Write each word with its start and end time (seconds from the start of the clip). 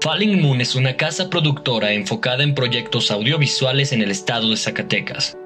Falling 0.00 0.40
Moon 0.40 0.60
es 0.60 0.74
una 0.74 0.96
casa 0.96 1.30
productora 1.30 1.92
enfocada 1.92 2.44
en 2.44 2.54
proyectos 2.54 3.10
audiovisuales 3.10 3.92
en 3.92 4.02
el 4.02 4.10
estado 4.10 4.50
de 4.50 4.56
Zacatecas. 4.56 5.36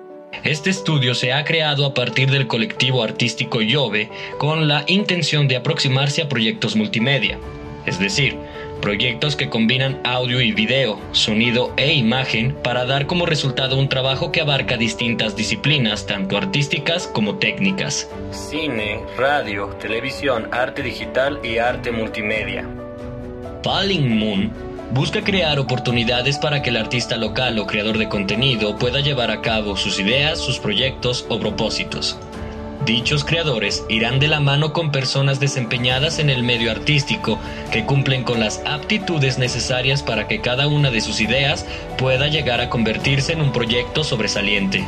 Este 0.45 0.71
estudio 0.71 1.15
se 1.15 1.33
ha 1.33 1.45
creado 1.45 1.87
a 1.87 1.95
partir 1.95 2.31
del 2.31 2.47
colectivo 2.47 3.03
artístico 3.03 3.63
Yove 3.63 4.11
con 4.39 4.69
la 4.69 4.85
intención 4.87 5.49
de 5.49 5.57
aproximarse 5.57 6.23
a 6.23 6.29
proyectos 6.29 6.77
multimedia, 6.77 7.39
es 7.87 7.99
decir, 7.99 8.37
proyectos 8.83 9.37
que 9.37 9.49
combinan 9.49 10.01
audio 10.05 10.41
y 10.41 10.53
video, 10.53 10.99
sonido 11.13 11.73
e 11.77 11.93
imagen 11.95 12.55
para 12.63 12.85
dar 12.85 13.07
como 13.07 13.27
resultado 13.27 13.79
un 13.79 13.89
trabajo 13.89 14.33
que 14.33 14.41
abarca 14.41 14.77
distintas 14.77 15.37
disciplinas, 15.37 16.07
tanto 16.07 16.37
artísticas 16.37 17.07
como 17.07 17.37
técnicas. 17.37 18.11
Cine, 18.31 19.01
radio, 19.17 19.69
televisión, 19.81 20.49
arte 20.53 20.83
digital 20.83 21.41
y 21.43 21.59
arte 21.59 21.93
multimedia. 21.93 22.67
Falling 23.63 24.19
Moon 24.19 24.51
busca 24.93 25.23
crear 25.23 25.59
oportunidades 25.59 26.39
para 26.39 26.63
que 26.63 26.71
el 26.71 26.79
artista 26.79 27.17
local 27.17 27.59
o 27.59 27.67
creador 27.67 27.99
de 27.99 28.09
contenido 28.09 28.77
pueda 28.77 29.01
llevar 29.01 29.31
a 29.31 29.43
cabo 29.43 29.77
sus 29.77 30.01
ideas, 30.01 30.39
sus 30.39 30.59
proyectos 30.59 31.27
o 31.29 31.39
propósitos. 31.39 32.19
Dichos 32.87 33.25
creadores 33.25 33.85
irán 33.91 34.19
de 34.19 34.29
la 34.29 34.41
mano 34.41 34.73
con 34.73 34.91
personas 34.91 35.39
desempeñadas 35.39 36.19
en 36.19 36.31
el 36.31 36.43
medio 36.43 36.71
artístico 36.71 37.39
que 37.71 37.85
cumplen 37.85 38.25
con 38.25 38.41
las 38.41 38.63
aptitudes 38.65 39.39
necesarias 39.39 40.03
para 40.03 40.27
que 40.27 40.41
cada 40.41 40.67
una 40.67 40.91
de 40.91 41.03
sus 41.03 41.21
ideas 41.21 41.67
pueda 41.99 42.29
llegar 42.29 42.63
a 42.63 42.71
convertirse 42.71 43.35
en 43.35 43.43
un 43.43 43.53
proyecto 43.53 44.03
sobresaliente. 44.03 44.87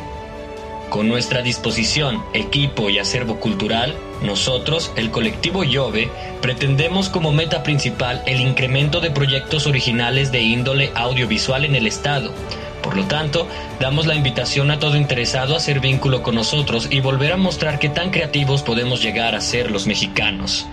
Con 0.92 1.08
nuestra 1.08 1.40
disposición, 1.40 2.22
equipo 2.34 2.90
y 2.90 2.98
acervo 2.98 3.40
cultural, 3.40 3.96
nosotros, 4.20 4.92
el 4.94 5.10
colectivo 5.10 5.64
Yove, 5.64 6.10
pretendemos 6.42 7.08
como 7.08 7.32
meta 7.32 7.62
principal 7.62 8.22
el 8.26 8.42
incremento 8.42 9.00
de 9.00 9.10
proyectos 9.10 9.66
originales 9.66 10.32
de 10.32 10.42
índole 10.42 10.92
audiovisual 10.94 11.64
en 11.64 11.76
el 11.76 11.86
Estado. 11.86 12.30
Por 12.82 12.94
lo 12.94 13.06
tanto, 13.06 13.48
damos 13.80 14.04
la 14.04 14.16
invitación 14.16 14.70
a 14.70 14.78
todo 14.78 14.98
interesado 14.98 15.54
a 15.54 15.56
hacer 15.56 15.80
vínculo 15.80 16.22
con 16.22 16.34
nosotros 16.34 16.88
y 16.90 17.00
volver 17.00 17.32
a 17.32 17.38
mostrar 17.38 17.78
qué 17.78 17.88
tan 17.88 18.10
creativos 18.10 18.62
podemos 18.62 19.02
llegar 19.02 19.34
a 19.34 19.40
ser 19.40 19.70
los 19.70 19.86
mexicanos. 19.86 20.66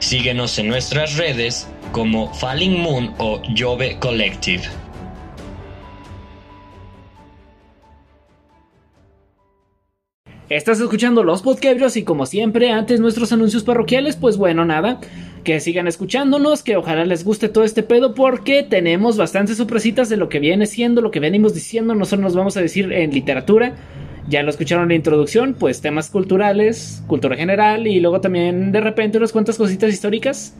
Síguenos 0.00 0.58
en 0.58 0.66
nuestras 0.66 1.16
redes 1.16 1.68
como 1.92 2.34
Falling 2.34 2.76
Moon 2.76 3.14
o 3.18 3.40
Yove 3.54 4.00
Collective. 4.00 4.64
Estás 10.50 10.80
escuchando 10.80 11.22
los 11.22 11.42
podcasts 11.42 11.96
y 11.96 12.02
como 12.02 12.26
siempre, 12.26 12.72
antes 12.72 12.98
nuestros 12.98 13.32
anuncios 13.32 13.62
parroquiales, 13.62 14.16
pues 14.16 14.36
bueno, 14.36 14.64
nada, 14.64 14.98
que 15.44 15.60
sigan 15.60 15.86
escuchándonos, 15.86 16.64
que 16.64 16.76
ojalá 16.76 17.04
les 17.04 17.22
guste 17.22 17.48
todo 17.48 17.62
este 17.62 17.84
pedo 17.84 18.16
porque 18.16 18.64
tenemos 18.64 19.16
bastantes 19.16 19.58
sorpresitas 19.58 20.08
de 20.08 20.16
lo 20.16 20.28
que 20.28 20.40
viene 20.40 20.66
siendo, 20.66 21.02
lo 21.02 21.12
que 21.12 21.20
venimos 21.20 21.54
diciendo, 21.54 21.94
nosotros 21.94 22.22
nos 22.22 22.34
vamos 22.34 22.56
a 22.56 22.62
decir 22.62 22.92
en 22.92 23.12
literatura. 23.12 23.76
Ya 24.28 24.42
lo 24.42 24.50
escucharon 24.50 24.82
en 24.82 24.88
la 24.88 24.94
introducción, 24.96 25.54
pues 25.54 25.82
temas 25.82 26.10
culturales, 26.10 27.04
cultura 27.06 27.36
general 27.36 27.86
y 27.86 28.00
luego 28.00 28.20
también 28.20 28.72
de 28.72 28.80
repente 28.80 29.18
unas 29.18 29.30
cuantas 29.30 29.56
cositas 29.56 29.92
históricas. 29.92 30.56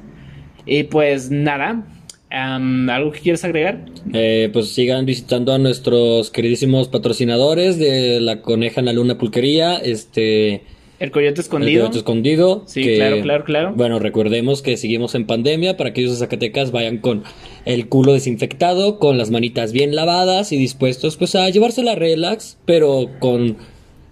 Y 0.67 0.85
pues 0.85 1.33
nada, 1.33 1.85
¿Algo 2.31 3.11
que 3.11 3.21
quieres 3.21 3.45
agregar? 3.45 3.85
Eh, 4.13 4.51
pues 4.53 4.69
sigan 4.73 5.05
visitando 5.05 5.53
a 5.53 5.59
nuestros 5.59 6.31
queridísimos 6.31 6.89
patrocinadores 6.89 7.79
de 7.79 8.21
la 8.21 8.41
Coneja 8.41 8.81
en 8.81 8.87
la 8.87 8.93
Luna 8.93 9.19
Pulquería. 9.19 9.77
Este. 9.77 10.63
El 11.01 11.11
Coyote 11.11 11.41
Escondido. 11.41 11.73
El 11.73 11.81
Coyote 11.81 11.99
Escondido. 11.99 12.63
Sí, 12.67 12.95
claro, 12.95 13.21
claro, 13.23 13.45
claro. 13.45 13.73
Bueno, 13.75 13.99
recordemos 13.99 14.63
que 14.63 14.77
seguimos 14.77 15.15
en 15.17 15.27
pandemia. 15.27 15.77
Para 15.77 15.93
que 15.93 16.03
ellos 16.03 16.13
de 16.13 16.19
Zacatecas 16.19 16.71
vayan 16.71 16.99
con 16.99 17.25
el 17.65 17.89
culo 17.89 18.13
desinfectado, 18.13 18.99
con 19.01 19.19
las 19.19 19.31
manitas 19.31 19.73
bien 19.73 19.97
lavadas 19.97 20.53
y 20.53 20.57
dispuestos 20.57 21.17
pues 21.17 21.35
a 21.35 21.49
llevarse 21.51 21.83
la 21.83 21.97
relax, 21.97 22.59
pero 22.65 23.11
con 23.19 23.57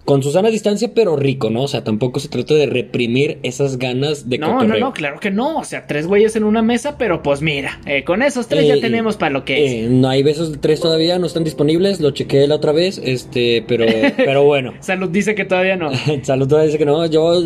con 0.05 0.23
su 0.23 0.31
sana 0.31 0.49
distancia, 0.49 0.91
pero 0.95 1.15
rico, 1.15 1.49
¿no? 1.49 1.63
O 1.63 1.67
sea, 1.67 1.83
tampoco 1.83 2.19
se 2.19 2.29
trata 2.29 2.55
de 2.55 2.65
reprimir 2.65 3.37
esas 3.43 3.77
ganas 3.77 4.27
de 4.27 4.39
No, 4.39 4.63
no, 4.63 4.77
no, 4.77 4.91
claro 4.91 5.19
que 5.19 5.29
no. 5.29 5.59
O 5.59 5.63
sea, 5.63 5.85
tres 5.85 6.07
güeyes 6.07 6.35
en 6.35 6.43
una 6.43 6.61
mesa, 6.61 6.97
pero 6.97 7.21
pues 7.21 7.41
mira, 7.41 7.79
eh, 7.85 8.03
con 8.03 8.23
esos 8.23 8.47
tres 8.47 8.67
ya 8.67 8.75
eh, 8.75 8.81
tenemos 8.81 9.17
para 9.17 9.31
lo 9.31 9.45
que 9.45 9.65
es. 9.65 9.71
Eh, 9.71 9.87
no 9.89 10.09
hay 10.09 10.23
besos 10.23 10.51
de 10.51 10.57
tres 10.57 10.79
todavía, 10.79 11.19
no 11.19 11.27
están 11.27 11.43
disponibles. 11.43 11.99
Lo 11.99 12.11
chequeé 12.11 12.47
la 12.47 12.55
otra 12.55 12.71
vez, 12.71 12.99
este, 13.03 13.63
pero, 13.67 13.85
pero 14.17 14.43
bueno. 14.43 14.73
Salud 14.79 15.09
dice 15.09 15.35
que 15.35 15.45
todavía 15.45 15.75
no. 15.75 15.91
Salud 16.23 16.47
todavía 16.47 16.67
dice 16.67 16.79
que 16.79 16.85
no. 16.85 17.05
Yo 17.05 17.39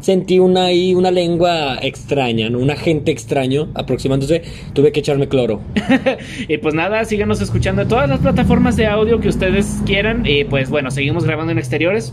sentí 0.00 0.38
una 0.38 0.66
ahí, 0.66 0.94
una 0.94 1.10
lengua 1.10 1.78
extraña, 1.82 2.48
¿no? 2.48 2.60
Un 2.60 2.70
agente 2.70 3.10
extraño 3.10 3.68
aproximándose. 3.74 4.42
Tuve 4.72 4.92
que 4.92 5.00
echarme 5.00 5.28
cloro. 5.28 5.60
y 6.48 6.56
pues 6.58 6.74
nada, 6.74 7.04
síganos 7.04 7.40
escuchando 7.40 7.82
en 7.82 7.88
todas 7.88 8.08
las 8.08 8.20
plataformas 8.20 8.76
de 8.76 8.86
audio 8.86 9.20
que 9.20 9.28
ustedes 9.28 9.66
quieran. 9.84 10.24
Y 10.24 10.44
pues 10.44 10.70
bueno, 10.70 10.90
seguimos 10.90 11.24
grabando 11.24 11.52
en 11.52 11.58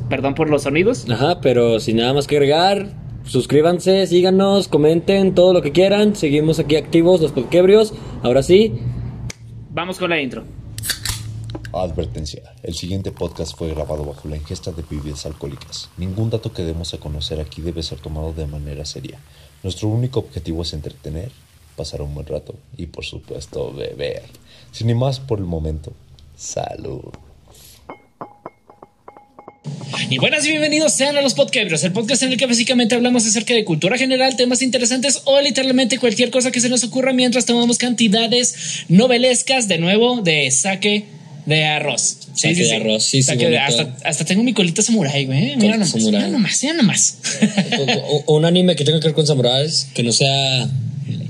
Perdón 0.09 0.35
por 0.35 0.49
los 0.49 0.63
sonidos. 0.63 1.09
Ajá, 1.09 1.41
pero 1.41 1.79
sin 1.79 1.97
nada 1.97 2.13
más 2.13 2.27
que 2.27 2.37
agregar, 2.37 2.93
suscríbanse, 3.25 4.07
síganos, 4.07 4.67
comenten 4.67 5.35
todo 5.35 5.53
lo 5.53 5.61
que 5.61 5.71
quieran. 5.71 6.15
Seguimos 6.15 6.59
aquí 6.59 6.75
activos, 6.75 7.21
los 7.21 7.31
podquebrios. 7.31 7.93
Ahora 8.23 8.43
sí. 8.43 8.73
Vamos 9.71 9.97
con 9.97 10.09
la 10.09 10.21
intro. 10.21 10.43
Advertencia. 11.73 12.53
El 12.61 12.75
siguiente 12.75 13.11
podcast 13.11 13.57
fue 13.57 13.73
grabado 13.73 14.05
bajo 14.05 14.29
la 14.29 14.37
ingesta 14.37 14.71
de 14.71 14.83
bebidas 14.89 15.25
alcohólicas. 15.25 15.89
Ningún 15.97 16.29
dato 16.29 16.53
que 16.53 16.63
demos 16.63 16.93
a 16.93 16.99
conocer 16.99 17.39
aquí 17.39 17.61
debe 17.61 17.81
ser 17.83 17.99
tomado 17.99 18.31
de 18.31 18.45
manera 18.45 18.85
seria. 18.85 19.19
Nuestro 19.63 19.87
único 19.87 20.19
objetivo 20.19 20.61
es 20.61 20.73
entretener, 20.73 21.31
pasar 21.75 22.01
un 22.01 22.13
buen 22.13 22.27
rato 22.27 22.53
y 22.77 22.85
por 22.85 23.03
supuesto 23.03 23.73
beber. 23.73 24.23
Sin 24.71 24.87
ni 24.87 24.93
más 24.93 25.19
por 25.19 25.39
el 25.39 25.45
momento, 25.45 25.93
salud. 26.35 27.11
Y 30.09 30.17
buenas 30.17 30.45
y 30.45 30.49
bienvenidos 30.49 30.93
sean 30.93 31.15
a 31.17 31.21
los 31.21 31.33
Podcasts, 31.33 31.83
el 31.83 31.91
podcast 31.91 32.23
en 32.23 32.31
el 32.31 32.37
que 32.37 32.45
básicamente 32.45 32.95
hablamos 32.95 33.25
acerca 33.25 33.53
de 33.53 33.63
cultura 33.63 33.97
general, 33.97 34.35
temas 34.35 34.61
interesantes 34.61 35.21
o 35.25 35.39
literalmente 35.41 35.97
cualquier 35.97 36.29
cosa 36.29 36.51
que 36.51 36.59
se 36.59 36.69
nos 36.69 36.83
ocurra 36.83 37.13
mientras 37.13 37.45
tomamos 37.45 37.77
cantidades 37.77 38.85
novelescas 38.89 39.67
de 39.67 39.77
nuevo 39.77 40.21
de 40.21 40.51
saque 40.51 41.05
de 41.45 41.65
arroz. 41.65 42.17
Sí, 42.33 42.53
de 42.53 42.75
arroz, 42.75 43.03
sí, 43.03 43.23
sí. 43.23 43.31
hasta, 44.03 44.25
tengo 44.25 44.43
mi 44.43 44.53
colita 44.53 44.81
samurai, 44.81 45.25
güey. 45.25 45.55
Mira 45.57 45.77
nomás, 45.77 45.95
mira 45.95 46.27
nomás, 46.27 46.63
mira 46.63 46.73
nomás. 46.75 47.17
un 48.27 48.45
anime 48.45 48.75
que 48.75 48.83
tenga 48.83 48.99
que 48.99 49.07
ver 49.07 49.15
con 49.15 49.27
samuráis, 49.27 49.87
que 49.93 50.03
no 50.03 50.11
sea 50.11 50.69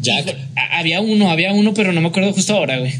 Jack. 0.01 0.35
Había 0.71 1.01
uno, 1.01 1.31
había 1.31 1.53
uno, 1.53 1.73
pero 1.73 1.93
no 1.93 2.01
me 2.01 2.07
acuerdo 2.07 2.33
justo 2.33 2.53
ahora, 2.55 2.79
güey. 2.79 2.93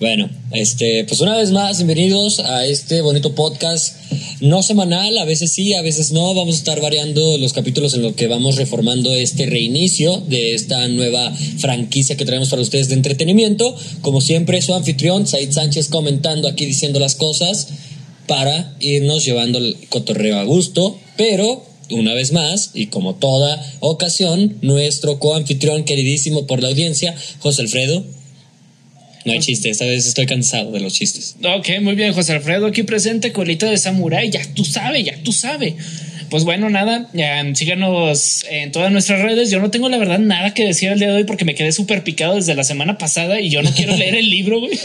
Bueno, 0.00 0.30
este, 0.52 1.04
pues 1.04 1.20
una 1.20 1.36
vez 1.36 1.50
más, 1.50 1.76
bienvenidos 1.76 2.40
a 2.40 2.64
este 2.64 3.02
bonito 3.02 3.34
podcast, 3.34 3.96
no 4.40 4.62
semanal, 4.62 5.18
a 5.18 5.26
veces 5.26 5.52
sí, 5.52 5.74
a 5.74 5.82
veces 5.82 6.10
no, 6.12 6.32
vamos 6.32 6.54
a 6.54 6.58
estar 6.58 6.80
variando 6.80 7.36
los 7.36 7.52
capítulos 7.52 7.92
en 7.92 8.00
los 8.00 8.14
que 8.14 8.26
vamos 8.26 8.56
reformando 8.56 9.14
este 9.14 9.44
reinicio 9.44 10.16
de 10.26 10.54
esta 10.54 10.88
nueva 10.88 11.30
franquicia 11.58 12.16
que 12.16 12.24
traemos 12.24 12.48
para 12.48 12.62
ustedes 12.62 12.88
de 12.88 12.94
entretenimiento. 12.94 13.76
Como 14.00 14.22
siempre, 14.22 14.62
su 14.62 14.72
anfitrión, 14.72 15.26
Said 15.26 15.52
Sánchez, 15.52 15.88
comentando 15.88 16.48
aquí, 16.48 16.64
diciendo 16.64 16.98
las 16.98 17.14
cosas 17.14 17.68
para 18.26 18.74
irnos 18.80 19.26
llevando 19.26 19.58
el 19.58 19.76
cotorreo 19.90 20.38
a 20.38 20.44
gusto, 20.44 20.98
pero 21.18 21.62
una 21.90 22.14
vez 22.14 22.32
más, 22.32 22.70
y 22.72 22.86
como 22.86 23.16
toda 23.16 23.62
ocasión, 23.80 24.56
nuestro 24.62 25.18
coanfitrión 25.18 25.84
queridísimo 25.84 26.46
por 26.46 26.62
la 26.62 26.68
audiencia, 26.68 27.14
José 27.40 27.60
Alfredo. 27.60 28.02
No 29.24 29.32
hay 29.32 29.38
chiste, 29.40 29.68
esta 29.68 29.84
vez 29.84 30.06
estoy 30.06 30.26
cansado 30.26 30.72
de 30.72 30.80
los 30.80 30.94
chistes. 30.94 31.36
Ok, 31.42 31.68
muy 31.82 31.94
bien, 31.94 32.12
José 32.12 32.32
Alfredo, 32.32 32.66
aquí 32.66 32.82
presente, 32.82 33.32
colita 33.32 33.66
de 33.70 33.76
samurái, 33.76 34.30
ya 34.30 34.40
tú 34.54 34.64
sabes, 34.64 35.04
ya 35.04 35.16
tú 35.22 35.32
sabes. 35.32 35.74
Pues 36.30 36.44
bueno, 36.44 36.70
nada, 36.70 37.10
síganos 37.54 38.44
en 38.48 38.70
todas 38.70 38.92
nuestras 38.92 39.20
redes. 39.20 39.50
Yo 39.50 39.58
no 39.58 39.70
tengo 39.70 39.88
la 39.88 39.98
verdad 39.98 40.20
nada 40.20 40.54
que 40.54 40.64
decir 40.64 40.90
el 40.90 40.98
día 41.00 41.08
de 41.08 41.14
hoy 41.14 41.24
porque 41.24 41.44
me 41.44 41.56
quedé 41.56 41.72
súper 41.72 42.04
picado 42.04 42.36
desde 42.36 42.54
la 42.54 42.62
semana 42.62 42.98
pasada 42.98 43.40
y 43.40 43.50
yo 43.50 43.62
no 43.62 43.72
quiero 43.72 43.96
leer 43.96 44.14
el 44.14 44.30
libro, 44.30 44.60
güey. 44.60 44.70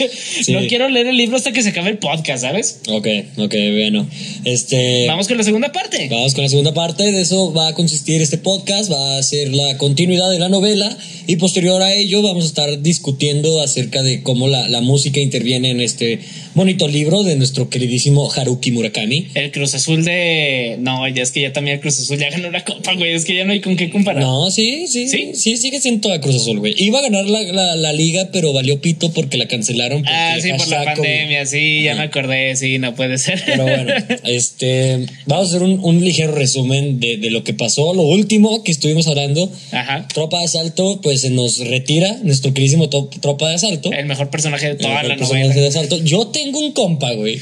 No 0.48 0.60
quiero 0.68 0.88
leer 0.88 1.06
el 1.06 1.16
libro 1.16 1.36
hasta 1.36 1.52
que 1.52 1.62
se 1.62 1.70
acabe 1.70 1.90
el 1.90 1.98
podcast, 1.98 2.42
¿sabes? 2.42 2.80
Ok, 2.88 3.06
ok, 3.36 3.54
bueno. 3.72 4.08
Este. 4.44 5.06
Vamos 5.06 5.28
con 5.28 5.36
la 5.36 5.44
segunda 5.44 5.72
parte. 5.72 6.08
Vamos 6.10 6.34
con 6.34 6.44
la 6.44 6.50
segunda 6.50 6.74
parte. 6.74 7.12
De 7.12 7.20
eso 7.20 7.52
va 7.52 7.68
a 7.68 7.74
consistir 7.74 8.20
este 8.20 8.38
podcast. 8.38 8.90
Va 8.90 9.18
a 9.18 9.22
ser 9.22 9.52
la 9.52 9.76
continuidad 9.78 10.30
de 10.30 10.38
la 10.38 10.48
novela 10.48 10.96
y 11.26 11.36
posterior 11.36 11.82
a 11.82 11.92
ello 11.92 12.22
vamos 12.22 12.44
a 12.44 12.46
estar 12.46 12.82
discutiendo 12.82 13.60
acerca 13.60 14.02
de 14.02 14.22
cómo 14.22 14.48
la, 14.48 14.68
la 14.68 14.80
música 14.80 15.20
interviene 15.20 15.70
en 15.70 15.80
este 15.80 16.20
bonito 16.56 16.88
libro 16.88 17.22
de 17.22 17.36
nuestro 17.36 17.70
queridísimo 17.70 18.28
Haruki 18.32 18.72
Murakami. 18.72 19.28
El 19.34 19.52
Cruz 19.52 19.74
Azul 19.74 20.04
de. 20.04 20.76
No, 20.80 21.06
ya 21.08 21.22
es 21.22 21.30
que 21.30 21.42
ya 21.42 21.52
también 21.52 21.76
el 21.76 21.80
Cruz 21.80 22.00
Azul 22.00 22.18
ya 22.18 22.30
ganó 22.30 22.50
la 22.50 22.64
copa, 22.64 22.94
güey. 22.94 23.12
Es 23.12 23.24
que 23.24 23.36
ya 23.36 23.44
no 23.44 23.52
hay 23.52 23.60
con 23.60 23.76
qué 23.76 23.90
comparar. 23.90 24.22
No, 24.22 24.50
sí, 24.50 24.86
sí, 24.88 25.06
¿Sí? 25.08 25.30
sí, 25.34 25.56
sigue 25.56 25.80
siendo 25.80 26.12
a 26.12 26.20
Cruz 26.20 26.36
Azul, 26.36 26.58
güey. 26.58 26.74
Iba 26.78 26.98
a 26.98 27.02
ganar 27.02 27.26
la, 27.26 27.42
la- 27.42 27.76
la 27.76 27.92
liga, 27.92 28.30
pero 28.32 28.52
valió 28.52 28.80
pito 28.80 29.12
porque 29.12 29.36
la 29.38 29.46
cancelaron. 29.46 30.02
porque 30.02 30.12
Ah, 30.16 30.36
sí, 30.40 30.50
por 30.56 30.66
la 30.68 30.84
pandemia, 30.84 31.46
sí, 31.46 31.82
ya 31.82 31.94
me 31.94 32.02
acordé, 32.02 32.56
sí, 32.56 32.78
no 32.78 32.94
puede 32.94 33.18
ser. 33.18 33.40
Pero 33.46 33.62
bueno, 33.64 33.92
este, 34.24 35.06
vamos 35.26 35.46
a 35.46 35.48
hacer 35.50 35.62
un, 35.62 35.78
un 35.82 36.04
ligero 36.04 36.32
resumen 36.34 36.98
de, 37.00 37.16
de 37.18 37.30
lo 37.30 37.44
que 37.44 37.54
pasó. 37.54 37.94
Lo 37.94 38.02
último 38.02 38.64
que 38.64 38.72
estuvimos 38.72 39.06
hablando, 39.06 39.50
Ajá. 39.72 40.08
Tropa 40.12 40.38
de 40.38 40.44
Asalto, 40.46 41.00
pues 41.02 41.20
se 41.20 41.30
nos 41.30 41.58
retira 41.58 42.18
nuestro 42.22 42.52
queridísimo 42.54 42.88
Tropa 42.88 43.48
de 43.48 43.54
Asalto. 43.56 43.92
El 43.92 44.06
mejor 44.06 44.30
personaje 44.30 44.66
de 44.66 44.72
El 44.72 44.78
toda 44.78 44.94
mejor 44.94 45.08
la 45.08 45.16
personaje 45.16 45.44
novela. 45.48 45.60
de 45.62 45.68
asalto. 45.68 46.02
Yo 46.02 46.28
tengo 46.46 46.60
un 46.66 46.72
compa, 46.72 47.12
güey. 47.14 47.38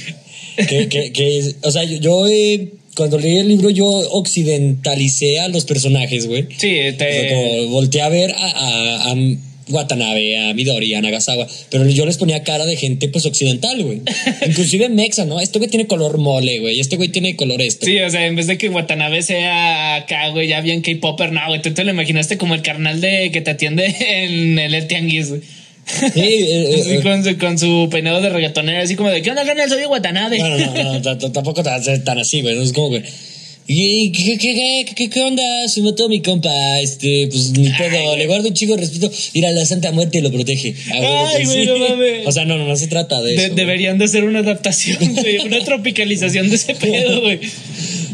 Que, 0.68 0.88
que, 0.88 1.12
que, 1.12 1.52
o 1.62 1.70
sea, 1.70 1.84
yo, 1.84 1.98
yo, 1.98 2.26
eh, 2.28 2.68
cuando 2.94 3.18
leí 3.18 3.38
el 3.38 3.48
libro, 3.48 3.70
yo 3.70 3.86
occidentalicé 3.88 5.40
a 5.40 5.48
los 5.48 5.64
personajes, 5.64 6.26
güey. 6.26 6.46
Sí, 6.56 6.76
te. 6.96 7.28
como 7.28 7.68
volteé 7.70 8.02
a 8.02 8.08
ver 8.08 8.30
a, 8.32 8.46
a- 8.46 9.12
a 9.12 9.16
Watanabe, 9.66 10.38
a 10.50 10.54
Midori, 10.54 10.92
a 10.94 11.00
Nagasawa, 11.00 11.46
pero 11.70 11.88
yo 11.88 12.04
les 12.04 12.18
ponía 12.18 12.42
cara 12.42 12.66
de 12.66 12.76
gente 12.76 13.08
pues 13.08 13.24
occidental, 13.24 13.82
güey. 13.82 14.02
Inclusive 14.46 14.88
mexa, 14.90 15.24
¿no? 15.24 15.40
Este 15.40 15.58
güey 15.58 15.70
tiene 15.70 15.86
color 15.86 16.18
mole, 16.18 16.60
güey. 16.60 16.80
Este 16.80 16.96
güey 16.96 17.08
tiene 17.08 17.34
color 17.34 17.62
esto. 17.62 17.86
Sí, 17.86 17.98
o 17.98 18.10
sea, 18.10 18.26
en 18.26 18.36
vez 18.36 18.46
de 18.46 18.58
que 18.58 18.68
Watanabe 18.68 19.22
sea 19.22 19.96
acá, 19.96 20.28
güey, 20.28 20.48
ya 20.48 20.60
bien 20.60 20.82
K-Popper, 20.82 21.32
no, 21.32 21.40
güey, 21.48 21.62
tú 21.62 21.72
te 21.72 21.82
lo 21.82 21.90
imaginaste 21.92 22.36
como 22.36 22.54
el 22.54 22.60
carnal 22.62 23.00
de 23.00 23.30
que 23.32 23.40
te 23.40 23.52
atiende 23.52 23.86
en 24.24 24.58
el 24.58 24.86
tianguis, 24.86 25.30
güey. 25.30 25.40
Sí, 25.86 26.20
eh, 26.20 26.76
Así 26.80 26.90
eh, 26.94 27.00
con, 27.02 27.24
su, 27.24 27.38
con 27.38 27.58
su 27.58 27.88
peinado 27.90 28.20
de 28.20 28.30
reggaetonero, 28.30 28.82
así 28.82 28.94
como 28.96 29.10
de, 29.10 29.22
¿qué 29.22 29.30
onda, 29.30 29.44
carnal? 29.44 29.68
Soy 29.68 29.80
de 29.80 29.86
Watanabe. 29.86 30.38
No, 30.38 30.48
no, 30.48 30.74
no, 30.74 30.92
no, 30.94 31.02
t- 31.02 31.16
t- 31.16 31.30
tampoco 31.30 31.62
tan, 31.62 31.82
tan 32.04 32.18
así, 32.18 32.42
güey. 32.42 32.54
No 32.56 32.62
es 32.62 32.72
como. 32.72 32.96
¿Y 33.66 34.12
qué, 34.12 34.36
qué, 34.36 34.84
qué, 34.94 35.08
qué, 35.08 35.20
onda? 35.22 35.42
Se 35.68 35.80
mató 35.80 36.06
mi 36.10 36.20
compa. 36.20 36.52
Este, 36.80 37.28
pues 37.30 37.50
ni 37.52 37.70
pedo. 37.70 38.14
Le 38.14 38.26
guardo 38.26 38.48
un 38.48 38.54
chico 38.54 38.74
de 38.74 38.82
respeto. 38.82 39.10
Ir 39.32 39.46
a 39.46 39.52
la 39.52 39.64
Santa 39.64 39.90
Muerte 39.90 40.20
lo 40.20 40.30
protege. 40.30 40.74
Ah, 40.92 41.30
Ay, 41.34 41.46
güey, 41.46 41.66
no 41.66 41.78
mames. 41.78 42.26
O 42.26 42.32
sea, 42.32 42.44
no, 42.44 42.58
no, 42.58 42.66
no 42.66 42.76
se 42.76 42.88
trata 42.88 43.22
de, 43.22 43.34
eso. 43.34 43.54
deberían 43.54 43.96
de 43.96 44.06
ser 44.08 44.24
una 44.24 44.40
adaptación, 44.40 44.98
güey, 45.14 45.38
una 45.38 45.64
tropicalización 45.64 46.50
de 46.50 46.56
ese 46.56 46.74
pedo, 46.80 47.22
güey. 47.22 47.40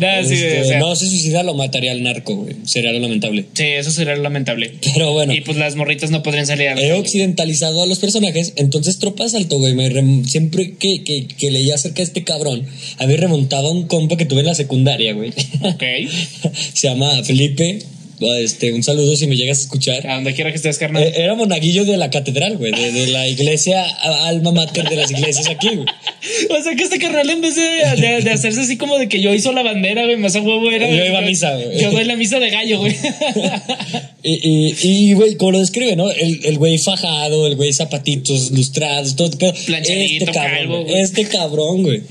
Nah, 0.00 0.24
sí, 0.24 0.34
Este, 0.34 0.60
o 0.60 0.64
sea, 0.64 0.78
no 0.78 0.96
se 0.96 1.06
suicida, 1.06 1.42
lo 1.42 1.54
mataría 1.54 1.92
al 1.92 2.02
narco, 2.02 2.34
güey. 2.36 2.56
Sería 2.64 2.92
lo 2.92 2.98
lamentable. 3.00 3.44
sí, 3.54 3.64
eso 3.64 3.90
sería 3.90 4.16
lamentable. 4.16 4.72
Pero 4.94 5.12
bueno. 5.12 5.32
Y 5.34 5.40
pues 5.42 5.56
las 5.58 5.76
morritas 5.76 6.10
no 6.10 6.22
podrían 6.22 6.46
salir 6.46 6.68
a 6.68 6.74
la 6.74 6.80
He 6.80 6.88
calle. 6.88 7.00
occidentalizado 7.00 7.82
a 7.82 7.86
los 7.86 7.98
personajes, 7.98 8.54
entonces 8.56 8.98
Tropa 8.98 9.24
de 9.24 9.28
Asalto, 9.28 9.58
güey, 9.58 9.74
me 9.74 9.88
rem- 9.90 10.24
siempre 10.24 10.74
que, 10.78 11.04
que, 11.04 11.26
que 11.28 11.50
leía 11.50 11.74
acerca 11.74 11.98
de 11.98 12.04
este 12.04 12.24
cabrón, 12.24 12.66
a 12.98 13.06
mí 13.06 13.16
remontaba 13.16 13.68
a 13.68 13.72
un 13.72 13.86
compa 13.86 14.16
que 14.16 14.24
tuve 14.24 14.40
en 14.40 14.46
la 14.46 14.54
secundaria, 14.54 15.12
güey. 15.12 15.30
Ok. 15.62 15.82
Se 16.74 16.88
llama 16.88 17.22
Felipe, 17.22 17.80
este, 18.42 18.72
un 18.72 18.82
saludo 18.82 19.16
si 19.16 19.26
me 19.26 19.36
llegas 19.36 19.58
a 19.58 19.62
escuchar. 19.62 20.06
A 20.06 20.14
donde 20.16 20.34
quiera 20.34 20.50
que 20.50 20.56
estés, 20.56 20.76
carnal. 20.78 21.02
Eh, 21.02 21.12
Era 21.16 21.34
monaguillo 21.34 21.84
de 21.84 21.96
la 21.96 22.10
catedral, 22.10 22.56
güey, 22.58 22.72
de, 22.72 22.92
de 22.92 23.06
la 23.08 23.26
iglesia 23.28 23.84
alma 24.26 24.52
mater 24.52 24.88
de 24.88 24.96
las 24.96 25.10
iglesias 25.10 25.48
aquí, 25.48 25.68
güey. 25.68 25.86
O 26.50 26.62
sea 26.62 26.74
que 26.76 26.82
este 26.84 26.98
carnal 26.98 27.28
en 27.30 27.40
vez 27.40 27.54
de, 27.56 27.62
de- 27.62 28.20
de 28.22 28.30
hacerse 28.30 28.60
así 28.60 28.76
como 28.76 28.98
de 28.98 29.08
que 29.08 29.20
yo 29.22 29.32
hizo 29.34 29.52
la 29.52 29.62
bandera, 29.62 30.04
güey, 30.04 30.16
más 30.18 30.36
a 30.36 30.40
huevo 30.42 30.70
era. 30.70 30.88
Yo 30.90 31.04
iba 31.04 31.18
a 31.18 31.22
misa, 31.22 31.54
güey. 31.56 31.80
Yo 31.80 31.90
doy 31.90 32.04
la 32.04 32.16
misa 32.16 32.38
de 32.38 32.50
gallo, 32.50 32.78
güey. 32.78 32.94
Y, 34.22 34.32
y, 34.32 34.76
y, 34.82 35.12
güey, 35.14 35.36
como 35.36 35.52
lo 35.52 35.58
describe, 35.60 35.96
¿no? 35.96 36.10
El, 36.10 36.40
el 36.44 36.58
güey 36.58 36.76
fajado, 36.76 37.46
el 37.46 37.56
güey 37.56 37.72
zapatitos 37.72 38.50
lustrados, 38.50 39.16
todo. 39.16 39.30
Planchadito, 39.30 40.24
este 40.26 40.32
cabrón, 40.32 40.56
calvo, 40.58 40.84
güey. 40.84 41.00
este 41.00 41.24
cabrón, 41.24 41.82
güey. 41.84 42.02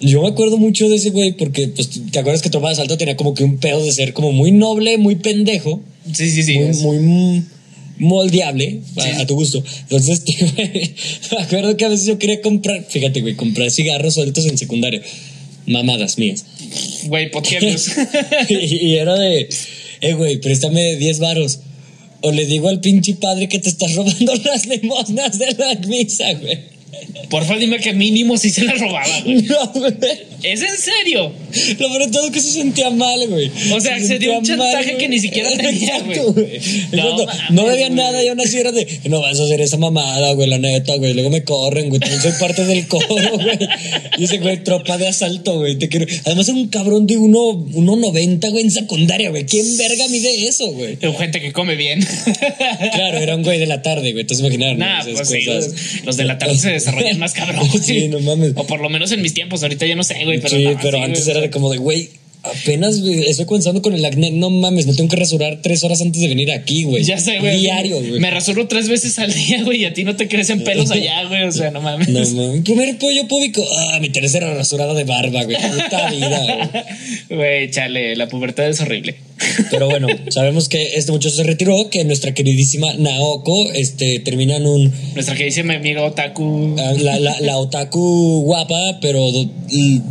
Yo 0.00 0.22
me 0.22 0.28
acuerdo 0.28 0.58
mucho 0.58 0.88
de 0.88 0.96
ese 0.96 1.10
güey 1.10 1.32
porque, 1.32 1.68
pues, 1.68 1.88
¿te 2.10 2.18
acuerdas 2.18 2.42
que 2.42 2.50
Tropa 2.50 2.68
de 2.68 2.74
Asalto 2.74 2.98
tenía 2.98 3.16
como 3.16 3.34
que 3.34 3.44
un 3.44 3.58
pedo 3.58 3.82
de 3.82 3.92
ser 3.92 4.12
como 4.12 4.32
muy 4.32 4.50
noble, 4.52 4.98
muy 4.98 5.16
pendejo? 5.16 5.80
Sí, 6.12 6.30
sí, 6.30 6.42
sí. 6.42 6.58
muy, 6.58 7.42
moldeable 7.98 8.80
a, 8.96 9.02
Sí. 9.02 9.08
a 9.22 9.26
tu 9.26 9.34
gusto. 9.34 9.62
Entonces, 9.82 10.22
este, 10.26 10.44
güey, 10.44 10.94
me 11.32 11.42
acuerdo 11.44 11.76
que 11.76 11.84
a 11.84 11.88
veces 11.88 12.06
yo 12.06 12.18
quería 12.18 12.40
comprar, 12.40 12.84
fíjate, 12.88 13.20
güey, 13.20 13.34
comprar 13.34 13.70
cigarros 13.70 14.14
sueltos 14.14 14.46
en 14.46 14.58
secundaria. 14.58 15.02
Mamadas 15.66 16.18
mías. 16.18 16.44
Güey, 17.04 17.30
podcasts. 17.30 17.92
y, 18.50 18.86
y 18.86 18.96
era 18.96 19.14
de, 19.18 19.48
eh, 20.02 20.12
güey, 20.12 20.38
préstame 20.38 20.96
10 20.96 21.18
varos. 21.20 21.60
O 22.20 22.32
le 22.32 22.46
digo 22.46 22.68
al 22.68 22.80
pinche 22.80 23.14
padre 23.14 23.48
que 23.48 23.58
te 23.58 23.68
estás 23.68 23.94
robando 23.94 24.34
las 24.44 24.66
limosnas 24.66 25.38
de 25.38 25.54
la 25.58 25.74
misa, 25.86 26.32
güey. 26.34 26.73
Porfa, 27.30 27.56
dime 27.56 27.78
que 27.78 27.92
mínimo 27.92 28.36
si 28.36 28.50
se 28.50 28.64
la 28.64 28.74
robaba. 28.74 29.06
No, 29.26 29.66
güey. 29.72 30.33
¿Es 30.44 30.60
en 30.62 30.76
serio? 30.76 31.32
Lo 31.78 31.88
peor 31.88 32.04
de 32.06 32.12
todo 32.12 32.26
es 32.26 32.32
que 32.32 32.40
se 32.40 32.52
sentía 32.52 32.90
mal, 32.90 33.26
güey. 33.28 33.50
O 33.74 33.80
sea, 33.80 33.98
se 33.98 34.18
dio 34.18 34.38
un 34.38 34.44
chantaje 34.44 34.96
que 34.96 35.08
ni 35.08 35.18
siquiera 35.18 35.50
tenía, 35.56 35.96
Exacto, 35.98 36.32
güey. 36.34 36.60
No 36.92 37.26
No, 37.50 37.66
debía 37.68 37.88
nada 37.90 38.22
y 38.22 38.28
aún 38.28 38.40
así 38.40 38.58
era 38.58 38.70
de, 38.72 38.86
no 39.04 39.20
vas 39.20 39.38
a 39.40 39.44
hacer 39.44 39.60
esa 39.60 39.76
mamada, 39.78 40.32
güey, 40.32 40.48
la 40.48 40.58
neta, 40.58 40.96
güey. 40.96 41.14
Luego 41.14 41.30
me 41.30 41.44
corren, 41.44 41.88
güey. 41.88 42.00
También 42.00 42.20
soy 42.20 42.32
parte 42.38 42.64
del 42.66 42.86
coro, 42.88 43.06
güey. 43.38 43.58
Y 44.18 44.24
ese 44.24 44.38
güey, 44.38 44.62
tropa 44.62 44.98
de 44.98 45.08
asalto, 45.08 45.58
güey. 45.58 45.76
Te 45.78 45.88
quiero. 45.88 46.06
Además, 46.24 46.48
era 46.48 46.58
un 46.58 46.68
cabrón 46.68 47.06
de 47.06 47.16
1.90, 47.16 47.24
uno, 47.24 47.66
uno 47.74 47.96
90, 47.96 48.48
güey, 48.50 48.64
en 48.64 48.70
secundaria, 48.70 49.30
güey. 49.30 49.46
¿Quién 49.46 49.76
verga 49.76 50.06
mide 50.08 50.46
eso, 50.46 50.70
güey? 50.72 50.98
Gente 51.18 51.40
que 51.40 51.52
come 51.52 51.74
bien. 51.76 52.00
Claro, 52.94 53.18
era 53.18 53.34
un 53.36 53.42
güey 53.42 53.58
de 53.58 53.66
la 53.66 53.82
tarde, 53.82 54.12
güey. 54.12 54.22
Entonces, 54.22 54.44
imaginar. 54.44 54.76
Nah, 54.76 55.00
Esas 55.00 55.28
pues 55.28 55.28
sí, 55.28 55.40
los- 55.42 56.04
los 56.04 56.16
de 56.16 56.24
la 56.24 56.38
tarde 56.38 56.56
se 56.56 56.70
desarrollan 56.70 57.18
más 57.18 57.32
cabrón. 57.32 57.66
güey. 57.68 57.82
Sí, 57.82 58.08
no 58.08 58.20
mames. 58.20 58.52
O 58.56 58.66
por 58.66 58.80
lo 58.80 58.88
menos 58.90 59.10
en 59.12 59.22
mis 59.22 59.34
tiempos, 59.34 59.62
ahorita 59.62 59.86
ya 59.86 59.94
no 59.96 60.04
sé, 60.04 60.22
güey. 60.24 60.33
Pero 60.42 60.56
sí, 60.56 60.64
no, 60.64 60.78
pero 60.82 60.98
sí, 60.98 61.04
antes 61.04 61.24
güey. 61.26 61.36
era 61.38 61.50
como 61.50 61.70
de, 61.70 61.78
güey, 61.78 62.08
apenas 62.42 63.00
güey, 63.00 63.26
estoy 63.28 63.46
comenzando 63.46 63.80
con 63.80 63.94
el 63.94 64.04
acné. 64.04 64.30
No 64.30 64.50
mames, 64.50 64.86
me 64.86 64.92
tengo 64.94 65.08
que 65.08 65.16
rasurar 65.16 65.60
tres 65.62 65.82
horas 65.82 66.02
antes 66.02 66.20
de 66.20 66.28
venir 66.28 66.52
aquí, 66.52 66.84
güey. 66.84 67.02
Ya 67.02 67.18
sé, 67.18 67.38
güey. 67.38 67.58
Diario, 67.60 67.96
güey. 68.00 68.20
Me 68.20 68.30
rasuro 68.30 68.68
tres 68.68 68.88
veces 68.88 69.18
al 69.18 69.32
día, 69.34 69.62
güey, 69.62 69.82
y 69.82 69.84
a 69.86 69.94
ti 69.94 70.04
no 70.04 70.14
te 70.16 70.28
crecen 70.28 70.62
pelos 70.62 70.90
allá, 70.92 71.24
güey. 71.24 71.44
O 71.44 71.52
sea, 71.52 71.70
no 71.70 71.80
mames. 71.80 72.08
No 72.08 72.20
mames. 72.20 72.62
Primer 72.62 72.98
pollo 72.98 73.26
público. 73.28 73.64
Ah, 73.92 73.98
mi 74.00 74.10
tercera 74.10 74.52
rasurada 74.54 74.92
de 74.94 75.04
barba, 75.04 75.44
güey. 75.44 75.56
Puta 75.56 76.10
vida, 76.10 76.40
güey. 76.44 76.84
Güey, 77.38 77.70
chale, 77.70 78.14
la 78.16 78.28
pubertad 78.28 78.68
es 78.68 78.80
horrible. 78.80 79.16
Pero 79.70 79.88
bueno, 79.88 80.06
sabemos 80.30 80.68
que 80.68 80.94
este 80.96 81.12
muchacho 81.12 81.34
se 81.34 81.42
retiró, 81.42 81.90
que 81.90 82.04
nuestra 82.04 82.34
queridísima 82.34 82.92
Naoko 82.94 83.72
este, 83.72 84.18
termina 84.20 84.56
en 84.56 84.66
un. 84.66 84.92
Nuestra 85.14 85.34
que 85.34 85.50
mi 85.64 85.74
amiga 85.74 86.04
Otaku. 86.04 86.76
ah, 86.78 86.92
La, 86.98 87.18
la, 87.18 87.40
la 87.40 87.58
otaku 87.58 88.42
guapa, 88.44 88.98
pero 89.00 89.30
de- 89.32 89.48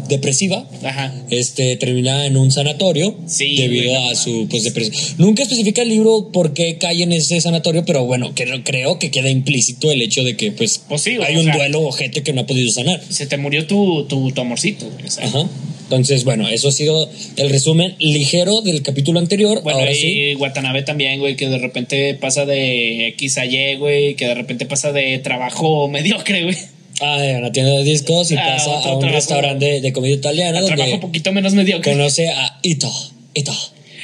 depresiva. 0.10 0.68
Ajá. 0.84 1.14
este 1.30 1.76
termina 1.78 2.26
en 2.26 2.36
un 2.38 2.52
sanatorio 2.52 3.16
Sí, 3.28 3.56
debido 3.56 3.98
a 4.10 4.16
su 4.16 4.48
pues 4.50 4.64
depresión. 4.64 4.96
Nunca 5.18 5.44
especifica 5.44 5.82
el 5.82 5.90
libro 5.90 6.30
por 6.32 6.54
qué 6.54 6.78
cae 6.78 7.04
en 7.04 7.14
ese 7.14 7.40
sanatorio, 7.40 7.86
pero 7.86 8.06
bueno, 8.06 8.32
creo, 8.36 8.64
creo 8.64 9.00
que 9.00 9.10
queda 9.12 9.30
implícito 9.30 9.92
el 9.92 10.02
hecho 10.02 10.24
de 10.24 10.36
que 10.36 10.52
pues, 10.52 10.82
Pues 10.90 11.02
sí, 11.02 11.18
hay 11.26 11.38
un 11.38 11.46
sea- 11.46 11.56
duelo 11.56 11.82
ojete 11.82 12.24
que 12.24 12.34
no 12.34 12.42
ha 12.42 12.46
podido 12.46 12.70
sanar. 12.72 13.02
Se 13.10 13.26
te 13.26 13.38
murió 13.38 13.66
tu, 13.68 14.04
tu, 14.06 14.32
tu 14.32 14.42
amorcito, 14.42 14.90
güey. 14.90 15.06
O 15.08 15.12
sea, 15.12 15.26
Ajá. 15.26 15.48
Entonces, 15.96 16.24
bueno, 16.24 16.48
eso 16.50 16.70
ha 16.70 16.72
sido 16.72 17.10
el 17.38 17.50
resumen 17.50 17.96
ligero 18.00 18.62
del 18.62 18.82
capítulo 18.82 19.20
anterior. 19.20 19.62
Bueno, 19.64 19.80
Ahora 19.80 19.92
y 19.92 19.96
sí. 19.96 20.36
Watanabe 20.36 20.82
también, 20.84 21.20
güey, 21.20 21.36
que 21.36 21.48
de 21.48 21.58
repente 21.58 22.14
pasa 22.16 22.46
de 22.46 23.08
X 23.10 23.38
a 23.38 23.46
Y, 23.46 23.76
güey, 23.76 24.16
que 24.16 24.28
de 24.28 24.34
repente 24.36 24.66
pasa 24.66 24.92
de 24.92 25.20
trabajo 25.20 25.88
mediocre, 25.88 26.44
güey, 26.44 26.58
Ah, 27.02 27.18
en 27.26 27.42
la 27.42 27.52
tienda 27.52 27.72
de 27.72 27.84
discos 27.84 28.32
y 28.32 28.36
Ah, 28.36 28.54
pasa 28.56 28.72
a 28.72 28.76
un 28.76 28.82
trabajo. 29.00 29.08
restaurante 29.16 29.66
de, 29.66 29.82
de 29.82 29.94
comida 29.94 30.14
italiana 30.14 30.62
donde 30.62 30.76
trabajo 30.76 30.96
un 30.96 31.02
poquito 31.02 31.32
menos 31.32 31.54
mediocre. 31.54 31.92
conoce 31.92 32.28
a 32.30 32.60
Ito. 32.62 32.92
Ito. 33.34 33.54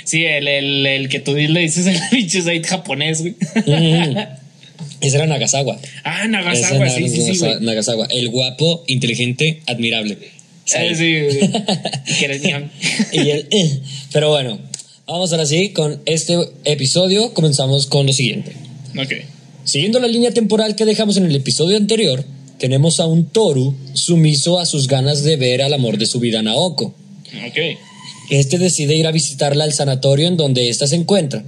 Sí, 0.05 0.25
el, 0.25 0.47
el, 0.47 0.85
el 0.87 1.07
que 1.09 1.19
tú 1.19 1.35
le 1.35 1.59
dices 1.59 1.85
el 1.85 1.99
pinche 2.11 2.41
Said 2.41 2.65
japonés, 2.65 3.21
güey. 3.21 3.35
Mm. 3.65 4.17
Ese 5.01 5.15
era 5.17 5.27
Nagasawa. 5.27 5.77
ah, 6.03 6.27
Nagasawa, 6.27 6.89
sí, 6.89 7.07
sí, 7.09 7.35
sí. 7.35 7.45
Nagasawa. 7.61 8.07
El 8.09 8.29
guapo, 8.29 8.83
inteligente, 8.87 9.61
admirable. 9.67 10.17
Sí, 10.69 10.77
y 13.13 13.29
el, 13.29 13.47
eh. 13.49 13.79
Pero 14.11 14.29
bueno, 14.29 14.59
vamos 15.07 15.31
ahora 15.31 15.47
sí 15.47 15.69
con 15.69 15.99
este 16.05 16.37
episodio. 16.63 17.33
Comenzamos 17.33 17.87
con 17.87 18.05
lo 18.05 18.13
siguiente. 18.13 18.53
Ok. 18.95 19.13
Siguiendo 19.63 19.99
la 19.99 20.07
línea 20.07 20.31
temporal 20.31 20.75
que 20.75 20.85
dejamos 20.85 21.17
en 21.17 21.25
el 21.25 21.35
episodio 21.35 21.77
anterior, 21.77 22.23
tenemos 22.59 22.99
a 22.99 23.07
un 23.07 23.25
Toru 23.25 23.75
sumiso 23.93 24.59
a 24.59 24.65
sus 24.65 24.87
ganas 24.87 25.23
de 25.23 25.37
ver 25.37 25.63
al 25.63 25.73
amor 25.73 25.97
de 25.97 26.05
su 26.05 26.19
vida, 26.19 26.41
Naoko. 26.41 26.93
Ok. 27.47 27.57
Este 28.29 28.59
decide 28.59 28.95
ir 28.95 29.07
a 29.07 29.11
visitarla 29.11 29.63
al 29.63 29.73
sanatorio 29.73 30.27
en 30.27 30.37
donde 30.37 30.69
ésta 30.69 30.85
se 30.85 30.95
encuentra. 30.95 31.43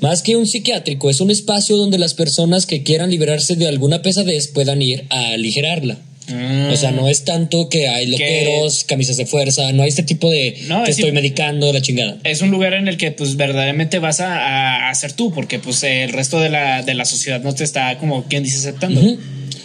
Más 0.00 0.22
que 0.22 0.34
un 0.34 0.46
psiquiátrico, 0.46 1.10
es 1.10 1.20
un 1.20 1.30
espacio 1.30 1.76
donde 1.76 1.98
las 1.98 2.14
personas 2.14 2.64
que 2.64 2.82
quieran 2.82 3.10
liberarse 3.10 3.54
de 3.54 3.68
alguna 3.68 4.00
pesadez 4.00 4.48
puedan 4.48 4.80
ir 4.80 5.04
a 5.10 5.34
aligerarla. 5.34 5.98
O 6.28 6.76
sea, 6.76 6.92
no 6.92 7.08
es 7.08 7.24
tanto 7.24 7.68
que 7.68 7.88
hay 7.88 8.06
loqueros, 8.06 8.84
camisas 8.84 9.16
de 9.16 9.26
fuerza, 9.26 9.72
no 9.72 9.82
hay 9.82 9.88
este 9.88 10.04
tipo 10.04 10.30
de 10.30 10.56
No, 10.68 10.84
te 10.84 10.90
es 10.92 10.98
estoy 10.98 11.12
medicando, 11.12 11.72
la 11.72 11.82
chingada. 11.82 12.18
Es 12.24 12.42
un 12.42 12.50
lugar 12.50 12.74
en 12.74 12.86
el 12.88 12.96
que 12.96 13.10
pues 13.10 13.36
verdaderamente 13.36 13.98
vas 13.98 14.20
a, 14.20 14.90
ser 14.94 15.12
tú, 15.12 15.32
porque 15.32 15.58
pues 15.58 15.82
el 15.82 16.12
resto 16.12 16.38
de 16.40 16.48
la, 16.48 16.82
de 16.82 16.94
la 16.94 17.04
sociedad 17.04 17.42
no 17.42 17.54
te 17.54 17.64
está 17.64 17.98
como 17.98 18.24
quien 18.24 18.44
dice 18.44 18.58
aceptando. 18.58 19.00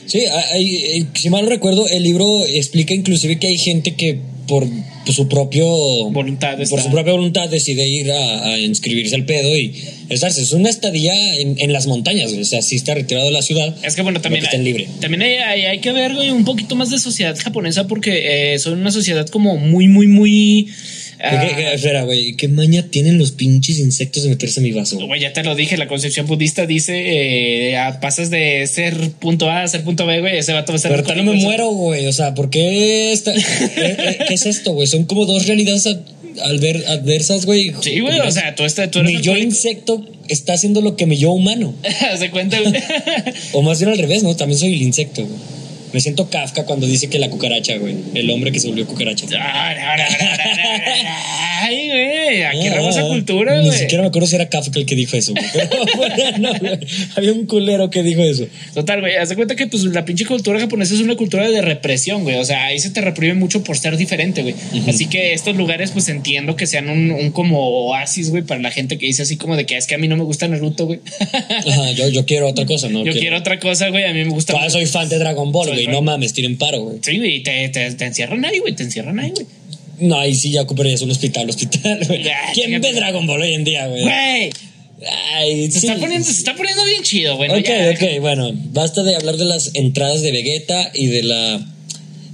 Sí, 0.05 0.25
hay, 0.51 0.83
hay- 0.85 1.07
si 1.13 1.29
mal 1.29 1.43
no 1.43 1.49
recuerdo, 1.49 1.87
el 1.87 2.03
libro 2.03 2.45
explica 2.45 2.93
inclusive 2.93 3.37
que 3.37 3.47
hay 3.47 3.57
gente 3.57 3.95
que 3.95 4.19
por 4.47 4.65
su 5.05 5.27
propio 5.29 5.65
Voluntad 6.11 6.57
por 6.69 6.81
su 6.81 6.89
propia 6.91 7.13
voluntad 7.13 7.47
decide 7.49 7.87
ir 7.87 8.11
a, 8.11 8.45
a 8.49 8.59
inscribirse 8.59 9.15
al 9.15 9.25
pedo 9.25 9.55
y 9.57 9.73
estarse. 10.09 10.41
Es 10.41 10.51
una 10.51 10.69
estadía 10.69 11.13
en, 11.39 11.55
en 11.59 11.71
las 11.73 11.87
montañas, 11.87 12.31
o 12.33 12.43
sea, 12.43 12.61
sí 12.61 12.75
está 12.75 12.93
retirado 12.95 13.25
de 13.27 13.31
la 13.31 13.41
ciudad. 13.41 13.75
Es 13.83 13.95
que 13.95 14.01
bueno, 14.01 14.19
también, 14.21 14.41
que 14.41 14.47
estén 14.47 14.63
libre. 14.63 14.87
también 14.99 15.21
hay, 15.21 15.33
hay- 15.35 15.65
hay 15.65 15.79
que 15.79 15.91
ver 15.91 16.11
un 16.31 16.43
poquito 16.45 16.75
más 16.75 16.89
de 16.89 16.99
sociedad 16.99 17.37
japonesa 17.37 17.87
porque 17.87 18.53
eh, 18.53 18.59
son 18.59 18.79
una 18.79 18.91
sociedad 18.91 19.27
como 19.27 19.57
muy, 19.57 19.87
muy, 19.87 20.07
muy... 20.07 20.67
ah, 21.21 21.45
¿Qué- 21.47 21.55
qué- 21.55 21.73
espera, 21.73 22.03
güey, 22.03 22.35
¿qué 22.35 22.47
maña 22.47 22.83
tienen 22.89 23.17
los 23.17 23.31
pinches 23.31 23.79
insectos 23.79 24.23
de 24.23 24.29
meterse 24.29 24.59
a 24.59 24.63
mi 24.63 24.71
vaso? 24.71 24.97
güey? 25.05 25.19
Ya 25.21 25.33
te 25.33 25.43
lo 25.43 25.55
dije, 25.55 25.77
la 25.77 25.87
concepción 25.87 26.25
budista 26.27 26.65
dice, 26.65 26.93
eh, 27.71 27.77
ah, 27.77 27.99
pasas 28.01 28.29
de 28.29 28.65
ser 28.67 29.11
punto 29.19 29.49
A 29.49 29.63
a 29.63 29.67
ser 29.67 29.83
punto 29.83 30.05
B, 30.05 30.19
güey, 30.21 30.37
ese 30.37 30.53
vato 30.53 30.71
va 30.71 30.77
a 30.77 30.79
ser... 30.79 31.03
Pero 31.03 31.23
no 31.23 31.33
me 31.33 31.39
muero, 31.39 31.69
güey. 31.69 32.07
O 32.07 32.13
sea, 32.13 32.33
¿por 32.33 32.49
qué? 32.49 33.11
está- 33.11 33.33
eh, 33.33 33.41
eh, 33.77 34.17
¿Qué 34.27 34.33
es 34.33 34.45
esto, 34.45 34.73
güey? 34.73 34.87
Son 34.87 35.05
como 35.05 35.25
dos 35.25 35.45
realidades 35.47 35.87
adversas, 36.87 37.45
güey. 37.45 37.73
Sí, 37.81 37.99
güey, 37.99 38.19
o 38.19 38.31
sea, 38.31 38.55
tú, 38.55 38.63
estás, 38.63 38.91
tú 38.91 38.99
eres... 38.99 39.13
Mi 39.13 39.21
yo 39.21 39.35
insecto 39.37 40.05
está 40.29 40.53
haciendo 40.53 40.81
lo 40.81 40.95
que 40.95 41.05
mi 41.05 41.17
yo 41.17 41.31
humano. 41.31 41.73
Haz 42.11 42.19
de 42.19 42.31
cuenta, 42.31 42.59
güey. 42.59 42.73
O 43.53 43.61
más 43.61 43.79
bien 43.79 43.91
al 43.91 43.97
revés, 43.97 44.23
¿no? 44.23 44.35
También 44.35 44.59
soy 44.59 44.73
el 44.73 44.81
insecto, 44.81 45.23
güey. 45.25 45.56
Me 45.93 45.99
siento 46.01 46.29
Kafka 46.29 46.65
cuando 46.65 46.85
dice 46.85 47.09
que 47.09 47.17
la 47.19 47.29
cucaracha, 47.29 47.77
güey. 47.77 47.95
El 48.13 48.29
hombre 48.29 48.51
que 48.51 48.59
se 48.59 48.67
volvió 48.67 48.85
cucaracha. 48.85 49.25
Ay, 51.59 51.87
güey, 51.89 52.43
aquí 52.43 52.67
Ah, 52.67 52.89
esa 52.89 53.01
cultura, 53.03 53.59
Ni 53.61 53.67
güey. 53.67 53.79
siquiera 53.79 54.01
me 54.03 54.09
acuerdo 54.09 54.27
si 54.27 54.35
era 54.35 54.47
Kafka 54.49 54.79
el 54.79 54.85
que 54.85 54.95
dijo 54.95 55.17
eso, 55.17 55.33
güey. 55.33 55.45
Pero 55.53 55.69
bueno, 55.97 56.51
güey, 56.59 56.79
había 57.15 57.33
un 57.33 57.45
culero 57.45 57.89
que 57.89 58.03
dijo 58.03 58.21
eso. 58.21 58.47
Total, 58.73 58.99
güey, 59.01 59.15
haz 59.15 59.29
de 59.29 59.35
cuenta 59.35 59.55
que 59.55 59.67
pues 59.67 59.83
la 59.85 60.05
pinche 60.05 60.25
cultura 60.25 60.59
japonesa 60.59 60.93
es 60.93 60.99
una 61.01 61.15
cultura 61.15 61.49
de 61.49 61.61
represión, 61.61 62.23
güey. 62.23 62.37
O 62.37 62.45
sea, 62.45 62.65
ahí 62.65 62.79
se 62.79 62.89
te 62.91 63.01
reprime 63.01 63.33
mucho 63.33 63.63
por 63.63 63.77
ser 63.77 63.97
diferente, 63.97 64.41
güey. 64.43 64.55
Así 64.87 65.07
que 65.07 65.33
estos 65.33 65.55
lugares, 65.55 65.91
pues 65.91 66.09
entiendo 66.09 66.55
que 66.55 66.67
sean 66.67 66.89
un, 66.89 67.11
un 67.11 67.31
como 67.31 67.59
oasis, 67.87 68.29
güey, 68.29 68.43
para 68.43 68.61
la 68.61 68.71
gente 68.71 68.97
que 68.97 69.05
dice 69.07 69.23
así 69.23 69.37
como 69.37 69.55
de 69.55 69.65
que 69.65 69.77
es 69.77 69.87
que 69.87 69.95
a 69.95 69.97
mí 69.97 70.07
no 70.07 70.15
me 70.17 70.23
gusta 70.23 70.47
Naruto, 70.47 70.85
güey. 70.85 70.99
Ajá, 71.67 71.91
yo, 71.91 72.07
yo 72.09 72.25
quiero 72.25 72.47
otra 72.47 72.65
cosa, 72.65 72.89
¿no? 72.89 73.03
Yo 73.03 73.13
quiero 73.13 73.37
otra 73.37 73.59
cosa, 73.59 73.89
güey. 73.89 74.03
A 74.03 74.13
mí 74.13 74.23
me 74.23 74.29
gusta. 74.29 74.53
Ah, 74.59 74.69
soy 74.69 74.85
fan 74.85 75.09
de 75.09 75.17
Dragon 75.17 75.51
Ball, 75.51 75.67
Soy 75.69 75.76
güey. 75.85 75.95
No 75.95 76.01
mames, 76.01 76.33
tiren 76.33 76.57
paro, 76.57 76.81
güey. 76.83 76.97
Sí, 77.01 77.17
güey, 77.17 77.43
te, 77.43 77.69
te, 77.69 77.91
te 77.91 78.05
encierran 78.05 78.43
ahí, 78.45 78.59
güey. 78.59 78.73
Te 78.75 78.83
encierran 78.83 79.19
ahí, 79.19 79.31
güey. 79.31 79.45
No, 79.99 80.19
ahí 80.19 80.35
sí 80.35 80.51
ya 80.51 80.61
ocuparías 80.61 81.01
un 81.01 81.09
hospital, 81.11 81.49
hospital, 81.49 81.99
güey. 82.07 82.23
¿Quién 82.53 82.67
fíjate. 82.67 82.87
ve 82.87 82.93
Dragon 82.93 83.25
Ball 83.25 83.41
hoy 83.41 83.53
en 83.53 83.63
día, 83.63 83.87
güey? 83.87 84.03
Güey, 84.03 84.49
Ay, 85.35 85.71
se, 85.71 85.79
sí. 85.79 85.87
está 85.87 85.99
poniendo, 85.99 86.25
se 86.25 86.31
está 86.33 86.55
poniendo 86.55 86.83
bien 86.85 87.03
chido, 87.03 87.35
güey. 87.37 87.49
¿no? 87.49 87.55
Ok, 87.57 87.65
Ya, 87.65 87.91
ok, 87.91 88.19
bueno, 88.21 88.51
basta 88.73 89.03
de 89.03 89.15
hablar 89.15 89.37
de 89.37 89.45
las 89.45 89.71
entradas 89.75 90.21
de 90.21 90.31
Vegeta 90.31 90.91
y 90.93 91.07
de 91.07 91.23
la 91.23 91.65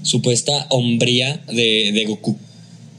supuesta 0.01 0.67
hombría 0.69 1.41
de, 1.51 1.91
de 1.93 2.05
Goku. 2.05 2.37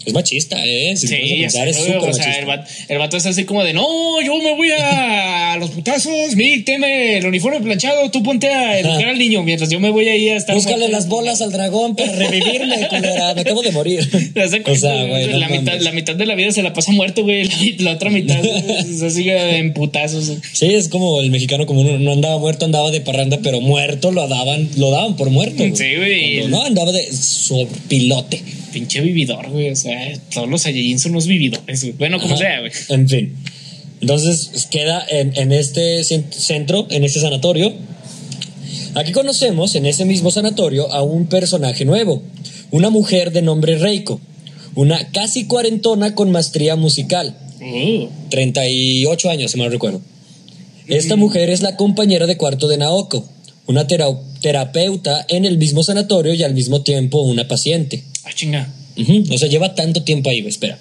Es 0.04 0.12
machista, 0.12 0.56
¿eh? 0.64 0.96
Si 0.96 1.08
Sí, 1.08 1.16
pensar, 1.40 1.68
es 1.68 1.78
güey, 1.78 1.92
súper 1.92 2.10
o 2.10 2.12
sea, 2.12 2.38
el 2.38 2.46
vato, 2.46 2.70
el 2.88 2.98
vato 2.98 3.16
es 3.16 3.26
así 3.26 3.44
como 3.44 3.64
de 3.64 3.72
no, 3.72 4.20
yo 4.22 4.36
me 4.38 4.54
voy 4.54 4.70
a 4.70 5.56
los 5.58 5.70
putazos, 5.70 6.36
mi 6.36 6.62
teme 6.62 7.18
el 7.18 7.26
uniforme 7.26 7.60
planchado, 7.60 8.10
tú 8.10 8.22
ponte 8.22 8.48
a 8.48 8.78
educar 8.78 9.08
al 9.08 9.18
niño 9.18 9.42
mientras 9.42 9.70
yo 9.70 9.80
me 9.80 9.90
voy 9.90 10.08
ahí 10.08 10.28
a 10.28 10.36
estar. 10.36 10.54
Búscale 10.54 10.88
las 10.88 11.08
bolas 11.08 11.40
al 11.40 11.52
dragón 11.52 11.96
para 11.96 12.12
revivirme, 12.12 12.88
culera. 12.88 13.34
Me 13.34 13.40
acabo 13.42 13.62
de 13.62 13.70
morir. 13.70 14.08
¿Te 14.10 14.40
das 14.40 14.50
cuenta, 14.50 14.72
O 14.72 14.76
sea, 14.76 15.04
güey, 15.04 15.26
no 15.28 15.38
la, 15.38 15.48
mitad, 15.48 15.80
la 15.80 15.92
mitad 15.92 16.14
de 16.14 16.26
la 16.26 16.34
vida 16.34 16.52
se 16.52 16.62
la 16.62 16.72
pasa 16.72 16.92
muerto, 16.92 17.22
güey. 17.22 17.44
La, 17.78 17.84
la 17.84 17.92
otra 17.92 18.10
mitad 18.10 18.42
se 18.42 19.10
sigue 19.10 19.58
en 19.58 19.72
putazos. 19.72 20.32
Sí, 20.52 20.66
es 20.66 20.88
como 20.88 21.20
el 21.20 21.30
mexicano 21.30 21.66
como 21.66 21.80
uno 21.80 21.98
no 21.98 22.12
andaba 22.12 22.38
muerto, 22.38 22.64
andaba 22.64 22.90
de 22.90 23.00
parranda, 23.00 23.38
pero 23.42 23.60
muerto 23.60 24.10
lo 24.10 24.26
daban, 24.28 24.68
lo 24.76 24.90
daban 24.90 25.16
por 25.16 25.30
muerto. 25.30 25.64
Sí, 25.74 25.96
güey. 25.96 26.40
Cuando 26.40 26.58
No, 26.58 26.64
andaba 26.64 26.92
de 26.92 27.08
pilote. 27.88 28.42
Pinche 28.74 29.00
vividor, 29.00 29.48
güey. 29.50 29.70
O 29.70 29.76
sea, 29.76 29.96
todos 30.34 30.48
los 30.48 30.62
Saiyajin 30.62 30.98
son 30.98 31.12
unos 31.12 31.26
vividores, 31.28 31.80
güey. 31.82 31.92
Bueno, 31.92 32.20
como 32.20 32.36
sea, 32.36 32.58
güey. 32.60 32.72
En 32.88 33.08
fin. 33.08 33.34
Entonces 34.00 34.66
queda 34.70 35.06
en, 35.08 35.32
en 35.36 35.52
este 35.52 36.00
cen- 36.00 36.30
centro, 36.32 36.86
en 36.90 37.04
este 37.04 37.20
sanatorio. 37.20 37.72
Aquí 38.96 39.12
conocemos 39.12 39.74
en 39.76 39.86
ese 39.86 40.04
mismo 40.04 40.30
sanatorio 40.30 40.92
a 40.92 41.02
un 41.02 41.26
personaje 41.26 41.84
nuevo, 41.84 42.22
una 42.70 42.90
mujer 42.90 43.32
de 43.32 43.42
nombre 43.42 43.78
Reiko, 43.78 44.20
una 44.74 45.10
casi 45.12 45.46
cuarentona 45.46 46.14
con 46.14 46.30
maestría 46.32 46.76
musical, 46.76 47.36
Uh, 47.60 48.08
38 48.28 49.30
años, 49.30 49.52
si 49.52 49.58
mal 49.58 49.70
recuerdo. 49.70 50.00
Esta 50.86 51.16
mujer 51.16 51.48
es 51.48 51.62
la 51.62 51.76
compañera 51.76 52.26
de 52.26 52.36
cuarto 52.36 52.68
de 52.68 52.76
Naoko, 52.76 53.26
una 53.66 53.86
tera- 53.86 54.20
terapeuta 54.42 55.24
en 55.28 55.46
el 55.46 55.56
mismo 55.56 55.82
sanatorio 55.82 56.34
y 56.34 56.42
al 56.42 56.52
mismo 56.52 56.82
tiempo 56.82 57.22
una 57.22 57.48
paciente. 57.48 58.02
Ah, 58.24 58.32
chinga. 58.34 58.72
O 59.30 59.38
sea, 59.38 59.48
lleva 59.48 59.74
tanto 59.74 60.02
tiempo 60.04 60.30
ahí, 60.30 60.40
güey, 60.40 60.50
espera. 60.50 60.78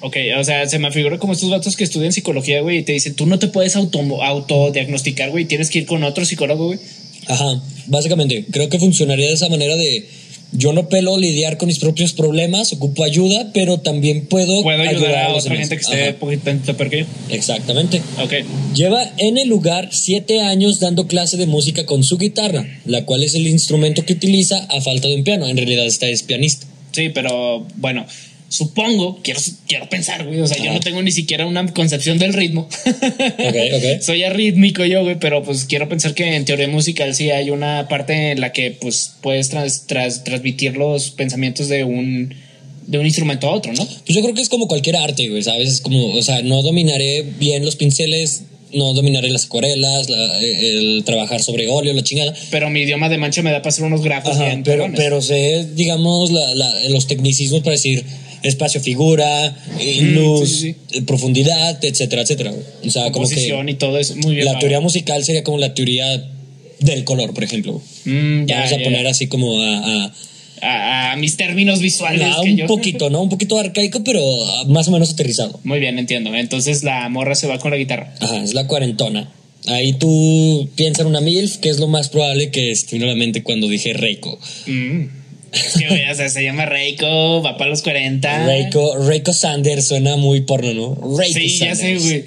Ok, 0.00 0.16
o 0.38 0.44
sea, 0.44 0.68
se 0.68 0.78
me 0.78 0.90
figura 0.92 1.18
como 1.18 1.32
estos 1.32 1.50
vatos 1.50 1.74
que 1.74 1.84
estudian 1.84 2.12
psicología, 2.12 2.60
güey, 2.60 2.78
y 2.78 2.82
te 2.82 2.92
dicen, 2.92 3.14
tú 3.14 3.26
no 3.26 3.38
te 3.38 3.48
puedes 3.48 3.76
auto, 3.76 4.22
autodiagnosticar, 4.22 5.30
güey, 5.30 5.46
tienes 5.46 5.70
que 5.70 5.80
ir 5.80 5.86
con 5.86 6.04
otro 6.04 6.24
psicólogo, 6.24 6.66
güey. 6.66 6.78
Ajá, 7.26 7.62
básicamente, 7.86 8.44
creo 8.50 8.68
que 8.68 8.78
funcionaría 8.78 9.28
de 9.28 9.34
esa 9.34 9.48
manera 9.48 9.74
de 9.76 10.06
yo 10.52 10.72
no 10.72 10.88
pelo 10.88 11.18
lidiar 11.18 11.58
con 11.58 11.66
mis 11.66 11.78
propios 11.78 12.12
problemas, 12.12 12.72
ocupo 12.72 13.04
ayuda, 13.04 13.50
pero 13.52 13.80
también 13.80 14.26
puedo, 14.26 14.62
Puedo 14.62 14.80
ayudar 14.80 15.14
a 15.16 15.34
otra 15.34 15.56
gente 15.56 15.76
que 15.76 15.82
esté 15.82 16.12
poquito 16.14 16.76
peor 16.76 16.90
que 16.90 17.00
yo. 17.00 17.06
Exactamente. 17.30 18.00
Ok. 18.22 18.32
Lleva 18.74 19.10
en 19.18 19.38
el 19.38 19.48
lugar 19.48 19.88
siete 19.92 20.40
años 20.40 20.78
dando 20.78 21.08
clase 21.08 21.36
de 21.36 21.46
música 21.46 21.84
con 21.84 22.04
su 22.04 22.16
guitarra, 22.16 22.64
la 22.84 23.04
cual 23.04 23.24
es 23.24 23.34
el 23.34 23.46
instrumento 23.48 24.04
que 24.04 24.12
utiliza 24.12 24.56
a 24.70 24.80
falta 24.80 25.08
de 25.08 25.16
un 25.16 25.24
piano. 25.24 25.48
En 25.48 25.56
realidad, 25.56 25.84
esta 25.84 26.06
es 26.06 26.22
pianista. 26.22 26.66
Sí, 26.92 27.10
pero 27.10 27.66
bueno, 27.76 28.06
supongo, 28.48 29.20
quiero, 29.22 29.40
quiero 29.66 29.88
pensar, 29.88 30.24
güey. 30.26 30.40
O 30.40 30.46
sea, 30.46 30.56
yo 30.62 30.72
no 30.72 30.80
tengo 30.80 31.02
ni 31.02 31.12
siquiera 31.12 31.46
una 31.46 31.66
concepción 31.74 32.18
del 32.18 32.32
ritmo. 32.32 32.68
Ok, 32.86 33.56
ok. 33.74 34.00
Soy 34.00 34.22
arrítmico 34.24 34.84
yo, 34.84 35.02
güey, 35.02 35.18
pero 35.18 35.42
pues 35.42 35.64
quiero 35.64 35.88
pensar 35.88 36.14
que 36.14 36.36
en 36.36 36.44
teoría 36.44 36.68
musical 36.68 37.14
sí 37.14 37.30
hay 37.30 37.50
una 37.50 37.88
parte 37.88 38.30
en 38.32 38.40
la 38.40 38.52
que 38.52 38.70
pues 38.70 39.14
puedes 39.20 39.50
tras- 39.52 39.86
tras- 39.86 40.24
transmitir 40.24 40.76
los 40.76 41.10
pensamientos 41.10 41.68
de 41.68 41.84
un, 41.84 42.34
de 42.86 42.98
un 42.98 43.04
instrumento 43.06 43.48
a 43.48 43.52
otro, 43.52 43.72
¿no? 43.72 43.84
Pues 43.84 44.14
yo 44.16 44.22
creo 44.22 44.34
que 44.34 44.42
es 44.42 44.48
como 44.48 44.68
cualquier 44.68 44.96
arte, 44.96 45.28
güey, 45.28 45.42
¿sabes? 45.42 45.68
Es 45.72 45.80
como, 45.80 46.12
o 46.12 46.22
sea, 46.22 46.40
no 46.42 46.62
dominaré 46.62 47.22
bien 47.22 47.64
los 47.64 47.76
pinceles, 47.76 48.44
no 48.72 48.92
dominaré 48.94 49.30
las 49.30 49.46
acuarelas, 49.46 50.08
la- 50.10 50.40
el 50.40 51.02
trabajar 51.04 51.42
sobre 51.42 51.68
óleo, 51.68 51.92
la 51.94 52.02
chingada. 52.02 52.34
Pero 52.50 52.68
mi 52.70 52.80
idioma 52.82 53.08
de 53.08 53.18
mancha 53.18 53.42
me 53.42 53.50
da 53.50 53.58
para 53.58 53.68
hacer 53.70 53.84
unos 53.84 54.02
grafos 54.02 54.32
Ajá, 54.36 54.44
bien 54.46 54.62
pero, 54.62 54.88
pero 54.96 55.22
sé, 55.22 55.66
digamos, 55.74 56.30
la- 56.32 56.54
la- 56.54 56.88
los 56.90 57.06
tecnicismos 57.06 57.60
para 57.60 57.72
decir 57.72 58.04
espacio-figura, 58.42 59.56
eh, 59.80 60.00
Mm, 60.02 60.14
luz, 60.14 60.48
sí, 60.50 60.56
sí, 60.90 60.98
eh, 60.98 61.02
profundidad, 61.02 61.84
etcétera, 61.84 62.22
etcétera. 62.22 62.52
O 62.86 62.90
sea, 62.90 63.10
como 63.12 63.28
que 63.28 63.54
y 63.68 63.74
todo 63.74 63.98
eso. 63.98 64.16
Muy 64.16 64.34
bien. 64.34 64.44
la 64.46 64.58
teoría 64.58 64.80
musical 64.80 65.24
sería 65.24 65.44
como 65.44 65.58
la 65.58 65.74
teoría 65.74 66.04
del 66.80 67.04
color, 67.04 67.32
por 67.34 67.44
ejemplo. 67.44 67.80
Mm, 68.04 68.46
ya, 68.46 68.56
Vamos 68.58 68.72
a 68.72 68.78
ya. 68.78 68.84
poner 68.84 69.06
así 69.06 69.26
como 69.28 69.60
a, 69.60 69.78
a- 70.06 70.14
a, 70.62 71.12
a 71.12 71.16
mis 71.16 71.36
términos 71.36 71.80
visuales. 71.80 72.22
a 72.22 72.42
que 72.42 72.50
un 72.50 72.56
yo- 72.56 72.66
poquito, 72.66 73.10
¿no? 73.10 73.22
Un 73.22 73.28
poquito 73.28 73.58
arcaico, 73.58 74.02
pero 74.04 74.20
ah, 74.22 74.64
más 74.68 74.88
o 74.88 74.90
menos 74.90 75.12
aterrizado. 75.12 75.60
Muy 75.64 75.80
bien, 75.80 75.98
entiendo. 75.98 76.34
Entonces 76.34 76.82
la 76.82 77.08
morra 77.08 77.34
se 77.34 77.46
va 77.46 77.58
con 77.58 77.70
la 77.70 77.76
guitarra. 77.76 78.14
Ajá, 78.20 78.42
es 78.42 78.54
la 78.54 78.66
cuarentona. 78.66 79.32
Ahí 79.68 79.94
tú 79.94 80.68
piensas 80.76 81.00
en 81.02 81.08
una 81.08 81.20
MILF, 81.20 81.56
que 81.56 81.68
es 81.70 81.78
lo 81.78 81.88
más 81.88 82.08
probable 82.08 82.50
que 82.50 82.70
esté 82.70 82.96
en 82.96 83.06
la 83.06 83.14
mente 83.16 83.42
cuando 83.42 83.66
dije 83.68 83.92
Reiko. 83.94 84.38
Mm. 84.66 85.06
Es 85.52 85.74
que, 85.78 85.86
o 86.10 86.14
sea, 86.14 86.28
se 86.28 86.42
llama 86.42 86.66
Reiko, 86.66 87.42
va 87.42 87.56
para 87.56 87.70
los 87.70 87.82
40. 87.82 88.46
Reiko, 88.46 88.98
Reiko 89.06 89.32
Sanders 89.32 89.86
suena 89.88 90.16
muy 90.16 90.42
porno, 90.42 90.72
¿no? 90.74 91.16
Reiko 91.18 91.38
Sí, 91.38 91.58
ya 91.58 91.74
sé, 91.74 91.96
güey. 91.96 92.24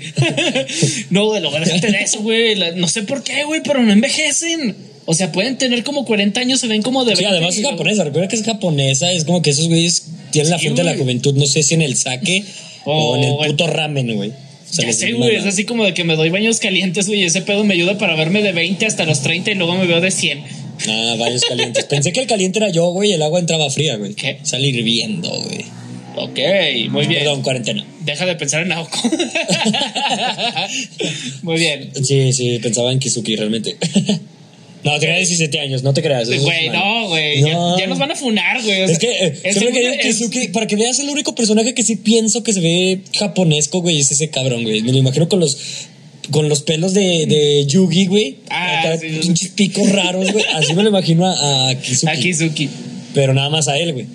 no, 1.12 1.26
güey, 1.28 1.42
lo 1.42 1.52
de 1.52 1.62
eso, 2.02 2.22
güey. 2.22 2.56
No 2.76 2.88
sé 2.88 3.04
por 3.04 3.24
qué, 3.24 3.44
güey, 3.44 3.62
pero 3.64 3.84
no 3.84 3.92
envejecen. 3.92 4.89
O 5.12 5.16
sea, 5.16 5.32
pueden 5.32 5.58
tener 5.58 5.84
como 5.84 6.06
40 6.06 6.40
años, 6.40 6.60
se 6.60 6.68
ven 6.68 6.84
como 6.84 7.04
de 7.04 7.16
Sí, 7.16 7.24
20 7.24 7.38
además 7.38 7.58
es 7.58 7.66
japonesa. 7.66 8.04
Recuerda 8.04 8.28
que 8.28 8.36
es 8.36 8.44
japonesa. 8.44 9.12
Es 9.12 9.26
como 9.26 9.42
que 9.42 9.50
esos 9.50 9.68
güeyes 9.68 10.04
tienen 10.30 10.52
la 10.52 10.60
frente 10.60 10.84
de 10.84 10.92
la 10.92 10.96
juventud. 10.96 11.34
No 11.34 11.48
sé 11.48 11.64
si 11.64 11.74
en 11.74 11.82
el 11.82 11.98
saque 11.98 12.44
o 12.86 12.94
O 12.94 13.18
en 13.18 13.24
el 13.24 13.50
puto 13.50 13.66
ramen, 13.66 14.16
güey. 14.16 14.30
O 14.30 14.34
sea, 14.70 14.86
Ya 14.86 14.94
sé, 14.94 15.14
güey, 15.14 15.36
es 15.36 15.48
así 15.48 15.64
como 15.64 15.84
de 15.84 15.96
que 15.96 16.04
me 16.04 16.16
doy 16.16 16.30
baños 16.30 16.60
calientes, 16.60 17.08
güey, 17.08 17.24
ese 17.24 17.42
pedo 17.42 17.64
me 17.64 17.74
ayuda 17.74 17.98
para 17.98 18.16
verme 18.16 18.44
de 18.44 18.52
20 18.52 18.86
hasta 18.86 19.04
los 19.06 19.24
30 19.24 19.50
y 19.50 19.56
luego 19.56 19.76
me 19.78 19.88
veo 19.88 20.00
de 20.00 20.12
100. 20.12 20.44
Ah, 20.88 21.16
baños 21.18 21.44
calientes. 21.44 21.86
Pensé 21.86 22.14
que 22.14 22.20
el 22.20 22.28
caliente 22.28 22.60
era 22.60 22.70
yo, 22.70 22.92
güey, 22.92 23.10
y 23.10 23.14
el 23.14 23.24
agua 23.24 23.40
entraba 23.40 23.68
fría, 23.72 23.96
güey. 23.96 24.14
¿Qué? 24.14 24.38
Sale 24.44 24.68
hirviendo, 24.68 25.28
güey. 25.28 25.66
Ok, 26.18 26.40
muy 26.92 27.08
bien. 27.08 27.24
Perdón, 27.24 27.42
cuarentena. 27.42 27.84
Deja 28.02 28.28
de 28.28 28.36
pensar 28.36 28.62
en 28.62 28.68
Naoko. 28.68 28.96
muy 31.42 31.58
bien. 31.58 31.90
Sí, 32.04 32.32
sí, 32.32 32.60
pensaba 32.60 32.92
en 32.92 33.00
Kizuki 33.00 33.36
realmente. 33.36 33.76
no, 34.84 34.98
tenía 35.00 35.18
17 35.18 35.60
años, 35.60 35.84
no 35.84 35.94
te 35.94 36.02
creas. 36.02 36.28
Güey, 36.28 36.70
no, 36.70 37.08
güey. 37.10 37.42
No. 37.42 37.78
Ya, 37.78 37.84
ya 37.84 37.88
nos 37.88 38.00
van 38.00 38.12
a 38.12 38.16
funar, 38.16 38.62
güey. 38.64 38.84
Es 38.84 38.98
que 38.98 39.12
eh, 39.12 39.54
siempre 39.54 39.74
que 39.74 39.80
digo 39.82 39.94
Kizuki, 40.02 40.48
para 40.50 40.68
que 40.68 40.76
veas 40.76 41.00
el 41.00 41.10
único 41.10 41.36
personaje 41.36 41.74
que 41.74 41.84
sí 41.84 41.98
pienso 41.98 42.44
que 42.44 42.54
se 42.54 42.62
ve 42.62 43.02
japonesco, 43.18 43.82
güey, 43.82 44.00
es 44.00 44.12
ese 44.12 44.30
cabrón, 44.30 44.64
güey. 44.64 44.82
Me 44.82 44.92
lo 44.92 44.98
imagino 44.98 45.28
con 45.28 45.40
los 45.40 45.58
con 46.32 46.48
los 46.48 46.62
pelos 46.62 46.94
de, 46.94 47.26
de 47.26 47.66
Yugi, 47.66 48.06
güey. 48.06 48.38
Ah, 48.50 48.96
sí, 49.00 49.10
sí, 49.10 49.20
pinches 49.20 49.50
picos 49.50 49.92
raros, 49.92 50.32
güey. 50.32 50.46
Así 50.54 50.74
me 50.74 50.84
lo 50.84 50.90
imagino 50.90 51.26
a, 51.26 51.70
a 51.70 51.76
Kizuki. 51.76 52.12
A 52.12 52.16
Kizuki. 52.16 52.70
Pero 53.14 53.34
nada 53.34 53.50
más 53.50 53.68
a 53.68 53.78
él, 53.78 53.94
güey. 53.94 54.06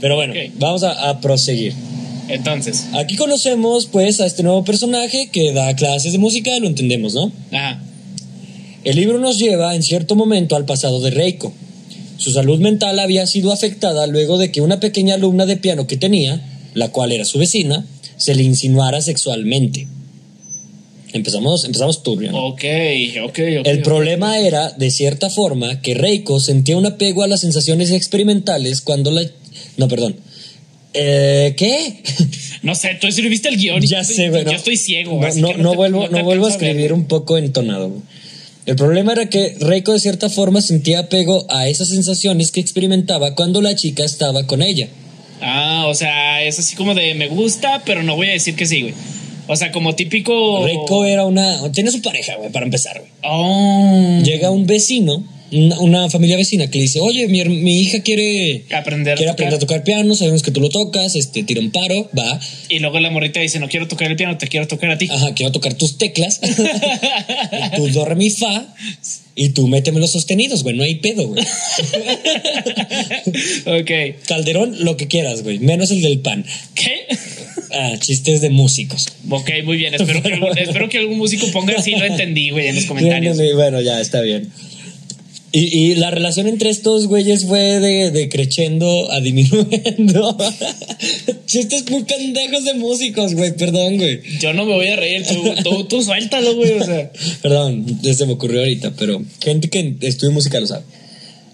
Pero 0.00 0.16
bueno, 0.16 0.34
vamos 0.58 0.82
a, 0.82 1.10
a 1.10 1.20
proseguir. 1.20 1.74
Entonces, 2.28 2.86
Aquí 2.94 3.16
conocemos, 3.16 3.86
pues, 3.86 4.20
a 4.20 4.26
este 4.26 4.42
nuevo 4.42 4.64
personaje 4.64 5.28
que 5.30 5.52
da 5.52 5.76
clases 5.76 6.12
de 6.12 6.18
música, 6.18 6.50
lo 6.58 6.66
entendemos, 6.66 7.14
¿no? 7.14 7.30
ajá. 7.52 7.82
El 8.84 8.96
libro 8.96 9.18
nos 9.18 9.38
lleva 9.38 9.74
en 9.74 9.82
cierto 9.82 10.16
momento 10.16 10.56
al 10.56 10.64
pasado 10.64 11.00
de 11.00 11.10
Reiko. 11.10 11.52
Su 12.16 12.32
salud 12.32 12.60
mental 12.60 12.98
había 12.98 13.26
sido 13.26 13.52
afectada 13.52 14.06
luego 14.06 14.38
de 14.38 14.50
que 14.50 14.60
una 14.60 14.80
pequeña 14.80 15.14
alumna 15.14 15.46
de 15.46 15.56
piano 15.56 15.86
que 15.86 15.96
tenía, 15.96 16.40
la 16.74 16.90
cual 16.90 17.12
era 17.12 17.24
su 17.24 17.38
vecina, 17.38 17.86
se 18.16 18.34
le 18.34 18.42
insinuara 18.42 19.00
sexualmente. 19.00 19.86
Empezamos, 21.12 21.64
empezamos 21.64 22.02
turbio. 22.02 22.32
¿no? 22.32 22.46
Ok, 22.46 22.64
ok, 23.24 23.38
ok. 23.60 23.66
El 23.66 23.82
problema 23.82 24.38
era, 24.38 24.70
de 24.70 24.90
cierta 24.90 25.30
forma, 25.30 25.80
que 25.80 25.94
Reiko 25.94 26.40
sentía 26.40 26.76
un 26.76 26.86
apego 26.86 27.22
a 27.22 27.28
las 27.28 27.40
sensaciones 27.40 27.90
experimentales 27.90 28.80
cuando 28.80 29.10
la... 29.10 29.22
No, 29.76 29.88
perdón. 29.88 30.16
Eh, 30.94 31.54
¿Qué? 31.56 32.02
No 32.62 32.76
sé, 32.76 32.96
tú 33.00 33.08
escribiste 33.08 33.48
el 33.48 33.56
guion. 33.56 33.82
ya 33.82 34.04
sé, 34.04 34.28
güey. 34.28 34.44
Yo 34.44 34.52
estoy 34.52 34.76
ciego. 34.76 35.20
No, 35.34 35.54
no, 35.54 35.74
vuelvo, 35.74 36.06
no 36.06 36.22
vuelvo 36.22 36.46
a 36.46 36.50
escribir 36.50 36.92
un 36.92 37.06
poco 37.06 37.36
entonado. 37.36 37.92
El 38.64 38.76
problema 38.76 39.12
era 39.12 39.28
que 39.28 39.56
Reiko 39.60 39.92
de 39.92 39.98
cierta 39.98 40.28
forma 40.28 40.60
sentía 40.60 41.00
apego 41.00 41.46
a 41.48 41.68
esas 41.68 41.88
sensaciones 41.88 42.52
que 42.52 42.60
experimentaba 42.60 43.34
cuando 43.34 43.60
la 43.60 43.74
chica 43.74 44.04
estaba 44.04 44.46
con 44.46 44.62
ella. 44.62 44.88
Ah, 45.40 45.86
o 45.88 45.94
sea, 45.94 46.42
es 46.44 46.60
así 46.60 46.76
como 46.76 46.94
de 46.94 47.14
me 47.14 47.26
gusta, 47.26 47.82
pero 47.84 48.04
no 48.04 48.14
voy 48.14 48.28
a 48.28 48.32
decir 48.32 48.54
que 48.54 48.66
sí, 48.66 48.82
güey. 48.82 48.94
O 49.48 49.56
sea, 49.56 49.72
como 49.72 49.96
típico. 49.96 50.64
Reiko 50.64 51.04
era 51.04 51.24
una... 51.24 51.72
Tiene 51.72 51.90
su 51.90 52.00
pareja, 52.00 52.36
güey, 52.36 52.52
para 52.52 52.64
empezar, 52.64 53.00
güey. 53.00 53.10
Oh. 53.24 54.20
Llega 54.22 54.50
un 54.50 54.66
vecino, 54.66 55.24
una, 55.52 56.10
familia 56.10 56.36
vecina 56.36 56.68
que 56.68 56.78
le 56.78 56.82
dice, 56.82 57.00
oye, 57.00 57.28
mi, 57.28 57.44
mi 57.44 57.80
hija 57.80 58.02
quiere... 58.02 58.64
Aprender 58.72 59.14
a 59.14 59.16
Quiere 59.16 59.32
tocar. 59.32 59.46
aprender 59.46 59.54
a 59.54 59.58
tocar 59.58 59.84
piano, 59.84 60.14
sabemos 60.14 60.42
que 60.42 60.50
tú 60.50 60.60
lo 60.60 60.68
tocas, 60.68 61.14
este, 61.14 61.42
tira 61.42 61.60
un 61.60 61.70
paro, 61.70 62.10
va. 62.18 62.40
Y 62.68 62.78
luego 62.78 63.00
la 63.00 63.10
morrita 63.10 63.40
dice, 63.40 63.58
no 63.58 63.68
quiero 63.68 63.88
tocar 63.88 64.10
el 64.10 64.16
piano, 64.16 64.36
te 64.38 64.48
quiero 64.48 64.66
tocar 64.66 64.90
a 64.90 64.98
ti. 64.98 65.08
Ajá, 65.10 65.34
quiero 65.34 65.52
tocar 65.52 65.74
tus 65.74 65.98
teclas, 65.98 66.40
tus 67.76 67.92
do, 67.92 68.04
re, 68.04 68.16
mi, 68.16 68.30
fa, 68.30 68.74
y 69.34 69.50
tú 69.50 69.68
méteme 69.68 70.00
los 70.00 70.12
sostenidos, 70.12 70.62
güey, 70.62 70.76
no 70.76 70.84
hay 70.84 70.96
pedo, 70.96 71.28
güey. 71.28 71.42
ok. 73.66 73.90
Calderón, 74.26 74.84
lo 74.84 74.96
que 74.96 75.08
quieras, 75.08 75.42
güey, 75.42 75.58
menos 75.58 75.90
el 75.90 76.02
del 76.02 76.20
pan. 76.20 76.44
¿Qué? 76.74 77.06
Ah, 77.72 77.94
chistes 77.98 78.42
de 78.42 78.50
músicos. 78.50 79.06
ok, 79.30 79.50
muy 79.64 79.78
bien. 79.78 79.94
Espero 79.94 80.22
que, 80.22 80.28
algún, 80.34 80.58
espero 80.58 80.88
que 80.88 80.98
algún 80.98 81.18
músico 81.18 81.50
ponga 81.50 81.80
sí 81.80 81.92
lo 81.92 82.04
entendí, 82.04 82.50
güey, 82.50 82.68
en 82.68 82.76
los 82.76 82.84
comentarios. 82.84 83.38
Bueno, 83.54 83.80
ya, 83.80 84.00
está 84.00 84.20
bien. 84.20 84.52
Y, 85.54 85.78
y 85.78 85.94
la 85.96 86.10
relación 86.10 86.48
entre 86.48 86.70
estos 86.70 87.06
güeyes 87.08 87.44
fue 87.44 87.78
de, 87.78 88.10
de 88.10 88.28
creciendo 88.30 89.12
a 89.12 89.20
disminuyendo. 89.20 90.38
Chistes 91.46 91.90
muy 91.90 92.04
pendejos 92.04 92.64
de 92.64 92.72
músicos, 92.74 93.34
güey, 93.34 93.54
perdón, 93.54 93.98
güey. 93.98 94.20
Yo 94.40 94.54
no 94.54 94.64
me 94.64 94.72
voy 94.72 94.88
a 94.88 94.96
reír, 94.96 95.26
tú, 95.26 95.34
tú, 95.62 95.84
tú 95.84 96.02
suéltalo, 96.02 96.54
güey. 96.56 96.72
O 96.72 96.84
sea. 96.84 97.12
Perdón, 97.42 97.84
se 98.02 98.24
me 98.24 98.32
ocurrió 98.32 98.60
ahorita, 98.60 98.94
pero 98.98 99.22
gente 99.40 99.68
que 99.68 99.94
estudia 100.00 100.32
música 100.32 100.58
lo 100.58 100.66
sabe. 100.66 100.84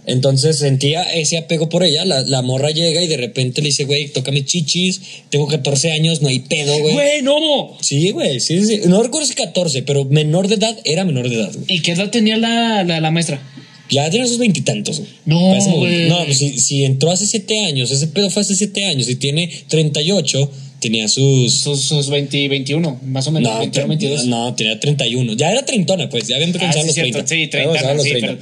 Entonces 0.08 0.58
sentía 0.58 1.02
ese 1.02 1.36
apego 1.36 1.68
por 1.68 1.84
ella. 1.84 2.04
La, 2.04 2.22
la 2.22 2.40
morra 2.40 2.70
llega 2.70 3.02
y 3.02 3.08
de 3.08 3.18
repente 3.18 3.60
le 3.60 3.68
dice, 3.68 3.84
güey, 3.84 4.08
tócame 4.08 4.44
chichis. 4.44 5.00
Tengo 5.28 5.46
14 5.48 5.90
años, 5.90 6.22
no 6.22 6.28
hay 6.28 6.38
pedo, 6.38 6.78
güey. 6.78 6.94
Güey, 6.94 7.22
no. 7.22 7.76
Sí, 7.80 8.10
güey, 8.10 8.40
sí, 8.40 8.64
sí. 8.64 8.80
No 8.86 9.02
recuerdo 9.02 9.26
si 9.26 9.34
14, 9.34 9.82
pero 9.82 10.06
menor 10.06 10.48
de 10.48 10.54
edad 10.54 10.78
era 10.84 11.04
menor 11.04 11.28
de 11.28 11.34
edad, 11.34 11.52
güey. 11.52 11.66
¿Y 11.68 11.82
qué 11.82 11.92
edad 11.92 12.10
tenía 12.10 12.38
la, 12.38 12.84
la, 12.84 13.00
la 13.00 13.10
maestra? 13.10 13.42
Ya 13.90 14.10
tiene 14.10 14.26
sus 14.26 14.38
veintitantos. 14.38 15.00
No, 15.24 15.38
güey. 15.76 16.08
No, 16.08 16.24
pues 16.24 16.38
si, 16.38 16.58
si 16.58 16.84
entró 16.84 17.10
hace 17.10 17.26
7 17.26 17.64
años, 17.66 17.90
ese 17.90 18.06
pedo 18.08 18.28
fue 18.30 18.42
hace 18.42 18.54
7 18.54 18.84
años 18.84 19.08
y 19.08 19.16
tiene 19.16 19.50
38, 19.68 20.50
tenía 20.80 21.08
sus. 21.08 21.54
Sus, 21.54 21.80
sus 21.82 22.08
20, 22.10 22.48
21, 22.48 23.00
más 23.06 23.26
o 23.26 23.32
menos. 23.32 23.50
No, 23.52 23.58
21, 23.60 23.88
22. 23.88 24.26
no, 24.26 24.54
tenía 24.54 24.78
31. 24.78 25.32
Ya 25.34 25.50
era 25.50 25.64
treintona, 25.64 26.08
pues. 26.08 26.28
Ya 26.28 26.36
había 26.36 26.46
Ah, 26.46 26.50
empezado 26.50 26.72
sí, 26.80 26.86
los 26.86 26.94
cierto, 26.94 27.24
30. 27.24 27.28
sí, 27.28 27.40
Ya 27.44 27.50
30, 27.50 27.68
empezaba 27.70 27.94
los 27.94 28.02
sí, 28.04 28.10
30. 28.10 28.38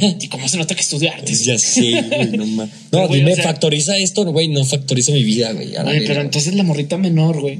pero- 0.00 0.16
¿Y 0.20 0.28
cómo 0.28 0.48
se 0.48 0.56
nota 0.56 0.74
que 0.74 0.80
estudia 0.80 1.12
artes? 1.12 1.44
Ya 1.44 1.58
sé, 1.58 1.80
güey, 2.02 2.26
no 2.36 2.46
mames. 2.46 2.74
Pero, 2.90 3.06
No, 3.08 3.14
dime, 3.14 3.32
o 3.32 3.34
sea- 3.36 3.44
factoriza 3.44 3.98
esto, 3.98 4.24
güey, 4.32 4.48
no 4.48 4.64
factoriza 4.64 5.12
mi 5.12 5.22
vida, 5.24 5.52
güey. 5.52 5.76
a 5.76 5.84
pero 5.84 6.20
entonces 6.22 6.54
la 6.54 6.62
morrita 6.62 6.96
menor, 6.96 7.40
güey. 7.40 7.58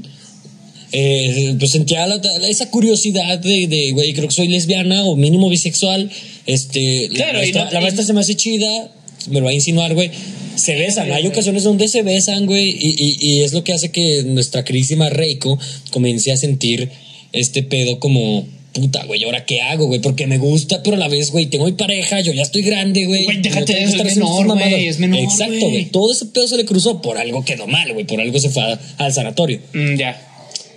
Eh, 0.92 1.54
pues 1.58 1.70
sentía 1.70 2.06
la- 2.06 2.20
esa 2.48 2.68
curiosidad 2.70 3.38
de, 3.38 3.90
güey, 3.92 4.12
creo 4.12 4.28
que 4.28 4.34
soy 4.34 4.48
lesbiana 4.48 5.04
o 5.04 5.16
mínimo 5.16 5.48
bisexual. 5.48 6.10
Este, 6.46 7.08
Claro, 7.14 7.34
la 7.34 7.38
maestra, 7.40 7.64
no- 7.66 7.70
la 7.72 7.78
y- 7.78 7.82
maestra 7.82 8.04
se 8.04 8.12
me 8.12 8.20
hace 8.20 8.34
chida, 8.34 8.90
me 9.28 9.38
lo 9.40 9.44
va 9.44 9.50
a 9.50 9.54
insinuar, 9.54 9.94
güey. 9.94 10.10
Se 10.56 10.74
besan, 10.74 11.10
hay 11.12 11.26
ocasiones 11.26 11.62
donde 11.62 11.86
se 11.88 12.02
besan, 12.02 12.46
güey, 12.46 12.70
y, 12.70 12.94
y, 12.98 13.16
y 13.20 13.40
es 13.42 13.52
lo 13.52 13.62
que 13.64 13.72
hace 13.72 13.90
que 13.92 14.24
nuestra 14.24 14.64
queridísima 14.64 15.08
Reiko 15.10 15.58
comience 15.90 16.32
a 16.32 16.36
sentir 16.36 16.90
este 17.32 17.62
pedo 17.62 18.00
como, 18.00 18.46
puta, 18.72 19.04
güey, 19.04 19.22
¿ahora 19.24 19.46
qué 19.46 19.60
hago, 19.62 19.86
güey? 19.86 20.00
Porque 20.00 20.26
me 20.26 20.38
gusta, 20.38 20.82
pero 20.82 20.96
a 20.96 20.98
la 20.98 21.08
vez, 21.08 21.30
güey, 21.30 21.46
tengo 21.46 21.66
mi 21.66 21.72
pareja, 21.72 22.20
yo 22.20 22.32
ya 22.32 22.42
estoy 22.42 22.62
grande, 22.62 23.06
güey. 23.06 23.24
Güey, 23.24 23.40
déjate 23.40 23.74
de 23.74 23.84
estar 23.84 24.06
es 24.06 24.16
menor, 24.16 24.46
güey, 24.48 24.88
es 24.88 24.98
menor, 24.98 25.20
Exacto, 25.20 25.52
güey. 25.54 25.70
güey. 25.70 25.84
Todo 25.86 26.12
ese 26.12 26.26
pedo 26.26 26.46
se 26.48 26.56
le 26.56 26.64
cruzó 26.64 27.00
por 27.00 27.16
algo 27.16 27.44
quedó 27.44 27.66
mal, 27.68 27.92
güey, 27.92 28.04
por 28.04 28.20
algo 28.20 28.38
se 28.40 28.50
fue 28.50 28.62
a- 28.64 28.80
al 28.98 29.12
sanatorio. 29.14 29.60
Mm, 29.72 29.96
ya. 29.96 30.26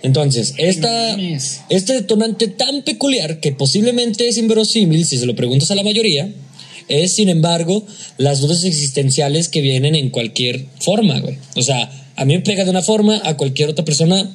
Entonces, 0.04 0.52
esta, 0.58 1.16
este 1.70 1.94
detonante 1.94 2.46
tan 2.46 2.82
peculiar 2.82 3.40
que 3.40 3.52
posiblemente 3.52 4.28
es 4.28 4.36
inverosímil 4.36 5.06
si 5.06 5.16
se 5.16 5.24
lo 5.24 5.34
preguntas 5.34 5.70
a 5.70 5.74
la 5.74 5.82
mayoría, 5.82 6.30
es 6.88 7.14
sin 7.14 7.30
embargo 7.30 7.86
las 8.18 8.40
dudas 8.40 8.64
existenciales 8.64 9.48
que 9.48 9.62
vienen 9.62 9.94
en 9.94 10.10
cualquier 10.10 10.66
forma, 10.78 11.20
güey. 11.20 11.38
O 11.56 11.62
sea, 11.62 11.90
a 12.16 12.24
mí 12.26 12.34
me 12.34 12.40
pega 12.40 12.64
de 12.64 12.70
una 12.70 12.82
forma, 12.82 13.18
a 13.24 13.38
cualquier 13.38 13.70
otra 13.70 13.86
persona 13.86 14.30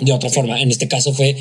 de 0.00 0.10
otra 0.10 0.28
forma. 0.28 0.60
En 0.60 0.72
este 0.72 0.88
caso 0.88 1.12
fue, 1.12 1.36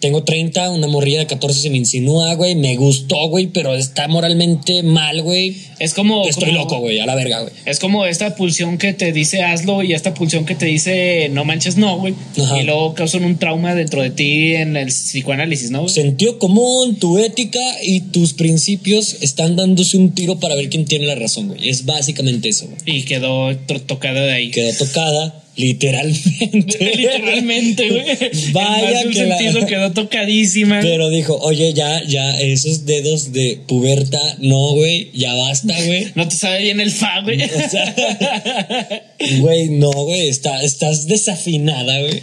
tengo 0.00 0.22
30, 0.24 0.70
una 0.70 0.86
morrilla 0.86 1.20
de 1.20 1.26
14 1.26 1.60
se 1.60 1.70
me 1.70 1.76
insinúa, 1.78 2.34
güey, 2.34 2.54
me 2.54 2.76
gustó, 2.76 3.28
güey, 3.28 3.46
pero 3.48 3.74
está 3.74 4.08
moralmente 4.08 4.82
mal, 4.82 5.22
güey. 5.22 5.56
Es 5.78 5.94
como. 5.94 6.26
Estoy 6.26 6.50
como- 6.50 6.58
loco, 6.60 6.78
güey, 6.80 7.00
a 7.00 7.06
la 7.06 7.14
verga, 7.14 7.40
güey. 7.40 7.52
Es 7.64 7.78
como 7.78 8.06
esta 8.06 8.34
pulsión 8.34 8.78
que 8.78 8.92
te 8.92 9.12
dice 9.12 9.42
hazlo 9.42 9.82
y 9.82 9.92
esta 9.92 10.14
pulsión 10.14 10.46
que 10.46 10.54
te 10.54 10.66
dice 10.66 11.28
no 11.30 11.44
manches 11.44 11.76
no, 11.76 11.98
güey. 11.98 12.14
Ajá. 12.40 12.60
Y 12.60 12.64
luego 12.64 12.94
causan 12.94 13.24
un 13.24 13.38
trauma 13.38 13.74
dentro 13.74 14.02
de 14.02 14.10
ti 14.10 14.54
en 14.54 14.76
el 14.76 14.88
psicoanálisis, 14.88 15.70
¿no? 15.70 15.88
Sentido 15.88 16.38
común, 16.38 16.96
tu 16.96 17.18
ética 17.18 17.60
y 17.82 18.00
tus 18.00 18.32
principios 18.32 19.16
están 19.20 19.56
dándose 19.56 19.96
un 19.96 20.12
tiro 20.12 20.38
para 20.38 20.54
ver 20.54 20.68
quién 20.70 20.84
tiene 20.84 21.06
la 21.06 21.14
razón, 21.14 21.48
güey. 21.48 21.68
Es 21.68 21.84
básicamente 21.84 22.48
eso, 22.48 22.66
güey. 22.66 22.98
Y 22.98 23.02
quedó 23.02 23.56
tocada 23.86 24.22
de 24.24 24.32
ahí. 24.32 24.50
Quedó 24.50 24.72
tocada, 24.76 25.42
literalmente. 25.56 26.92
Literalmente, 26.96 27.88
güey. 27.88 28.04
Vaya 28.52 28.88
En 28.90 28.94
más 28.94 29.04
un 29.06 29.12
que 29.12 29.24
la- 29.24 29.38
sentido 29.38 29.66
quedó 29.68 29.92
tocadísima. 29.92 30.80
Pero 30.82 31.08
dijo, 31.10 31.36
oye, 31.42 31.72
ya, 31.72 32.02
ya, 32.04 32.38
esos 32.40 32.84
dedos 32.86 33.32
de 33.32 33.60
puberta, 33.66 34.20
no, 34.38 34.72
güey, 34.74 35.10
ya 35.14 35.34
basta, 35.34 35.74
güey. 35.84 36.08
No 36.14 36.28
te 36.28 36.36
sabe 36.36 36.62
bien 36.62 36.80
el 36.80 36.90
fa, 36.90 37.20
güey. 37.22 37.42
O 37.42 37.70
sea, 37.70 39.02
Güey, 39.40 39.70
no, 39.70 39.90
güey, 39.90 40.28
está, 40.28 40.62
estás 40.62 41.06
desafinada, 41.06 42.00
güey. 42.00 42.20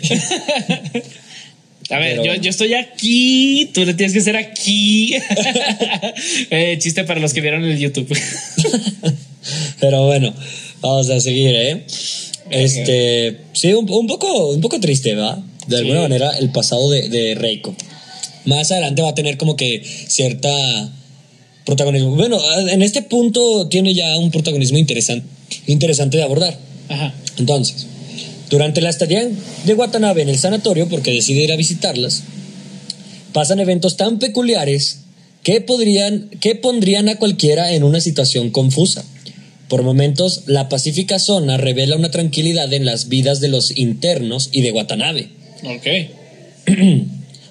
A 1.89 1.97
ver, 1.99 2.17
Pero- 2.21 2.23
yo, 2.35 2.35
yo 2.41 2.49
estoy 2.49 2.73
aquí, 2.75 3.69
tú 3.73 3.83
le 3.85 3.93
tienes 3.93 4.13
que 4.13 4.19
hacer 4.19 4.37
aquí. 4.37 5.15
Eh, 6.49 6.77
chiste 6.79 7.03
para 7.03 7.19
los 7.19 7.33
que 7.33 7.41
vieron 7.41 7.63
el 7.65 7.77
YouTube. 7.77 8.15
Pero 9.79 10.05
bueno, 10.05 10.33
vamos 10.81 11.09
a 11.09 11.19
seguir, 11.19 11.53
¿eh? 11.55 11.83
Este, 12.53 13.37
sí, 13.53 13.73
un, 13.73 13.89
un 13.91 14.07
poco, 14.07 14.49
un 14.51 14.61
poco 14.61 14.79
triste, 14.79 15.15
¿verdad? 15.15 15.39
De 15.67 15.77
alguna 15.77 15.97
Sí. 15.99 16.01
manera, 16.03 16.29
el 16.37 16.51
pasado 16.51 16.89
de, 16.89 17.09
de 17.09 17.35
Reiko. 17.35 17.75
Más 18.45 18.71
adelante 18.71 19.01
va 19.01 19.09
a 19.09 19.15
tener 19.15 19.37
como 19.37 19.55
que 19.55 19.81
cierta 20.07 20.51
protagonismo. 21.65 22.15
Bueno, 22.15 22.39
en 22.69 22.81
este 22.81 23.01
punto 23.01 23.67
tiene 23.69 23.93
ya 23.93 24.17
un 24.17 24.31
protagonismo 24.31 24.77
interesante, 24.77 25.25
interesante 25.67 26.17
de 26.17 26.23
abordar. 26.23 26.57
Ajá. 26.89 27.13
Entonces, 27.37 27.87
durante 28.49 28.81
la 28.81 28.89
estadía 28.89 29.27
de 29.63 29.73
Watanabe 29.73 30.21
en 30.23 30.29
el 30.29 30.37
sanatorio, 30.37 30.89
porque 30.89 31.11
decide 31.11 31.43
ir 31.43 31.53
a 31.53 31.55
visitarlas, 31.55 32.23
pasan 33.31 33.59
eventos 33.59 33.95
tan 33.97 34.19
peculiares 34.19 34.99
que, 35.41 35.61
podrían, 35.61 36.29
que 36.41 36.55
pondrían 36.55 37.07
a 37.09 37.15
cualquiera 37.17 37.73
en 37.73 37.83
una 37.83 37.99
situación 38.01 38.49
confusa. 38.49 39.05
Por 39.69 39.81
momentos, 39.83 40.43
la 40.47 40.69
pacífica 40.69 41.19
zona 41.19 41.57
revela 41.57 41.95
una 41.95 42.11
tranquilidad 42.11 42.71
en 42.73 42.85
las 42.85 43.07
vidas 43.09 43.39
de 43.41 43.47
los 43.47 43.75
internos 43.77 44.49
y 44.51 44.61
de 44.61 44.71
Watanabe. 44.71 45.29
Ok. 45.63 45.87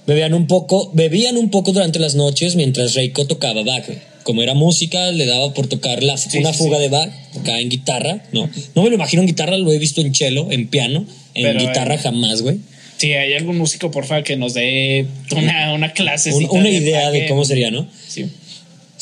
Bebían 0.06 0.34
un 0.34 0.46
poco, 0.48 0.90
bebían 0.94 1.36
un 1.36 1.50
poco 1.50 1.72
durante 1.72 1.98
las 2.00 2.14
noches 2.16 2.56
mientras 2.56 2.94
Reiko 2.94 3.26
tocaba 3.26 3.62
Bach. 3.62 3.84
Como 4.24 4.42
era 4.42 4.54
música, 4.54 5.10
le 5.12 5.26
daba 5.26 5.52
por 5.54 5.66
tocar 5.68 6.02
la, 6.02 6.16
Sí, 6.16 6.38
una 6.38 6.52
sí, 6.52 6.58
fuga 6.58 6.76
sí. 6.78 6.82
de 6.84 6.88
Bach, 6.88 7.10
acá 7.40 7.60
en 7.60 7.68
guitarra. 7.68 8.22
No, 8.32 8.48
no 8.74 8.82
me 8.82 8.88
lo 8.88 8.94
imagino 8.96 9.22
en 9.22 9.28
guitarra, 9.28 9.56
lo 9.56 9.72
he 9.72 9.78
visto 9.78 10.00
en 10.00 10.14
cello, 10.14 10.50
en 10.50 10.68
piano, 10.68 11.06
en 11.34 11.42
Pero, 11.44 11.60
guitarra 11.60 11.94
eh, 11.94 11.98
jamás, 11.98 12.42
güey. 12.42 12.58
Si 12.98 13.12
hay 13.14 13.32
algún 13.34 13.58
músico, 13.58 13.90
porfa, 13.90 14.22
que 14.22 14.36
nos 14.36 14.54
dé 14.54 15.06
una, 15.36 15.72
una 15.72 15.92
clase. 15.92 16.32
Un- 16.32 16.48
una 16.50 16.68
idea 16.68 17.10
de 17.10 17.26
cómo 17.26 17.44
sería, 17.44 17.70
¿no? 17.72 17.88
Sí. 18.08 18.26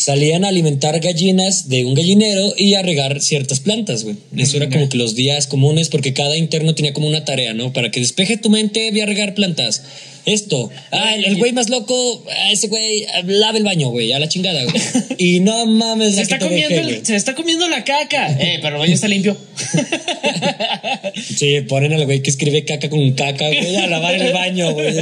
Salían 0.01 0.47
a 0.47 0.49
alimentar 0.49 0.99
gallinas 0.99 1.69
de 1.69 1.85
un 1.85 1.93
gallinero 1.93 2.55
y 2.57 2.73
a 2.73 2.81
regar 2.81 3.21
ciertas 3.21 3.61
plantas, 3.61 4.03
güey. 4.05 4.17
Eso 4.35 4.57
era 4.57 4.71
como 4.71 4.89
que 4.89 4.97
los 4.97 5.15
días 5.15 5.47
comunes 5.47 5.91
porque 5.91 6.15
cada 6.15 6.39
interno 6.39 6.75
tenía 6.75 6.95
como 6.95 7.07
una 7.07 7.27
tarea, 7.27 7.53
¿no? 7.53 7.75
Para 7.75 7.91
que 7.91 8.01
despeje 8.01 8.39
tu 8.39 8.49
mente, 8.49 8.91
ve 8.93 9.03
a 9.03 9.07
regar 9.07 9.35
plantas. 9.35 9.83
Esto. 10.27 10.71
Ah, 10.91 11.15
el 11.15 11.25
el 11.25 11.37
güey 11.37 11.53
más 11.53 11.69
loco, 11.71 12.25
ah, 12.31 12.53
ese 12.53 12.69
güey, 12.69 13.05
ah, 13.15 13.23
lave 13.25 13.59
el 13.59 13.65
baño, 13.65 13.89
güey, 13.91 14.13
a 14.13 14.19
la 14.19 14.29
chingada, 14.29 14.63
güey. 14.65 14.81
Y 15.19 15.41
no 15.41 15.67
mames, 15.67 16.15
Se 16.17 16.23
está, 16.23 16.39
comiendo 16.39 16.69
dejé, 16.71 16.81
el- 16.81 16.87
güey. 16.95 17.05
se 17.05 17.17
está 17.17 17.35
comiendo 17.35 17.69
la 17.69 17.85
caca. 17.85 18.29
Eh, 18.41 18.59
pero 18.63 18.77
el 18.77 18.81
baño 18.81 18.95
está 18.95 19.07
limpio. 19.09 19.37
Sí, 21.37 21.61
ponen 21.69 21.93
al 21.93 22.05
güey 22.07 22.23
que 22.23 22.31
escribe 22.31 22.65
caca 22.65 22.89
con 22.89 23.13
caca, 23.13 23.47
güey, 23.49 23.77
a 23.77 23.87
lavar 23.87 24.15
el 24.15 24.33
baño, 24.33 24.73
güey. 24.73 24.95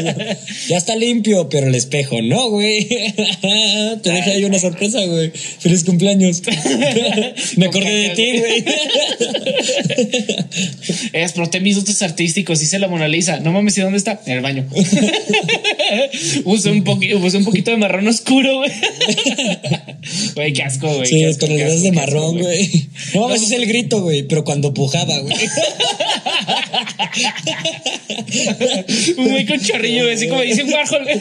Ya 0.68 0.76
está 0.76 0.96
limpio, 0.96 1.48
pero 1.48 1.68
el 1.68 1.74
espejo 1.74 2.20
no, 2.22 2.50
güey. 2.50 2.86
Te 4.02 4.10
dejé 4.10 4.30
ahí 4.32 4.44
una 4.44 4.58
sorpresa, 4.58 5.04
güey. 5.04 5.30
Feliz 5.30 5.84
cumpleaños. 5.84 6.42
Me 7.56 7.66
acordé 7.66 7.94
de 7.94 8.08
ti, 8.10 8.38
güey. 8.38 8.64
Exploté 11.12 11.60
mis 11.60 11.76
dotes 11.76 12.02
artísticos, 12.02 12.62
hice 12.62 12.78
la 12.78 12.88
Mona 12.88 13.08
Lisa. 13.08 13.40
No 13.40 13.52
mames, 13.52 13.76
¿y 13.78 13.80
dónde 13.82 13.98
está? 13.98 14.20
En 14.26 14.32
el 14.34 14.40
baño. 14.40 14.66
usé, 16.44 16.70
un 16.70 16.84
usé 17.22 17.36
un 17.38 17.44
poquito 17.44 17.70
de 17.70 17.76
marrón 17.76 18.08
oscuro, 18.08 18.58
güey. 18.58 18.70
Güey, 20.34 20.52
qué 20.52 20.62
asco, 20.62 20.88
güey. 20.94 21.06
Sí, 21.06 21.24
asco, 21.24 21.46
con 21.46 21.56
qué 21.56 21.64
los 21.64 21.72
dedos 21.72 21.74
asco, 21.74 21.84
de 21.84 21.92
marrón, 21.92 22.38
güey. 22.38 22.70
No 23.14 23.22
mames, 23.22 23.42
es 23.42 23.50
el 23.50 23.66
grito, 23.66 24.00
güey, 24.00 24.22
pero 24.22 24.44
cuando 24.44 24.72
pujaba, 24.72 25.18
güey. 25.18 25.34
Un 29.18 29.28
güey 29.30 29.46
con 29.46 29.60
chorrillo, 29.60 30.04
güey, 30.04 30.14
así 30.14 30.28
como 30.28 30.42
dice 30.42 30.62
un 30.62 30.72
Warhol, 30.72 31.04
güey. 31.04 31.20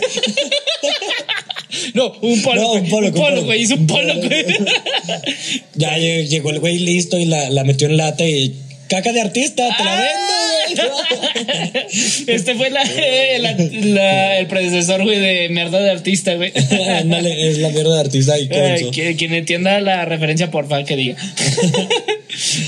No, 1.93 2.13
un 2.21 2.41
polo. 2.41 2.61
No, 2.61 2.71
un 2.73 2.89
polo, 2.89 3.43
güey. 3.43 3.61
Hizo 3.61 3.75
un 3.75 3.87
polo, 3.87 4.15
güey. 4.15 4.45
Ya 5.75 5.97
lle- 5.97 6.27
llegó 6.27 6.51
el 6.51 6.59
güey 6.59 6.79
listo 6.79 7.17
y 7.19 7.25
la, 7.25 7.49
la 7.49 7.63
metió 7.63 7.87
en 7.87 7.97
lata 7.97 8.25
y 8.25 8.55
caca 8.87 9.11
de 9.13 9.21
artista, 9.21 9.67
te 9.77 9.83
la 9.83 9.95
vendo, 9.95 10.89
güey. 10.89 11.85
Este 12.27 12.55
fue 12.55 12.69
la, 12.69 12.83
la- 12.83 13.55
la- 13.85 14.37
el 14.39 14.47
predecesor, 14.47 15.03
güey, 15.03 15.19
de 15.19 15.49
merda 15.49 15.79
de 15.79 15.89
artista, 15.91 16.35
güey. 16.35 16.51
Ándale, 16.99 17.49
es 17.49 17.57
la 17.59 17.69
mierda 17.69 17.93
de 17.95 17.99
artista 18.01 18.37
y 18.37 18.49
Ay, 18.51 18.89
que- 18.91 19.15
quien 19.15 19.33
entienda 19.33 19.79
la 19.79 20.05
referencia, 20.05 20.51
por 20.51 20.67
favor, 20.67 20.85
que 20.85 20.95
diga. 20.95 21.15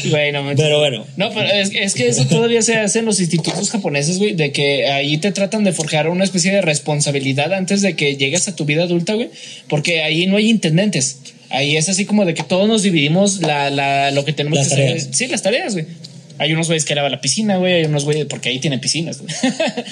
Güey, 0.09 0.31
no 0.31 0.41
manches. 0.41 0.65
Pero 0.65 0.79
bueno. 0.79 1.05
No, 1.17 1.29
pero 1.31 1.47
es, 1.51 1.71
es 1.75 1.93
que 1.93 2.07
eso 2.07 2.25
todavía 2.25 2.61
se 2.61 2.75
hace 2.77 2.99
en 2.99 3.05
los 3.05 3.19
institutos 3.19 3.69
japoneses, 3.69 4.17
güey, 4.17 4.33
de 4.33 4.51
que 4.51 4.87
ahí 4.89 5.17
te 5.17 5.31
tratan 5.31 5.63
de 5.63 5.73
forjar 5.73 6.07
una 6.09 6.23
especie 6.23 6.51
de 6.51 6.61
responsabilidad 6.61 7.53
antes 7.53 7.81
de 7.81 7.95
que 7.95 8.15
llegues 8.15 8.47
a 8.47 8.55
tu 8.55 8.65
vida 8.65 8.83
adulta, 8.83 9.13
güey, 9.13 9.29
porque 9.67 10.01
ahí 10.01 10.25
no 10.25 10.37
hay 10.37 10.49
intendentes. 10.49 11.17
Ahí 11.51 11.77
es 11.77 11.87
así 11.89 12.05
como 12.05 12.25
de 12.25 12.33
que 12.33 12.43
todos 12.43 12.67
nos 12.67 12.81
dividimos 12.83 13.41
la, 13.41 13.69
la, 13.69 14.09
lo 14.11 14.25
que 14.25 14.33
tenemos 14.33 14.57
Las 14.57 14.69
que 14.69 14.73
hacer. 14.75 14.87
tareas. 14.87 15.09
Sí, 15.11 15.27
las 15.27 15.41
tareas, 15.43 15.73
güey. 15.73 15.85
Hay 16.39 16.53
unos 16.53 16.67
güeyes 16.67 16.85
que 16.85 16.95
lavan 16.95 17.11
la 17.11 17.21
piscina, 17.21 17.57
güey. 17.57 17.73
Hay 17.73 17.85
unos 17.85 18.05
güeyes, 18.05 18.25
porque 18.25 18.49
ahí 18.49 18.59
tienen 18.59 18.79
piscinas. 18.79 19.21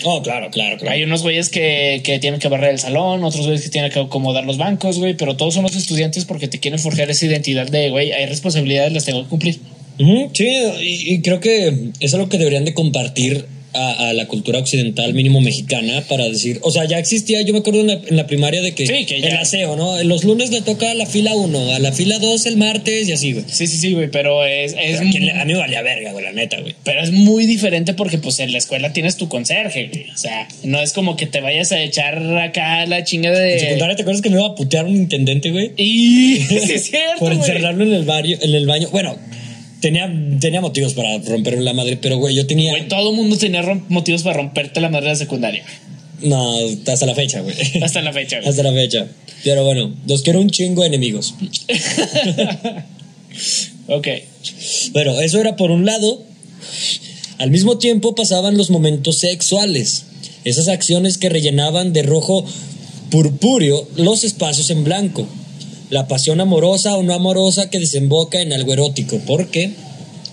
Oh, 0.04 0.22
claro, 0.22 0.50
claro, 0.52 0.78
claro. 0.78 0.94
Hay 0.94 1.04
unos 1.04 1.22
güeyes 1.24 1.50
que, 1.50 2.02
que 2.04 2.20
tienen 2.20 2.40
que 2.40 2.48
barrer 2.48 2.72
el 2.72 2.80
salón, 2.80 3.24
otros 3.24 3.46
güeyes 3.46 3.64
que 3.64 3.70
tienen 3.70 3.92
que 3.92 4.00
acomodar 4.00 4.46
los 4.46 4.58
bancos, 4.58 5.00
güey, 5.00 5.16
pero 5.16 5.36
todos 5.36 5.54
son 5.54 5.64
los 5.64 5.76
estudiantes 5.76 6.26
porque 6.26 6.48
te 6.48 6.60
quieren 6.60 6.80
forjar 6.80 7.10
esa 7.10 7.26
identidad 7.26 7.68
de, 7.68 7.90
güey, 7.90 8.12
hay 8.14 8.26
responsabilidades, 8.26 8.94
las 8.94 9.06
tengo 9.06 9.24
que 9.24 9.30
cumplir. 9.30 9.60
Sí, 10.34 10.48
y, 10.80 11.14
y 11.14 11.22
creo 11.22 11.40
que 11.40 11.92
es 12.00 12.14
algo 12.14 12.30
que 12.30 12.38
deberían 12.38 12.66
de 12.66 12.74
compartir 12.74 13.48
a, 13.74 14.10
a 14.10 14.14
la 14.14 14.28
cultura 14.28 14.60
occidental, 14.60 15.14
mínimo 15.14 15.42
mexicana, 15.42 16.02
para 16.08 16.26
decir, 16.26 16.60
o 16.64 16.72
sea, 16.72 16.86
ya 16.86 16.98
existía, 17.00 17.42
yo 17.42 17.54
me 17.54 17.60
acuerdo 17.60 17.82
en 17.82 17.88
la, 17.88 17.94
en 18.08 18.16
la 18.16 18.26
primaria 18.28 18.62
de 18.62 18.74
que, 18.74 18.88
Sí, 18.88 19.06
que 19.06 19.22
ya- 19.22 19.28
el 19.30 19.38
aseo, 19.38 19.76
¿no? 19.76 20.02
Los 20.04 20.24
lunes 20.24 20.52
le 20.52 20.62
toca 20.62 20.92
a 20.92 20.94
la 20.96 21.06
fila 21.06 21.36
1, 21.36 21.74
a 21.76 21.80
la 21.80 21.92
fila 21.92 22.20
2 22.20 22.46
el 22.48 22.58
martes 22.58 23.08
y 23.08 23.12
así, 23.12 23.34
güey. 23.34 23.46
Sí, 23.48 23.68
sí, 23.68 23.78
sí, 23.78 23.94
güey, 23.94 24.10
pero 24.10 24.46
es, 24.46 24.74
es, 24.74 24.98
Pero 25.00 25.40
¿a 25.42 25.46
mí 25.46 25.54
me 25.54 25.60
valía 25.60 25.82
verga, 25.82 26.12
güey, 26.12 26.24
la 26.26 26.32
neta, 26.32 26.60
güey. 26.62 26.76
pero 26.84 27.02
es 27.02 27.12
muy 27.12 27.46
diferente 27.46 27.94
porque, 27.94 28.18
pues, 28.18 28.40
en 28.40 28.52
la 28.52 28.58
escuela 28.58 28.94
tienes 28.94 29.18
tu 29.18 29.28
conserje, 29.30 29.90
güey. 29.92 30.10
O 30.12 30.18
sea, 30.18 30.48
no 30.64 30.82
es 30.82 30.94
como 30.94 31.16
que 31.16 31.26
te 31.28 31.42
vayas 31.42 31.72
a 31.72 31.82
echar 31.82 32.18
acá 32.38 32.86
la 32.86 33.04
chinga 33.04 33.30
En 33.30 33.36
de. 33.36 33.60
secundaria, 33.60 33.96
¿te 33.96 34.02
acuerdas 34.04 34.22
que 34.22 34.30
me 34.30 34.38
iba 34.38 34.48
a 34.48 34.56
putear 34.56 34.86
un 34.86 34.96
intendente, 34.96 35.52
güey? 35.52 35.72
Y. 35.78 36.38
Sí, 36.48 36.74
es 36.74 36.90
cierto, 36.90 37.20
Por 37.20 37.36
güey. 37.36 37.40
encerrarlo 37.40 37.84
en 37.84 37.94
el, 37.94 38.04
barrio, 38.06 38.38
en 38.42 38.54
el 38.56 38.66
baño. 38.66 38.90
Bueno, 38.92 39.18
tenía, 39.88 40.12
tenía 40.42 40.60
motivos 40.60 40.94
para 40.94 41.18
romper 41.20 41.60
la 41.60 41.74
madre, 41.74 41.96
pero, 41.96 42.18
güey, 42.18 42.36
yo 42.36 42.46
tenía... 42.46 42.72
Güey, 42.72 42.90
todo 42.90 43.14
mundo 43.14 43.38
tenía 43.38 43.64
motivos 43.88 44.22
para 44.22 44.36
romperte 44.36 44.82
la 44.82 44.90
madre 44.90 45.06
de 45.06 45.12
la 45.14 45.18
secundaria. 45.18 45.64
No, 46.22 46.56
hasta 46.86 47.06
la 47.06 47.16
fecha, 47.16 47.40
güey. 47.40 47.56
Hasta 47.82 48.02
la 48.02 48.12
fecha, 48.12 48.38
güey. 48.38 48.50
Hasta 48.50 48.64
la 48.64 48.74
fecha. 48.74 49.08
Pero 49.46 49.64
bueno, 49.64 49.94
los 50.06 50.24
quiero 50.24 50.42
un 50.42 50.50
chingo 50.50 50.82
de 50.82 50.88
enemigos. 50.88 51.36
Ok. 53.90 54.06
Bueno, 54.92 55.18
eso 55.22 55.40
era 55.40 55.56
por 55.56 55.72
un 55.72 55.86
lado. 55.86 56.22
Al 57.38 57.52
mismo 57.52 57.78
tiempo 57.78 58.16
pasaban 58.16 58.58
los 58.58 58.70
momentos 58.70 59.20
sexuales. 59.20 60.04
Esas 60.44 60.68
acciones 60.68 61.18
que 61.18 61.30
rellenaban 61.30 61.94
de 61.94 62.02
rojo 62.02 62.44
purpúreo 63.10 63.88
los 63.96 64.26
espacios 64.26 64.72
en 64.72 64.84
blanco. 64.84 65.26
La 65.90 66.08
pasión 66.08 66.42
amorosa 66.42 66.96
o 66.96 67.04
no 67.04 67.14
amorosa 67.14 67.70
que 67.70 67.80
desemboca 67.80 68.42
en 68.42 68.54
algo 68.54 68.74
erótico. 68.74 69.20
Porque 69.26 69.72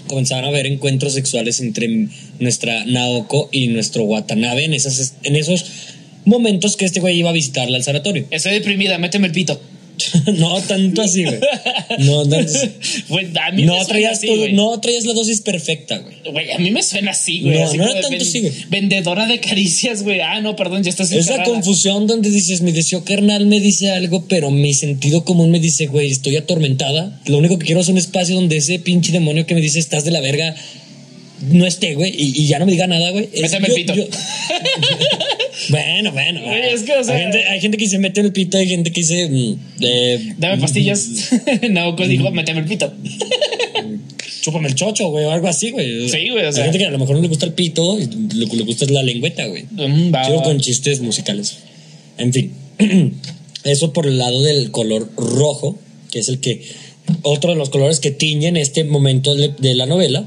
comenzaban 0.09 0.45
a 0.45 0.49
haber 0.49 0.67
encuentros 0.67 1.14
sexuales 1.14 1.61
entre 1.61 2.09
nuestra 2.38 2.85
Naoko 2.85 3.49
y 3.53 3.69
nuestro 3.69 4.05
Watanabe 4.05 4.64
en, 4.64 4.75
esas, 4.75 5.14
en 5.23 5.37
esos 5.37 5.64
momentos 6.25 6.77
que 6.77 6.85
este 6.85 7.01
güey 7.01 7.19
iba 7.19 7.31
a 7.31 7.33
visitarla 7.33 7.77
al 7.77 7.83
sanatorio. 7.83 8.27
Estoy 8.31 8.53
deprimida, 8.53 8.99
méteme 8.99 9.27
el 9.27 9.33
pito. 9.33 9.61
no 10.38 10.61
tanto 10.62 11.02
así, 11.02 11.24
güey. 11.24 11.38
No, 12.00 12.24
no, 12.24 12.37
Güey, 13.09 13.26
a 13.37 13.52
mí 13.52 13.64
no 13.64 13.78
me 13.78 13.85
traías, 13.85 14.18
así, 14.18 14.26
todo- 14.26 14.38
güey. 14.38 14.52
no 14.52 14.80
traías 14.80 15.04
la 15.04 15.14
dosis 15.14 15.40
perfecta, 15.40 15.98
güey. 15.98 16.14
Güey, 16.30 16.52
a 16.52 16.59
mí 16.59 16.70
me 16.70 16.83
suena 16.83 17.12
así, 17.12 17.40
güey. 17.40 17.59
No, 17.59 17.64
así 17.64 17.78
no 17.78 17.85
era 17.85 18.00
tanto 18.00 18.22
así, 18.22 18.40
güey. 18.40 18.52
Vendedora 18.68 19.26
de 19.26 19.40
caricias, 19.40 20.02
güey. 20.02 20.20
Ah, 20.20 20.40
no, 20.40 20.57
perdón, 20.57 20.83
ya 20.83 20.90
estás 20.90 21.12
Esa 21.12 21.42
confusión 21.42 22.07
donde 22.07 22.30
dices, 22.30 22.61
mi 22.62 22.72
deseo 22.72 23.04
carnal 23.04 23.46
me 23.46 23.61
dice 23.61 23.90
algo, 23.90 24.26
pero 24.28 24.50
mi 24.50 24.74
sentido 24.74 25.24
común 25.24 25.50
me 25.50 25.61
dice, 25.61 25.87
güey, 25.87 26.11
estoy 26.11 26.37
atormentada. 26.37 27.20
Lo 27.26 27.38
único 27.38 27.59
que 27.59 27.66
quiero 27.66 27.80
es 27.80 27.88
un 27.88 27.98
espacio 27.98 28.35
donde 28.35 28.57
ese 28.57 28.78
pinche 28.78 29.12
demonio 29.12 29.46
que 29.46 29.54
me 29.54 29.61
dice, 29.61 29.78
estás 29.78 30.04
de 30.04 30.11
la 30.11 30.20
verga, 30.20 30.54
no 31.40 31.66
esté, 31.66 31.94
güey, 31.94 32.11
y, 32.16 32.42
y 32.42 32.47
ya 32.47 32.59
no 32.59 32.66
me 32.66 32.73
diga 32.73 32.87
nada, 32.87 33.11
güey. 33.11 33.29
Méteme 33.40 33.68
el 33.68 33.75
pito. 33.75 33.94
yo- 33.94 34.07
bueno, 35.70 36.12
bueno. 36.12 36.40
Güey, 36.42 36.75
es 36.75 36.83
que, 36.83 36.92
o 36.97 37.05
sea- 37.05 37.14
hay, 37.14 37.23
gente, 37.23 37.44
hay 37.44 37.61
gente 37.61 37.77
que 37.79 37.85
dice, 37.85 37.99
mete 37.99 38.20
el 38.20 38.33
pito, 38.33 38.59
hay 38.59 38.68
gente 38.68 38.92
que 38.92 39.01
dice, 39.01 39.29
mm, 39.29 39.57
eh, 39.81 40.35
Dame 40.38 40.59
pastillas. 40.61 41.09
no, 41.70 41.97
pues 41.97 42.09
dijo, 42.09 42.31
méteme 42.31 42.61
el 42.61 42.66
pito. 42.66 42.92
chúpame 44.42 44.68
el 44.68 44.75
chocho, 44.75 45.09
güey, 45.09 45.25
o 45.25 45.31
algo 45.31 45.49
así, 45.49 45.70
güey. 45.70 46.09
Sí, 46.09 46.29
güey, 46.31 46.44
o 46.47 46.53
sea. 46.53 46.64
Hay 46.64 46.70
gente 46.70 46.79
que 46.79 46.87
a 46.87 46.90
lo 46.90 46.99
mejor 46.99 47.16
no 47.16 47.23
le 47.23 47.29
gusta 47.29 47.47
el 47.47 47.55
pito 47.55 47.99
y 47.99 48.07
lo 48.35 48.47
que 48.47 48.57
le 48.57 48.64
gusta 48.64 48.85
es 48.85 48.90
la 48.90 49.03
lengüeta, 49.03 49.47
güey. 49.47 49.64
Mm, 49.70 50.12
Sigo 50.27 50.42
con 50.42 50.61
chistes 50.61 51.01
musicales. 51.01 51.59
En 52.18 52.33
fin, 52.33 52.53
eso 53.64 53.92
por 53.92 54.07
el 54.07 54.18
lado 54.18 54.40
del 54.42 54.70
color 54.70 55.11
rojo, 55.16 55.79
que 56.11 56.18
es 56.18 56.29
el 56.29 56.40
que 56.40 56.62
otro 57.23 57.51
de 57.51 57.57
los 57.57 57.70
colores 57.70 58.01
que 58.01 58.11
tiñen 58.11 58.57
este 58.57 58.85
momento 58.85 59.35
de, 59.35 59.49
de 59.59 59.75
la 59.75 59.87
novela. 59.87 60.27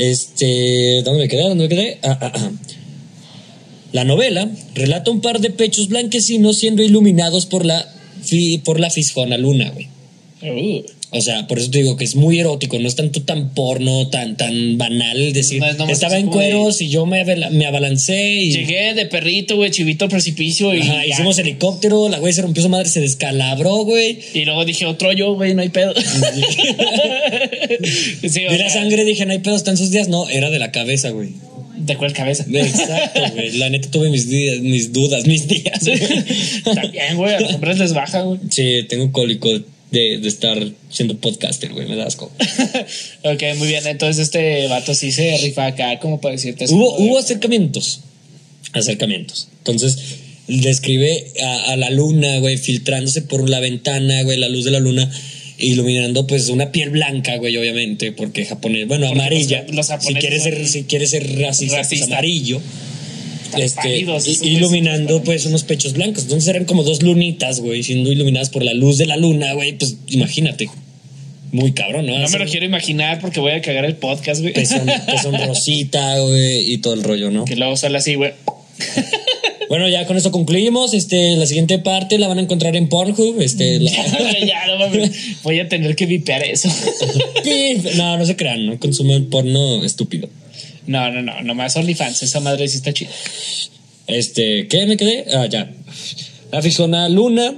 Este, 0.00 1.02
¿dónde 1.04 1.24
me 1.24 1.28
quedé? 1.28 1.42
¿Dónde 1.42 1.64
me 1.64 1.68
quedé? 1.68 1.98
Ah, 2.02 2.18
ah, 2.22 2.32
ah. 2.34 2.50
La 3.92 4.04
novela 4.04 4.48
relata 4.74 5.10
un 5.10 5.20
par 5.20 5.40
de 5.40 5.50
pechos 5.50 5.88
blanquecinos 5.88 6.56
siendo 6.56 6.82
iluminados 6.82 7.44
por 7.44 7.66
la 7.66 7.86
por 8.64 8.80
la 8.80 8.90
fisjona 8.90 9.36
luna, 9.36 9.70
güey. 9.70 9.88
Uh, 10.42 10.82
O 11.12 11.20
sea, 11.20 11.48
por 11.48 11.58
eso 11.58 11.70
te 11.70 11.78
digo 11.78 11.96
que 11.96 12.04
es 12.04 12.14
muy 12.14 12.38
erótico, 12.38 12.78
no 12.78 12.86
es 12.86 12.94
tanto 12.94 13.22
tan 13.22 13.52
porno, 13.52 14.06
tan, 14.08 14.36
tan 14.36 14.78
banal 14.78 15.32
decir, 15.32 15.58
No 15.58 15.66
es 15.66 15.76
nomás 15.76 15.94
estaba 15.94 16.14
así 16.14 16.22
en 16.22 16.28
cueros 16.28 16.80
y 16.80 16.88
yo 16.88 17.04
me, 17.04 17.24
me 17.24 17.66
abalancé 17.66 18.34
y 18.34 18.52
Llegué 18.52 18.94
de 18.94 19.06
perrito, 19.06 19.56
güey, 19.56 19.72
chivito 19.72 20.04
al 20.04 20.10
precipicio 20.10 20.72
y. 20.72 20.80
Ajá, 20.80 21.04
hicimos 21.06 21.36
helicóptero, 21.38 22.08
la 22.08 22.20
güey 22.20 22.32
se 22.32 22.42
rompió 22.42 22.62
su 22.62 22.68
madre, 22.68 22.88
se 22.88 23.00
descalabró, 23.00 23.78
güey. 23.84 24.20
Y 24.34 24.44
luego 24.44 24.64
dije 24.64 24.86
otro 24.86 25.12
yo, 25.12 25.34
güey, 25.34 25.54
no 25.54 25.62
hay 25.62 25.70
pedo. 25.70 25.92
sí, 28.28 28.42
la 28.48 28.70
sangre, 28.70 29.04
dije, 29.04 29.26
no 29.26 29.32
hay 29.32 29.40
pedo, 29.40 29.56
están 29.56 29.76
sus 29.76 29.90
días. 29.90 30.06
No, 30.08 30.28
era 30.28 30.48
de 30.50 30.60
la 30.60 30.70
cabeza, 30.70 31.10
güey. 31.10 31.30
¿De 31.76 31.96
cuál 31.96 32.12
cabeza? 32.12 32.44
Exacto, 32.48 33.20
güey. 33.34 33.56
La 33.56 33.68
neta 33.70 33.90
tuve 33.90 34.10
mis 34.10 34.28
días, 34.28 34.60
mis 34.60 34.92
dudas, 34.92 35.26
mis 35.26 35.48
días. 35.48 35.80
güey. 35.82 35.98
También, 36.74 37.16
güey, 37.16 37.34
a 37.34 37.40
los 37.40 37.54
hombres 37.54 37.78
les 37.78 37.94
baja, 37.94 38.20
güey. 38.22 38.38
Sí, 38.50 38.84
tengo 38.88 39.10
cólico 39.12 39.48
de, 39.90 40.18
de 40.18 40.28
estar 40.28 40.70
siendo 40.90 41.16
podcaster, 41.18 41.72
güey, 41.72 41.88
me 41.88 41.96
da 41.96 42.06
asco. 42.06 42.30
ok, 43.24 43.42
muy 43.56 43.68
bien. 43.68 43.86
Entonces 43.86 44.22
este 44.22 44.66
vato 44.68 44.94
sí 44.94 45.10
se 45.12 45.36
rifa 45.38 45.66
acá, 45.66 45.98
como 45.98 46.20
para 46.20 46.32
decirte 46.32 46.66
Hubo, 46.68 46.96
hubo 46.98 47.18
acercamientos. 47.18 48.00
Acercamientos. 48.72 49.48
Entonces, 49.58 49.98
describe 50.46 51.26
a, 51.42 51.72
a 51.72 51.76
la 51.76 51.90
luna, 51.90 52.38
güey, 52.38 52.56
filtrándose 52.56 53.22
por 53.22 53.48
la 53.48 53.60
ventana, 53.60 54.22
güey, 54.22 54.38
la 54.38 54.48
luz 54.48 54.64
de 54.64 54.70
la 54.70 54.78
luna, 54.80 55.10
iluminando 55.58 56.26
pues 56.26 56.48
una 56.48 56.70
piel 56.72 56.90
blanca, 56.90 57.36
güey, 57.36 57.56
obviamente, 57.56 58.12
porque 58.12 58.44
japonés, 58.46 58.86
bueno, 58.86 59.06
Porque 59.08 59.20
amarilla. 59.20 59.64
los- 59.72 59.88
los 59.90 60.02
si 60.04 60.14
quieres 60.14 60.42
ser, 60.44 60.68
si 60.68 60.84
quieres 60.84 61.10
ser 61.10 61.38
racista, 61.40 61.82
pues 61.88 62.02
amarillo. 62.02 62.60
Este, 63.58 64.04
iluminando 64.42 65.22
pues 65.22 65.46
unos 65.46 65.64
pechos 65.64 65.92
blancos. 65.94 66.24
Entonces 66.24 66.48
eran 66.48 66.64
como 66.64 66.82
dos 66.82 67.02
lunitas, 67.02 67.60
güey, 67.60 67.82
siendo 67.82 68.10
iluminadas 68.12 68.50
por 68.50 68.62
la 68.62 68.74
luz 68.74 68.98
de 68.98 69.06
la 69.06 69.16
luna, 69.16 69.52
güey. 69.54 69.72
Pues 69.72 69.96
imagínate. 70.08 70.68
Muy 71.52 71.72
cabrón, 71.72 72.06
¿no? 72.06 72.16
No 72.16 72.28
me 72.28 72.38
lo 72.38 72.46
quiero 72.46 72.64
imaginar 72.64 73.20
porque 73.20 73.40
voy 73.40 73.52
a 73.52 73.60
cagar 73.60 73.84
el 73.84 73.96
podcast, 73.96 74.40
güey. 74.40 74.52
Pezón, 74.52 74.88
pezón 75.06 75.34
rosita, 75.46 76.18
güey, 76.20 76.72
y 76.72 76.78
todo 76.78 76.94
el 76.94 77.02
rollo, 77.02 77.30
¿no? 77.30 77.44
Que 77.44 77.56
luego 77.56 77.76
sale 77.76 77.98
así, 77.98 78.14
güey. 78.14 78.32
Bueno, 79.70 79.88
ya 79.88 80.04
con 80.04 80.16
eso 80.16 80.32
concluimos. 80.32 80.94
Este, 80.94 81.36
la 81.36 81.46
siguiente 81.46 81.78
parte 81.78 82.18
la 82.18 82.26
van 82.26 82.38
a 82.38 82.40
encontrar 82.40 82.74
en 82.74 82.88
Pornhub. 82.88 83.40
Este, 83.40 83.78
la- 83.80 83.92
ya, 83.92 84.66
no 84.66 84.78
mames. 84.80 85.12
Voy 85.44 85.60
a 85.60 85.68
tener 85.68 85.94
que 85.94 86.06
vipear 86.06 86.42
eso. 86.42 86.68
No, 87.96 88.18
no 88.18 88.26
se 88.26 88.34
crean, 88.34 88.66
no 88.66 88.80
consumen 88.80 89.30
porno 89.30 89.84
estúpido. 89.84 90.28
No, 90.90 91.08
no, 91.12 91.22
no, 91.22 91.40
nomás 91.42 91.76
OnlyFans. 91.76 92.24
Esa 92.24 92.40
madre 92.40 92.66
sí 92.66 92.78
está 92.78 92.92
chida. 92.92 93.10
Este, 94.08 94.66
¿qué 94.66 94.86
me 94.86 94.96
quedé? 94.96 95.24
Ah, 95.32 95.46
ya. 95.46 95.70
La 96.50 96.62
fisona 96.62 97.08
Luna, 97.08 97.54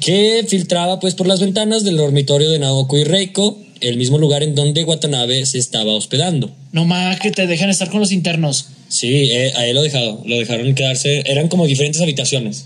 que 0.00 0.42
filtraba 0.48 0.98
pues 0.98 1.14
por 1.14 1.26
las 1.26 1.40
ventanas 1.40 1.84
del 1.84 1.98
dormitorio 1.98 2.50
de 2.50 2.58
Naoko 2.58 2.96
y 2.96 3.04
Reiko, 3.04 3.58
el 3.82 3.98
mismo 3.98 4.16
lugar 4.16 4.42
en 4.42 4.54
donde 4.54 4.82
Watanabe 4.82 5.44
se 5.44 5.58
estaba 5.58 5.92
hospedando. 5.92 6.50
No 6.72 6.86
más 6.86 7.20
que 7.20 7.32
te 7.32 7.46
dejan 7.46 7.68
estar 7.68 7.90
con 7.90 8.00
los 8.00 8.12
internos. 8.12 8.68
Sí, 8.88 9.30
eh, 9.30 9.52
a 9.54 9.66
él 9.66 9.74
lo 9.74 9.82
dejado, 9.82 10.22
lo 10.24 10.38
dejaron 10.38 10.74
quedarse, 10.74 11.22
eran 11.26 11.48
como 11.48 11.66
diferentes 11.66 12.00
habitaciones. 12.00 12.64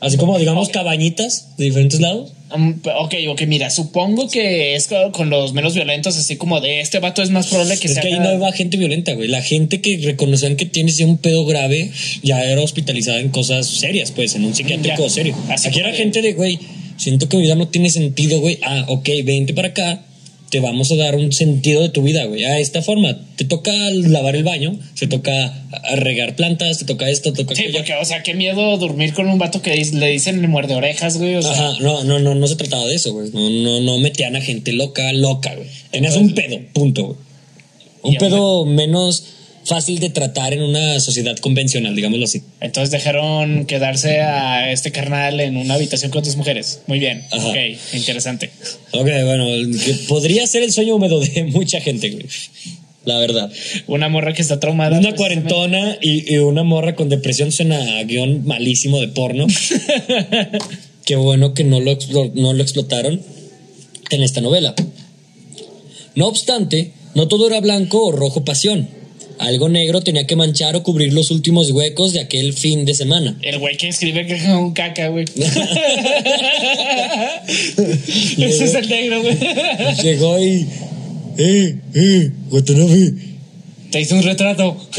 Así 0.00 0.16
como, 0.16 0.38
digamos, 0.38 0.68
cabañitas 0.68 1.56
de 1.56 1.64
diferentes 1.64 2.00
lados. 2.00 2.32
Um, 2.54 2.80
ok, 3.00 3.14
ok, 3.30 3.42
mira, 3.46 3.68
supongo 3.68 4.28
que 4.28 4.74
es 4.76 4.86
co- 4.86 5.10
con 5.12 5.28
los 5.28 5.52
menos 5.54 5.74
violentos, 5.74 6.16
así 6.16 6.36
como 6.36 6.60
de 6.60 6.80
este 6.80 6.98
vato 7.00 7.20
es 7.20 7.30
más 7.30 7.48
probable 7.48 7.76
que 7.78 7.88
es 7.88 7.94
sea. 7.94 8.02
que 8.02 8.08
ahí 8.14 8.18
no 8.20 8.32
iba 8.32 8.50
gente 8.52 8.76
violenta, 8.76 9.12
güey. 9.14 9.28
La 9.28 9.42
gente 9.42 9.80
que 9.80 9.98
reconocían 9.98 10.56
que 10.56 10.66
tienes 10.66 10.96
ya 10.98 11.04
un 11.06 11.18
pedo 11.18 11.44
grave 11.44 11.90
ya 12.22 12.42
era 12.44 12.62
hospitalizada 12.62 13.18
en 13.20 13.30
cosas 13.30 13.66
serias, 13.66 14.12
pues, 14.12 14.34
en 14.36 14.44
un 14.44 14.54
psiquiátrico 14.54 15.02
Ya. 15.02 15.10
serio. 15.10 15.34
Así 15.48 15.68
Aquí 15.68 15.80
era 15.80 15.90
que- 15.90 15.98
gente 15.98 16.22
de, 16.22 16.32
güey, 16.34 16.58
siento 16.96 17.28
que 17.28 17.36
mi 17.36 17.42
vida 17.42 17.54
no 17.56 17.68
tiene 17.68 17.90
sentido, 17.90 18.40
güey. 18.40 18.58
Ah, 18.62 18.84
ok, 18.88 19.08
vente 19.24 19.52
para 19.52 19.68
acá. 19.68 20.04
Te 20.50 20.60
vamos 20.60 20.90
a 20.92 20.96
dar 20.96 21.14
un 21.14 21.30
sentido 21.32 21.82
de 21.82 21.90
tu 21.90 22.02
vida, 22.02 22.24
güey. 22.24 22.44
A 22.44 22.58
esta 22.58 22.80
forma. 22.80 23.18
Te 23.36 23.44
toca 23.44 23.70
lavar 23.90 24.34
el 24.34 24.44
baño, 24.44 24.78
se 24.94 25.06
toca 25.06 25.66
regar 25.96 26.36
plantas, 26.36 26.78
te 26.78 26.84
toca 26.86 27.08
esto, 27.10 27.32
te 27.32 27.44
toca 27.44 27.54
Sí, 27.54 27.62
aquello. 27.62 27.78
porque, 27.78 27.94
o 27.94 28.04
sea, 28.04 28.22
qué 28.22 28.34
miedo 28.34 28.76
dormir 28.78 29.12
con 29.12 29.28
un 29.28 29.38
vato 29.38 29.60
que 29.60 29.74
le 29.76 30.08
dicen 30.10 30.40
le 30.40 30.48
muerde 30.48 30.74
orejas, 30.74 31.18
güey. 31.18 31.34
O 31.36 31.42
sea, 31.42 31.52
Ajá, 31.52 31.74
no, 31.80 32.02
no, 32.04 32.18
no, 32.18 32.34
no 32.34 32.46
se 32.46 32.56
trataba 32.56 32.86
de 32.86 32.94
eso, 32.94 33.12
güey. 33.12 33.30
No, 33.32 33.50
no, 33.50 33.80
no 33.82 33.98
metían 33.98 34.36
a 34.36 34.40
gente 34.40 34.72
loca, 34.72 35.12
loca, 35.12 35.54
güey. 35.54 35.68
Tenías 35.90 36.16
un 36.16 36.34
pedo, 36.34 36.58
punto, 36.72 37.04
güey. 37.06 37.18
Un 38.02 38.14
pedo 38.16 38.64
menos 38.64 39.24
fácil 39.68 40.00
de 40.00 40.10
tratar 40.10 40.52
en 40.52 40.62
una 40.62 40.98
sociedad 41.00 41.36
convencional, 41.38 41.94
digámoslo 41.94 42.24
así. 42.24 42.42
entonces 42.60 42.90
dejaron 42.90 43.66
quedarse 43.66 44.20
a 44.20 44.72
este 44.72 44.90
carnal 44.90 45.38
en 45.40 45.56
una 45.56 45.74
habitación 45.74 46.10
con 46.10 46.20
otras 46.20 46.36
mujeres. 46.36 46.80
Muy 46.86 46.98
bien. 46.98 47.24
Ajá. 47.30 47.48
Ok, 47.48 47.56
interesante. 47.92 48.50
Ok, 48.92 49.08
bueno, 49.24 49.46
que 49.84 49.94
podría 50.08 50.46
ser 50.46 50.62
el 50.62 50.72
sueño 50.72 50.96
húmedo 50.96 51.20
de 51.20 51.44
mucha 51.52 51.80
gente, 51.80 52.10
güey. 52.10 52.26
La 53.04 53.18
verdad. 53.18 53.50
Una 53.86 54.08
morra 54.08 54.34
que 54.34 54.42
está 54.42 54.60
traumada. 54.60 54.98
Una 54.98 55.14
cuarentona 55.14 55.96
y, 56.00 56.34
y 56.34 56.38
una 56.38 56.62
morra 56.62 56.94
con 56.94 57.08
depresión 57.08 57.52
suena 57.52 57.98
a 57.98 58.04
guion 58.04 58.44
malísimo 58.44 59.00
de 59.00 59.08
porno. 59.08 59.46
Qué 61.06 61.16
bueno 61.16 61.54
que 61.54 61.64
no 61.64 61.80
lo, 61.80 61.96
no 62.34 62.52
lo 62.52 62.62
explotaron 62.62 63.22
en 64.10 64.22
esta 64.22 64.42
novela. 64.42 64.74
No 66.14 66.26
obstante, 66.26 66.92
no 67.14 67.28
todo 67.28 67.46
era 67.46 67.60
blanco 67.60 68.04
o 68.04 68.12
rojo 68.12 68.44
pasión. 68.44 68.97
Algo 69.38 69.68
negro 69.68 70.00
tenía 70.00 70.26
que 70.26 70.34
manchar 70.36 70.74
o 70.76 70.82
cubrir 70.82 71.12
los 71.12 71.30
últimos 71.30 71.70
huecos 71.70 72.12
de 72.12 72.20
aquel 72.20 72.52
fin 72.52 72.84
de 72.84 72.94
semana. 72.94 73.36
El 73.42 73.58
güey 73.58 73.76
que 73.76 73.88
escribe 73.88 74.26
que 74.26 74.34
es 74.34 74.44
un 74.44 74.72
caca, 74.72 75.08
güey. 75.08 75.24
Ese 77.46 78.64
es 78.64 78.74
el 78.74 78.88
negro, 78.88 79.22
güey. 79.22 79.36
Llegó 80.02 80.40
y... 80.40 80.66
¡Eh, 81.38 81.76
eh, 81.94 82.30
Watanabe! 82.50 83.12
Te 83.90 84.00
hizo 84.00 84.16
un 84.16 84.22
retrato. 84.24 84.76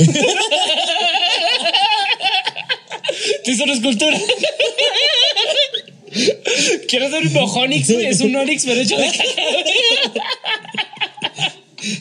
Te 3.44 3.52
hizo 3.52 3.64
una 3.66 3.74
escultura. 3.74 4.18
Quiero 6.88 7.08
hacer 7.08 7.28
un 7.28 7.38
Onix, 7.38 7.92
güey. 7.92 8.06
Es 8.06 8.22
un 8.22 8.36
Onix, 8.36 8.66
pero 8.66 8.82
hecho 8.82 8.98
de 8.98 9.08
caca. 9.08 9.24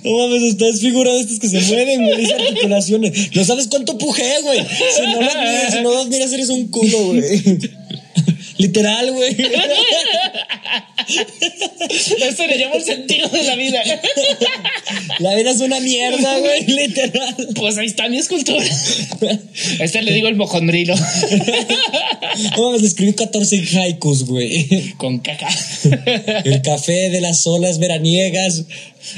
No 0.05 0.19
mames, 0.19 0.43
está 0.43 0.67
desfigurado 0.67 1.19
estos 1.21 1.39
que 1.39 1.49
se 1.49 1.61
mueven, 1.61 2.05
güey, 2.05 2.25
esas 2.25 2.41
articulaciones. 2.41 3.35
No 3.35 3.45
sabes 3.45 3.69
cuánto 3.69 3.99
pujé, 3.99 4.41
güey. 4.43 4.61
Si 4.61 5.03
no 5.03 5.21
las 5.21 5.37
miras, 5.37 5.75
si 5.75 5.81
no 5.83 5.95
las 5.95 6.07
miras, 6.07 6.33
eres 6.33 6.49
un 6.49 6.69
culo, 6.69 6.99
güey. 7.07 7.43
Literal, 8.59 9.13
güey. 9.13 9.37
Esto 12.21 12.47
le 12.47 12.59
llama 12.59 12.75
el 12.75 12.83
sentido 12.83 13.29
de 13.29 13.45
la 13.45 13.55
vida. 13.55 13.81
La 15.21 15.35
vida 15.37 15.53
es 15.53 15.61
una 15.61 15.79
mierda, 15.79 16.39
güey, 16.39 16.67
literal. 16.67 17.37
Pues 17.55 17.79
ahí 17.79 17.87
está 17.87 18.09
mi 18.09 18.19
escultura. 18.19 18.65
Este 19.79 20.03
le 20.03 20.13
digo 20.13 20.27
el 20.27 20.35
mojondrilo. 20.35 20.97
No 22.57 22.63
mames, 22.71 22.83
escribí 22.83 23.13
14 23.13 23.63
haikus, 23.79 24.25
güey. 24.25 24.93
Con 24.97 25.21
caca. 25.21 25.49
El 26.45 26.61
café 26.63 27.11
de 27.11 27.21
las 27.21 27.47
olas 27.47 27.79
veraniegas 27.79 28.65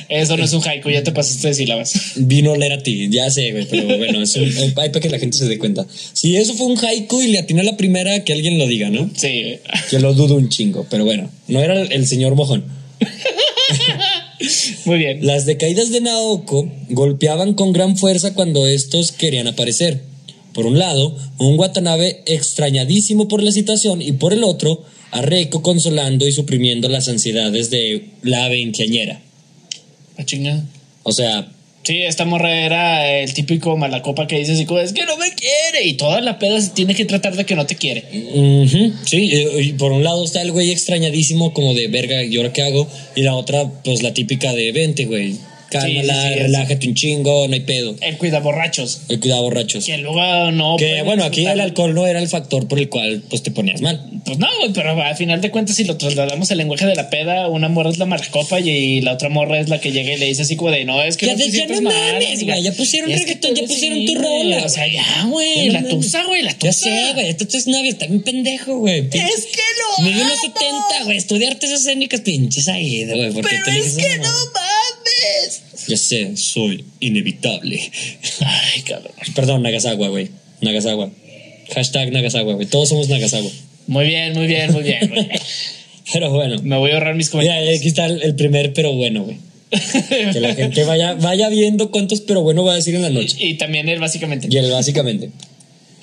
Eso 0.09 0.37
no 0.37 0.45
es 0.45 0.53
un 0.53 0.63
haiku, 0.63 0.91
ya 0.91 1.03
te 1.03 1.13
pasaste 1.13 1.49
de 1.49 1.55
sílabas. 1.55 1.93
vino 2.17 2.51
a 2.51 2.53
oler 2.55 2.73
a 2.73 2.83
ti. 2.83 3.09
Ya 3.11 3.31
sé, 3.31 3.53
güey, 3.53 3.67
pero 3.69 3.85
bueno, 3.99 4.23
es 4.23 4.37
un, 4.37 4.53
hay 4.77 4.91
para 4.91 5.01
que 5.01 5.11
la 5.11 5.19
gente 5.19 5.37
se 5.37 5.47
dé 5.47 5.59
cuenta. 5.59 5.87
Si 6.13 6.37
eso 6.37 6.55
fue 6.55 6.67
un 6.67 6.79
haiku 6.79 7.23
y 7.23 7.29
le 7.29 7.39
atiné 7.39 7.61
a 7.61 7.65
la 7.65 7.77
primera, 7.77 8.25
que 8.25 8.33
alguien 8.33 8.59
lo 8.59 8.67
diga, 8.67 8.91
¿no? 8.91 9.11
Sí. 9.17 9.57
Que 9.91 9.99
lo 9.99 10.15
dudo 10.15 10.37
un 10.37 10.49
chingo, 10.49 10.87
pero 10.91 11.05
bueno, 11.05 11.31
no 11.49 11.63
era 11.63 11.81
el, 11.81 11.93
el 11.93 12.07
señor 12.07 12.35
mojón. 12.35 12.65
Muy 14.85 14.99
bien. 14.99 15.27
Las 15.27 15.47
decaídas 15.47 15.91
de 15.91 16.01
Naoko 16.01 16.71
golpeaban 16.89 17.55
con 17.55 17.73
gran 17.73 17.97
fuerza 17.97 18.35
cuando 18.35 18.67
estos 18.67 19.13
querían 19.13 19.47
aparecer. 19.47 20.03
Por 20.53 20.67
un 20.67 20.79
lado, 20.79 21.17
un 21.39 21.59
Watanabe 21.59 22.23
extrañadísimo 22.27 23.29
por 23.29 23.43
la 23.43 23.53
situación 23.53 24.03
y 24.03 24.13
por 24.13 24.33
el 24.33 24.43
otro, 24.43 24.85
a 25.13 25.23
Reiko 25.23 25.63
consolando 25.63 26.27
y 26.27 26.33
suprimiendo 26.33 26.89
las 26.89 27.09
ansiedades 27.09 27.71
de 27.71 28.07
la 28.23 28.49
veinteañera. 28.49 29.23
La 30.21 30.27
chinga. 30.27 30.63
O 31.03 31.13
sea, 31.13 31.49
Sí, 31.83 32.03
esta 32.03 32.27
morra 32.27 32.55
era 32.55 33.11
el 33.21 33.33
típico 33.33 33.75
malacopa 33.79 34.27
que 34.27 34.39
dice 34.39 34.53
así 34.53 34.67
como, 34.67 34.81
es 34.81 34.93
que 34.93 35.07
no 35.07 35.17
me 35.17 35.33
quiere. 35.33 35.89
Y 35.89 35.95
toda 35.95 36.21
la 36.21 36.39
peda 36.39 36.61
se 36.61 36.71
tiene 36.71 36.95
que 36.95 37.07
tratar 37.07 37.35
de 37.37 37.47
que 37.47 37.55
no 37.55 37.65
te 37.65 37.77
quiere. 37.77 38.05
sí, 39.07 39.33
y 39.61 39.73
por 39.73 39.93
un 39.93 40.05
lado 40.05 40.23
está 40.23 40.43
el 40.43 40.53
güey 40.53 40.71
extrañadísimo 40.73 41.55
como 41.55 41.73
de 41.73 41.89
verga, 41.89 42.23
¿y 42.23 42.37
ahora 42.37 42.53
qué 42.53 42.61
hago? 42.61 42.87
Y 43.17 43.23
la 43.23 43.35
otra, 43.35 43.67
pues 43.83 44.03
la 44.03 44.13
típica 44.13 44.53
de 44.53 44.73
vente, 44.73 45.07
güey, 45.07 45.37
cálmala, 45.71 46.15
Sí, 46.23 46.29
sí, 46.29 46.35
sí, 46.35 46.41
relájate 46.41 46.89
un 46.89 46.95
chingo, 46.95 47.49
no 47.49 47.55
hay 47.55 47.61
pedo. 47.61 47.97
El 48.01 48.19
cuida 48.19 48.41
borrachos. 48.41 49.03
El 49.09 49.21
cuidado 49.21 49.43
borrachos. 49.43 49.85
Que 49.85 49.97
luego 49.99 50.51
no. 50.53 50.77
Que 50.77 51.03
bueno, 51.03 51.25
aquí 51.25 51.47
el 51.47 51.61
alcohol 51.61 51.95
no 51.95 52.07
era 52.07 52.21
el 52.21 52.29
factor 52.29 52.69
por 52.69 52.79
el 52.79 52.89
cual 52.89 53.23
pues 53.31 53.43
te 53.43 53.51
ponías 53.51 53.81
mal. 53.81 54.01
Pues 54.25 54.39
no, 54.39 54.49
güey, 54.59 54.73
pero 54.73 54.91
al 55.03 55.17
final 55.17 55.41
de 55.41 55.51
cuentas, 55.51 55.77
si 55.77 55.85
lo 55.85 55.97
trasladamos 55.97 56.51
al 56.51 56.59
lenguaje 56.59 56.87
de 56.87 56.95
la 56.95 57.09
peda, 57.11 57.49
una 57.49 57.69
morra 57.69 57.91
es 57.91 57.99
la 57.99 58.07
malacopa 58.07 58.61
y 58.61 59.01
la 59.01 59.15
otra 59.15 59.29
morra 59.29 59.59
es 59.61 59.69
la 59.69 59.81
que 59.81 59.93
llega 59.93 60.13
y 60.13 60.19
le 60.19 60.27
dice 60.27 60.43
así 60.43 60.57
como 60.57 60.71
de 60.71 60.85
no, 60.85 61.03
es 61.03 61.17
que 61.17 61.27
Ya 61.27 61.33
no 61.33 61.39
te 61.39 61.51
ya 61.51 61.67
no 61.67 61.81
mames, 61.83 62.33
amiga". 62.39 62.55
güey, 62.55 62.63
ya 62.65 62.73
pusieron 62.73 63.11
reggaetón, 63.11 63.55
ya 63.55 63.63
pusieron 63.65 64.05
tu 64.07 64.15
rola. 64.17 64.65
O 64.65 64.69
sea, 64.69 64.87
ya, 64.87 65.25
güey, 65.29 65.71
la 65.71 65.81
no 65.81 65.89
tusa, 65.89 66.25
güey, 66.25 66.43
la 66.43 66.53
tusa. 66.55 66.67
Ya 66.67 66.73
sé, 66.73 67.13
güey, 67.15 67.35
tus 67.37 67.67
novio 67.67 67.91
está 67.91 68.07
bien 68.07 68.23
pendejo, 68.23 68.79
güey. 68.79 68.99
Es 68.99 69.47
que 69.47 69.63
lo 69.99 70.05
Mide 70.05 70.23
unos 70.23 70.33
amo. 70.33 70.55
70, 70.55 71.05
güey, 71.05 71.17
estudia 71.17 71.49
artes 71.49 71.71
escénicas, 71.71 72.21
pinches 72.21 72.69
ahí, 72.69 73.05
güey. 73.07 73.33
¿por 73.33 73.49
qué 73.49 73.57
Pero 73.65 73.77
es 73.79 73.97
que 73.97 74.17
no 74.19 74.25
mames. 74.25 74.90
Ya 75.91 75.97
sé, 75.97 76.37
soy 76.37 76.85
inevitable. 77.01 77.81
Ay, 78.47 78.83
cabrón. 78.83 79.13
Perdón, 79.35 79.63
Nagasawa, 79.63 80.07
güey. 80.07 80.29
Nagasawa. 80.61 81.11
Hashtag 81.75 82.13
Nagasawa, 82.13 82.55
güey. 82.55 82.69
Todos 82.69 82.91
somos 82.91 83.09
Nagasawa. 83.09 83.51
Muy 83.89 84.07
bien, 84.07 84.35
muy 84.35 84.47
bien, 84.47 84.73
muy 84.73 84.85
bien. 84.85 85.13
Pero 86.13 86.31
bueno. 86.31 86.63
Me 86.63 86.77
voy 86.77 86.93
a 86.93 86.95
ahorrar 86.95 87.17
mis 87.17 87.29
comentarios. 87.29 87.77
aquí 87.81 87.89
está 87.89 88.07
el 88.07 88.37
primer 88.37 88.73
pero 88.73 88.93
bueno, 88.93 89.25
güey. 89.25 89.39
Que 90.33 90.39
la 90.39 90.55
gente 90.55 90.85
vaya, 90.85 91.15
vaya 91.15 91.49
viendo 91.49 91.91
cuántos 91.91 92.21
pero 92.21 92.43
bueno 92.43 92.65
va 92.65 92.75
a 92.75 92.77
decir 92.77 92.95
en 92.95 93.03
la 93.03 93.11
noche. 93.11 93.37
y 93.39 93.55
también 93.55 93.89
él, 93.89 93.99
básicamente. 93.99 94.47
Y 94.49 94.57
él, 94.57 94.71
básicamente. 94.71 95.31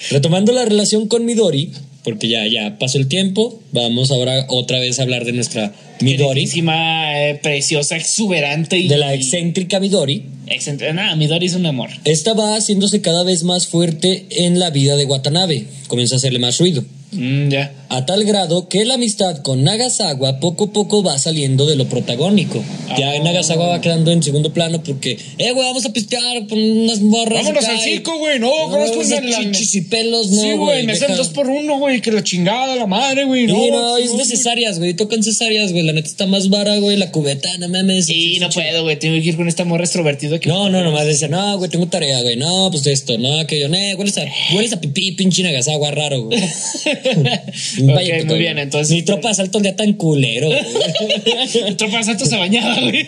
Retomando 0.10 0.52
la 0.52 0.66
relación 0.66 1.08
con 1.08 1.24
Midori, 1.26 1.72
porque 2.08 2.30
ya, 2.30 2.48
ya 2.48 2.80
pasó 2.80 3.00
el 3.00 3.10
tiempo, 3.10 3.62
vamos 3.74 4.12
ahora 4.12 4.46
otra 4.48 4.80
vez 4.80 4.98
a 4.98 5.02
hablar 5.04 5.26
de 5.26 5.34
nuestra 5.34 5.74
Midori, 6.00 6.50
eh, 6.50 7.38
preciosa, 7.44 7.98
exuberante 7.98 8.78
y. 8.78 8.88
de 8.88 8.96
la 8.96 9.14
excéntrica 9.14 9.82
Midori. 9.82 10.24
excéntrica. 10.48 10.94
Nada, 10.94 11.18
Midori 11.18 11.48
es 11.48 11.56
un 11.56 11.66
amor. 11.66 11.90
Esta 12.06 12.34
va 12.34 12.56
haciéndose 12.56 13.02
cada 13.02 13.26
vez 13.26 13.44
más 13.44 13.68
fuerte 13.68 14.26
en 14.30 14.58
la 14.58 14.70
vida 14.70 14.96
de 14.96 15.04
Watanabe. 15.04 15.66
Comienza 15.88 16.16
a 16.16 16.20
hacerle 16.20 16.40
más 16.40 16.58
ruido. 16.60 16.86
Mm, 17.12 17.50
ya. 17.50 17.74
A 17.90 18.06
tal 18.06 18.26
grado 18.26 18.68
que 18.68 18.84
la 18.84 18.96
amistad 18.96 19.38
con 19.38 19.64
Nagasawa 19.64 20.42
poco 20.42 20.66
a 20.66 20.74
poco 20.74 21.04
va 21.04 21.18
saliendo 21.18 21.66
de 21.66 21.78
lo 21.78 21.88
protagónico. 21.88 22.62
Ya 22.98 23.12
Ah. 23.12 23.20
Nagasawa 23.24 23.68
va 23.68 23.80
quedando 23.82 24.12
en 24.12 24.22
segundo 24.22 24.52
plano 24.52 24.84
porque, 24.84 25.18
eh, 25.38 25.52
güey, 25.54 25.66
vamos 25.68 25.86
a 25.86 25.94
pistear 25.94 26.48
con 26.48 26.60
unas 26.60 27.00
morras. 27.00 27.46
Vámonos 27.46 27.64
al 27.64 27.80
circo, 27.80 28.18
güey. 28.18 28.40
No, 28.40 28.48
No, 28.68 28.72
conozco 28.72 29.00
una 29.00 29.22
la- 29.22 29.40
chichis 29.40 29.76
y 29.76 29.82
pelos, 29.82 30.30
no, 30.32 30.42
Sí, 30.42 30.52
güey, 30.54 30.86
me 30.86 30.92
hacen 30.94 31.16
dos 31.16 31.30
por 31.30 31.48
uno, 31.50 31.78
güey. 31.80 32.02
Que 32.02 32.12
la 32.12 32.24
chingada, 32.24 32.76
la 32.76 32.88
madre, 32.88 33.24
güey. 33.24 33.48
No, 33.48 33.54
no, 33.72 33.96
sí, 33.98 34.04
es 34.04 34.12
no, 34.12 34.18
de 34.18 34.26
cesáreas, 34.26 34.80
güey. 34.80 34.94
Tocan 34.94 35.24
cesáreas, 35.24 35.72
güey. 35.72 35.84
La 35.84 35.94
neta 35.94 36.10
está 36.10 36.26
más 36.26 36.50
vara, 36.50 36.78
güey. 36.80 36.98
La 36.98 37.12
cubeta, 37.12 37.50
no 37.60 37.70
mames. 37.70 38.08
Sí, 38.08 38.34
es- 38.34 38.42
no 38.42 38.50
es- 38.50 38.54
puedo, 38.56 38.84
güey. 38.84 39.00
Tengo 39.00 39.16
que 39.22 39.30
ir 39.30 39.38
con 39.38 39.48
esta 39.48 39.64
morra 39.64 39.86
extrovertida 39.86 40.40
que. 40.40 40.50
No, 40.50 40.70
no, 40.70 40.84
nomás 40.84 41.06
decía, 41.06 41.30
no, 41.30 41.58
güey, 41.58 41.70
tengo 41.72 41.88
tarea, 41.88 42.22
güey. 42.22 42.36
No, 42.36 42.70
pues 42.70 42.86
esto, 42.86 43.18
no, 43.18 43.40
aquello, 43.40 43.70
no, 43.70 43.78
hueles 43.98 44.18
a, 44.18 44.26
hueles 44.54 44.74
a 44.74 44.82
pipí, 44.82 45.14
pinche 45.14 45.42
Nagasawa, 45.44 45.92
raro, 45.92 46.24
güey. 46.26 46.38
Vaya 47.94 48.16
ok, 48.16 48.22
puto, 48.22 48.34
muy 48.34 48.40
bien, 48.40 48.58
entonces. 48.60 48.92
Mi 48.96 49.04
tropa 49.04 49.28
de 49.30 49.32
asalto 49.34 49.58
el 49.60 49.64
día 49.64 49.76
tan 49.76 49.94
culero. 49.94 50.50
El 50.52 51.76
tropa 51.78 51.98
de 51.98 52.04
Santo 52.04 52.26
se 52.26 52.36
bañaba, 52.38 52.80
güey. 52.82 53.06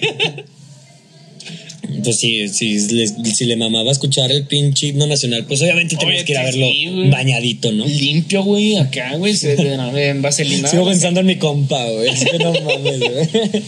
Pues 2.04 2.18
sí, 2.18 2.48
sí, 2.50 2.78
le- 2.92 3.08
si 3.34 3.46
le 3.46 3.56
mamaba 3.56 3.92
escuchar 3.92 4.32
el 4.32 4.46
pinche 4.46 4.88
himno 4.88 5.08
nacional, 5.08 5.46
pues 5.46 5.62
obviamente 5.62 5.96
tenías 5.98 6.18
Oye, 6.18 6.26
que 6.26 6.32
ir 6.34 6.38
a 6.38 6.44
verlo 6.44 6.68
sí, 6.68 7.10
bañadito, 7.10 7.72
¿no? 7.72 7.86
Limpio, 7.86 8.44
güey, 8.44 8.78
acá, 8.78 9.16
güey. 9.18 9.36
En 9.44 10.22
vaselina. 10.22 10.70
Sigo 10.70 10.86
pensando 10.86 11.20
en 11.22 11.26
mi 11.26 11.38
compa, 11.38 11.84
güey. 11.90 12.10
Es 12.10 12.26
que 12.26 12.38
no 12.38 12.54
mames, 12.54 13.00
güey. 13.00 13.30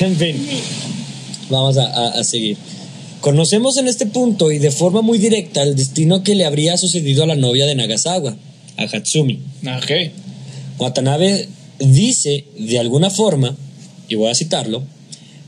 En 0.00 0.16
fin, 0.16 0.36
vamos 1.50 1.76
a, 1.78 1.84
a- 1.86 2.20
a 2.20 2.24
seguir. 2.24 2.56
Conocemos 3.20 3.76
en 3.76 3.86
este 3.86 4.06
punto 4.06 4.50
y 4.50 4.58
de 4.58 4.72
forma 4.72 5.00
muy 5.00 5.18
directa 5.18 5.62
el 5.62 5.76
destino 5.76 6.24
que 6.24 6.34
le 6.34 6.44
habría 6.44 6.76
sucedido 6.76 7.22
a 7.22 7.26
la 7.26 7.36
novia 7.36 7.66
de 7.66 7.76
Nagasawa, 7.76 8.36
a 8.76 8.82
Hatsumi. 8.84 9.40
Ok. 9.78 10.12
Watanabe 10.78 11.48
dice 11.78 12.44
de 12.58 12.78
alguna 12.78 13.10
forma, 13.10 13.56
y 14.08 14.14
voy 14.14 14.30
a 14.30 14.34
citarlo, 14.34 14.82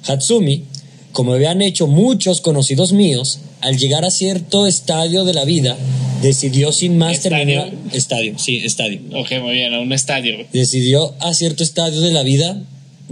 Hatsumi, 0.07 0.65
como 1.13 1.33
habían 1.33 1.63
hecho 1.63 1.87
muchos 1.87 2.41
conocidos 2.41 2.93
míos, 2.93 3.39
al 3.61 3.79
llegar 3.79 4.05
a 4.05 4.11
cierto 4.11 4.67
estadio 4.67 5.25
de 5.25 5.33
la 5.33 5.45
vida, 5.45 5.77
decidió 6.23 6.73
sin 6.73 6.99
más 6.99 7.13
¿Estadio? 7.13 7.37
terminar... 7.39 7.73
Estadio, 7.93 8.39
sí, 8.39 8.59
estadio. 8.59 9.01
Ok, 9.15 9.33
muy 9.41 9.55
bien, 9.55 9.73
a 9.73 9.81
un 9.81 9.93
estadio. 9.93 10.37
Decidió 10.53 11.15
a 11.21 11.33
cierto 11.35 11.63
estadio 11.63 12.01
de 12.01 12.11
la 12.11 12.23
vida, 12.23 12.61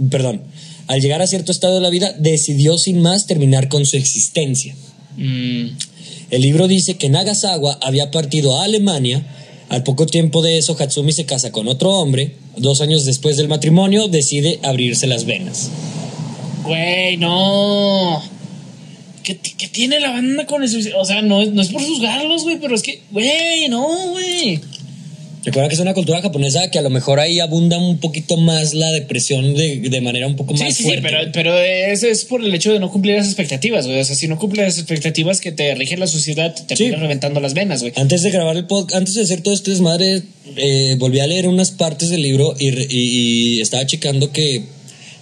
perdón, 0.09 0.41
al 0.87 1.01
llegar 1.01 1.21
a 1.21 1.27
cierto 1.27 1.51
estadio 1.51 1.75
de 1.75 1.81
la 1.81 1.89
vida, 1.89 2.13
decidió 2.19 2.77
sin 2.77 3.01
más 3.01 3.25
terminar 3.25 3.69
con 3.69 3.85
su 3.85 3.97
existencia. 3.97 4.75
Mm, 5.17 5.67
El 6.29 6.41
libro 6.41 6.67
dice 6.67 6.95
que 6.97 7.09
Nagasawa 7.09 7.79
había 7.81 8.11
partido 8.11 8.59
a 8.59 8.65
Alemania. 8.65 9.25
Al 9.73 9.81
poco 9.81 10.05
tiempo 10.05 10.43
de 10.43 10.59
eso, 10.59 10.77
Hatsumi 10.79 11.13
se 11.13 11.25
casa 11.25 11.51
con 11.51 11.67
otro 11.67 11.89
hombre. 11.89 12.35
Dos 12.57 12.79
años 12.81 13.05
después 13.05 13.37
del 13.37 13.47
matrimonio, 13.47 14.07
decide 14.07 14.59
abrirse 14.61 15.07
las 15.07 15.25
venas. 15.25 15.71
Güey, 16.63 17.17
no. 17.17 18.21
¿Qué, 19.23 19.33
tiene 19.71 19.99
la 19.99 20.11
banda 20.11 20.45
con 20.45 20.61
eso? 20.63 20.77
O 20.99 21.05
sea, 21.05 21.23
no, 21.23 21.43
no 21.43 21.61
es 21.63 21.69
por 21.69 21.81
juzgarlos, 21.81 22.43
güey, 22.43 22.59
pero 22.59 22.75
es 22.75 22.83
que, 22.83 23.01
güey, 23.09 23.67
no, 23.67 24.11
güey. 24.11 24.61
Recuerda 25.45 25.67
que 25.67 25.75
es 25.75 25.81
una 25.81 25.93
cultura 25.93 26.21
japonesa 26.21 26.71
que 26.71 26.79
a 26.79 26.81
lo 26.81 26.89
mejor 26.89 27.19
ahí 27.19 27.39
abunda 27.41 27.77
un 27.77 27.97
poquito 27.99 28.37
más 28.37 28.73
la 28.73 28.91
depresión 28.93 29.53
de, 29.55 29.77
de 29.79 30.01
manera 30.01 30.25
un 30.25 30.35
poco 30.37 30.55
Sí, 30.55 30.63
más 30.63 30.73
sí, 30.73 30.83
sí, 30.83 30.89
fuerte. 30.89 31.01
pero, 31.03 31.31
pero 31.33 31.57
es, 31.59 32.03
es 32.03 32.23
por 32.23 32.43
el 32.43 32.53
hecho 32.55 32.71
de 32.71 32.79
no 32.79 32.89
cumplir 32.89 33.15
las 33.17 33.27
expectativas, 33.27 33.85
güey. 33.85 33.99
O 33.99 34.05
sea, 34.05 34.15
si 34.15 34.27
no 34.29 34.39
cumples 34.39 34.65
las 34.67 34.77
expectativas 34.77 35.41
que 35.41 35.51
te 35.51 35.75
rige 35.75 35.97
la 35.97 36.07
sociedad, 36.07 36.53
te 36.55 36.63
terminas 36.63 37.01
reventando 37.01 37.41
las 37.41 37.53
venas, 37.53 37.81
güey. 37.81 37.91
Antes 37.97 38.23
de 38.23 38.31
grabar 38.31 38.55
el 38.55 38.65
podcast, 38.67 38.95
antes 38.97 39.15
de 39.15 39.21
hacer 39.23 39.41
todo 39.41 39.53
este 39.53 39.71
desmadre, 39.71 40.21
eh, 40.55 40.95
volví 40.97 41.19
a 41.19 41.27
leer 41.27 41.47
unas 41.49 41.71
partes 41.71 42.09
del 42.09 42.21
libro 42.21 42.55
y- 42.57 42.69
y 43.57 43.61
estaba 43.61 43.85
checando 43.85 44.31
que 44.31 44.63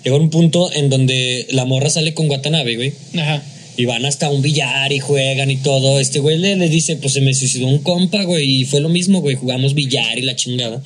llegó 0.04 0.18
un 0.18 0.30
punto 0.30 0.72
en 0.74 0.90
donde 0.90 1.48
la 1.50 1.66
morra 1.66 1.90
sale 1.90 2.14
con 2.14 2.30
Watanabe, 2.30 2.76
güey. 2.76 2.94
Ajá. 3.18 3.42
Y 3.82 3.86
van 3.86 4.06
hasta 4.06 4.30
un 4.30 4.42
billar 4.42 4.92
y 4.94 5.00
juegan 5.00 5.50
y 5.50 5.58
todo. 5.58 6.00
Este 6.00 6.20
güey 6.20 6.38
le, 6.38 6.56
le 6.56 6.70
dice, 6.70 6.96
pues 6.98 7.14
se 7.14 7.22
me 7.22 7.34
suicidó 7.34 7.68
un 7.68 7.80
compa, 7.80 8.24
güey. 8.24 8.62
Y 8.62 8.66
fue 8.66 8.80
lo 8.80 8.90
mismo, 8.90 9.22
güey. 9.22 9.36
Jugamos 9.36 9.74
billar 9.74 10.18
y 10.18 10.22
la 10.22 10.36
chingada. 10.36 10.82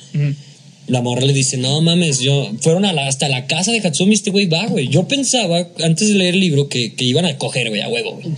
La 0.88 1.02
morra 1.02 1.26
le 1.26 1.32
dice, 1.32 1.56
no 1.56 1.80
mames, 1.80 2.20
yo... 2.20 2.48
Fueron 2.60 2.84
a 2.84 2.92
la- 2.92 3.08
hasta 3.08 3.28
la 3.28 3.48
casa 3.48 3.72
de 3.72 3.80
Hatsumi, 3.80 4.14
este 4.14 4.30
güey 4.30 4.46
va, 4.46 4.66
güey. 4.68 4.86
Yo 4.86 5.08
pensaba, 5.08 5.66
antes 5.82 6.08
de 6.08 6.14
leer 6.14 6.34
el 6.34 6.40
libro, 6.40 6.68
que, 6.68 6.94
que 6.94 7.04
iban 7.04 7.24
a 7.26 7.36
coger, 7.38 7.70
güey, 7.70 7.80
a 7.80 7.88
huevo, 7.88 8.12
güey. 8.12 8.28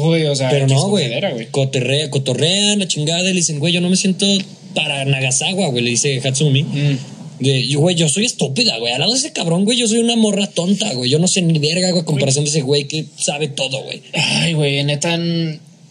Güey, 0.00 0.24
o 0.26 0.36
sea, 0.36 0.48
Pero 0.48 0.68
no, 0.68 0.88
güey. 0.88 1.04
cogedera, 1.06 1.32
güey. 1.32 1.48
Cotorrea- 1.50 2.08
Cotorrean, 2.10 2.78
la 2.78 2.86
chingada. 2.86 3.22
Y 3.22 3.32
le 3.32 3.40
dicen, 3.40 3.58
güey, 3.58 3.72
yo 3.72 3.80
no 3.80 3.90
me 3.90 3.96
siento 3.96 4.24
para 4.74 5.04
Nagasawa, 5.04 5.66
güey, 5.68 5.82
le 5.82 5.90
dice 5.90 6.20
Hatsumi. 6.24 6.62
Mm. 6.62 6.98
De, 7.40 7.66
yo, 7.66 7.80
güey, 7.80 7.96
yo 7.96 8.08
soy 8.08 8.24
estúpida, 8.24 8.78
güey. 8.78 8.92
Al 8.92 9.00
lado 9.00 9.12
de 9.12 9.18
ese 9.18 9.32
cabrón, 9.32 9.64
güey, 9.64 9.78
yo 9.78 9.88
soy 9.88 9.98
una 9.98 10.16
morra 10.16 10.46
tonta, 10.46 10.92
güey. 10.94 11.10
Yo 11.10 11.18
no 11.18 11.28
sé 11.28 11.42
ni 11.42 11.58
verga, 11.58 11.90
güey, 11.90 12.04
comparación 12.04 12.44
de 12.44 12.50
ese 12.50 12.62
güey 12.62 12.84
que 12.84 13.04
sabe 13.18 13.48
todo, 13.48 13.82
güey. 13.82 14.02
Ay, 14.14 14.54
güey, 14.54 14.82
neta, 14.84 15.18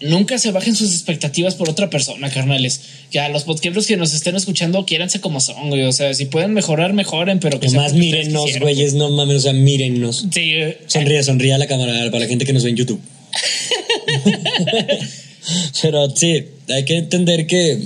nunca 0.01 0.37
se 0.37 0.51
bajen 0.51 0.75
sus 0.75 0.91
expectativas 0.93 1.55
por 1.55 1.69
otra 1.69 1.89
persona, 1.89 2.29
carnales. 2.29 2.81
Ya, 3.11 3.29
los 3.29 3.43
podcasts 3.43 3.87
que 3.87 3.97
nos 3.97 4.13
estén 4.13 4.35
escuchando, 4.35 4.85
quiéranse 4.85 5.21
como 5.21 5.39
son, 5.39 5.69
güey. 5.69 5.83
O 5.83 5.91
sea, 5.91 6.13
si 6.13 6.25
pueden 6.25 6.53
mejorar, 6.53 6.93
mejoren, 6.93 7.39
pero 7.39 7.59
que 7.59 7.67
ustedes 7.67 7.93
mírennos, 7.93 8.59
güeyes, 8.59 8.93
no 8.93 9.09
mames, 9.11 9.37
o 9.37 9.41
sea, 9.41 9.53
mírennos. 9.53 10.25
Sí, 10.31 10.53
Sonríe, 10.87 11.23
sonríe 11.23 11.53
a 11.53 11.57
la 11.57 11.67
cámara 11.67 11.93
para 12.11 12.19
la 12.19 12.27
gente 12.27 12.45
que 12.45 12.53
nos 12.53 12.63
ve 12.63 12.71
en 12.71 12.75
YouTube. 12.77 13.01
Pero 15.81 16.09
sí, 16.15 16.45
hay 16.69 16.85
que 16.85 16.97
entender 16.97 17.47
que 17.47 17.79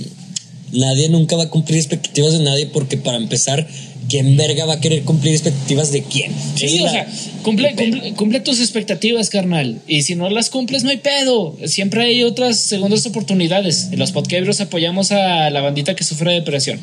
nadie 0.72 1.08
nunca 1.08 1.36
va 1.36 1.44
a 1.44 1.50
cumplir 1.50 1.78
expectativas 1.78 2.32
de 2.32 2.44
nadie 2.44 2.66
porque 2.66 2.96
para 2.96 3.16
empezar, 3.16 3.66
¿quién 4.08 4.36
verga 4.36 4.64
va 4.66 4.74
a 4.74 4.80
querer 4.80 5.02
cumplir 5.02 5.32
expectativas 5.34 5.92
de 5.92 6.02
quién? 6.02 6.32
Sí, 6.56 6.80
o 6.80 6.88
sea, 6.88 7.06
cumple, 7.42 7.74
cumple, 7.74 8.12
cumple 8.14 8.40
tus 8.40 8.60
expectativas, 8.60 9.30
carnal. 9.30 9.80
Y 9.86 10.02
si 10.02 10.14
no 10.14 10.28
las 10.30 10.50
cumples, 10.50 10.84
no 10.84 10.90
hay 10.90 10.98
pedo. 10.98 11.56
Siempre 11.66 12.04
hay 12.04 12.22
otras 12.22 12.58
segundas 12.58 13.04
oportunidades. 13.06 13.88
En 13.92 13.98
los 13.98 14.12
podcasts 14.12 14.60
apoyamos 14.60 15.12
a 15.12 15.50
la 15.50 15.60
bandita 15.60 15.94
que 15.94 16.04
sufre 16.04 16.30
de 16.32 16.40
depresión. 16.40 16.80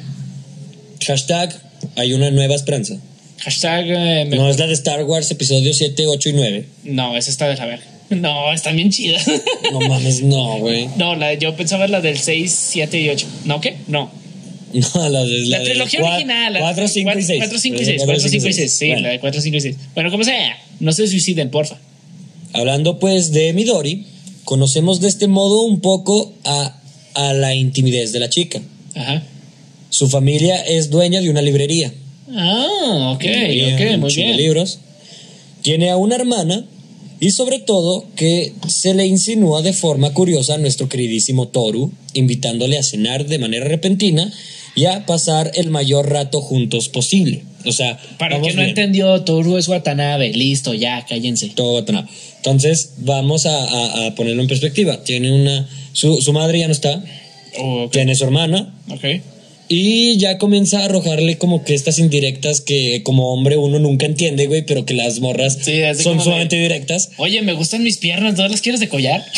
Hashtag, 1.06 1.54
hay 1.96 2.14
una 2.14 2.32
nueva 2.32 2.56
esperanza. 2.56 2.98
Hashtag. 3.40 3.86
eh, 3.90 4.26
No 4.30 4.50
es 4.50 4.58
la 4.58 4.68
de 4.68 4.74
Star 4.74 5.04
Wars, 5.04 5.30
episodio 5.32 5.74
7, 5.74 6.08
8 6.08 6.30
y 6.30 6.34
9. 6.34 6.66
No, 6.86 7.16
esa 7.16 7.30
está 7.30 7.48
de 7.48 7.56
la 7.56 7.66
verga. 7.66 7.86
No, 8.22 8.54
están 8.54 8.76
bien 8.76 8.90
chidas. 8.90 9.26
No 9.72 9.80
mames, 9.82 10.24
no, 10.24 10.60
güey. 10.60 10.88
no, 10.98 11.16
la, 11.16 11.34
yo 11.34 11.56
pensaba 11.56 11.88
la 11.88 12.00
del 12.00 12.18
6, 12.18 12.52
7 12.72 13.02
y 13.02 13.10
8. 13.10 13.28
¿No 13.46 13.62
qué? 13.62 13.78
No. 13.88 14.10
No, 14.74 15.10
la 15.10 15.24
de 15.24 15.40
La, 15.48 15.64
trilogía 15.64 16.04
original. 16.04 16.58
4, 16.60 16.88
5 16.88 17.12
y 17.18 17.24
6. 17.24 17.40
4, 17.40 17.60
5 17.60 17.82
y 17.82 17.86
6. 17.86 18.02
4, 18.06 18.30
5 18.30 18.48
y 18.48 18.54
6. 18.54 18.72
Sí, 18.72 18.88
la 18.96 19.10
de 19.10 19.20
4, 19.20 19.42
5 19.42 19.58
y 19.58 19.62
6. 19.62 19.76
Bueno, 19.94 20.12
como 20.12 20.24
sea, 20.24 20.58
no 20.80 20.92
se 20.92 21.08
suiciden, 21.08 21.50
porfa. 21.50 21.78
Hablando 22.54 23.00
pues 23.00 23.32
de 23.32 23.54
Midori, 23.54 24.06
conocemos 24.44 25.00
de 25.02 25.08
este 25.08 25.28
modo 25.28 25.62
un 25.62 25.80
poco 25.82 26.34
a, 26.44 26.80
a 27.14 27.34
la 27.34 27.56
intimidez 27.56 28.12
de 28.12 28.20
la 28.20 28.30
chica. 28.30 28.62
Ajá. 28.96 29.24
Su 29.90 30.10
familia 30.10 30.56
es 30.66 30.90
dueña 30.90 31.22
de 31.22 31.30
una 31.30 31.42
librería. 31.42 31.94
Ah, 32.34 33.12
ok, 33.16 33.24
Librería, 33.24 33.94
ok, 33.94 33.98
muy 34.00 34.14
bien. 34.14 34.38
libros. 34.38 34.80
Tiene 35.62 35.90
a 35.90 35.98
una 35.98 36.16
hermana 36.16 36.66
y 37.20 37.32
sobre 37.32 37.60
todo 37.60 38.06
que 38.16 38.54
se 38.68 38.94
le 38.94 39.06
insinúa 39.06 39.62
de 39.62 39.74
forma 39.74 40.14
curiosa 40.14 40.56
a 40.56 40.58
nuestro 40.58 40.88
queridísimo 40.90 41.48
Toru, 41.48 41.92
invitándole 42.14 42.78
a 42.78 42.84
cenar 42.84 43.26
de 43.26 43.40
manera 43.40 43.66
repentina 43.66 44.32
y 44.76 44.86
a 44.86 45.06
pasar 45.06 45.52
el 45.56 45.70
mayor 45.72 46.10
rato 46.10 46.42
juntos 46.42 46.90
posible. 46.90 47.44
O 47.66 47.72
sea, 47.72 48.00
Para 48.20 48.40
que 48.40 48.50
no 48.50 48.56
bien. 48.58 48.70
entendió, 48.70 49.24
Toru 49.24 49.58
es 49.58 49.68
Watanabe. 49.68 50.32
Listo, 50.34 50.74
ya, 50.74 51.06
cállense. 51.06 51.50
Todo 51.50 51.74
Watanabe. 51.76 52.08
Entonces, 52.38 52.92
vamos 53.00 53.46
a, 53.46 53.58
a- 53.64 54.06
a 54.08 54.16
ponerlo 54.16 54.42
en 54.44 54.48
perspectiva. 54.48 55.04
Tiene 55.04 55.32
una. 55.32 55.68
Su, 55.94 56.22
su 56.22 56.32
madre 56.34 56.60
ya 56.60 56.68
no 56.68 56.74
está. 56.74 57.04
Oh. 57.60 57.90
Tiene 57.92 58.16
su 58.16 58.24
hermana. 58.24 58.74
ok. 58.90 59.04
Y 59.70 60.18
ya 60.18 60.38
comienza 60.38 60.80
a 60.82 60.86
arrojarle 60.86 61.38
como 61.38 61.64
que 61.64 61.74
estas 61.74 62.00
indirectas 62.00 62.62
que 62.62 63.02
como 63.04 63.34
hombre 63.34 63.58
uno 63.58 63.80
nunca 63.80 64.06
entiende, 64.06 64.48
güey, 64.48 64.62
pero 64.66 64.86
que 64.86 64.94
las 64.94 65.20
morras 65.20 65.58
Sí, 65.62 65.80
son 66.02 66.18
de- 66.18 66.24
sumamente 66.24 66.58
directas. 66.58 67.10
Oye, 67.18 67.42
me 67.42 67.54
gustan 67.54 67.84
mis 67.84 67.98
piernas, 67.98 68.36
¿no 68.38 68.48
las 68.48 68.62
quieres 68.62 68.80
de 68.80 68.88
collar? 68.90 69.24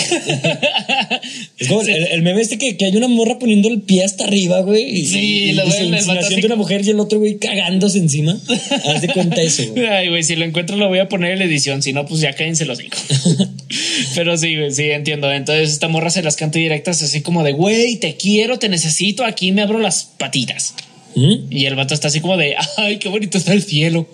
Es 1.59 1.67
como 1.67 1.81
el, 1.81 1.89
el 1.89 2.21
meme 2.21 2.41
este 2.41 2.57
que, 2.57 2.77
que 2.77 2.85
hay 2.85 2.95
una 2.95 3.07
morra 3.09 3.37
poniendo 3.37 3.67
el 3.67 3.81
pie 3.81 4.03
hasta 4.05 4.23
arriba, 4.23 4.61
güey. 4.61 4.83
Y, 5.01 5.05
Sí, 5.05 5.19
y, 5.19 5.49
insinuación 5.49 6.17
así 6.17 6.35
de 6.35 6.45
una 6.45 6.55
mujer 6.55 6.81
y 6.85 6.89
el 6.91 6.99
otro, 6.99 7.19
güey, 7.19 7.37
cagándose 7.37 7.97
encima. 7.97 8.39
Haz 8.85 9.01
de 9.01 9.09
cuenta 9.09 9.41
eso, 9.41 9.63
güey. 9.73 9.85
Ay, 9.89 10.07
güey, 10.09 10.23
si 10.23 10.35
lo 10.35 10.45
encuentro 10.45 10.77
lo 10.77 10.87
voy 10.87 10.99
a 10.99 11.09
poner 11.09 11.33
en 11.33 11.39
la 11.39 11.45
edición, 11.45 11.81
si 11.81 11.91
no, 11.91 12.05
pues 12.05 12.21
ya 12.21 12.33
cállense 12.33 12.65
los 12.65 12.77
cinco. 12.77 12.97
Pero 14.15 14.37
sí, 14.37 14.55
güey, 14.55 14.71
sí, 14.71 14.83
entiendo. 14.89 15.31
Entonces 15.31 15.71
esta 15.71 15.87
morra 15.89 16.09
se 16.09 16.23
las 16.23 16.35
canta 16.37 16.59
directas 16.59 17.01
así 17.01 17.21
como 17.21 17.43
de, 17.43 17.51
güey, 17.51 17.97
te 17.97 18.15
quiero, 18.15 18.57
te 18.57 18.69
necesito, 18.69 19.25
aquí 19.25 19.51
me 19.51 19.61
abro 19.61 19.79
las 19.79 20.05
patitas. 20.19 20.75
¿Mm? 21.15 21.51
Y 21.51 21.65
el 21.65 21.73
vato 21.75 21.95
está 21.95 22.09
así 22.09 22.19
como 22.21 22.37
de, 22.37 22.55
ay, 22.77 22.99
qué 22.99 23.09
bonito 23.09 23.37
está 23.39 23.53
el 23.53 23.63
cielo. 23.63 24.07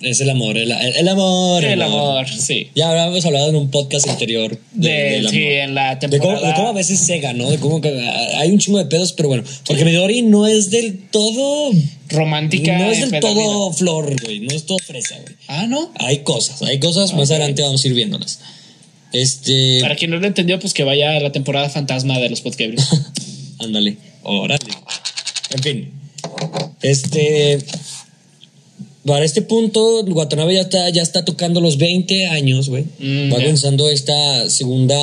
Es 0.00 0.20
el 0.20 0.30
amor, 0.30 0.56
el, 0.56 0.70
el 0.70 1.08
amor. 1.08 1.64
El 1.64 1.82
amor, 1.82 2.28
sí. 2.28 2.68
Ya 2.76 2.88
habíamos 2.88 3.26
hablado 3.26 3.48
en 3.48 3.56
un 3.56 3.68
podcast 3.68 4.08
anterior 4.08 4.56
De, 4.72 4.88
del 4.88 5.28
sí, 5.28 5.38
amor. 5.42 5.52
en 5.52 5.74
la 5.74 5.96
De 5.96 5.98
cómo, 5.98 6.10
temporada. 6.34 6.48
de 6.48 6.54
cómo 6.54 6.68
a 6.68 6.72
veces 6.72 7.00
cega, 7.04 7.32
¿no? 7.32 7.50
De 7.50 7.58
cómo 7.58 7.80
que 7.80 7.88
hay 8.36 8.48
un 8.52 8.58
chingo 8.60 8.78
de 8.78 8.84
pedos, 8.84 9.12
pero 9.12 9.28
bueno. 9.28 9.42
Porque 9.66 9.84
Midori 9.84 10.22
no 10.22 10.46
es 10.46 10.70
del 10.70 11.08
todo. 11.10 11.72
romántica. 12.10 12.78
No 12.78 12.92
es 12.92 13.10
del 13.10 13.20
todo 13.20 13.72
flor, 13.72 14.14
güey. 14.22 14.38
No 14.38 14.54
es 14.54 14.66
todo 14.66 14.78
fresa, 14.78 15.16
güey. 15.20 15.34
Ah, 15.48 15.66
¿no? 15.66 15.90
Hay 15.98 16.18
cosas, 16.18 16.62
hay 16.62 16.78
cosas. 16.78 17.12
Más 17.14 17.30
adelante 17.32 17.62
vamos 17.62 17.84
a 17.84 17.88
ir 17.88 17.94
viéndolas. 17.94 18.38
Este. 19.12 19.78
Para 19.80 19.96
quien 19.96 20.12
no 20.12 20.18
lo 20.18 20.26
entendió, 20.28 20.60
pues 20.60 20.74
que 20.74 20.84
vaya 20.84 21.16
a 21.16 21.20
la 21.20 21.32
temporada 21.32 21.68
fantasma 21.70 22.18
de 22.20 22.30
los 22.30 22.40
podcasts. 22.40 22.88
Ándale. 23.58 23.96
Órale. 24.22 24.58
En 25.50 25.62
fin. 25.62 25.90
Este. 26.82 27.58
Para 29.06 29.24
este 29.24 29.40
punto, 29.40 30.00
Watanabe 30.04 30.54
ya 30.54 30.60
está, 30.62 30.90
ya 30.90 31.00
está 31.02 31.24
tocando 31.24 31.62
los 31.62 31.78
20 31.78 32.26
años, 32.26 32.68
güey. 32.68 32.84
Mm, 32.98 33.32
Va 33.32 33.36
comenzando 33.36 33.88
esta 33.88 34.50
segunda 34.50 34.98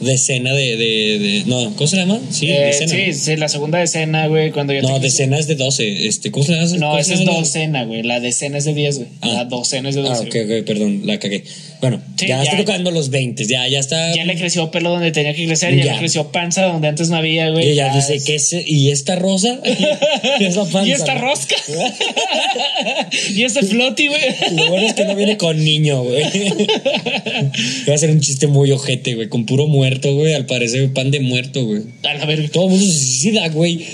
decena 0.00 0.52
de, 0.52 0.76
de, 0.76 1.18
de- 1.18 1.42
No, 1.46 1.74
¿cómo 1.74 1.86
se 1.86 1.96
llama? 1.96 2.20
Sí, 2.30 2.50
Eh, 2.50 2.66
decena. 2.78 3.14
sí, 3.14 3.36
la 3.36 3.48
segunda 3.48 3.78
decena, 3.78 4.26
güey, 4.26 4.50
cuando 4.52 4.74
yo 4.74 4.82
No, 4.82 4.96
te- 4.96 5.06
decena 5.06 5.38
es 5.38 5.46
de 5.46 5.54
12. 5.54 6.06
Este, 6.08 6.30
¿Cómo 6.30 6.44
se 6.44 6.52
llama? 6.56 6.66
No, 6.76 6.88
¿Cómo 6.88 6.98
esa 6.98 7.14
es 7.14 7.24
docena, 7.24 7.84
güey. 7.84 8.02
La 8.02 8.20
decena 8.20 8.58
es 8.58 8.66
de 8.66 8.74
10, 8.74 8.96
güey. 8.98 9.08
Ah. 9.22 9.28
La 9.28 9.44
docena 9.46 9.88
es 9.88 9.94
de 9.94 10.02
Ah, 10.02 10.08
12. 10.10 10.24
ok, 10.24 10.36
ok, 10.60 10.66
perdón, 10.66 11.02
la 11.06 11.18
cagué. 11.18 11.42
Bueno, 11.80 12.02
Sí, 12.16 12.26
ya, 12.26 12.38
ya. 12.38 12.42
está 12.42 12.56
tocando 12.56 12.90
los 12.90 13.10
20, 13.10 13.46
ya, 13.46 13.68
ya 13.68 13.78
está. 13.78 14.12
Ya 14.14 14.24
le 14.24 14.34
creció 14.36 14.70
pelo 14.72 14.90
donde 14.90 15.12
tenía 15.12 15.32
que 15.32 15.46
crecer, 15.46 15.76
ya, 15.76 15.84
Ya. 15.84 15.92
le 15.92 15.98
creció 16.00 16.32
panza 16.32 16.64
donde 16.64 16.88
antes 16.88 17.08
no 17.08 17.16
había, 17.16 17.50
güey. 17.50 17.70
y 17.70 17.74
ya 17.76 17.94
dice, 17.94 18.16
es- 18.16 18.24
¿qué 18.24 18.34
es? 18.34 18.52
¿Y 18.66 18.90
esta 18.90 19.14
rosa? 19.16 19.60
Y 20.84 20.90
esta 20.92 21.14
rosca. 21.14 21.54
y 23.34 23.42
este 23.44 23.62
floti, 23.62 24.06
güey. 24.08 24.20
Lo 24.56 24.68
bueno 24.70 24.86
es 24.86 24.94
que 24.94 25.04
no 25.04 25.14
viene 25.14 25.36
con 25.36 25.62
niño, 25.62 26.02
güey. 26.02 26.22
Va 27.88 27.94
a 27.94 27.98
ser 27.98 28.10
un 28.10 28.20
chiste 28.20 28.46
muy 28.46 28.70
ojete, 28.72 29.14
güey. 29.14 29.28
Con 29.28 29.46
puro 29.46 29.66
muerto, 29.66 30.14
güey. 30.14 30.34
Al 30.34 30.46
parecer, 30.46 30.92
pan 30.92 31.10
de 31.10 31.20
muerto, 31.20 31.64
güey. 31.64 31.82
A 32.04 32.14
la 32.14 32.24
verga. 32.26 32.48
Todo 32.48 32.64
el 32.64 32.70
mundo 32.70 32.86
se 32.86 32.92
suicida, 32.92 33.48
güey. 33.48 33.84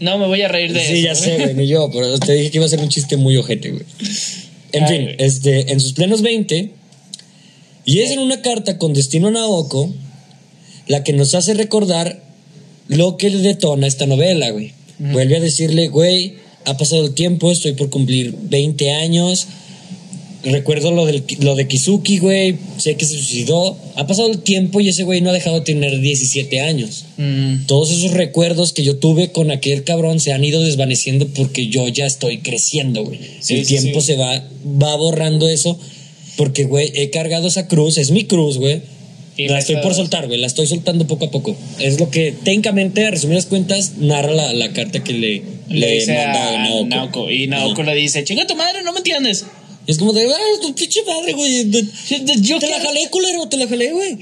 No, 0.00 0.18
me 0.18 0.26
voy 0.26 0.42
a 0.42 0.48
reír 0.48 0.72
de 0.72 0.80
Sí, 0.80 0.92
eso. 0.98 1.04
ya 1.06 1.14
sé, 1.14 1.36
güey. 1.38 1.54
Ni 1.54 1.66
yo, 1.66 1.90
pero 1.92 2.18
te 2.18 2.32
dije 2.32 2.50
que 2.50 2.58
iba 2.58 2.66
a 2.66 2.68
ser 2.70 2.80
un 2.80 2.88
chiste 2.88 3.16
muy 3.16 3.36
ojete, 3.36 3.70
güey. 3.70 3.84
En 4.72 4.84
Ay, 4.84 4.96
fin, 4.96 5.08
este, 5.18 5.72
en 5.72 5.80
sus 5.80 5.92
plenos 5.92 6.22
20, 6.22 6.70
y 7.84 8.00
es 8.00 8.10
en 8.10 8.18
una 8.18 8.42
carta 8.42 8.78
con 8.78 8.92
destino 8.92 9.28
a 9.28 9.30
Naoko, 9.30 9.92
la 10.86 11.04
que 11.04 11.12
nos 11.12 11.34
hace 11.34 11.54
recordar 11.54 12.22
lo 12.88 13.16
que 13.16 13.30
le 13.30 13.38
detona 13.38 13.86
esta 13.86 14.06
novela, 14.06 14.50
güey. 14.50 14.72
Vuelve 14.98 15.36
a 15.36 15.40
decirle, 15.40 15.88
güey, 15.88 16.34
ha 16.66 16.76
pasado 16.76 17.04
el 17.04 17.14
tiempo, 17.14 17.50
estoy 17.50 17.72
por 17.72 17.88
cumplir 17.88 18.34
20 18.42 18.92
años. 18.92 19.46
Recuerdo 20.42 20.90
lo, 20.90 21.06
del, 21.06 21.22
lo 21.40 21.54
de 21.54 21.68
Kizuki, 21.68 22.18
güey. 22.18 22.56
Sé 22.78 22.96
que 22.96 23.04
se 23.04 23.14
suicidó. 23.14 23.76
Ha 23.96 24.06
pasado 24.06 24.30
el 24.30 24.38
tiempo 24.38 24.80
y 24.80 24.88
ese 24.88 25.04
güey 25.04 25.20
no 25.20 25.30
ha 25.30 25.34
dejado 25.34 25.56
de 25.56 25.64
tener 25.64 26.00
17 26.00 26.60
años. 26.60 27.04
Mm, 27.18 27.66
Todos 27.66 27.90
esos 27.90 28.12
recuerdos 28.12 28.72
que 28.72 28.82
yo 28.82 28.96
tuve 28.96 29.32
con 29.32 29.50
aquel 29.50 29.84
cabrón 29.84 30.18
se 30.18 30.32
han 30.32 30.44
ido 30.44 30.62
desvaneciendo 30.62 31.28
porque 31.28 31.68
yo 31.68 31.88
ya 31.88 32.06
estoy 32.06 32.38
creciendo, 32.38 33.04
güey. 33.04 33.20
Sí, 33.40 33.54
el 33.54 33.66
sí, 33.66 33.78
tiempo 33.78 34.00
sí. 34.00 34.08
se 34.08 34.16
va, 34.16 34.42
va 34.82 34.96
borrando 34.96 35.48
eso 35.48 35.78
porque, 36.40 36.64
güey, 36.64 36.90
he 36.94 37.10
cargado 37.10 37.48
esa 37.48 37.68
cruz, 37.68 37.98
es 37.98 38.12
mi 38.12 38.24
cruz, 38.24 38.56
güey. 38.56 38.80
Y 39.36 39.48
La 39.48 39.58
estoy 39.58 39.76
por 39.82 39.94
soltar, 39.94 40.26
güey, 40.26 40.40
la 40.40 40.46
estoy 40.46 40.66
soltando 40.66 41.06
poco 41.06 41.26
a 41.26 41.30
poco. 41.30 41.54
Es 41.78 42.00
lo 42.00 42.08
que 42.10 42.32
técnicamente, 42.32 43.06
a 43.06 43.10
resumidas 43.10 43.44
cuentas, 43.44 43.98
narra 43.98 44.32
la, 44.32 44.54
la 44.54 44.72
carta 44.72 45.04
que 45.04 45.12
le, 45.12 45.42
le 45.68 45.92
dice 45.92 46.14
manda 46.14 46.48
a 46.48 46.64
Naoko. 46.64 46.86
Naoko. 46.86 47.30
Y 47.30 47.46
Naoko 47.46 47.82
Ajá. 47.82 47.92
le 47.92 48.00
dice, 48.00 48.24
chinga 48.24 48.46
tu 48.46 48.56
madre, 48.56 48.82
no 48.82 48.92
me 48.94 49.00
entiendes. 49.00 49.44
Es 49.86 49.98
como 49.98 50.14
de, 50.14 50.24
ah, 50.24 50.60
tu 50.62 50.74
pinche 50.74 51.00
madre, 51.06 51.34
güey. 51.34 51.70
Yo 52.40 52.58
te 52.58 52.70
la 52.70 52.80
jalé, 52.80 53.06
culero, 53.10 53.46
te 53.46 53.58
la 53.58 53.68
jalé, 53.68 53.92
güey. 53.92 54.16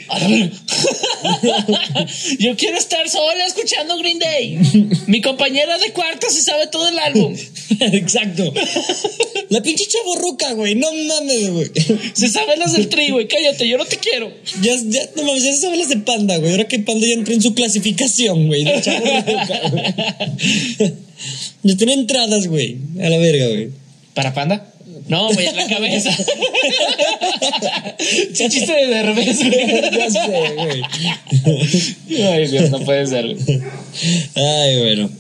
Yo 2.39 2.57
quiero 2.57 2.79
estar 2.79 3.09
sola 3.09 3.47
escuchando 3.47 3.99
Green 3.99 4.19
Day. 4.19 4.59
Mi 5.07 5.21
compañera 5.21 5.79
de 5.79 5.93
cuarto 5.93 6.29
se 6.31 6.43
sabe 6.43 6.67
todo 6.69 6.89
el 6.89 6.99
álbum. 6.99 7.37
Exacto. 7.81 8.53
La 9.51 9.63
pinche 9.63 9.85
chaborruca, 9.87 10.53
güey. 10.53 10.75
No 10.75 10.89
mames, 10.93 11.51
güey. 11.51 11.71
Se 12.13 12.29
sabe 12.29 12.57
las 12.57 12.73
del 12.73 12.89
trigo 12.89 13.21
y 13.21 13.27
cállate, 13.27 13.69
yo 13.69 13.79
no 13.79 13.85
te 13.85 13.97
quiero. 13.97 14.33
Ya, 14.63 14.75
ya, 14.85 15.09
no 15.17 15.25
mames, 15.25 15.45
ya 15.45 15.53
se 15.53 15.61
sabe 15.61 15.77
las 15.77 15.89
de 15.89 15.99
Panda, 15.99 16.37
güey. 16.39 16.53
Ahora 16.53 16.69
que 16.69 16.79
Panda 16.79 17.07
ya 17.07 17.15
entró 17.15 17.35
en 17.35 17.43
su 17.43 17.55
clasificación, 17.55 18.47
güey. 18.47 18.65
De 18.65 18.81
chavorruca, 18.81 19.61
güey. 19.71 20.95
Ya 21.65 21.77
tiene 21.77 21.95
entradas, 21.95 22.47
güey. 22.47 22.77
A 23.03 23.09
la 23.11 23.19
verga, 23.19 23.49
güey. 23.49 23.71
¿Para 24.15 24.33
panda? 24.33 24.68
No, 25.09 25.33
güey, 25.33 25.47
en 25.47 25.57
la 25.57 25.67
cabeza. 25.67 26.11
Chiste 28.33 28.73
de 28.73 29.03
revés, 29.03 29.39
Ya 29.99 30.11
sé, 30.11 30.55
güey. 30.55 30.83
Ay, 32.23 32.49
Dios, 32.49 32.71
no 32.71 32.81
puede 32.81 33.07
ser. 33.07 33.37
Ay, 34.35 34.77
bueno. 34.79 35.11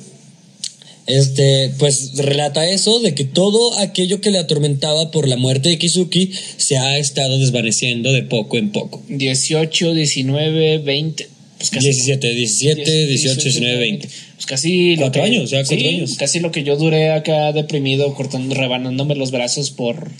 Este, 1.09 1.70
pues 1.78 2.16
relata 2.16 2.68
eso 2.68 3.01
de 3.01 3.14
que 3.14 3.24
todo 3.24 3.78
aquello 3.78 4.20
que 4.20 4.30
le 4.30 4.39
atormentaba 4.39 5.11
por 5.11 5.26
la 5.26 5.36
muerte 5.36 5.70
de 5.70 5.78
Kizuki 5.78 6.32
se 6.59 6.76
ha 6.76 6.99
estado 6.99 7.39
desvaneciendo 7.39 8.12
de 8.12 8.24
poco 8.24 8.59
en 8.59 8.72
poco. 8.72 9.03
18, 9.09 9.95
19, 9.95 10.78
20. 10.78 11.28
Pues 11.57 11.70
casi. 11.70 11.86
17, 11.86 12.28
17, 12.34 13.07
18, 13.07 13.41
19, 13.41 13.78
20. 13.78 14.09
Casi. 14.49 14.96
Cuatro 14.96 15.22
que- 15.22 15.28
años, 15.28 15.51
ya 15.51 15.59
cuatro 15.59 15.78
sí, 15.78 15.86
años. 15.88 16.16
Casi 16.16 16.40
lo 16.40 16.51
que 16.51 16.64
yo 16.64 16.76
duré 16.76 17.11
acá 17.11 17.53
deprimido, 17.53 18.14
cortando, 18.14 18.55
rebanándome 18.55 19.14
los 19.14 19.30
brazos 19.30 19.70
por. 19.70 20.11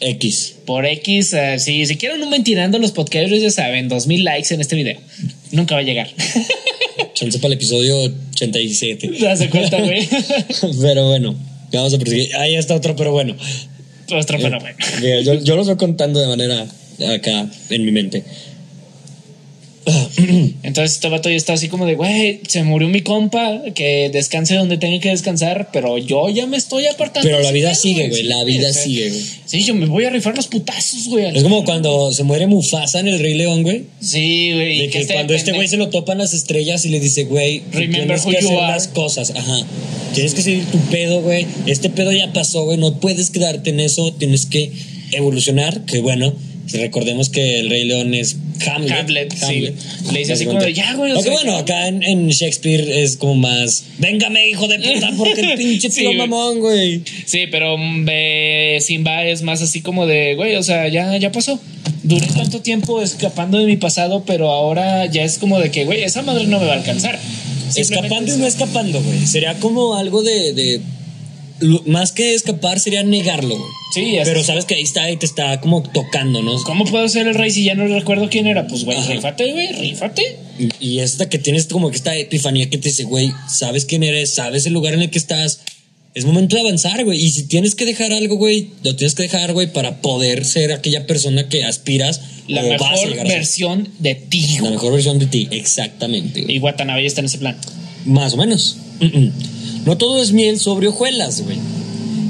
X. 0.00 0.54
Por 0.64 0.86
X, 0.86 1.32
eh, 1.32 1.58
si, 1.58 1.84
si 1.86 1.96
quieren 1.96 2.22
un 2.22 2.30
mentirando 2.30 2.78
los 2.78 2.92
podcasters, 2.92 3.42
ya 3.42 3.50
saben, 3.50 3.88
2000 3.88 4.22
likes 4.22 4.54
en 4.54 4.60
este 4.60 4.76
video. 4.76 4.96
Nunca 5.50 5.74
va 5.74 5.80
a 5.80 5.84
llegar. 5.84 6.08
Chance 7.14 7.38
para 7.38 7.48
el 7.48 7.54
episodio 7.54 7.96
87. 8.34 9.08
¿Te 9.08 9.24
das 9.24 9.44
cuenta, 9.48 9.80
güey? 9.80 10.06
Pero 10.80 11.08
bueno, 11.08 11.34
vamos 11.72 11.94
a 11.94 11.98
proseguir. 11.98 12.34
Ahí 12.36 12.54
está 12.54 12.76
otro, 12.76 12.94
pero 12.94 13.10
bueno. 13.10 13.34
Nuestro 14.08 14.38
fenómeno. 14.38 14.76
Mira, 15.00 15.20
yo, 15.22 15.34
yo 15.42 15.56
los 15.56 15.66
voy 15.66 15.76
contando 15.76 16.20
de 16.20 16.28
manera 16.28 16.66
acá 17.14 17.50
en 17.70 17.84
mi 17.84 17.90
mente. 17.90 18.22
Entonces 20.62 20.94
este 20.94 21.08
vato 21.08 21.28
ya 21.28 21.36
está 21.36 21.54
así 21.54 21.68
como 21.68 21.86
de, 21.86 21.94
güey, 21.94 22.40
se 22.46 22.62
murió 22.62 22.88
mi 22.88 23.02
compa, 23.02 23.62
que 23.74 24.10
descanse 24.12 24.54
donde 24.54 24.78
tenga 24.78 25.00
que 25.00 25.10
descansar, 25.10 25.70
pero 25.72 25.98
yo 25.98 26.28
ya 26.28 26.46
me 26.46 26.56
estoy 26.56 26.86
apartando. 26.86 27.28
Pero 27.28 27.42
la 27.42 27.52
vida 27.52 27.74
sigue, 27.74 28.08
güey. 28.08 28.22
La 28.24 28.44
vida 28.44 28.72
Sí, 28.72 28.90
sigue, 28.90 29.10
güey. 29.10 29.22
Sí, 29.46 29.64
yo 29.64 29.74
me 29.74 29.86
voy 29.86 30.04
a 30.04 30.10
rifar 30.10 30.36
los 30.36 30.46
putazos, 30.46 31.08
güey. 31.08 31.24
Es 31.34 31.42
como 31.42 31.64
cuando 31.64 32.12
se 32.12 32.22
muere 32.22 32.46
Mufasa 32.46 33.00
en 33.00 33.08
el 33.08 33.18
Rey 33.18 33.34
León, 33.34 33.62
güey. 33.62 33.84
Sí, 34.00 34.52
güey. 34.52 34.80
De 34.80 34.88
que 34.90 35.06
cuando 35.06 35.34
este 35.34 35.52
güey 35.52 35.68
se 35.68 35.76
lo 35.76 35.88
topan 35.88 36.18
las 36.18 36.34
estrellas 36.34 36.84
y 36.84 36.90
le 36.90 37.00
dice, 37.00 37.24
güey, 37.24 37.60
tienes 37.70 38.24
que 38.24 38.38
hacer 38.38 38.52
las 38.52 38.88
cosas. 38.88 39.32
Ajá. 39.34 39.66
Tienes 40.14 40.34
que 40.34 40.42
seguir 40.42 40.64
tu 40.66 40.78
pedo, 40.90 41.22
güey. 41.22 41.46
Este 41.66 41.90
pedo 41.90 42.12
ya 42.12 42.32
pasó, 42.32 42.64
güey. 42.64 42.78
No 42.78 43.00
puedes 43.00 43.30
quedarte 43.30 43.70
en 43.70 43.80
eso. 43.80 44.12
Tienes 44.12 44.46
que 44.46 44.70
evolucionar. 45.12 45.84
Que 45.84 46.00
bueno, 46.00 46.34
recordemos 46.72 47.28
que 47.28 47.60
el 47.60 47.70
Rey 47.70 47.84
León 47.84 48.14
es 48.14 48.36
Hamlet. 48.66 48.92
Hamlet, 48.92 49.34
sí. 49.34 49.68
Le 50.12 50.18
dice 50.20 50.32
así 50.32 50.46
como 50.46 50.60
de, 50.60 50.72
ya, 50.72 50.94
güey, 50.94 51.12
Aunque 51.12 51.30
bueno, 51.30 51.56
acá 51.56 51.88
en, 51.88 52.02
en 52.02 52.28
Shakespeare 52.28 52.88
es 53.02 53.16
como 53.16 53.34
más, 53.36 53.84
véngame, 53.98 54.48
hijo 54.48 54.66
de 54.68 54.78
puta, 54.78 55.10
porque 55.16 55.40
el 55.40 55.58
pinche 55.58 55.90
tío 55.90 56.12
mamón, 56.14 56.60
güey. 56.60 57.02
Sí, 57.26 57.46
pero 57.50 57.76
ve, 57.78 58.78
Simba 58.80 59.24
es 59.24 59.42
más 59.42 59.62
así 59.62 59.80
como 59.80 60.06
de, 60.06 60.34
güey, 60.34 60.56
o 60.56 60.62
sea, 60.62 60.88
ya, 60.88 61.16
ya 61.18 61.30
pasó. 61.32 61.60
Duré 62.02 62.26
tanto 62.28 62.60
tiempo 62.60 63.02
escapando 63.02 63.58
de 63.58 63.66
mi 63.66 63.76
pasado, 63.76 64.24
pero 64.26 64.50
ahora 64.50 65.06
ya 65.06 65.24
es 65.24 65.38
como 65.38 65.58
de 65.58 65.70
que, 65.70 65.84
güey, 65.84 66.02
esa 66.04 66.22
madre 66.22 66.46
no 66.46 66.58
me 66.58 66.66
va 66.66 66.74
a 66.74 66.76
alcanzar. 66.76 67.18
Escapando 67.76 68.34
y 68.34 68.38
no 68.38 68.46
escapando, 68.46 69.02
güey. 69.02 69.26
Sería 69.26 69.54
como 69.54 69.94
algo 69.96 70.22
de, 70.22 70.52
de- 70.54 70.80
lo- 71.60 71.82
Más 71.86 72.12
que 72.12 72.34
escapar 72.34 72.80
sería 72.80 73.02
negarlo, 73.02 73.56
güey. 73.56 73.70
Sí, 73.94 74.16
Pero 74.24 74.44
sabes 74.44 74.64
que 74.64 74.74
ahí 74.74 74.82
está 74.82 75.10
y 75.10 75.16
te 75.16 75.26
está 75.26 75.60
como 75.60 75.82
tocando, 75.82 76.42
¿no? 76.42 76.62
¿Cómo 76.64 76.84
puedo 76.84 77.08
ser 77.08 77.26
el 77.26 77.34
rey 77.34 77.50
si 77.50 77.64
ya 77.64 77.74
no 77.74 77.86
recuerdo 77.86 78.28
quién 78.30 78.46
era? 78.46 78.66
Pues, 78.66 78.84
güey, 78.84 78.98
rífate, 79.06 79.52
güey, 79.52 79.72
rífate. 79.72 80.36
Y, 80.58 80.68
y 80.86 80.98
esta 81.00 81.28
que 81.28 81.38
tienes 81.38 81.66
como 81.66 81.90
que 81.90 81.96
esta 81.96 82.14
epifanía 82.16 82.68
que 82.68 82.78
te 82.78 82.88
dice, 82.90 83.04
güey, 83.04 83.32
sabes 83.48 83.84
quién 83.86 84.02
eres, 84.02 84.34
sabes 84.34 84.66
el 84.66 84.72
lugar 84.74 84.94
en 84.94 85.02
el 85.02 85.10
que 85.10 85.18
estás. 85.18 85.60
Es 86.14 86.24
momento 86.24 86.56
de 86.56 86.62
avanzar, 86.62 87.04
güey. 87.04 87.18
Y 87.24 87.30
si 87.30 87.44
tienes 87.44 87.74
que 87.74 87.84
dejar 87.86 88.12
algo, 88.12 88.36
güey, 88.36 88.70
lo 88.82 88.96
tienes 88.96 89.14
que 89.14 89.22
dejar, 89.24 89.52
güey, 89.52 89.72
para 89.72 90.00
poder 90.00 90.44
ser 90.44 90.72
aquella 90.72 91.06
persona 91.06 91.48
que 91.48 91.64
aspiras 91.64 92.20
La 92.48 92.64
o 92.64 92.68
vas 92.70 92.80
a 92.82 92.90
mejor 92.90 93.08
llegar 93.10 93.26
a 93.26 93.28
ser. 93.30 93.38
versión 93.38 93.88
de 94.00 94.14
ti. 94.16 94.46
La 94.54 94.60
güey. 94.60 94.72
mejor 94.72 94.92
versión 94.94 95.18
de 95.18 95.26
ti, 95.26 95.48
exactamente. 95.50 96.42
güey. 96.42 96.56
Y 96.56 96.58
Watanabe 96.58 97.02
ya 97.02 97.06
está 97.06 97.20
en 97.20 97.26
ese 97.26 97.38
plan. 97.38 97.56
Más 98.04 98.32
o 98.32 98.36
menos. 98.36 98.76
Mm-mm. 99.00 99.32
No 99.88 99.96
todo 99.96 100.22
es 100.22 100.32
miel 100.32 100.60
sobre 100.60 100.88
hojuelas, 100.88 101.40
güey. 101.40 101.56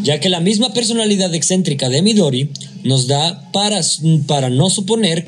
Ya 0.04 0.20
que 0.20 0.28
la 0.28 0.38
misma 0.38 0.72
personalidad 0.72 1.34
excéntrica 1.34 1.88
de 1.88 2.02
Midori 2.02 2.50
nos 2.84 3.08
da 3.08 3.50
para, 3.50 3.80
para 4.28 4.48
no 4.48 4.70
suponer 4.70 5.26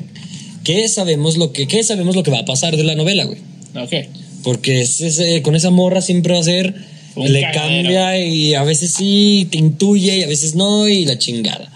que 0.63 0.87
sabemos 0.87 1.35
lo 1.35 1.51
que, 1.51 1.67
que 1.67 1.83
sabemos 1.83 2.15
lo 2.15 2.23
que 2.23 2.31
va 2.31 2.39
a 2.39 2.45
pasar 2.45 2.77
de 2.77 2.85
la 2.85 2.95
novela, 2.95 3.25
güey. 3.25 3.39
Ok. 3.75 4.07
Porque 4.45 4.79
es 4.81 5.01
ese- 5.01 5.41
con 5.41 5.57
esa 5.57 5.71
morra 5.71 6.01
siempre 6.01 6.33
va 6.33 6.39
a 6.39 6.43
ser. 6.43 6.73
Un 7.15 7.33
le 7.33 7.41
cagadero. 7.41 7.83
cambia 7.83 8.17
y 8.25 8.53
a 8.53 8.63
veces 8.63 8.93
sí 8.93 9.45
te 9.51 9.57
intuye 9.57 10.19
y 10.19 10.23
a 10.23 10.27
veces 10.27 10.55
no 10.55 10.87
y 10.87 11.03
la 11.05 11.19
chingada. 11.19 11.69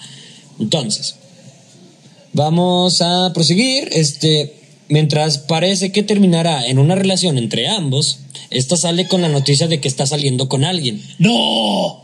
Entonces, 0.58 1.16
vamos 2.32 3.01
a 3.01 3.32
proseguir. 3.34 3.89
Este, 3.91 4.53
mientras 4.88 5.38
parece 5.39 5.91
que 5.91 6.01
terminará 6.03 6.66
en 6.66 6.80
una 6.80 6.95
relación 6.95 7.38
entre 7.38 7.68
ambos, 7.68 8.20
esta 8.58 8.78
sale 8.78 9.08
con 9.08 9.22
la 9.22 9.30
noticia 9.30 9.68
de 9.68 9.80
que 9.80 9.88
está 9.88 10.06
saliendo 10.06 10.47
con 10.49 10.64
alguien. 10.64 11.01
¡No! 11.20 12.01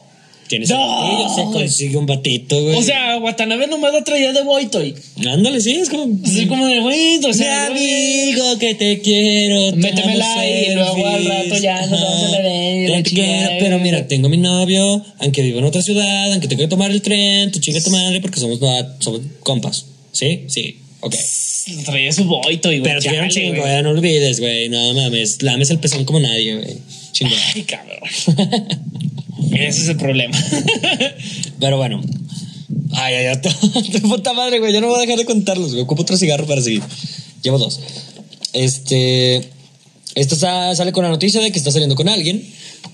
Tienes 0.48 0.70
No, 0.70 1.34
se 1.34 1.44
consigue 1.44 1.96
un 1.96 2.06
batito, 2.06 2.62
güey. 2.62 2.76
O 2.76 2.82
sea, 2.84 3.18
Watanabe 3.20 3.68
nomás 3.68 3.94
lo 3.94 4.04
traía 4.04 4.34
de 4.34 4.44
Boitoy. 4.44 4.94
ándale, 5.32 5.62
sí, 5.62 5.72
es 5.72 5.90
como. 5.90 6.08
Así 6.26 6.46
como 6.46 6.68
de 6.68 6.82
güey, 6.82 7.24
o 7.24 7.28
Mi 7.30 7.34
sea, 7.34 7.68
amigo 7.68 8.60
que 8.60 8.76
te 8.76 9.00
quiero. 9.00 9.78
Métemela 9.78 10.46
y 10.46 10.74
luego 10.74 11.08
al 11.08 11.26
rato 11.26 11.56
ya 11.58 11.80
nos 11.88 12.02
vamos 12.02 12.24
a 12.24 12.30
la 12.32 12.42
vez, 12.42 13.04
Te 13.04 13.12
quiero, 13.12 13.32
chingada. 13.32 13.58
pero 13.60 13.80
mira, 13.80 14.08
tengo 14.10 14.28
mi 14.28 14.36
novio, 14.36 15.02
aunque 15.20 15.42
vivo 15.42 15.60
en 15.60 15.66
otra 15.66 15.82
ciudad, 15.82 16.32
aunque 16.34 16.50
tengo 16.50 16.64
que 16.64 16.68
tomar 16.68 16.92
el 16.92 17.02
tren, 17.02 17.50
tu 17.54 17.60
chinga 17.62 17.80
tu 17.80 17.90
madre 17.90 18.20
porque 18.20 18.42
somos, 18.42 18.60
somos 19.00 19.22
compas. 19.44 19.86
¿Sí? 20.12 20.44
Sí. 20.48 20.81
Ok. 21.02 21.16
traía 21.86 22.12
su 22.12 22.26
Boitoy, 22.26 22.80
güey. 22.80 22.84
Pero 22.84 23.02
chale, 23.02 23.28
chingo, 23.30 23.66
ya 23.66 23.82
no 23.82 23.90
olvides, 23.92 24.40
güey. 24.40 24.70
No 24.70 24.94
mames, 24.94 25.42
lames 25.42 25.70
el 25.72 25.80
pezón 25.80 26.06
como 26.06 26.20
nadie, 26.20 26.56
güey. 26.58 26.78
Chingo. 27.12 27.36
Ay, 27.56 27.64
cabrón. 27.64 28.00
Ese 29.54 29.82
es 29.82 29.88
el 29.90 29.98
problema. 29.98 30.38
Pero 31.60 31.78
bueno. 31.78 32.02
Ay, 32.94 33.16
ay, 33.16 33.26
ay. 33.28 34.00
Puta 34.02 34.34
madre, 34.34 34.60
güey. 34.60 34.74
Yo 34.74 34.82
no 34.82 34.88
voy 34.88 34.98
a 34.98 35.02
dejar 35.02 35.18
de 35.18 35.26
contarlos, 35.26 35.72
güey. 35.72 35.84
Ocupo 35.84 36.02
otro 36.04 36.18
cigarro 36.18 36.46
para 36.46 36.62
seguir. 36.62 36.82
Llevo 37.44 37.58
dos. 37.58 37.80
Este. 38.54 39.50
Esto 40.16 40.36
sa- 40.36 40.76
sale 40.76 40.92
con 40.92 41.04
la 41.04 41.10
noticia 41.10 41.42
de 41.42 41.52
que 41.52 41.58
está 41.58 41.72
saliendo 41.72 41.96
con 41.96 42.10
alguien. 42.10 42.46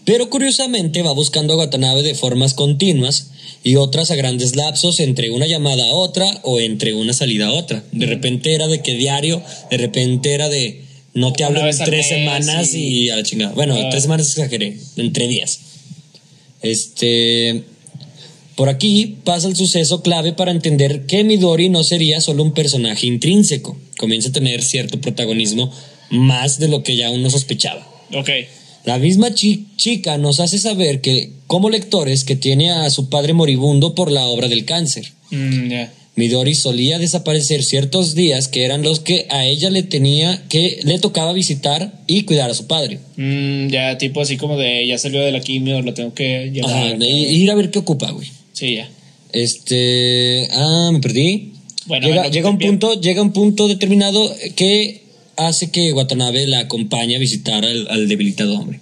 Pero 0.06 0.30
curiosamente 0.30 1.02
va 1.02 1.12
buscando 1.14 1.54
a 1.54 1.58
Watanabe 1.58 2.04
de 2.04 2.16
formas 2.16 2.54
continuas 2.54 3.32
y 3.64 3.76
otras 3.76 4.12
a 4.12 4.16
grandes 4.16 4.56
lapsos 4.56 5.00
entre 5.00 5.30
una 5.32 5.48
llamada 5.48 5.84
a 5.86 5.90
otra 5.96 6.26
o 6.44 6.60
entre 6.60 6.94
una 6.94 7.14
salida 7.14 7.48
a 7.48 7.54
otra. 7.54 7.84
De 7.92 8.06
repente 8.06 8.54
era 8.54 8.68
de 8.68 8.82
que 8.82 8.96
diario, 8.96 9.42
de 9.72 9.78
repente 9.78 10.34
era 10.34 10.48
de 10.50 10.84
no 11.14 11.34
te 11.34 11.44
hablo 11.44 11.68
en 11.68 11.78
tres 11.78 12.08
semanas 12.08 12.74
y- 12.74 13.06
y... 13.06 13.10
a 13.10 13.16
la 13.18 13.24
chingada. 13.24 13.54
Bueno, 13.54 13.76
Ah. 13.76 13.90
tres 13.90 14.04
semanas 14.04 14.28
exageré, 14.28 14.78
entre 14.98 15.28
días. 15.28 15.60
Este. 16.62 17.64
Por 18.56 18.70
aquí 18.70 19.18
pasa 19.24 19.48
el 19.48 19.56
suceso 19.56 20.02
clave 20.02 20.34
para 20.34 20.50
entender 20.52 21.06
que 21.06 21.24
Midori 21.24 21.70
no 21.70 21.84
sería 21.84 22.22
solo 22.22 22.42
un 22.42 22.54
personaje 22.54 23.06
intrínseco. 23.06 23.78
Comienza 24.00 24.30
a 24.30 24.32
tener 24.32 24.64
cierto 24.64 25.00
protagonismo 25.00 25.72
más 26.10 26.58
de 26.60 26.68
lo 26.68 26.82
que 26.82 26.96
ya 26.96 27.12
uno 27.12 27.30
sospechaba. 27.30 27.88
ok. 28.14 28.30
La 28.88 28.98
misma 28.98 29.34
chi- 29.34 29.66
chica 29.76 30.18
nos 30.18 30.40
hace 30.40 30.58
saber 30.60 31.02
que, 31.02 31.30
como 31.46 31.70
lectores, 31.70 32.24
que 32.24 32.36
tiene 32.36 32.72
a 32.72 32.90
su 32.90 33.10
padre 33.10 33.34
moribundo 33.34 33.94
por 33.96 34.12
la 34.12 34.26
obra 34.28 34.48
del 34.48 34.64
cáncer. 34.64 35.12
Mm, 35.30 35.70
ya. 35.70 35.94
Midori 36.16 36.56
solía 36.56 36.98
desaparecer 36.98 37.64
ciertos 37.64 38.16
días 38.16 38.48
que 38.48 38.64
eran 38.66 38.82
los 38.82 39.00
que 39.02 39.28
a 39.30 39.46
ella 39.46 39.70
le 39.70 39.84
tenía 39.84 40.42
que 40.50 40.80
le 40.84 40.98
tocaba 41.00 41.32
visitar 41.34 41.94
y 42.08 42.24
cuidar 42.24 42.50
a 42.50 42.54
su 42.56 42.66
padre. 42.66 42.98
Mm, 43.18 43.68
ya, 43.68 43.98
tipo 44.00 44.22
así 44.22 44.36
como 44.38 44.58
de 44.58 44.88
ya 44.88 44.98
salió 44.98 45.22
de 45.22 45.32
la 45.32 45.42
quimio, 45.42 45.82
lo 45.82 45.94
tengo 45.94 46.14
que 46.16 46.50
llevar. 46.52 46.72
Ajá, 46.72 46.96
y- 47.06 47.44
ir 47.44 47.52
a 47.52 47.56
ver 47.56 47.70
qué 47.70 47.80
ocupa, 47.80 48.10
güey. 48.12 48.30
Sí, 48.54 48.76
ya. 48.76 48.90
Este, 49.34 50.48
ah, 50.54 50.90
me 50.94 51.00
perdí. 51.00 51.52
Bueno, 51.86 52.08
llega, 52.08 52.28
llega 52.30 52.50
un 52.50 52.58
punto, 52.58 53.00
llega 53.00 53.22
un 53.22 53.34
punto 53.34 53.68
determinado 53.68 54.34
que 54.56 55.04
hace 55.38 55.72
que 55.72 55.94
Watanabe 55.94 56.48
la 56.48 56.60
acompañe 56.60 57.16
a 57.16 57.20
visitar 57.20 57.64
al, 57.64 57.88
al 57.90 58.08
debilitado 58.08 58.60
hombre. 58.60 58.80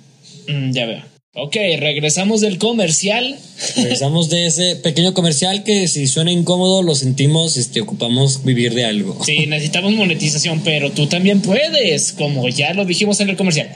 Mm, 0.47 0.71
ya 0.71 0.85
veo. 0.85 1.14
Ok, 1.37 1.57
regresamos 1.79 2.39
del 2.39 2.57
comercial. 2.57 3.37
Regresamos 3.75 4.29
de 4.29 4.47
ese 4.47 4.77
pequeño 4.77 5.13
comercial 5.13 5.63
que 5.63 5.89
si 5.89 6.07
suena 6.07 6.31
incómodo 6.31 6.81
lo 6.81 6.95
sentimos, 6.95 7.57
este, 7.57 7.81
ocupamos 7.81 8.45
vivir 8.45 8.73
de 8.73 8.85
algo. 8.85 9.21
Sí, 9.25 9.45
necesitamos 9.45 9.91
monetización, 9.93 10.61
pero 10.63 10.91
tú 10.91 11.07
también 11.07 11.41
puedes, 11.41 12.13
como 12.13 12.47
ya 12.47 12.73
lo 12.73 12.85
dijimos 12.85 13.19
en 13.19 13.29
el 13.29 13.35
comercial. 13.35 13.69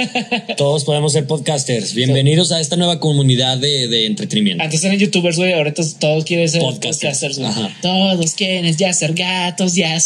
Todos 0.58 0.84
podemos 0.84 1.14
ser 1.14 1.26
podcasters. 1.26 1.94
Bienvenidos 1.94 2.52
a 2.52 2.60
esta 2.60 2.76
nueva 2.76 3.00
comunidad 3.00 3.56
de, 3.56 3.88
de 3.88 4.04
entretenimiento. 4.04 4.62
Antes 4.62 4.84
eran 4.84 4.98
youtubers, 4.98 5.36
güey, 5.36 5.54
ahorita 5.54 5.82
todos 5.98 6.24
quieren 6.24 6.48
ser 6.48 6.60
Podcasters. 6.60 7.38
podcasters. 7.38 7.80
Todos 7.80 8.32
quieren 8.32 8.76
ya 8.76 8.92
ser 8.92 9.14
gatos, 9.14 9.74
ya. 9.74 9.96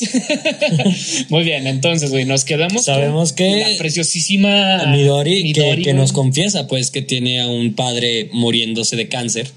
Muy 1.28 1.42
bien, 1.42 1.66
entonces, 1.66 2.10
güey, 2.10 2.26
nos 2.26 2.44
quedamos 2.44 2.84
Sabemos 2.84 3.30
con 3.30 3.36
que 3.36 3.60
la 3.60 3.78
preciosísima 3.78 4.86
Midori, 4.86 5.38
que, 5.52 5.60
Midori, 5.60 5.82
que 5.82 5.92
güey, 5.92 6.00
nos 6.00 6.12
confiesa 6.12 6.66
pues 6.66 6.91
que 6.92 7.02
tiene 7.02 7.40
a 7.40 7.48
un 7.48 7.74
padre 7.74 8.28
muriéndose 8.32 8.96
de 8.96 9.08
cáncer. 9.08 9.48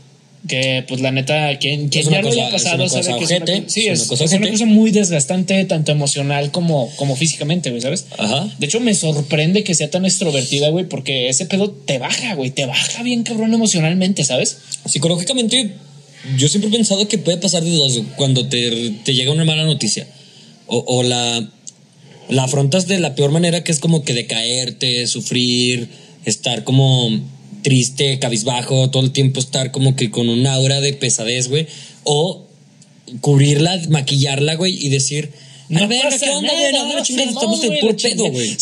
que, 0.48 0.84
pues 0.88 1.02
la 1.02 1.12
neta, 1.12 1.58
quien, 1.58 1.90
quien 1.90 2.08
ya 2.10 2.22
lo 2.22 2.30
haya 2.30 2.50
pasado 2.52 2.88
sabe 2.88 3.18
que 3.18 3.24
es 3.24 3.32
ojete, 3.32 3.58
una, 3.60 3.70
sí, 3.70 3.88
es 3.88 4.02
es, 4.02 4.08
una 4.08 4.10
cosa 4.10 4.26
es 4.26 4.34
una 4.34 4.50
cosa 4.52 4.66
muy 4.66 4.92
desgastante, 4.92 5.66
tanto 5.66 5.92
emocional 5.92 6.52
como, 6.52 6.90
como 6.98 7.16
físicamente, 7.16 7.70
güey, 7.72 7.82
¿sabes? 7.82 8.06
Ajá. 8.18 8.48
De 8.60 8.66
hecho, 8.66 8.80
me 8.80 8.94
sorprende 8.94 9.64
que 9.64 9.74
sea 9.74 9.90
tan 9.90 10.06
extrovertida, 10.06 10.70
güey, 10.70 10.86
porque 10.86 11.30
ese 11.30 11.46
pedo 11.46 11.72
te 11.72 11.98
baja, 11.98 12.36
güey, 12.36 12.52
te 12.52 12.66
baja 12.66 13.02
bien 13.04 13.24
cabrón 13.24 13.54
emocionalmente, 13.54 14.24
¿sabes? 14.24 14.58
Psicológicamente, 14.86 15.72
yo 16.38 16.48
siempre 16.48 16.70
he 16.70 16.74
pensado 16.74 17.08
que 17.08 17.18
puede 17.18 17.38
pasar 17.38 17.64
de 17.64 17.72
dos 17.72 18.02
cuando 18.16 18.48
te, 18.48 18.92
te 19.04 19.14
llega 19.14 19.32
una 19.32 19.46
mala 19.46 19.64
noticia. 19.64 20.08
O, 20.68 20.84
o 20.88 21.04
la, 21.04 21.48
la 22.30 22.44
afrontas 22.44 22.88
de 22.88 23.00
la 23.00 23.16
peor 23.16 23.32
manera, 23.32 23.64
que 23.64 23.72
es 23.72 23.80
como 23.80 24.04
que 24.04 24.14
decaerte, 24.14 25.06
sufrir, 25.08 25.90
estar 26.26 26.64
como 26.64 27.10
triste, 27.62 28.20
cabizbajo, 28.20 28.90
todo 28.90 29.04
el 29.04 29.12
tiempo 29.12 29.40
estar 29.40 29.72
como 29.72 29.96
que 29.96 30.12
con 30.12 30.30
un 30.30 30.46
aura 30.46 30.82
de 30.82 30.94
pesadez, 30.94 31.48
güey. 31.50 31.68
O 32.04 32.44
cubrirla, 33.22 33.80
maquillarla, 33.90 34.56
güey, 34.56 34.86
y 34.86 34.90
decir, 34.90 35.32
a 35.76 35.88
ver, 35.88 36.02
¿qué 36.20 36.30
onda, 36.30 36.54
güey? 36.54 36.74
No, 36.74 36.94
la 36.96 37.02
chingada, 37.04 37.30
estamos 37.32 37.62
de 37.62 37.72
puro 37.80 37.96
pedo, 37.98 38.30
güey. 38.32 38.56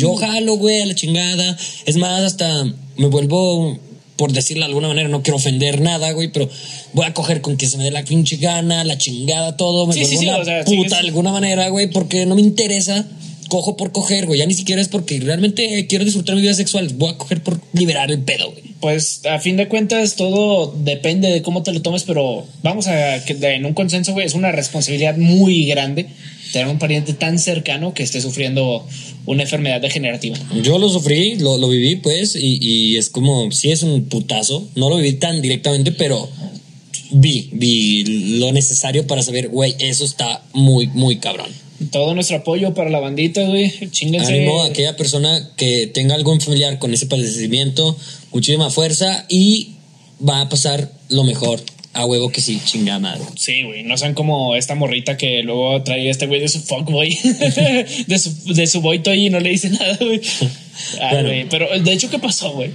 Yo 0.00 0.14
jalo, 0.16 0.56
güey, 0.56 0.80
a 0.82 0.86
la 0.86 0.94
chingada. 0.94 1.56
Es 1.86 1.96
más, 1.96 2.22
hasta 2.22 2.64
me 2.96 3.06
vuelvo, 3.06 3.78
por 4.16 4.32
decirlo 4.32 4.62
de 4.62 4.66
alguna 4.66 4.88
manera, 4.88 5.08
no 5.08 5.22
quiero 5.22 5.36
ofender 5.36 5.80
nada, 5.80 6.10
güey, 6.12 6.32
pero 6.32 6.48
voy 6.94 7.06
a 7.06 7.14
coger 7.14 7.40
con 7.40 7.56
que 7.56 7.66
se 7.66 7.78
me 7.78 7.84
dé 7.84 7.90
la 7.92 8.04
pinche 8.04 8.36
gana, 8.36 8.82
la 8.82 8.98
chingada, 8.98 9.56
todo. 9.56 9.86
Me 9.86 9.92
Sí, 9.92 10.00
vuelvo 10.00 10.16
sí, 10.16 10.18
sí, 10.18 10.28
una 10.28 10.38
o 10.38 10.44
sea, 10.44 10.66
sí, 10.66 10.76
puta 10.76 10.96
de 10.96 11.06
alguna 11.06 11.30
manera, 11.32 11.68
güey, 11.68 11.88
porque 11.90 12.26
no 12.26 12.34
me 12.34 12.42
interesa. 12.42 13.06
Cojo 13.50 13.76
por 13.76 13.92
coger, 13.92 14.24
güey. 14.24 14.38
Ya 14.38 14.46
ni 14.46 14.54
siquiera 14.54 14.80
es 14.80 14.88
porque 14.88 15.20
realmente 15.20 15.86
quiero 15.86 16.06
disfrutar 16.06 16.36
mi 16.36 16.40
vida 16.40 16.54
sexual. 16.54 16.88
Voy 16.94 17.10
a 17.10 17.18
coger 17.18 17.42
por 17.42 17.60
liberar 17.74 18.10
el 18.10 18.20
pedo, 18.20 18.50
güey. 18.50 18.62
Pues 18.80 19.26
a 19.26 19.38
fin 19.38 19.58
de 19.58 19.68
cuentas 19.68 20.16
todo 20.16 20.74
depende 20.84 21.28
de 21.30 21.42
cómo 21.42 21.62
te 21.62 21.72
lo 21.72 21.82
tomes, 21.82 22.04
pero 22.04 22.46
vamos 22.62 22.86
a 22.86 23.22
que 23.26 23.32
en 23.32 23.66
un 23.66 23.74
consenso, 23.74 24.14
güey, 24.14 24.24
es 24.24 24.34
una 24.34 24.52
responsabilidad 24.52 25.18
muy 25.18 25.66
grande 25.66 26.06
tener 26.52 26.68
un 26.68 26.78
pariente 26.78 27.12
tan 27.12 27.38
cercano 27.38 27.92
que 27.92 28.02
esté 28.02 28.20
sufriendo 28.20 28.86
una 29.26 29.42
enfermedad 29.42 29.80
degenerativa. 29.80 30.38
Yo 30.62 30.78
lo 30.78 30.88
sufrí, 30.88 31.36
lo, 31.36 31.58
lo 31.58 31.68
viví, 31.68 31.96
pues, 31.96 32.36
y, 32.36 32.58
y 32.60 32.96
es 32.96 33.10
como, 33.10 33.52
sí 33.52 33.70
es 33.70 33.82
un 33.82 34.04
putazo. 34.04 34.66
No 34.74 34.88
lo 34.88 34.96
viví 34.96 35.12
tan 35.14 35.42
directamente, 35.42 35.92
pero 35.92 36.28
vi, 37.12 37.50
vi 37.52 38.38
lo 38.38 38.52
necesario 38.52 39.06
para 39.06 39.22
saber, 39.22 39.48
güey, 39.48 39.74
eso 39.78 40.04
está 40.04 40.42
muy, 40.52 40.86
muy 40.88 41.16
cabrón. 41.16 41.50
Todo 41.90 42.14
nuestro 42.14 42.36
apoyo 42.36 42.74
para 42.74 42.90
la 42.90 43.00
bandita, 43.00 43.42
güey. 43.42 43.72
Chinguense. 43.90 44.32
Ánimo 44.34 44.62
a 44.62 44.66
aquella 44.66 44.96
persona 44.96 45.50
que 45.56 45.86
tenga 45.86 46.14
algún 46.14 46.40
familiar 46.40 46.78
con 46.78 46.92
ese 46.92 47.06
padecimiento, 47.06 47.96
muchísima 48.32 48.70
fuerza 48.70 49.24
y 49.28 49.72
va 50.26 50.42
a 50.42 50.48
pasar 50.48 50.92
lo 51.08 51.24
mejor. 51.24 51.60
A 51.92 52.04
huevo 52.06 52.30
que 52.30 52.40
sí, 52.40 52.60
chingada 52.64 53.00
madre. 53.00 53.22
Sí, 53.34 53.62
güey, 53.64 53.82
no 53.82 53.96
sean 53.98 54.14
como 54.14 54.54
esta 54.54 54.76
morrita 54.76 55.16
que 55.16 55.42
luego 55.42 55.82
trae 55.82 56.08
este 56.08 56.26
güey 56.28 56.40
de 56.40 56.48
su 56.48 56.60
fuckboy, 56.60 57.18
de 58.06 58.18
su, 58.18 58.54
de 58.54 58.66
su 58.68 58.80
boy 58.80 59.00
toy 59.00 59.26
y 59.26 59.30
no 59.30 59.40
le 59.40 59.50
dice 59.50 59.70
nada, 59.70 59.96
güey. 60.00 60.20
Ay, 61.00 61.10
Bueno. 61.14 61.28
güey, 61.28 61.48
Pero 61.48 61.66
de 61.80 61.92
hecho, 61.92 62.08
¿qué 62.08 62.20
pasó, 62.20 62.52
güey? 62.52 62.70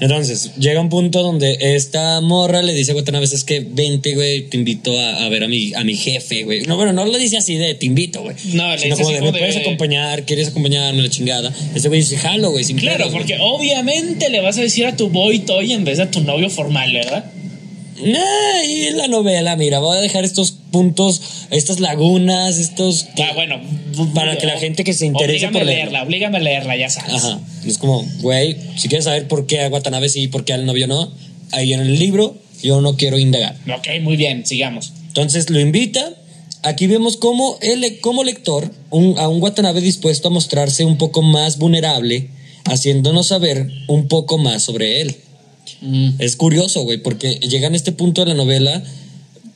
Entonces, 0.00 0.50
llega 0.58 0.80
un 0.80 0.88
punto 0.90 1.22
donde 1.22 1.56
esta 1.60 2.20
morra 2.20 2.60
le 2.62 2.74
dice 2.74 2.92
a 2.92 2.94
Watanabe, 2.94 3.24
es 3.24 3.44
que 3.44 3.60
vente, 3.60 4.14
güey, 4.14 4.42
te 4.42 4.56
invito 4.58 4.98
a, 4.98 5.24
a 5.24 5.28
ver 5.30 5.42
a 5.44 5.48
mi, 5.48 5.72
a 5.74 5.84
mi 5.84 5.96
jefe, 5.96 6.44
güey. 6.44 6.62
No, 6.62 6.76
bueno, 6.76 6.92
no 6.92 7.04
le 7.06 7.18
dice 7.18 7.38
así 7.38 7.56
de 7.56 7.74
te 7.74 7.86
invito, 7.86 8.22
güey. 8.22 8.36
No, 8.52 8.68
le 8.76 8.88
dice 8.88 8.92
así 8.92 9.12
de, 9.12 9.18
como 9.20 9.32
¿me 9.32 9.32
de- 9.32 9.38
puedes 9.38 9.56
acompañar? 9.56 10.24
¿Quieres 10.24 10.48
acompañarme? 10.48 11.02
La 11.02 11.08
chingada. 11.10 11.52
Ese 11.74 11.88
güey 11.88 12.00
dice, 12.00 12.18
jalo, 12.18 12.50
güey, 12.50 12.64
sin 12.64 12.76
Claro, 12.76 12.98
pedos, 12.98 13.12
güey". 13.12 13.22
porque 13.24 13.38
obviamente 13.40 14.28
le 14.28 14.40
vas 14.40 14.58
a 14.58 14.60
decir 14.62 14.84
a 14.86 14.96
tu 14.96 15.08
boy 15.08 15.38
toy 15.40 15.72
en 15.72 15.84
vez 15.84 15.96
de 15.96 16.04
a 16.04 16.10
tu 16.10 16.20
novio 16.20 16.50
formal, 16.50 16.92
¿verdad? 16.92 17.24
Ah, 17.98 18.62
y 18.68 18.90
la 18.90 19.08
novela, 19.08 19.56
mira, 19.56 19.78
voy 19.78 19.96
a 19.96 20.00
dejar 20.02 20.24
estos 20.24 20.52
puntos, 20.70 21.22
estas 21.50 21.80
lagunas, 21.80 22.58
estos... 22.58 23.06
Ah, 23.18 23.32
bueno. 23.34 23.58
Para 24.14 24.36
que 24.36 24.46
la 24.46 24.58
gente 24.58 24.84
que 24.84 24.92
se 24.92 25.06
interese 25.06 25.48
por 25.48 25.62
a 25.62 25.64
leerlo. 25.64 25.84
leerla, 25.84 26.02
oblígame 26.02 26.36
a 26.36 26.40
leerla, 26.40 26.76
ya 26.76 26.90
sabes. 26.90 27.14
Ajá. 27.24 27.40
Es 27.66 27.78
como, 27.78 28.04
güey, 28.20 28.56
si 28.76 28.88
quieres 28.88 29.04
saber 29.04 29.28
por 29.28 29.46
qué 29.46 29.62
a 29.62 29.68
Watanabe 29.68 30.08
sí 30.08 30.22
y 30.22 30.28
por 30.28 30.44
qué 30.44 30.52
al 30.52 30.66
novio 30.66 30.86
no, 30.86 31.10
ahí 31.52 31.72
en 31.72 31.80
el 31.80 31.98
libro 31.98 32.36
yo 32.62 32.80
no 32.80 32.96
quiero 32.96 33.18
indagar. 33.18 33.56
Ok, 33.76 33.86
muy 34.02 34.16
bien, 34.16 34.46
sigamos. 34.46 34.92
Entonces 35.08 35.50
lo 35.50 35.60
invita. 35.60 36.14
Aquí 36.62 36.86
vemos 36.86 37.16
cómo 37.16 37.58
él, 37.62 37.98
como 38.00 38.24
lector, 38.24 38.70
un- 38.90 39.18
a 39.18 39.28
un 39.28 39.40
Watanabe 39.42 39.80
dispuesto 39.80 40.28
a 40.28 40.30
mostrarse 40.30 40.84
un 40.84 40.98
poco 40.98 41.22
más 41.22 41.58
vulnerable, 41.58 42.28
haciéndonos 42.64 43.28
saber 43.28 43.68
un 43.88 44.08
poco 44.08 44.38
más 44.38 44.62
sobre 44.64 45.00
él. 45.00 45.16
Mm. 45.80 46.10
Es 46.18 46.36
curioso, 46.36 46.82
güey, 46.82 46.98
porque 46.98 47.34
llega 47.34 47.66
en 47.68 47.74
este 47.74 47.92
punto 47.92 48.22
de 48.24 48.28
la 48.30 48.34
novela 48.34 48.82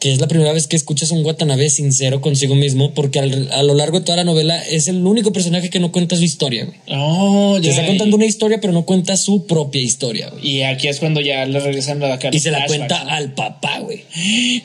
que 0.01 0.11
es 0.12 0.18
la 0.18 0.26
primera 0.28 0.53
vez 0.53 0.66
que 0.66 0.76
escuchas 0.76 1.12
a 1.12 1.14
un 1.14 1.24
Watanabe 1.24 1.68
sincero 1.70 2.20
consigo 2.22 2.55
mismo, 2.55 2.92
porque 2.94 3.18
al- 3.20 3.51
a 3.53 3.62
lo 3.62 3.74
largo 3.74 4.01
de 4.01 4.05
toda 4.07 4.16
la 4.16 4.24
novela 4.24 4.61
es 4.62 4.88
el 4.88 5.07
único 5.07 5.32
personaje 5.32 5.68
que 5.70 5.78
no 5.78 5.92
cuenta 5.92 6.16
su 6.16 6.24
historia, 6.24 6.64
güey. 6.64 6.78
Oh, 6.90 7.59
Te 7.61 7.66
ya. 7.66 7.70
está 7.72 7.86
contando 7.86 8.16
una 8.16 8.24
historia, 8.26 8.59
pero 8.61 8.72
no 8.72 8.86
cuenta 8.86 9.16
su 9.18 9.46
propia 9.46 9.82
historia, 9.82 10.30
güey. 10.30 10.46
Y 10.48 10.62
aquí 10.62 10.88
es 10.88 10.98
cuando 11.01 11.20
ya 11.20 11.44
le 11.44 11.61
regresan 11.61 12.01
la 12.01 12.18
cara. 12.18 12.34
Y 12.34 12.40
se 12.40 12.51
la 12.51 12.64
cuenta 12.66 12.98
al 13.03 13.34
papá, 13.34 13.80
güey. 13.80 14.05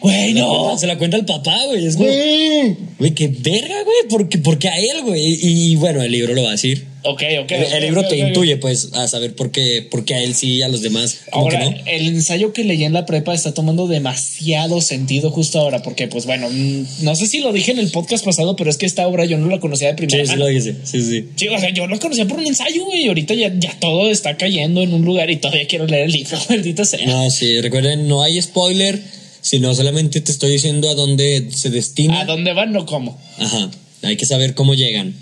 Güey, 0.02 0.34
No, 0.34 0.78
se 0.78 0.88
la 0.88 0.98
cuenta 0.98 1.18
al 1.18 1.26
papá, 1.26 1.58
güey. 1.68 1.86
Es 1.86 1.98
Güey. 1.98 2.76
güey, 2.98 3.12
qué 3.14 3.28
verga, 3.28 3.76
güey. 3.84 3.98
Porque, 4.10 4.38
porque 4.38 4.70
a 4.70 4.76
él, 4.78 5.04
güey. 5.04 5.22
Y, 5.22 5.72
y 5.72 5.76
bueno, 5.76 6.02
el 6.02 6.12
libro 6.14 6.34
lo 6.34 6.44
va 6.44 6.50
a 6.50 6.52
decir. 6.54 6.86
Ok, 7.06 7.24
ok. 7.44 7.52
El, 7.52 7.64
el 7.74 7.84
libro 7.84 8.08
te 8.08 8.18
intuye, 8.18 8.58
pues, 8.58 8.90
a 8.94 9.08
saber 9.08 9.36
por 9.36 9.52
qué, 9.52 9.88
por 9.90 10.06
qué 10.06 10.16
a 10.16 10.24
él 10.24 10.36
sí 10.36 10.56
y 10.56 10.62
a 10.62 10.68
los 10.68 10.82
demás. 10.82 11.22
Ahora, 11.32 11.60
que 11.60 11.70
no. 11.70 11.78
el 11.86 12.08
ensayo 12.08 12.52
que 12.52 12.64
leí 12.64 12.84
en 12.84 12.94
la 12.94 13.06
prepa 13.06 13.34
está 13.34 13.54
tomando 13.54 13.88
demasiado 13.88 14.82
sentido 14.82 15.30
justo 15.30 15.60
ahora, 15.60 15.82
porque, 15.82 16.08
pues 16.08 16.26
bueno, 16.26 16.50
mm, 16.50 17.04
no 17.04 17.16
sé 17.16 17.28
si 17.28 17.40
lo 17.40 17.54
dije 17.54 17.72
en 17.72 17.80
el 17.80 17.92
podcast 17.92 18.26
pasado, 18.26 18.56
pero 18.56 18.70
es 18.70 18.78
que 18.78 18.86
esta 18.86 19.08
obra 19.08 19.26
yo 19.26 19.38
no 19.38 19.48
la 19.50 19.60
conocía 19.60 19.90
de 19.90 19.94
primera 19.94 20.26
Sí, 20.26 20.32
sí 20.32 20.38
lo 20.38 20.48
dije. 20.48 20.76
Sí, 20.84 21.02
sí. 21.02 21.30
Sí, 21.36 21.48
o 21.48 21.60
sea, 21.60 21.70
yo 21.72 21.88
lo 21.88 22.00
conocía 22.00 22.26
por 22.26 22.40
un 22.40 22.48
ensayo, 22.48 22.86
güey, 22.86 23.04
y 23.04 23.08
ahorita 23.08 23.34
ya, 23.36 23.54
ya 23.56 23.78
todo 23.80 24.10
está 24.10 24.38
cayendo 24.38 24.82
en 24.82 24.94
un 24.94 25.04
lugar 25.06 25.30
y 25.30 25.38
todavía 25.38 25.68
quiero 25.68 25.86
leer 25.86 26.06
el 26.06 26.12
libro, 26.12 26.38
maldita 26.50 26.86
sea. 26.86 27.06
No, 27.06 27.30
sí, 27.30 27.62
recuerden, 27.62 28.08
no 28.08 28.24
hay 28.24 28.42
spoiler, 28.42 29.00
sino 29.42 29.76
solamente 29.76 30.22
te 30.22 30.32
estoy 30.32 30.52
diciendo 30.52 30.90
a 30.90 30.96
dónde 30.96 31.50
se 31.52 31.70
destina. 31.70 32.22
¿A 32.22 32.26
dónde 32.26 32.54
van? 32.54 32.72
No 32.72 32.86
como. 32.86 33.20
Ajá, 33.38 33.70
hay 34.02 34.18
que 34.18 34.26
saber 34.26 34.56
cómo 34.56 34.74
llegan. 34.74 35.14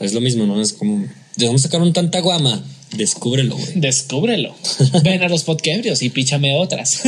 Es 0.00 0.12
lo 0.12 0.20
mismo, 0.20 0.46
¿no? 0.46 0.60
Es 0.60 0.72
como, 0.72 1.06
¿de 1.36 1.46
dónde 1.46 1.60
sacaron 1.62 1.92
tanta 1.92 2.20
guama? 2.20 2.64
Descúbrelo, 2.96 3.56
güey. 3.56 3.68
Descúbrelo. 3.76 4.54
Ven 5.02 5.22
a 5.22 5.28
los 5.28 5.42
podquebrios 5.44 6.02
y 6.02 6.10
píchame 6.10 6.54
otras. 6.54 7.00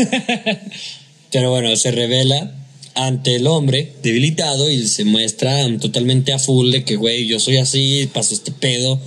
Pero 1.30 1.50
bueno, 1.50 1.74
se 1.76 1.90
revela 1.90 2.54
ante 2.94 3.36
el 3.36 3.46
hombre 3.46 3.92
debilitado 4.02 4.70
y 4.70 4.86
se 4.88 5.04
muestra 5.04 5.54
totalmente 5.78 6.32
a 6.32 6.38
full 6.38 6.70
de 6.72 6.84
que, 6.84 6.96
güey, 6.96 7.26
yo 7.26 7.38
soy 7.38 7.58
así, 7.58 8.08
pasó 8.12 8.34
este 8.34 8.50
pedo. 8.52 8.98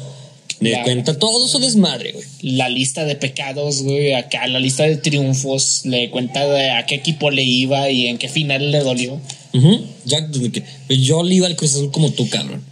Le 0.60 0.70
Claro. 0.70 0.84
cuenta 0.86 1.18
todo 1.18 1.48
su 1.48 1.58
desmadre, 1.58 2.12
güey. 2.12 2.26
la 2.44 2.70
lista 2.70 3.04
de 3.04 3.16
pecados, 3.16 3.82
güey, 3.82 4.14
acá, 4.14 4.46
la 4.46 4.60
lista 4.60 4.84
de 4.84 4.96
triunfos, 4.98 5.82
le 5.86 6.12
cuenta 6.12 6.46
de 6.48 6.70
a 6.70 6.86
qué 6.86 6.94
equipo 6.96 7.32
le 7.32 7.42
iba 7.44 7.90
y 7.90 8.06
en 8.08 8.20
qué 8.20 8.30
final 8.30 8.70
le 8.72 8.80
dolió. 8.82 9.20
Ya, 10.06 10.22
desde 10.22 10.52
que- 10.52 10.64
yo 11.00 11.24
le 11.24 11.34
iba 11.36 11.48
al 11.48 11.56
Cruz 11.56 11.72
Azul 11.74 11.90
como 11.92 12.12
tú, 12.12 12.30
cabrón. 12.30 12.64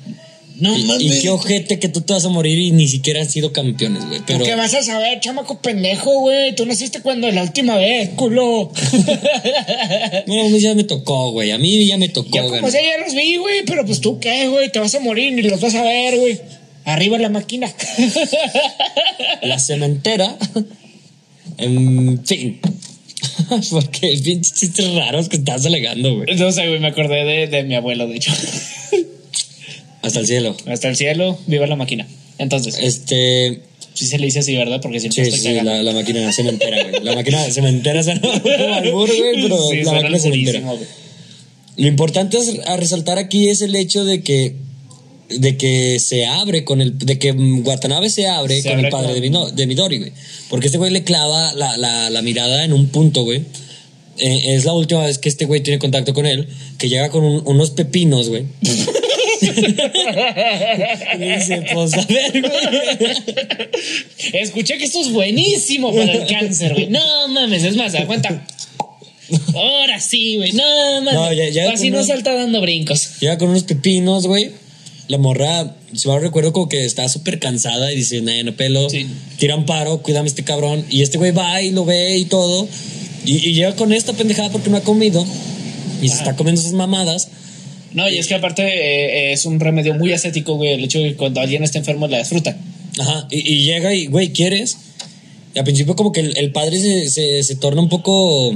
No 0.60 0.78
y, 0.78 1.08
y 1.08 1.22
qué 1.22 1.30
ojete 1.30 1.80
que 1.80 1.90
tú 1.90 2.02
te 2.02 2.14
vas 2.14 2.26
a 2.26 2.30
morir 2.30 2.60
y 2.60 2.72
ni 2.72 2.88
siquiera 2.88 3.22
han 3.22 3.30
sido 3.30 3.54
campeones, 3.54 4.06
güey. 4.06 4.22
Pero 4.26 4.44
¿Qué 4.44 4.56
vas 4.56 4.74
a 4.74 4.84
saber, 4.84 5.20
chamaco 5.20 5.62
pendejo, 5.62 6.20
güey? 6.20 6.56
Tú 6.56 6.66
naciste 6.66 7.02
cuando 7.02 7.32
la 7.32 7.44
última 7.44 7.78
vez, 7.78 8.10
culo. 8.16 8.72
no, 10.28 10.46
a 10.46 10.50
mí 10.50 10.60
ya 10.60 10.76
me 10.76 10.84
tocó, 10.84 11.32
güey. 11.32 11.52
A 11.52 11.58
mí 11.58 11.86
ya 11.86 11.98
me 11.98 12.10
tocó, 12.10 12.50
ganar. 12.50 12.72
sea 12.72 12.82
ya 12.82 13.04
los 13.04 13.16
vi, 13.16 13.38
güey, 13.38 13.64
pero 13.66 13.86
pues 13.86 14.02
tú 14.02 14.20
qué, 14.20 14.48
güey, 14.48 14.72
te 14.72 14.80
vas 14.80 14.94
a 14.96 15.00
morir 15.00 15.34
ni 15.34 15.42
los 15.44 15.62
vas 15.62 15.76
a 15.76 15.84
ver, 15.84 16.18
güey. 16.18 16.40
Arriba 16.86 17.18
la 17.18 17.30
máquina. 17.30 17.72
La 19.42 19.60
cementera. 19.60 20.36
En 21.58 22.26
fin. 22.26 22.60
Porque 23.70 24.20
pinches 24.24 24.54
chistes 24.54 24.94
raros 24.96 25.30
que 25.30 25.38
estás 25.38 25.66
alegando, 25.66 26.16
güey. 26.16 26.36
no 26.36 26.52
sé, 26.52 26.68
güey, 26.68 26.80
me 26.80 26.88
acordé 26.88 27.26
de, 27.26 27.48
de 27.48 27.64
mi 27.64 27.76
abuelo, 27.76 28.08
de 28.08 28.16
hecho. 28.16 28.32
Hasta 30.02 30.20
el 30.20 30.28
cielo. 30.28 30.56
Hasta 30.66 30.88
el 30.90 30.96
cielo, 30.96 31.38
viva 31.48 31.68
la 31.68 31.76
máquina. 31.76 32.08
Entonces, 32.38 32.78
Este. 32.82 33.62
sí 33.94 34.06
se 34.06 34.18
le 34.18 34.26
dice 34.26 34.40
así, 34.40 34.56
¿verdad? 34.56 34.80
Porque 34.82 35.00
siempre 35.00 35.26
Sí, 35.26 35.36
estoy 35.36 35.56
sí, 35.60 35.62
la, 35.66 35.84
la 35.84 35.92
máquina 35.94 36.32
cementera, 36.32 36.84
güey. 36.90 37.04
La 37.04 37.16
máquina 37.16 37.44
cementera 37.52 38.02
suena 38.04 38.22
como 38.42 38.74
albur, 38.76 39.10
güey, 39.10 39.42
pero 39.42 39.58
Sí, 39.70 39.84
la 39.84 39.92
máquina 39.94 40.20
cementera. 40.20 40.60
güey. 40.62 40.80
Lo 41.78 41.88
importante 41.88 42.38
a 42.66 42.78
resaltar 42.78 43.18
aquí 43.20 43.50
es 43.50 43.62
el 43.62 43.76
hecho 43.76 44.04
de 44.06 44.22
que 44.22 44.56
de 45.30 45.58
que 45.58 46.00
se 46.00 46.26
abre 46.26 46.64
con 46.64 46.82
el 46.82 46.98
de 46.98 47.20
que 47.20 47.32
Watanabe 47.32 48.10
se 48.10 48.28
abre 48.28 48.56
Se 48.62 48.70
con 48.70 48.72
abre 48.80 48.88
el 48.88 48.92
padre 48.92 49.32
con- 49.32 49.56
de, 49.56 49.68
Midori, 49.68 49.98
güey. 50.00 50.12
Porque 50.50 50.66
este 50.68 50.78
güey 50.80 50.92
le 50.92 51.04
clava 51.04 51.54
la, 51.54 51.78
la, 51.78 52.10
la 52.10 52.22
mirada 52.24 52.64
en 52.66 52.74
un 52.74 52.88
punto, 52.88 53.24
güey. 53.24 53.42
Eh, 54.18 54.56
es 54.56 54.66
la 54.66 54.74
última 54.74 55.06
vez 55.06 55.20
que 55.20 55.30
este 55.30 55.46
güey 55.46 55.62
tiene 55.62 55.78
contacto 55.78 56.14
con 56.14 56.26
él, 56.26 56.48
que 56.80 56.90
llega 56.90 57.10
con 57.12 57.24
un- 57.24 57.44
unos 57.46 57.70
pepinos, 57.72 58.28
güey. 58.30 58.46
y 61.16 61.18
dice, 61.18 61.64
pues 61.74 61.94
a 61.94 62.06
ver, 62.06 62.42
güey. 62.42 62.52
Escuché 64.34 64.78
que 64.78 64.86
esto 64.86 65.02
es 65.02 65.12
buenísimo 65.12 65.94
para 65.94 66.12
el 66.14 66.28
cáncer, 66.28 66.74
güey. 66.74 66.88
No 66.88 67.28
mames, 67.30 67.64
es 67.64 67.76
más, 67.76 67.96
aguanta. 67.96 68.46
Ahora 69.54 70.00
sí, 70.00 70.38
güey. 70.38 70.52
No 70.54 70.64
mames. 71.02 71.14
No, 71.14 71.34
ya- 71.34 71.50
ya 71.50 71.72
Así 71.72 71.90
no 71.92 72.04
salta 72.04 72.34
dando 72.34 72.62
brincos. 72.62 73.20
Llega 73.20 73.38
con 73.38 73.50
unos 73.50 73.64
pepinos, 73.64 74.28
güey. 74.28 74.52
La 75.08 75.18
morra, 75.18 75.76
si 75.96 76.08
mal 76.08 76.22
recuerdo, 76.22 76.54
como 76.54 76.70
que 76.70 76.86
está 76.86 77.10
súper 77.10 77.40
cansada 77.40 77.92
y 77.92 77.96
dice, 77.96 78.22
nah, 78.22 78.44
no 78.44 78.54
pelo. 78.56 78.90
Sí. 78.90 79.08
Tira 79.38 79.56
un 79.56 79.66
paro, 79.66 80.02
cuídame 80.04 80.28
este 80.28 80.44
cabrón. 80.44 80.86
Y 80.90 81.02
este 81.02 81.18
güey 81.18 81.32
va 81.32 81.62
y 81.62 81.72
lo 81.72 81.84
ve 81.86 82.18
y 82.18 82.26
todo. 82.26 82.68
Y, 83.26 83.38
y 83.50 83.54
llega 83.54 83.76
con 83.76 83.92
esta 83.92 84.14
pendejada 84.14 84.50
porque 84.50 84.70
no 84.70 84.78
ha 84.78 84.82
comido. 84.82 85.26
Y 86.02 86.10
se 86.10 86.16
está 86.16 86.36
comiendo 86.36 86.62
esas 86.62 86.74
mamadas. 86.74 87.30
No, 87.94 88.10
y 88.10 88.18
es 88.18 88.28
que 88.28 88.36
aparte 88.36 88.64
eh, 88.64 89.32
es 89.34 89.46
un 89.46 89.60
remedio 89.60 89.94
muy 89.96 90.12
ascético, 90.14 90.56
güey, 90.56 90.74
el 90.74 90.84
hecho 90.84 91.00
de 91.00 91.10
que 91.10 91.16
cuando 91.16 91.42
alguien 91.42 91.64
está 91.64 91.78
enfermo 91.80 92.08
le 92.08 92.18
das 92.18 92.30
fruta. 92.30 92.58
Ajá. 93.00 93.28
Y, 93.32 93.38
y 93.54 93.64
llega 93.66 93.94
y, 93.94 94.08
güey, 94.08 94.30
¿quieres? 94.30 94.78
Y 95.56 95.60
al 95.60 95.66
principio 95.66 95.96
como 95.96 96.12
que 96.12 96.20
el, 96.20 96.38
el 96.38 96.52
padre 96.52 96.80
se, 96.80 97.10
se, 97.10 97.44
se 97.44 97.56
torna 97.56 97.82
un 97.82 97.90
poco 97.90 98.50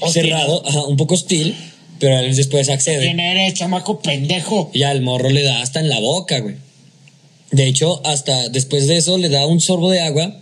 Hostil. 0.00 0.22
cerrado, 0.22 0.66
ajá, 0.66 0.84
un 0.84 0.96
poco 0.96 1.14
hostil. 1.14 1.54
Pero 1.98 2.18
él 2.20 2.34
después 2.34 2.70
accede. 2.70 3.00
¿Quién 3.04 3.20
eres, 3.20 3.52
chamaco 3.54 4.00
pendejo? 4.00 4.70
Y 4.72 4.84
al 4.84 5.02
morro 5.02 5.28
le 5.28 5.42
da 5.42 5.60
hasta 5.60 5.80
en 5.80 5.90
la 5.90 6.00
boca, 6.00 6.38
güey. 6.40 6.54
De 7.50 7.66
hecho, 7.66 8.00
hasta 8.06 8.48
después 8.48 8.86
de 8.86 8.96
eso 8.96 9.18
le 9.18 9.28
da 9.28 9.46
un 9.46 9.60
sorbo 9.60 9.90
de 9.90 10.00
agua. 10.00 10.40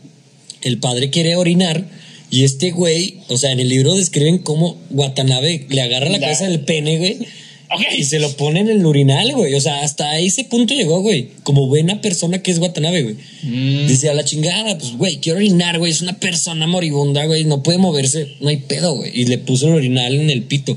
El 0.62 0.78
padre 0.78 1.10
quiere 1.10 1.34
orinar. 1.34 1.84
Y 2.30 2.44
este 2.44 2.70
güey, 2.70 3.18
o 3.28 3.36
sea, 3.38 3.50
en 3.50 3.58
el 3.58 3.68
libro 3.70 3.94
describen 3.94 4.38
cómo 4.38 4.76
Watanabe 4.90 5.66
le 5.68 5.82
agarra 5.82 6.06
la 6.06 6.12
La- 6.12 6.20
cabeza 6.20 6.46
del 6.46 6.60
pene, 6.60 6.98
güey. 6.98 7.18
Ok. 7.70 7.82
Y 7.96 8.04
se 8.04 8.18
lo 8.18 8.30
pone 8.32 8.60
en 8.60 8.68
el 8.68 8.84
urinal, 8.84 9.32
güey. 9.32 9.54
O 9.54 9.60
sea, 9.60 9.82
hasta 9.82 10.18
ese 10.18 10.44
punto 10.44 10.74
llegó, 10.74 11.02
güey. 11.02 11.28
Como 11.42 11.66
buena 11.66 12.00
persona 12.00 12.42
que 12.42 12.50
es 12.50 12.58
Watanabe, 12.58 13.02
güey. 13.02 13.16
Mm. 13.42 13.86
Dice 13.86 14.08
a 14.08 14.14
la 14.14 14.24
chingada, 14.24 14.78
pues, 14.78 14.92
güey, 14.92 15.18
quiero 15.18 15.38
orinar, 15.38 15.78
güey. 15.78 15.92
Es 15.92 16.00
una 16.00 16.18
persona 16.18 16.66
moribunda, 16.66 17.26
güey. 17.26 17.44
No 17.44 17.62
puede 17.62 17.78
moverse. 17.78 18.36
No 18.40 18.48
hay 18.48 18.58
pedo, 18.58 18.94
güey. 18.94 19.10
Y 19.14 19.26
le 19.26 19.38
puso 19.38 19.68
el 19.68 19.74
urinal 19.74 20.14
en 20.14 20.30
el 20.30 20.42
pito. 20.44 20.76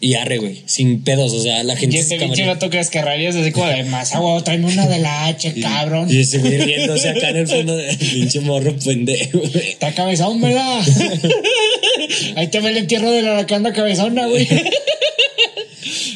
Y 0.00 0.16
arre, 0.16 0.36
güey. 0.36 0.62
Sin 0.66 1.02
pedos. 1.02 1.32
O 1.32 1.40
sea, 1.40 1.62
la 1.64 1.72
Y 1.72 1.76
gente 1.78 1.98
este 1.98 2.18
pinche 2.18 2.44
gato 2.44 2.68
que 2.68 2.78
escarrabias 2.78 3.36
así 3.36 3.52
como 3.52 3.66
de 3.68 3.84
más 3.84 4.14
agua, 4.14 4.44
tráeme 4.44 4.66
una 4.66 4.86
de 4.86 4.98
la 4.98 5.26
H, 5.28 5.54
cabrón. 5.62 6.12
Y 6.12 6.18
ese 6.18 6.38
güey 6.38 6.58
riéndose 6.58 7.08
acá 7.08 7.30
en 7.30 7.36
el 7.36 7.48
fondo 7.48 7.74
del 7.74 7.96
pinche 7.96 8.40
morro 8.40 8.76
pendejo, 8.76 9.38
güey. 9.38 9.70
Está 9.70 9.94
cabezón, 9.94 10.42
¿verdad? 10.42 10.82
Ahí 12.36 12.48
te 12.48 12.60
ve 12.60 12.70
el 12.70 12.76
entierro 12.76 13.10
de 13.10 13.22
la 13.22 13.32
aracanda 13.32 13.72
cabezona, 13.72 14.26
güey. 14.26 14.46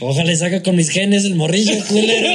Ojalá 0.01 0.34
saca 0.36 0.62
con 0.62 0.76
mis 0.76 0.90
genes 0.90 1.24
el 1.24 1.34
morrillo, 1.34 1.72
culero. 1.88 2.28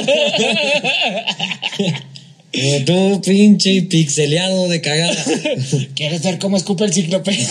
Como 2.52 2.84
tú, 2.84 3.22
pinche 3.22 3.82
pixeleado 3.82 4.68
de 4.68 4.80
cagada. 4.80 5.24
¿Quieres 5.96 6.22
ver 6.22 6.38
cómo 6.38 6.56
escupe 6.56 6.84
el 6.84 6.92
cíclope? 6.92 7.36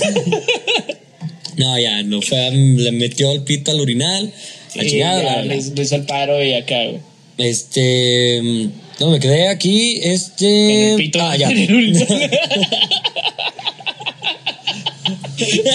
No, 1.55 1.77
ya, 1.79 2.01
no 2.01 2.19
fue, 2.19 2.49
le 2.49 2.91
metió 2.91 3.31
el 3.31 3.43
pito 3.43 3.69
al 3.69 3.79
urinal. 3.79 4.33
La 4.73 4.83
Y 4.83 4.89
chingada, 4.89 5.21
ya 5.21 5.35
la- 5.35 5.41
le, 5.43 5.61
le 5.61 5.81
hizo 5.83 5.95
el 5.95 6.01
paro 6.07 6.43
y 6.43 6.51
acá, 6.55 6.83
güey. 6.85 6.97
Este. 7.37 8.41
No, 8.99 9.11
me 9.11 9.19
quedé 9.19 9.47
aquí. 9.49 9.99
Este. 10.01 10.47
En 10.47 10.89
el 10.93 10.95
pito. 10.97 11.19
Ah, 11.21 11.37
ya. 11.37 11.49
En 11.51 11.59
el. 11.59 12.07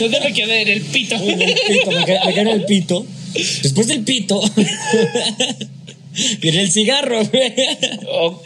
¿Dónde 0.00 0.20
me 0.20 0.32
quedé? 0.32 0.62
En 0.62 0.68
el 0.68 0.80
pito. 0.82 1.14
En 1.16 1.42
el 1.42 1.54
pito, 1.68 1.90
me 1.92 2.04
quedé, 2.04 2.18
me 2.26 2.32
quedé 2.34 2.40
en 2.40 2.48
el 2.48 2.64
pito. 2.64 3.06
Después 3.62 3.86
del 3.88 4.04
pito. 4.04 4.40
Viene 6.40 6.62
el 6.62 6.72
cigarro, 6.72 7.24
güey. 7.24 7.52
Oh, 8.10 8.42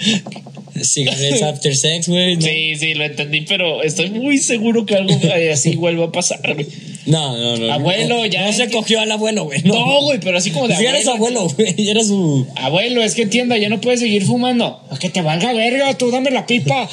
Cigarettes 0.82 1.42
after 1.42 1.74
sex, 1.76 2.08
güey. 2.08 2.36
¿no? 2.36 2.42
sí, 2.42 2.76
sí, 2.76 2.94
lo 2.94 3.04
entendí, 3.04 3.42
pero 3.42 3.82
estoy 3.82 4.10
muy 4.10 4.38
seguro 4.38 4.84
que 4.84 4.96
algo 4.96 5.18
así 5.52 5.76
vuelva 5.76 6.06
a 6.06 6.12
pasar, 6.12 6.40
güey. 6.54 6.66
No, 7.06 7.36
no, 7.36 7.56
no. 7.56 7.72
Abuelo, 7.72 8.18
no, 8.18 8.26
ya 8.26 8.46
No 8.46 8.52
se 8.52 8.70
cogió 8.70 9.00
al 9.00 9.10
abuelo, 9.10 9.44
güey. 9.44 9.62
No, 9.62 10.02
güey, 10.02 10.20
pero 10.20 10.38
así 10.38 10.50
como 10.50 10.68
de 10.68 10.76
Si 10.76 10.84
eres 10.84 11.06
abuelo, 11.08 11.48
güey. 11.48 11.74
Ya 11.76 11.92
era 11.92 12.04
su. 12.04 12.46
Abuelo, 12.56 13.02
es 13.02 13.14
que 13.14 13.22
entienda, 13.22 13.56
ya 13.58 13.68
no 13.68 13.80
puedes 13.80 14.00
seguir 14.00 14.24
fumando. 14.24 14.80
A 14.90 14.98
que 14.98 15.08
te 15.08 15.20
valga 15.20 15.52
verga, 15.52 15.96
tú 15.98 16.10
dame 16.10 16.30
la 16.30 16.46
pipa. 16.46 16.88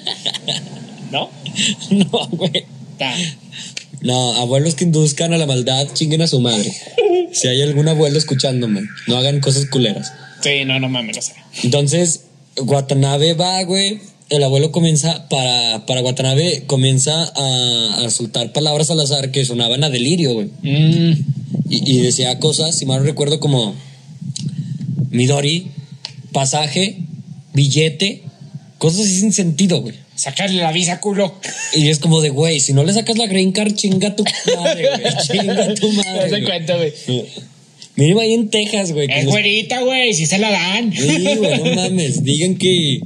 ¿No? 1.10 1.30
No, 1.90 2.28
güey. 2.30 2.64
No, 4.02 4.34
abuelos 4.34 4.74
que 4.74 4.84
induzcan 4.84 5.32
a 5.32 5.38
la 5.38 5.46
maldad, 5.46 5.86
chinguen 5.94 6.22
a 6.22 6.26
su 6.26 6.40
madre. 6.40 6.72
Si 7.32 7.48
hay 7.48 7.62
algún 7.62 7.88
abuelo 7.88 8.18
escuchándome, 8.18 8.82
no 9.06 9.16
hagan 9.16 9.40
cosas 9.40 9.66
culeras. 9.66 10.12
Sí, 10.42 10.64
no, 10.64 10.78
no 10.80 10.88
mames, 10.88 11.16
lo 11.16 11.22
sé. 11.22 11.32
Entonces, 11.62 12.22
Watanabe 12.56 13.34
va, 13.34 13.62
güey. 13.62 14.00
el 14.28 14.42
abuelo 14.42 14.72
comienza, 14.72 15.28
para, 15.28 15.86
para 15.86 16.02
Watanabe, 16.02 16.64
comienza 16.66 17.12
a, 17.34 18.04
a 18.04 18.10
soltar 18.10 18.52
palabras 18.52 18.90
al 18.90 19.00
azar 19.00 19.30
que 19.30 19.44
sonaban 19.44 19.84
a 19.84 19.90
delirio, 19.90 20.34
güey. 20.34 20.48
Mm, 20.62 21.12
Y, 21.70 21.92
y 21.92 21.98
decía 22.00 22.38
cosas, 22.40 22.76
si 22.76 22.86
mal 22.86 23.00
no 23.00 23.04
recuerdo, 23.06 23.38
como 23.40 23.74
Midori, 25.10 25.68
pasaje, 26.32 26.98
billete, 27.54 28.22
cosas 28.78 29.00
así 29.02 29.20
sin 29.20 29.32
sentido, 29.32 29.80
güey. 29.82 29.94
Sacarle 30.14 30.60
la 30.62 30.72
visa, 30.72 31.00
culo. 31.00 31.34
Y 31.74 31.88
es 31.88 31.98
como 31.98 32.20
de, 32.20 32.30
güey, 32.30 32.60
si 32.60 32.72
no 32.72 32.84
le 32.84 32.92
sacas 32.92 33.18
la 33.18 33.26
green 33.26 33.52
card, 33.52 33.74
chinga 33.74 34.14
tu 34.16 34.24
madre, 34.56 34.88
güey. 34.88 35.14
Chinga 35.26 35.74
tu 35.74 35.92
No 35.92 36.02
madre. 36.02 36.22
se 36.24 36.28
güey. 36.30 36.44
cuenta, 36.44 36.76
güey. 36.76 36.92
Mínimo 37.96 38.20
ahí 38.20 38.32
en 38.34 38.48
Texas, 38.48 38.92
güey. 38.92 39.08
Es 39.10 39.26
güerita, 39.26 39.80
güey, 39.82 40.14
si 40.14 40.26
se 40.26 40.38
la 40.38 40.50
dan. 40.50 40.92
Sí, 40.92 41.36
güey, 41.36 41.58
no 41.58 41.74
mames. 41.74 42.24
Digan 42.24 42.56
que, 42.56 43.00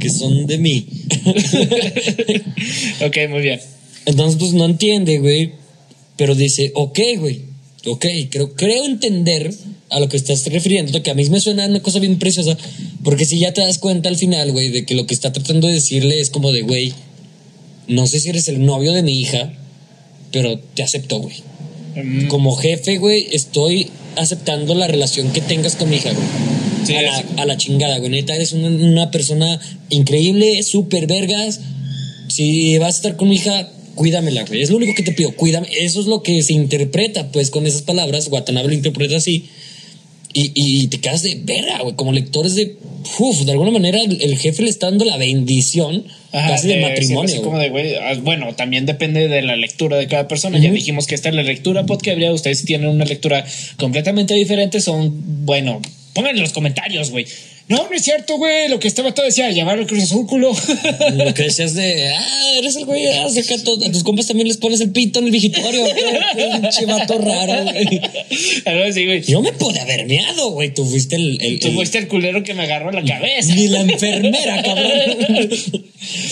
que 0.00 0.10
son 0.10 0.46
de 0.46 0.58
mí. 0.58 0.86
ok, 3.06 3.16
muy 3.30 3.42
bien. 3.42 3.60
Entonces, 4.06 4.38
pues 4.38 4.52
no 4.52 4.64
entiende, 4.64 5.18
güey. 5.18 5.52
Pero 6.16 6.34
dice, 6.34 6.72
ok, 6.74 6.98
güey. 7.18 7.42
Ok, 7.86 8.06
creo, 8.30 8.54
creo 8.54 8.84
entender 8.84 9.52
a 9.90 10.00
lo 10.00 10.08
que 10.08 10.16
estás 10.16 10.46
refiriendo, 10.46 11.02
que 11.02 11.10
a 11.10 11.14
mí 11.14 11.24
me 11.28 11.40
suena 11.40 11.66
una 11.66 11.80
cosa 11.80 11.98
bien 11.98 12.18
preciosa. 12.18 12.56
Porque 13.02 13.24
si 13.26 13.38
ya 13.38 13.52
te 13.52 13.60
das 13.62 13.78
cuenta 13.78 14.08
al 14.08 14.16
final, 14.16 14.52
güey, 14.52 14.70
de 14.70 14.84
que 14.84 14.94
lo 14.94 15.06
que 15.06 15.14
está 15.14 15.32
tratando 15.32 15.66
de 15.68 15.74
decirle 15.74 16.20
es 16.20 16.30
como 16.30 16.50
de, 16.52 16.62
güey, 16.62 16.92
no 17.86 18.06
sé 18.06 18.20
si 18.20 18.30
eres 18.30 18.48
el 18.48 18.64
novio 18.64 18.92
de 18.92 19.02
mi 19.02 19.20
hija, 19.20 19.52
pero 20.32 20.58
te 20.58 20.82
acepto, 20.82 21.18
güey. 21.20 21.36
Mm, 21.94 22.26
Como 22.28 22.56
jefe, 22.56 22.98
güey, 22.98 23.28
estoy 23.32 23.90
aceptando 24.16 24.74
la 24.74 24.86
relación 24.88 25.32
que 25.32 25.40
tengas 25.40 25.76
con 25.76 25.90
mi 25.90 25.96
hija, 25.96 26.12
güey. 26.12 26.26
Sí, 26.86 26.94
a, 26.94 27.02
la, 27.02 27.24
a 27.36 27.46
la 27.46 27.56
chingada, 27.56 27.98
güey. 27.98 28.10
Neta, 28.10 28.34
eres 28.34 28.52
una, 28.52 28.68
una 28.68 29.10
persona 29.10 29.60
increíble, 29.90 30.62
súper 30.62 31.06
vergas. 31.06 31.60
Si 32.28 32.78
vas 32.78 32.94
a 32.94 32.96
estar 32.96 33.16
con 33.16 33.28
mi 33.28 33.36
hija, 33.36 33.70
cuídamela, 33.94 34.44
güey. 34.44 34.62
Es 34.62 34.70
lo 34.70 34.76
único 34.76 34.94
que 34.94 35.02
te 35.02 35.12
pido, 35.12 35.32
cuídame. 35.32 35.68
Eso 35.80 36.00
es 36.00 36.06
lo 36.06 36.22
que 36.22 36.42
se 36.42 36.52
interpreta, 36.52 37.30
pues, 37.32 37.50
con 37.50 37.66
esas 37.66 37.82
palabras. 37.82 38.28
Watanabe 38.28 38.68
lo 38.68 38.74
interpreta 38.74 39.16
así. 39.16 39.46
Y, 40.32 40.50
y 40.54 40.88
te 40.88 40.98
quedas 40.98 41.22
de 41.22 41.40
verga, 41.42 41.80
güey. 41.82 41.94
Como 41.94 42.12
lectores 42.12 42.54
de. 42.54 42.76
Uf, 43.18 43.42
de 43.42 43.52
alguna 43.52 43.70
manera, 43.70 44.00
el, 44.00 44.20
el 44.20 44.36
jefe 44.38 44.62
le 44.62 44.70
está 44.70 44.86
dando 44.90 45.04
la 45.04 45.16
bendición 45.16 46.04
Ajá, 46.32 46.48
casi 46.48 46.68
de, 46.68 46.80
matrimonio. 46.80 47.28
sí, 47.28 47.34
así 47.34 47.42
como 47.44 47.56
güey. 47.56 47.64
de, 47.64 47.70
güey, 47.70 47.94
ah, 47.94 48.14
bueno, 48.20 48.54
también 48.56 48.86
depende 48.86 49.28
de 49.28 49.42
la 49.42 49.56
lectura 49.56 49.96
de 49.96 50.08
cada 50.08 50.26
persona. 50.26 50.58
Ya 50.58 50.72
dijimos 50.72 51.06
que 51.06 51.14
esta 51.14 51.28
es 51.28 51.34
la 51.36 51.44
lectura 51.44 51.86
podquebria. 51.86 52.32
Ustedes 52.32 52.58
si 52.58 52.66
tienen 52.66 52.88
una 52.88 53.04
lectura 53.04 53.44
completamente 53.76 54.34
diferente. 54.34 54.80
Son, 54.80 55.44
bueno, 55.44 55.80
pongan 56.14 56.34
en 56.34 56.42
los 56.42 56.52
comentarios, 56.52 57.10
güey. 57.12 57.26
No, 57.66 57.78
no 57.88 57.96
es 57.96 58.02
cierto, 58.02 58.36
güey. 58.36 58.68
Lo 58.68 58.78
que 58.78 58.88
este 58.88 59.00
vato 59.00 59.22
decía, 59.22 59.50
llamar 59.50 59.78
al 59.78 59.86
Cruz 59.86 60.02
Azul, 60.02 60.26
culo. 60.26 60.52
Lo 61.14 61.32
que 61.32 61.44
decías 61.44 61.72
de, 61.74 62.08
ah, 62.10 62.52
eres 62.58 62.76
el 62.76 62.84
güey, 62.84 63.06
ah, 63.06 63.26
saca 63.30 63.56
todo- 63.62 63.84
a 63.86 63.90
tus 63.90 64.02
compas 64.04 64.26
también 64.26 64.48
les 64.48 64.58
pones 64.58 64.80
el 64.82 64.90
pito 64.90 65.18
en 65.20 65.26
el 65.26 65.30
vigitorio, 65.30 65.82
pinche 66.36 66.84
vato 66.86 67.16
raro, 67.18 67.64
güey. 67.64 68.00
Así, 68.88 69.06
güey. 69.06 69.22
Yo 69.22 69.40
me 69.40 69.52
pude 69.52 69.80
haber 69.80 70.06
meado, 70.06 70.50
güey, 70.50 70.74
tú 70.74 70.84
fuiste 70.84 71.16
el... 71.16 71.38
el- 71.40 71.58
Tú 71.58 71.68
el- 71.68 71.74
fuiste 71.74 71.96
el 71.98 72.08
culero 72.08 72.42
que 72.44 72.52
me 72.52 72.64
agarró 72.64 72.90
la 72.92 73.02
cabeza. 73.02 73.54
Ni 73.54 73.68
la 73.68 73.80
enfermera, 73.80 74.62
cabrón. 74.62 74.92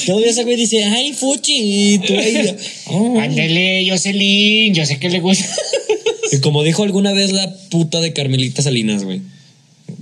Todavía 0.07 0.31
ese 0.31 0.45
güey 0.45 0.57
dice, 0.57 0.85
ay, 0.85 1.13
fuchi, 1.15 1.95
y 1.95 1.99
tú 1.99 2.15
ahí, 2.19 2.55
oh. 2.87 3.19
Ándele, 3.19 3.89
Jocelyn, 3.89 4.75
yo 4.75 4.85
sé 4.85 4.99
que 4.99 5.09
le 5.09 5.21
gusta. 5.21 5.47
Y 6.31 6.41
como 6.41 6.63
dijo 6.63 6.83
alguna 6.83 7.13
vez 7.13 7.33
la 7.33 7.51
puta 7.71 8.01
de 8.01 8.13
Carmelita 8.13 8.61
Salinas, 8.63 9.05
güey. 9.05 9.21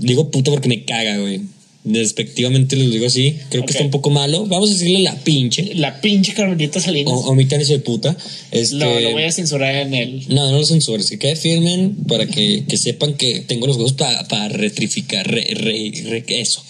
Digo 0.00 0.30
puta 0.30 0.50
porque 0.50 0.68
me 0.68 0.84
caga, 0.84 1.18
güey. 1.18 1.40
Despectivamente 1.82 2.76
les 2.76 2.90
digo 2.90 3.06
así. 3.06 3.36
Creo 3.48 3.64
que 3.64 3.72
está 3.72 3.82
un 3.84 3.90
poco 3.90 4.10
malo. 4.10 4.44
Vamos 4.46 4.68
a 4.70 4.72
decirle 4.74 4.98
la 5.00 5.14
pinche. 5.16 5.74
La 5.74 6.00
pinche 6.00 6.34
Carmelita 6.34 6.78
Salinas. 6.78 7.12
O, 7.14 7.30
omitan 7.30 7.60
eso 7.60 7.72
de 7.72 7.78
puta. 7.78 8.16
Este, 8.50 8.76
Lo, 8.76 9.00
lo 9.00 9.12
voy 9.12 9.22
a 9.24 9.32
censurar 9.32 9.74
en 9.76 9.94
el. 9.94 10.28
No, 10.28 10.50
no 10.50 10.58
lo 10.58 10.64
censures, 10.66 11.08
que 11.08 11.18
quede 11.18 11.36
firmen 11.36 11.96
para 12.06 12.26
que, 12.26 12.64
que 12.68 12.76
sepan 12.76 13.14
que 13.14 13.40
tengo 13.40 13.66
los 13.66 13.76
huevos 13.76 13.94
para 13.94 14.48
retrificar, 14.50 15.26
re, 15.26 15.42
re- 15.54 15.92
re- 16.04 16.24
eso. 16.40 16.62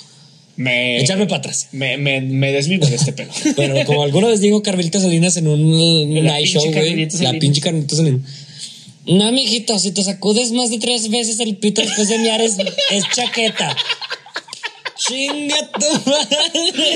Me, 0.57 1.01
Echarme 1.01 1.25
para 1.27 1.39
atrás. 1.39 1.69
me, 1.73 1.97
me, 1.97 2.21
me 2.21 2.53
desvivo 2.53 2.87
de 2.87 2.95
este 2.97 3.13
pelo. 3.13 3.33
Bueno, 3.57 3.75
como 3.87 4.03
alguna 4.03 4.29
vez 4.29 4.41
dijo 4.41 4.63
Carmelita 4.63 5.01
Salinas 5.01 5.37
en 5.39 5.49
un 5.49 6.13
night 6.23 6.45
pinche 6.45 6.61
show, 6.61 6.73
güey. 6.73 7.09
La 7.23 7.33
pinche 7.39 7.61
Carmelita 7.63 7.97
Salinas. 7.97 8.21
No, 9.11 9.33
mijito, 9.33 9.77
si 9.77 9.91
te 9.91 10.05
sacudes 10.05 10.53
más 10.53 10.71
de 10.71 10.79
tres 10.79 11.11
veces 11.11 11.41
el 11.41 11.57
pito 11.57 11.83
después 11.83 12.09
de 12.09 12.19
miar 12.19 12.41
es, 12.41 12.57
es 12.91 13.05
chaqueta. 13.13 13.77
Chinga 15.11 15.71
tu 15.73 15.87
madre. 16.11 16.37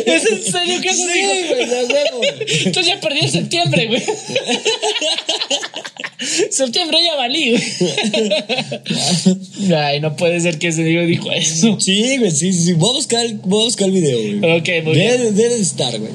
¿Es 0.06 0.24
en 0.30 0.42
serio 0.52 0.80
que 0.80 0.88
eso 0.88 0.98
Sí, 1.12 1.20
dijo? 1.20 1.54
güey, 1.54 1.68
de 1.68 1.84
huevo. 1.94 2.20
Entonces 2.66 2.86
ya 2.94 3.00
perdí 3.00 3.18
en 3.20 3.30
septiembre, 3.32 3.86
güey. 3.86 4.02
septiembre 6.50 6.98
ya 7.04 7.16
valí, 7.16 7.50
güey. 7.50 7.62
Ay, 9.76 10.00
no 10.00 10.16
puede 10.16 10.40
ser 10.40 10.58
que 10.58 10.68
ese 10.68 10.84
tío 10.84 11.04
dijo 11.06 11.30
eso. 11.32 11.78
Sí, 11.80 12.16
güey, 12.18 12.30
sí, 12.30 12.52
sí. 12.52 12.72
Voy 12.74 12.90
a 12.90 12.92
buscar, 12.94 13.24
el- 13.24 13.34
voy 13.44 13.62
a 13.62 13.64
buscar 13.64 13.88
el 13.88 13.94
video, 13.94 14.18
güey. 14.18 14.36
Ok, 14.58 14.68
muy 14.84 14.94
bien. 14.94 15.10
Debe, 15.10 15.32
debe 15.32 15.54
de 15.56 15.60
estar, 15.62 15.98
güey. 15.98 16.12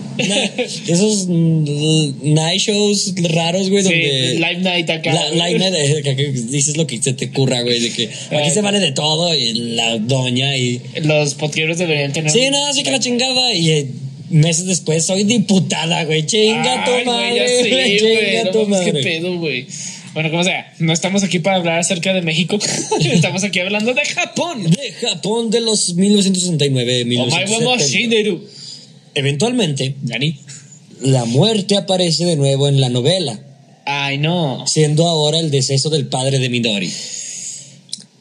Esos 0.87 1.25
mm, 1.27 2.33
night 2.33 2.61
shows 2.61 3.13
raros, 3.17 3.69
güey, 3.69 3.83
Sí, 3.83 3.89
donde. 3.89 4.33
Live 4.35 4.59
Night 4.61 4.89
acá. 4.89 5.13
La, 5.13 5.29
live 5.47 5.59
night, 5.59 5.73
eh, 5.75 6.01
que- 6.15 6.31
dices 6.31 6.77
lo 6.77 6.87
que 6.87 7.01
se 7.01 7.13
te 7.13 7.25
ocurra, 7.25 7.61
güey, 7.61 7.79
de 7.79 7.91
que 7.91 8.09
aquí 8.31 8.49
se 8.51 8.61
vale 8.61 8.79
de 8.79 8.91
todo 8.91 9.33
y 9.35 9.53
la 9.53 9.97
doña 9.97 10.55
y. 10.57 10.81
Los 11.03 11.33
podqueros 11.35 11.77
deberían 11.89 12.13
tener. 12.13 12.31
Sí, 12.31 12.49
no, 12.49 12.73
sí 12.73 12.83
que 12.83 12.91
la 12.91 12.99
chingada 12.99 13.53
y. 13.53 13.69
eh, 13.71 13.87
Meses 14.29 14.67
después 14.67 15.07
soy 15.07 15.23
diputada, 15.23 16.03
güey. 16.05 16.23
Chinga 16.23 16.85
tu 16.85 16.91
madre. 17.03 17.97
Chinga 17.97 18.43
No 18.43 18.51
tu 18.51 18.59
qué 18.59 18.65
madre. 18.67 19.01
pedo, 19.03 19.37
güey. 19.39 19.65
Bueno, 20.13 20.29
como 20.29 20.43
sea, 20.43 20.71
no 20.77 20.93
estamos 20.93 21.23
aquí 21.23 21.39
para 21.39 21.55
hablar 21.57 21.79
acerca 21.79 22.13
de 22.13 22.21
México. 22.21 22.59
estamos 23.11 23.43
aquí 23.43 23.59
hablando 23.59 23.91
de 23.95 24.05
Japón. 24.05 24.69
De 24.69 24.91
Japón 25.01 25.49
de 25.49 25.61
los 25.61 25.95
1969, 25.95 27.01
Omae 27.01 27.17
wa 27.17 27.25
1970. 27.25 27.65
Moshineru. 27.69 28.43
Eventualmente, 29.15 29.95
Dani. 30.01 30.37
la 31.01 31.25
muerte 31.25 31.75
aparece 31.77 32.25
de 32.25 32.35
nuevo 32.35 32.67
en 32.67 32.79
la 32.79 32.89
novela. 32.89 33.39
Ay, 33.85 34.19
no. 34.19 34.67
siendo 34.67 35.07
ahora 35.07 35.39
el 35.39 35.49
deceso 35.49 35.89
del 35.89 36.05
padre 36.07 36.37
de 36.37 36.49
Midori. 36.49 36.91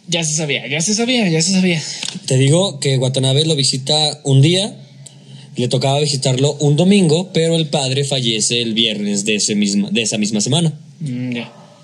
Ya 0.09 0.25
se 0.25 0.35
sabía, 0.35 0.67
ya 0.67 0.81
se 0.81 0.95
sabía, 0.95 1.29
ya 1.29 1.43
se 1.43 1.53
sabía. 1.53 1.83
Te 2.27 2.39
digo 2.39 2.81
que 2.81 2.97
Watanabe 2.97 3.45
lo 3.45 3.55
visita 3.55 4.21
un 4.25 4.41
día, 4.41 4.75
le 5.57 5.69
tocaba 5.69 6.01
visitarlo 6.01 6.55
un 6.61 6.77
domingo, 6.77 7.31
pero 7.35 7.57
el 7.57 7.67
padre 7.67 8.05
fallece 8.05 8.63
el 8.63 8.73
viernes 8.73 9.27
de, 9.27 9.35
ese 9.35 9.55
misma, 9.55 9.91
de 9.91 10.03
esa 10.03 10.17
misma 10.17 10.41
semana. 10.41 10.73
Mm. 11.01 11.37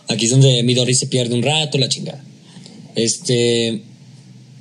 Aquí 0.09 0.25
es 0.25 0.31
donde 0.31 0.62
Midori 0.62 0.95
se 0.95 1.07
pierde 1.07 1.35
un 1.35 1.43
rato, 1.43 1.77
la 1.77 1.89
chingada. 1.89 2.22
Este. 2.95 3.83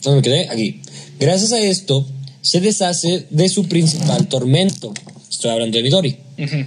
¿Dónde 0.01 0.17
me 0.17 0.21
quedé? 0.21 0.49
Aquí. 0.49 0.81
Gracias 1.19 1.53
a 1.53 1.59
esto, 1.59 2.05
se 2.41 2.59
deshace 2.59 3.27
de 3.29 3.47
su 3.47 3.69
principal 3.69 4.27
tormento. 4.27 4.93
Estoy 5.29 5.51
hablando 5.51 5.77
de 5.77 5.83
Midori. 5.83 6.17
Ujú. 6.37 6.65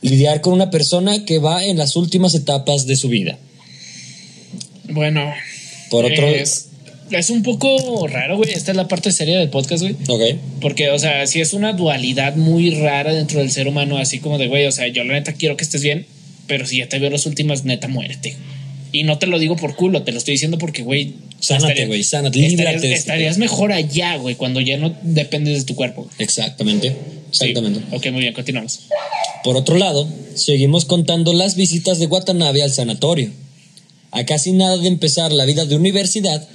Lidiar 0.00 0.40
con 0.40 0.54
una 0.54 0.70
persona 0.70 1.26
que 1.26 1.38
va 1.38 1.62
en 1.64 1.76
las 1.76 1.96
últimas 1.96 2.34
etapas 2.34 2.86
de 2.86 2.96
su 2.96 3.08
vida. 3.08 3.38
Bueno. 4.88 5.32
Por 5.92 6.06
otro. 6.06 6.26
Es, 6.26 6.70
es 7.10 7.28
un 7.28 7.42
poco 7.42 8.06
raro, 8.06 8.38
güey. 8.38 8.50
Esta 8.50 8.70
es 8.70 8.76
la 8.78 8.88
parte 8.88 9.12
seria 9.12 9.38
del 9.38 9.50
podcast, 9.50 9.82
güey. 9.82 9.94
Ok. 10.08 10.38
Porque, 10.62 10.88
o 10.88 10.98
sea, 10.98 11.26
sí 11.26 11.42
es 11.42 11.52
una 11.52 11.74
dualidad 11.74 12.34
muy 12.34 12.70
rara 12.70 13.12
dentro 13.12 13.40
del 13.40 13.50
ser 13.50 13.68
humano, 13.68 13.98
así 13.98 14.18
como 14.18 14.38
de, 14.38 14.48
güey, 14.48 14.64
o 14.64 14.72
sea, 14.72 14.88
yo 14.88 15.04
la 15.04 15.12
neta 15.12 15.34
quiero 15.34 15.58
que 15.58 15.64
estés 15.64 15.82
bien, 15.82 16.06
pero 16.46 16.66
si 16.66 16.78
ya 16.78 16.88
te 16.88 16.98
veo 16.98 17.10
las 17.10 17.26
últimas, 17.26 17.64
neta, 17.64 17.88
muérete. 17.88 18.34
Y 18.90 19.04
no 19.04 19.18
te 19.18 19.26
lo 19.26 19.38
digo 19.38 19.56
por 19.56 19.76
culo, 19.76 20.02
te 20.02 20.12
lo 20.12 20.18
estoy 20.18 20.32
diciendo 20.32 20.56
porque, 20.56 20.82
güey. 20.82 21.14
Sánate, 21.40 21.86
güey, 21.86 22.02
sánate, 22.04 22.38
líbrate 22.38 22.92
estarías 22.94 23.36
mejor 23.36 23.72
allá, 23.72 24.16
güey, 24.16 24.34
cuando 24.34 24.60
ya 24.60 24.78
no 24.78 24.94
dependes 25.02 25.58
de 25.58 25.64
tu 25.64 25.74
cuerpo. 25.74 26.08
Exactamente. 26.18 26.96
Sí. 27.32 27.48
Exactamente. 27.48 27.80
Ok, 27.94 28.06
muy 28.12 28.22
bien, 28.22 28.32
continuamos. 28.32 28.80
Por 29.44 29.56
otro 29.56 29.76
lado, 29.76 30.08
seguimos 30.34 30.86
contando 30.86 31.34
las 31.34 31.56
visitas 31.56 31.98
de 31.98 32.06
Watanabe 32.06 32.62
al 32.62 32.70
sanatorio. 32.70 33.30
A 34.12 34.24
casi 34.24 34.52
nada 34.52 34.76
de 34.78 34.88
empezar 34.88 35.32
la 35.32 35.44
vida 35.44 35.64
de 35.64 35.74
universidad, 35.76 36.46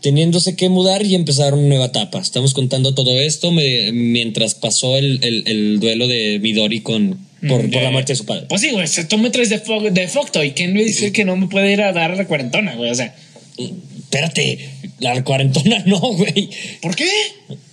teniéndose 0.00 0.56
que 0.56 0.68
mudar 0.68 1.04
y 1.04 1.14
empezar 1.14 1.52
una 1.54 1.66
nueva 1.68 1.86
etapa. 1.86 2.20
Estamos 2.20 2.54
contando 2.54 2.94
todo 2.94 3.18
esto 3.20 3.50
me- 3.50 3.92
mientras 3.92 4.54
pasó 4.54 4.96
el, 4.96 5.18
el- 5.22 5.42
el 5.46 5.80
duelo 5.80 6.06
de 6.06 6.38
Midori 6.40 6.80
con, 6.80 7.18
por, 7.48 7.64
Mm, 7.64 7.70
por 7.70 7.82
la 7.82 7.90
muerte 7.90 8.12
de 8.12 8.16
su 8.16 8.24
padre. 8.24 8.46
Pues 8.48 8.60
sí, 8.60 8.70
güey, 8.70 8.86
se- 8.86 9.04
tú 9.04 9.18
me 9.18 9.30
traes 9.30 9.50
de, 9.50 9.58
fo 9.58 9.80
de 9.80 10.08
Focto 10.08 10.42
y 10.44 10.52
¿quién 10.52 10.72
me 10.74 10.84
dice 10.84 11.12
que 11.12 11.24
no 11.24 11.36
me 11.36 11.48
puede 11.48 11.72
ir 11.72 11.82
a 11.82 11.92
dar 11.92 12.16
la 12.16 12.26
cuarentona, 12.26 12.74
güey? 12.76 12.90
O 12.90 12.94
sea, 12.94 13.14
Espérate, 13.58 14.58
la 15.00 15.24
cuarentona 15.24 15.82
no, 15.86 15.98
güey. 16.00 16.48
¿por 16.80 16.94
qué? 16.94 17.08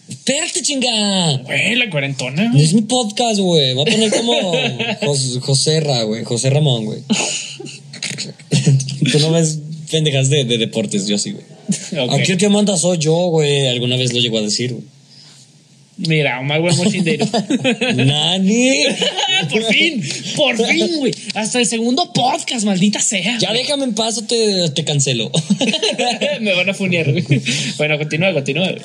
Espérate, 0.10 0.62
chinga. 0.62 1.38
Güey, 1.44 1.76
la 1.76 1.90
cuarentona. 1.90 2.52
Es 2.58 2.74
mi 2.74 2.82
podcast, 2.82 3.40
güey. 3.40 3.74
Voy 3.74 3.84
a 3.88 3.92
poner 3.92 4.10
como 4.12 4.34
Jos- 5.02 5.40
José 5.42 5.80
Ra, 5.82 6.04
güey. 6.04 6.24
José 6.24 6.50
Ramón, 6.50 6.86
güey. 6.86 7.00
Tú 9.12 9.20
no 9.20 9.32
ves 9.32 9.60
pendejas 9.92 10.30
de, 10.30 10.46
de 10.46 10.58
deportes, 10.58 11.08
yo 11.08 11.18
sí, 11.18 11.32
güey. 11.32 11.46
Ok. 12.06 12.20
Aquí 12.20 12.32
el 12.34 12.38
que 12.38 12.50
manda 12.50 12.76
soy 12.78 12.98
yo, 12.98 13.28
güey. 13.28 13.68
Alguna 13.68 13.96
vez 13.96 14.14
lo 14.14 14.20
llegó 14.20 14.40
a 14.40 14.42
decir, 14.42 14.74
güey. 14.74 14.84
Mira, 15.96 16.40
un 16.40 16.48
buen 16.48 16.76
mochindero. 16.76 17.26
Nani. 17.96 18.72
por 19.52 19.64
fin, 19.66 20.04
por 20.36 20.68
fin, 20.68 20.90
güey. 20.98 21.14
Hasta 21.36 21.60
el 21.60 21.68
segundo 21.68 22.12
podcast, 22.12 22.66
maldita 22.66 23.00
sea. 23.00 23.38
Ya 23.40 23.54
déjame 23.54 23.84
en 23.84 23.94
paz 23.94 24.18
o 24.18 24.24
te, 24.24 24.70
te 24.72 24.84
cancelo. 24.84 25.32
Me 26.42 26.54
van 26.56 26.70
a 26.70 26.74
funear, 26.74 27.12
güey. 27.12 27.24
Bueno, 27.78 27.98
continúa, 28.00 28.34
continúa. 28.34 28.72
güey. 28.72 28.82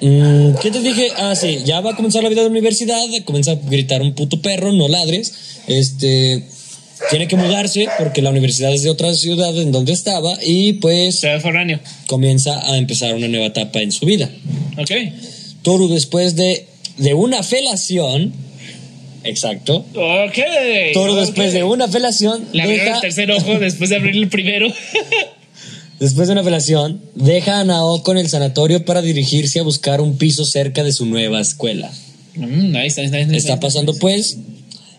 Mm, 0.00 0.54
¿Qué 0.62 0.70
te 0.70 0.80
dije? 0.80 1.08
Ah, 1.16 1.34
sí, 1.34 1.60
ya 1.64 1.80
va 1.80 1.92
a 1.92 1.96
comenzar 1.96 2.22
la 2.22 2.28
vida 2.28 2.42
de 2.42 2.48
la 2.48 2.52
universidad, 2.52 3.02
comienza 3.24 3.52
a 3.52 3.54
gritar 3.54 4.02
un 4.02 4.14
puto 4.14 4.40
perro, 4.40 4.72
no 4.72 4.88
ladres. 4.88 5.32
Este 5.66 6.44
tiene 7.10 7.28
que 7.28 7.36
mudarse 7.36 7.88
porque 7.98 8.22
la 8.22 8.30
universidad 8.30 8.72
es 8.74 8.82
de 8.82 8.90
otra 8.90 9.12
ciudad 9.14 9.56
en 9.58 9.72
donde 9.72 9.92
estaba 9.92 10.36
y 10.42 10.74
pues 10.74 11.16
Se 11.20 11.38
foráneo. 11.40 11.78
comienza 12.06 12.70
a 12.70 12.76
empezar 12.78 13.14
una 13.14 13.28
nueva 13.28 13.46
etapa 13.46 13.80
en 13.80 13.92
su 13.92 14.06
vida. 14.06 14.30
Ok. 14.78 14.90
Toru 15.62 15.88
después 15.88 16.36
de, 16.36 16.66
de 16.98 17.14
una 17.14 17.42
felación, 17.42 18.32
exacto, 19.24 19.84
Ok. 19.94 20.38
Toru 20.94 21.12
ok. 21.14 21.20
después 21.20 21.52
de 21.52 21.64
una 21.64 21.88
felación, 21.88 22.44
Le 22.52 22.66
deja, 22.66 22.94
el 22.96 23.00
tercer 23.00 23.30
ojo 23.32 23.58
después 23.58 23.90
de 23.90 23.96
abrir 23.96 24.16
el 24.16 24.28
primero. 24.28 24.68
después 26.00 26.28
de 26.28 26.32
una 26.32 26.44
felación, 26.44 27.00
deja 27.14 27.60
a 27.60 27.64
Naoko 27.64 28.12
en 28.12 28.18
el 28.18 28.28
sanatorio 28.28 28.84
para 28.84 29.02
dirigirse 29.02 29.60
a 29.60 29.62
buscar 29.62 30.00
un 30.00 30.18
piso 30.18 30.44
cerca 30.44 30.82
de 30.84 30.92
su 30.92 31.06
nueva 31.06 31.40
escuela. 31.40 31.90
Mm, 32.34 32.72
nice, 32.72 33.00
nice, 33.00 33.10
nice, 33.10 33.26
nice. 33.26 33.36
Está 33.36 33.58
pasando 33.60 33.94
pues 33.94 34.38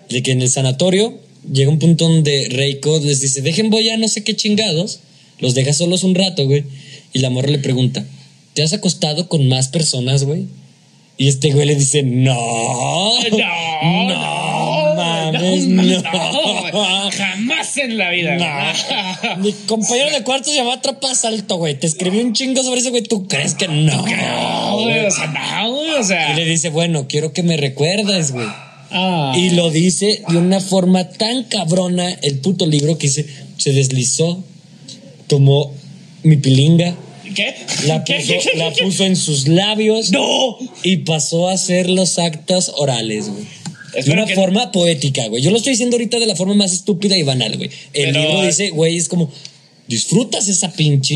de 0.09 0.23
que 0.23 0.31
en 0.31 0.41
el 0.41 0.49
sanatorio 0.49 1.19
llega 1.51 1.69
un 1.69 1.79
punto 1.79 2.07
donde 2.07 2.47
Reiko 2.49 2.99
les 2.99 3.21
dice, 3.21 3.41
dejen 3.41 3.69
voy 3.69 3.89
a 3.89 3.97
no 3.97 4.07
sé 4.07 4.23
qué 4.23 4.35
chingados, 4.35 4.99
los 5.39 5.55
deja 5.55 5.73
solos 5.73 6.03
un 6.03 6.15
rato, 6.15 6.45
güey. 6.45 6.63
Y 7.13 7.19
la 7.19 7.29
morra 7.29 7.49
le 7.49 7.59
pregunta, 7.59 8.05
¿te 8.53 8.63
has 8.63 8.73
acostado 8.73 9.27
con 9.27 9.47
más 9.47 9.69
personas, 9.69 10.23
güey? 10.23 10.45
Y 11.19 11.27
este 11.29 11.51
güey 11.51 11.65
le 11.65 11.75
dice, 11.75 12.03
no, 12.03 12.35
No, 12.35 14.07
no, 14.07 14.95
mames, 14.95 15.65
no, 15.65 15.81
no. 15.81 16.01
no, 16.01 17.11
jamás 17.11 17.77
en 17.77 17.97
la 17.97 18.11
vida. 18.11 18.35
No. 18.37 19.37
Mi 19.41 19.51
compañero 19.51 20.11
de 20.11 20.23
cuarto 20.23 20.51
se 20.51 20.57
llama 20.57 20.79
Trapas 20.79 21.25
Alto, 21.25 21.55
güey. 21.57 21.73
Te 21.79 21.87
escribí 21.87 22.19
un 22.19 22.33
chingo 22.33 22.61
sobre 22.61 22.81
eso, 22.81 22.91
güey. 22.91 23.01
¿Tú 23.01 23.27
crees 23.27 23.55
que 23.55 23.67
no? 23.67 24.05
No, 24.05 24.79
güey, 24.83 25.05
o 25.05 25.11
sea, 25.11 25.27
no, 25.27 25.71
güey, 25.73 25.91
o 25.93 26.03
sea. 26.03 26.33
Y 26.33 26.35
le 26.35 26.45
dice, 26.45 26.69
bueno, 26.69 27.07
quiero 27.07 27.33
que 27.33 27.41
me 27.41 27.57
recuerdes, 27.57 28.31
güey. 28.31 28.47
Ah. 28.91 29.33
Y 29.37 29.51
lo 29.51 29.69
dice 29.69 30.23
de 30.29 30.37
una 30.37 30.59
forma 30.61 31.09
tan 31.09 31.43
cabrona 31.45 32.09
el 32.21 32.39
puto 32.39 32.65
libro 32.65 32.97
que 32.97 33.09
se, 33.09 33.25
se 33.57 33.73
deslizó, 33.73 34.43
tomó 35.27 35.73
mi 36.23 36.37
pilinga, 36.37 36.95
¿Qué? 37.35 37.53
la 37.85 38.03
puso, 38.03 38.17
¿Qué? 38.27 38.39
¿Qué? 38.51 38.57
la 38.57 38.71
puso 38.71 39.03
en 39.05 39.15
sus 39.15 39.47
labios 39.47 40.11
¡No! 40.11 40.57
y 40.83 40.97
pasó 40.97 41.49
a 41.49 41.53
hacer 41.53 41.89
los 41.89 42.17
actos 42.19 42.71
orales, 42.77 43.29
güey. 43.29 43.45
De 44.05 44.11
una 44.11 44.25
que- 44.25 44.35
forma 44.35 44.71
poética, 44.71 45.27
güey. 45.27 45.41
Yo 45.41 45.49
lo 45.49 45.57
estoy 45.57 45.71
diciendo 45.71 45.95
ahorita 45.95 46.19
de 46.19 46.27
la 46.27 46.35
forma 46.35 46.53
más 46.53 46.71
estúpida 46.71 47.17
y 47.17 47.23
banal, 47.23 47.57
güey. 47.57 47.69
El 47.93 48.11
Pero- 48.11 48.21
libro 48.21 48.45
dice, 48.45 48.69
güey, 48.69 48.95
es 48.97 49.07
como, 49.09 49.31
disfrutas 49.87 50.47
esa 50.47 50.71
pinche 50.73 51.15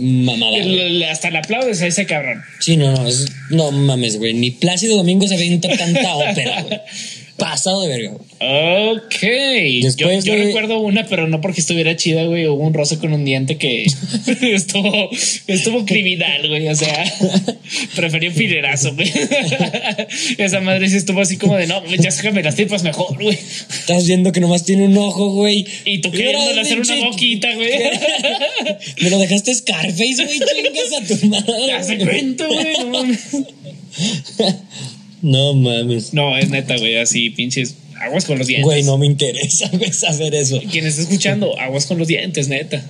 mamada. 0.00 0.52
güey. 0.62 1.02
Hasta 1.04 1.30
le 1.30 1.38
aplaudes 1.38 1.80
a 1.82 1.86
ese 1.86 2.06
cabrón. 2.06 2.42
Sí, 2.60 2.76
no, 2.76 2.92
no, 2.92 3.06
es- 3.08 3.26
no 3.50 3.70
mames, 3.72 4.16
güey. 4.18 4.34
Ni 4.34 4.50
Plácido 4.50 4.96
Domingo 4.96 5.26
se 5.26 5.34
avienta 5.34 5.68
tanta 5.76 6.14
ópera, 6.16 6.62
güey. 6.62 6.80
Pasado 7.36 7.82
de 7.82 7.88
verga. 7.88 8.10
Ok. 8.12 9.20
yo 9.22 9.86
Después 9.86 10.24
yo 10.24 10.34
de- 10.34 10.44
recuerdo 10.44 10.78
una, 10.80 11.06
pero 11.06 11.26
no 11.26 11.40
porque 11.40 11.60
estuviera 11.60 11.96
chida, 11.96 12.24
güey. 12.24 12.46
Hubo 12.46 12.62
un 12.64 12.74
roce 12.74 12.98
con 12.98 13.12
un 13.12 13.24
diente 13.24 13.56
que 13.58 13.84
estuvo, 14.42 15.10
estuvo 15.46 15.84
criminal, 15.84 16.46
güey. 16.48 16.68
O 16.68 16.74
sea, 16.74 17.04
preferí 17.96 18.28
un 18.28 18.34
filerazo, 18.34 18.94
güey. 18.94 19.10
Esa 20.38 20.60
madre 20.60 20.88
sí 20.88 20.96
estuvo 20.96 21.20
así 21.20 21.36
como 21.36 21.56
de 21.56 21.66
no, 21.66 21.82
ya 21.96 22.10
sácame 22.10 22.42
las 22.42 22.54
tripas 22.54 22.82
mejor, 22.84 23.20
güey. 23.20 23.36
Estás 23.36 24.06
viendo 24.06 24.30
que 24.30 24.40
nomás 24.40 24.64
tiene 24.64 24.84
un 24.84 24.96
ojo, 24.98 25.30
güey. 25.32 25.66
Y 25.84 26.00
tú 26.00 26.10
queriéndole 26.10 26.60
hacer 26.60 26.80
una 26.80 26.94
boquita, 27.06 27.54
güey. 27.54 27.70
Me 29.00 29.10
lo 29.10 29.18
dejaste 29.18 29.54
Scarface, 29.54 30.24
güey. 30.24 30.38
Chingas 30.38 30.92
a 31.00 31.06
tu 31.18 31.26
madre. 31.26 31.66
Ya 31.66 31.82
se 31.82 31.98
cuento, 31.98 32.46
güey. 32.46 32.76
No, 32.78 32.86
mames. 32.86 33.20
No 35.22 35.54
mames. 35.54 36.12
no, 36.12 36.36
es 36.36 36.50
neta, 36.50 36.76
güey. 36.76 36.98
Así, 36.98 37.30
pinches. 37.30 37.76
Aguas 38.00 38.24
con 38.24 38.36
los 38.36 38.48
dientes. 38.48 38.64
Güey, 38.64 38.82
no 38.82 38.98
me 38.98 39.06
interesa, 39.06 39.70
güey, 39.72 39.92
saber 39.92 40.34
eso. 40.34 40.60
Quien 40.70 40.86
está 40.86 41.02
escuchando, 41.02 41.56
aguas 41.60 41.86
con 41.86 41.98
los 41.98 42.08
dientes, 42.08 42.48
neta. 42.48 42.84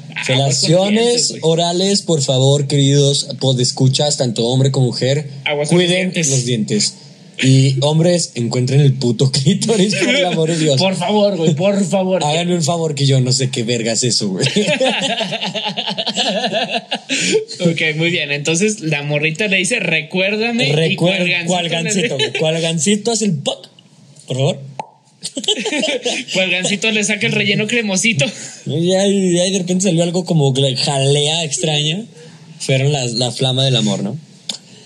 Güey. 1.31 1.41
orales, 1.43 2.01
por 2.01 2.23
favor, 2.23 2.67
queridos 2.67 3.29
podescuchas, 3.39 4.17
tanto 4.17 4.47
hombre 4.47 4.71
como 4.71 4.87
mujer. 4.87 5.29
Aguas 5.45 5.69
con 5.69 5.79
los 5.79 5.87
cuiden 5.87 6.13
dientes. 6.13 6.31
los 6.31 6.45
dientes. 6.47 6.95
Y 7.43 7.77
hombres, 7.81 8.33
encuentren 8.37 8.81
el 8.81 8.93
puto 8.95 9.31
clítoris, 9.33 9.95
por 9.97 10.15
el 10.15 10.25
amor 10.27 10.49
de 10.51 10.59
Dios. 10.59 10.77
Por 10.81 10.95
favor, 10.95 11.37
güey, 11.37 11.55
por 11.55 11.85
favor. 11.85 12.23
Háganme 12.25 12.55
un 12.55 12.63
favor 12.63 12.95
que 12.95 13.05
yo 13.05 13.21
no 13.21 13.33
sé 13.33 13.51
qué 13.51 13.65
verga 13.65 13.93
es 13.93 14.05
eso, 14.05 14.29
güey. 14.29 14.47
ok, 17.61 17.97
muy 17.97 18.11
bien. 18.11 18.31
Entonces 18.31 18.81
la 18.81 19.03
morrita 19.03 19.49
le 19.49 19.57
dice, 19.59 19.81
recuérdame. 19.81 20.97
cualgancito 20.97 21.47
cualgancito, 21.49 22.19
le- 22.19 22.29
güey. 22.29 22.39
Cualgancito 22.39 23.11
hace 23.13 23.25
el 23.27 23.35
pop, 23.39 23.67
por 24.27 24.37
favor. 24.37 24.61
Cualgancito 26.35 26.91
le 26.91 27.05
saca 27.05 27.27
el 27.27 27.33
relleno 27.33 27.67
cremosito. 27.69 28.25
Y 28.67 28.93
ahí, 28.93 29.51
de 29.53 29.59
repente 29.59 29.85
salió 29.85 30.03
algo 30.03 30.25
como 30.25 30.53
jalea 30.53 31.45
extraña. 31.45 32.05
Fueron 32.59 32.93
la, 32.93 33.07
la 33.07 33.31
flama 33.31 33.65
del 33.65 33.77
amor, 33.77 34.03
¿no? 34.03 34.19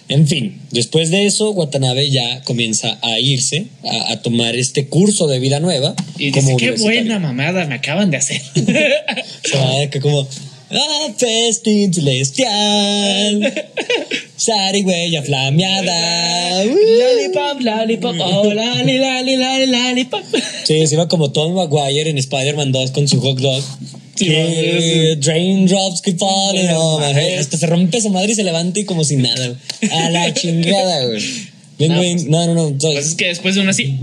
En 0.09 0.28
fin, 0.28 0.61
después 0.70 1.11
de 1.11 1.26
eso, 1.26 1.50
Watanabe 1.50 2.11
ya 2.11 2.42
comienza 2.42 2.98
a 3.02 3.18
irse, 3.18 3.66
a, 3.84 4.12
a 4.12 4.22
tomar 4.22 4.54
este 4.54 4.86
curso 4.86 5.26
de 5.26 5.40
vida 5.40 5.59
nueva. 5.59 5.94
Y 6.16 6.30
dice, 6.30 6.57
qué 6.57 6.72
buena 6.72 7.18
mamada 7.18 7.66
me 7.66 7.74
acaban 7.74 8.11
de 8.11 8.18
hacer. 8.18 8.40
Se 9.44 9.59
va 9.59 9.78
de 9.80 9.90
que 9.90 10.00
como, 10.00 10.28
ah, 10.70 11.08
festín 11.16 11.92
celestial, 11.92 13.52
zarigüeya 14.38 15.22
flameada. 15.22 16.64
uh". 16.64 16.76
lollipop, 17.00 17.60
lollipop, 17.60 18.16
oh, 18.20 18.52
lali, 18.52 18.98
lali, 18.98 19.36
lali, 19.36 19.66
lollipop. 19.66 20.22
Sí, 20.64 20.86
se 20.86 20.94
iba 20.94 21.08
como 21.08 21.30
Tom 21.32 21.54
Maguire 21.54 22.10
en 22.10 22.18
Spider-Man 22.18 22.72
2 22.72 22.90
con 22.90 23.08
su 23.08 23.20
hot 23.20 23.38
dog. 23.38 23.62
Sí, 24.16 24.26
que 26.02 26.12
falling 26.18 26.70
on 26.70 27.00
my 27.02 27.12
head. 27.18 27.38
Hasta 27.38 27.58
se 27.58 27.66
rompe 27.66 27.98
esa 27.98 28.08
madre 28.08 28.32
y 28.32 28.34
se 28.34 28.44
levanta 28.44 28.80
y 28.80 28.84
como 28.84 29.04
si 29.04 29.16
nada. 29.16 29.54
A 29.90 30.10
la 30.10 30.32
chingada, 30.40 31.06
güey. 31.06 31.22
Bien, 31.78 31.92
No, 31.92 31.98
pues- 31.98 32.24
No, 32.24 32.46
no, 32.46 32.54
no. 32.54 32.78
Pues 32.78 33.06
es 33.08 33.14
que 33.14 33.26
después 33.28 33.54
de 33.54 33.60
uno 33.60 33.70
así, 33.70 33.98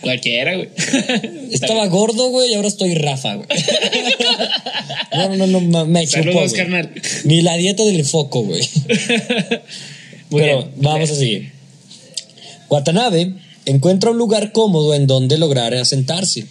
cualquiera, 0.00 0.56
güey. 0.56 0.68
Estaba 1.52 1.86
gordo, 1.86 2.28
güey, 2.30 2.50
y 2.50 2.54
ahora 2.54 2.68
estoy 2.68 2.94
Rafa, 2.94 3.34
güey. 3.36 3.48
No, 5.10 5.36
no, 5.36 5.46
no, 5.46 5.60
no, 5.60 5.86
me 5.86 6.06
chupó, 6.06 6.22
Saludos, 6.24 6.50
güey. 6.50 6.62
carnal. 6.62 6.90
Ni 7.24 7.42
la 7.42 7.56
dieta 7.56 7.84
del 7.84 8.04
foco, 8.04 8.42
güey. 8.42 8.60
Muy 10.30 10.40
Pero 10.42 10.58
bien. 10.58 10.70
vamos 10.76 11.10
a 11.10 11.14
seguir. 11.14 11.52
Watanabe 12.68 13.34
encuentra 13.64 14.10
un 14.10 14.18
lugar 14.18 14.52
cómodo 14.52 14.94
en 14.94 15.06
donde 15.06 15.38
lograr 15.38 15.74
asentarse. 15.74 16.46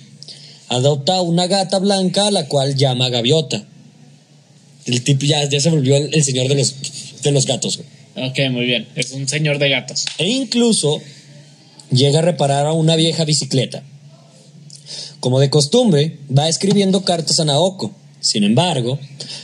Adopta 0.69 1.21
una 1.21 1.47
gata 1.47 1.79
blanca 1.79 2.27
a 2.27 2.31
la 2.31 2.47
cual 2.47 2.75
llama 2.75 3.09
Gaviota. 3.09 3.65
El 4.85 5.03
tipo 5.03 5.25
ya, 5.25 5.47
ya 5.47 5.59
se 5.59 5.69
volvió 5.69 5.95
el, 5.95 6.13
el 6.13 6.23
señor 6.23 6.47
de 6.47 6.55
los, 6.55 6.75
de 7.21 7.31
los 7.31 7.45
gatos. 7.45 7.77
güey. 7.77 8.29
Ok, 8.29 8.39
muy 8.51 8.65
bien. 8.65 8.87
Es 8.95 9.11
un 9.11 9.27
señor 9.27 9.59
de 9.59 9.69
gatos. 9.69 10.05
E 10.17 10.27
incluso 10.27 10.99
llega 11.91 12.19
a 12.19 12.21
reparar 12.23 12.65
a 12.65 12.73
una 12.73 12.95
vieja 12.95 13.25
bicicleta. 13.25 13.83
Como 15.19 15.39
de 15.39 15.49
costumbre, 15.49 16.17
va 16.35 16.47
escribiendo 16.47 17.03
cartas 17.03 17.39
a 17.39 17.45
Naoko. 17.45 17.91
Sin 18.19 18.43
embargo, 18.43 18.99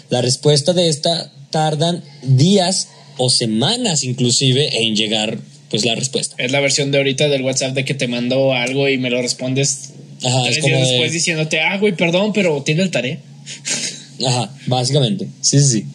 la 0.10 0.22
respuesta 0.22 0.74
de 0.74 0.88
esta 0.90 1.32
tardan 1.50 2.04
días 2.24 2.88
o 3.18 3.30
semanas 3.30 4.04
inclusive 4.04 4.84
en 4.86 4.96
llegar 4.96 5.40
pues 5.70 5.86
la 5.86 5.96
respuesta. 5.96 6.36
Es 6.38 6.52
la 6.52 6.60
versión 6.60 6.92
de 6.92 7.00
ahorita 7.00 7.30
del 7.30 7.42
WhatsApp 7.44 7.74
de 7.74 7.86
que 7.86 7.94
te 7.96 8.08
mando 8.08 8.54
algo 8.54 8.88
y 8.90 8.98
me 8.98 9.10
lo 9.10 9.22
respondes 9.22 9.90
Ajá, 10.24 10.44
tres 10.44 10.58
es 10.58 10.62
como 10.64 10.76
días 10.76 10.88
de- 10.88 10.94
después 10.94 11.12
diciéndote, 11.14 11.60
ah, 11.62 11.78
güey, 11.78 11.96
perdón, 11.96 12.32
pero 12.34 12.62
tiene 12.64 12.84
el 12.84 12.92
tarea. 12.92 13.20
Ajá, 14.28 14.54
básicamente. 14.68 15.28
Sí, 15.42 15.60
sí, 15.60 15.68
sí. 15.68 15.86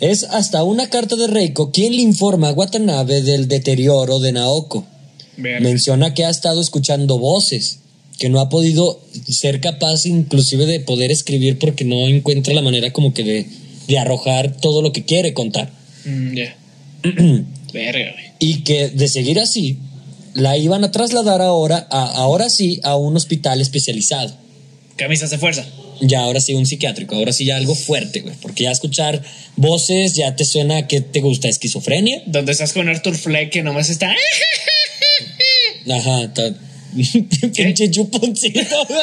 Es 0.00 0.24
hasta 0.24 0.62
una 0.64 0.88
carta 0.88 1.16
de 1.16 1.26
Reiko 1.26 1.70
quien 1.72 1.94
le 1.94 2.02
informa 2.02 2.48
a 2.48 2.52
Watanabe 2.52 3.20
del 3.22 3.48
deterioro 3.48 4.18
de 4.20 4.32
Naoko. 4.32 4.86
Menciona 5.38 6.14
que 6.14 6.24
ha 6.24 6.30
estado 6.30 6.60
escuchando 6.60 7.18
voces, 7.18 7.78
que 8.18 8.28
no 8.28 8.40
ha 8.40 8.48
podido 8.48 9.00
ser 9.28 9.60
capaz 9.60 10.04
inclusive 10.04 10.66
de 10.66 10.80
poder 10.80 11.12
escribir 11.12 11.58
porque 11.58 11.84
no 11.84 12.08
encuentra 12.08 12.54
la 12.54 12.62
manera 12.62 12.92
como 12.92 13.14
que 13.14 13.22
de, 13.22 13.46
de 13.86 13.98
arrojar 13.98 14.56
todo 14.56 14.82
lo 14.82 14.92
que 14.92 15.04
quiere 15.04 15.34
contar. 15.34 15.70
Mm. 16.04 16.38
Verga, 17.72 18.12
güey. 18.12 18.24
Y 18.40 18.62
que 18.62 18.88
de 18.88 19.08
seguir 19.08 19.38
así, 19.38 19.78
la 20.34 20.56
iban 20.56 20.84
a 20.84 20.90
trasladar 20.90 21.40
ahora, 21.40 21.86
a, 21.90 22.06
ahora 22.06 22.50
sí, 22.50 22.80
a 22.82 22.96
un 22.96 23.16
hospital 23.16 23.60
especializado. 23.60 24.34
Camisas 24.96 25.30
de 25.30 25.38
fuerza. 25.38 25.64
ya 26.00 26.20
ahora 26.20 26.40
sí 26.40 26.54
un 26.54 26.66
psiquiátrico, 26.66 27.14
ahora 27.14 27.32
sí 27.32 27.44
ya 27.44 27.56
algo 27.56 27.74
fuerte, 27.74 28.20
güey. 28.20 28.34
Porque 28.40 28.64
ya 28.64 28.72
escuchar 28.72 29.22
voces 29.56 30.14
ya 30.14 30.34
te 30.34 30.44
suena 30.44 30.86
que 30.86 31.00
te 31.00 31.20
gusta 31.20 31.48
esquizofrenia. 31.48 32.22
Donde 32.26 32.52
estás 32.52 32.72
con 32.72 32.88
Arthur 32.88 33.16
Fleck 33.16 33.50
que 33.50 33.62
nomás 33.62 33.90
está. 33.90 34.12
Ajá, 35.90 36.32
ta- 36.34 36.54
pinche 37.54 37.90
chuponcito, 37.90 38.60
güey. 38.88 39.00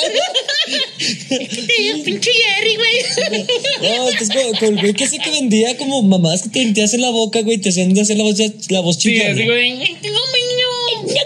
Pinche 2.03 2.31
Jerry, 2.31 2.75
güey. 2.75 3.47
No, 3.81 4.09
es 4.09 4.29
como 4.29 4.59
con 4.59 4.69
el 4.69 4.81
güey 4.81 4.93
que 4.93 5.07
sé 5.07 5.19
que 5.19 5.29
vendía 5.29 5.77
como 5.77 6.01
mamás 6.01 6.41
que 6.43 6.49
te 6.49 6.65
metías 6.65 6.93
en 6.95 7.01
la 7.01 7.11
boca, 7.11 7.41
güey, 7.41 7.57
te 7.59 7.69
hacían 7.69 7.93
de 7.93 8.01
hacer 8.01 8.17
la 8.17 8.23
voz, 8.23 8.39
la 8.69 8.79
voz 8.81 8.95
Sí, 8.97 9.09
chillona. 9.11 9.31
así, 9.33 9.43
güey. 9.45 9.69
No 9.71 9.85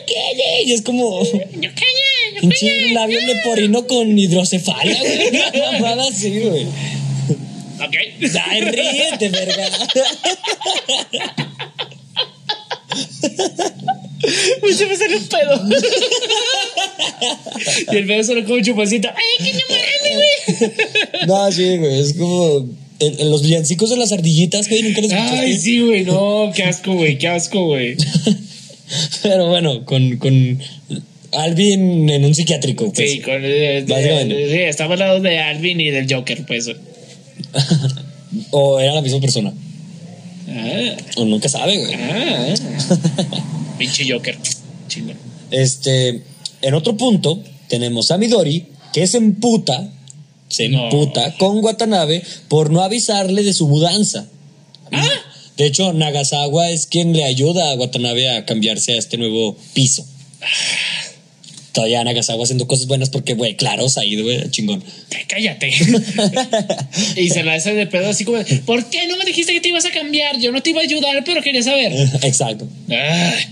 quiere, 0.05 0.64
Y 0.66 0.74
es 0.74 0.82
como 0.82 1.22
no, 1.24 1.30
calla, 1.62 2.41
pinche 2.41 2.91
labio 2.93 3.20
leporino 3.22 3.88
con 3.88 4.18
hidrocefalia, 4.20 4.97
güey. 4.99 5.30
Una 5.53 5.72
mamada 5.80 6.10
así, 6.10 6.39
güey. 6.39 6.64
Ok. 7.82 7.95
Ay, 8.49 8.62
ríete, 8.62 9.30
verga. 9.30 9.70
Se 14.78 14.86
me 14.86 14.96
salió 14.98 15.18
un 15.18 15.28
pedo. 15.28 15.70
y 17.92 17.96
el 17.96 18.06
pedo 18.08 18.24
solo 18.24 18.44
como 18.44 18.56
un 18.56 18.64
chuponcito. 18.64 19.10
Ay, 19.10 19.46
que 19.46 19.54
no 19.54 19.60
mames, 19.70 20.16
güey. 20.60 21.28
No, 21.28 21.52
sí, 21.52 21.78
güey, 21.78 22.00
es 22.00 22.14
como 22.14 22.68
en, 23.00 23.20
en 23.20 23.30
los 23.30 23.42
villancicos 23.44 23.90
de 23.90 23.98
las 23.98 24.12
ardillitas, 24.12 24.68
güey, 24.68 24.84
nunca 24.84 25.02
les 25.02 25.12
escuchaste. 25.12 25.40
Ay, 25.40 25.58
sí, 25.58 25.80
güey. 25.80 26.04
No, 26.04 26.52
qué 26.56 26.64
asco, 26.64 26.94
güey. 26.94 27.18
Qué 27.18 27.28
asco, 27.28 27.66
güey. 27.66 27.96
Pero 29.24 29.48
bueno, 29.48 29.86
con, 29.86 30.18
con 30.18 30.60
Alvin 31.34 32.10
en 32.10 32.26
un 32.26 32.34
psiquiátrico, 32.36 32.92
pues. 32.92 33.12
Sí, 33.12 33.20
con, 33.20 33.36
eh, 33.44 33.86
Básicamente. 33.88 34.36
de- 34.36 34.52
sí, 34.52 34.58
estaba 34.64 34.94
al 34.94 35.00
lado 35.00 35.20
de 35.20 35.40
Alvin 35.40 35.80
y 35.80 35.92
del 35.92 36.12
Joker, 36.14 36.46
pues. 36.46 36.70
O 38.52 38.80
era 38.80 38.94
la 38.94 39.02
misma 39.02 39.20
persona. 39.20 39.52
Ah, 40.52 40.98
O 41.18 41.26
nunca 41.26 41.50
sabe, 41.50 41.78
güey. 41.78 41.94
ah. 41.96 42.54
Pinche 43.80 44.06
Joker. 44.08 44.38
Chingo. 44.88 45.14
Este, 45.50 46.22
en 46.62 46.74
otro 46.76 46.96
punto, 46.96 47.42
tenemos 47.68 48.12
a 48.12 48.18
Midori, 48.20 48.68
que 48.94 49.08
se 49.08 49.18
emputa, 49.18 49.90
se 50.50 50.70
No. 50.70 50.84
emputa 50.84 51.36
con 51.38 51.64
Watanabe 51.64 52.22
por 52.48 52.70
no 52.72 52.84
avisarle 52.84 53.42
de 53.44 53.54
su 53.54 53.68
mudanza. 53.68 54.28
De 55.58 55.66
hecho, 55.66 55.92
Nagasawa 55.94 56.70
es 56.70 56.86
quien 56.86 57.14
le 57.14 57.24
ayuda 57.26 57.72
a 57.72 57.76
Watanabe 57.76 58.30
a 58.38 58.46
cambiarse 58.46 58.94
a 58.94 58.98
este 58.98 59.18
nuevo 59.18 59.58
piso. 59.74 60.06
Todavía 61.74 62.04
Nagasawa 62.04 62.44
haciendo 62.44 62.66
cosas 62.68 62.88
buenas 62.88 63.10
porque, 63.10 63.36
güey, 63.36 63.56
claro, 63.56 63.88
se 63.90 64.00
ha 64.00 64.06
ido, 64.06 64.24
güey, 64.24 64.50
chingón. 64.50 64.84
Cállate. 65.28 65.70
y 67.16 67.30
se 67.30 67.44
la 67.44 67.54
hace 67.54 67.74
de 67.74 67.86
pedo 67.88 68.10
así 68.10 68.26
como, 68.26 68.40
¿por 68.66 68.90
qué 68.90 69.06
no 69.08 69.18
me 69.18 69.26
dijiste 69.26 69.54
que 69.54 69.62
te 69.62 69.70
ibas 69.70 69.86
a 69.86 69.92
cambiar? 69.92 70.40
Yo 70.40 70.52
no 70.52 70.64
te 70.64 70.72
iba 70.72 70.82
a 70.82 70.84
ayudar, 70.84 71.24
pero 71.24 71.42
quería 71.44 71.62
saber. 71.62 71.94
Exacto. 72.24 72.68
Ay, 72.90 73.46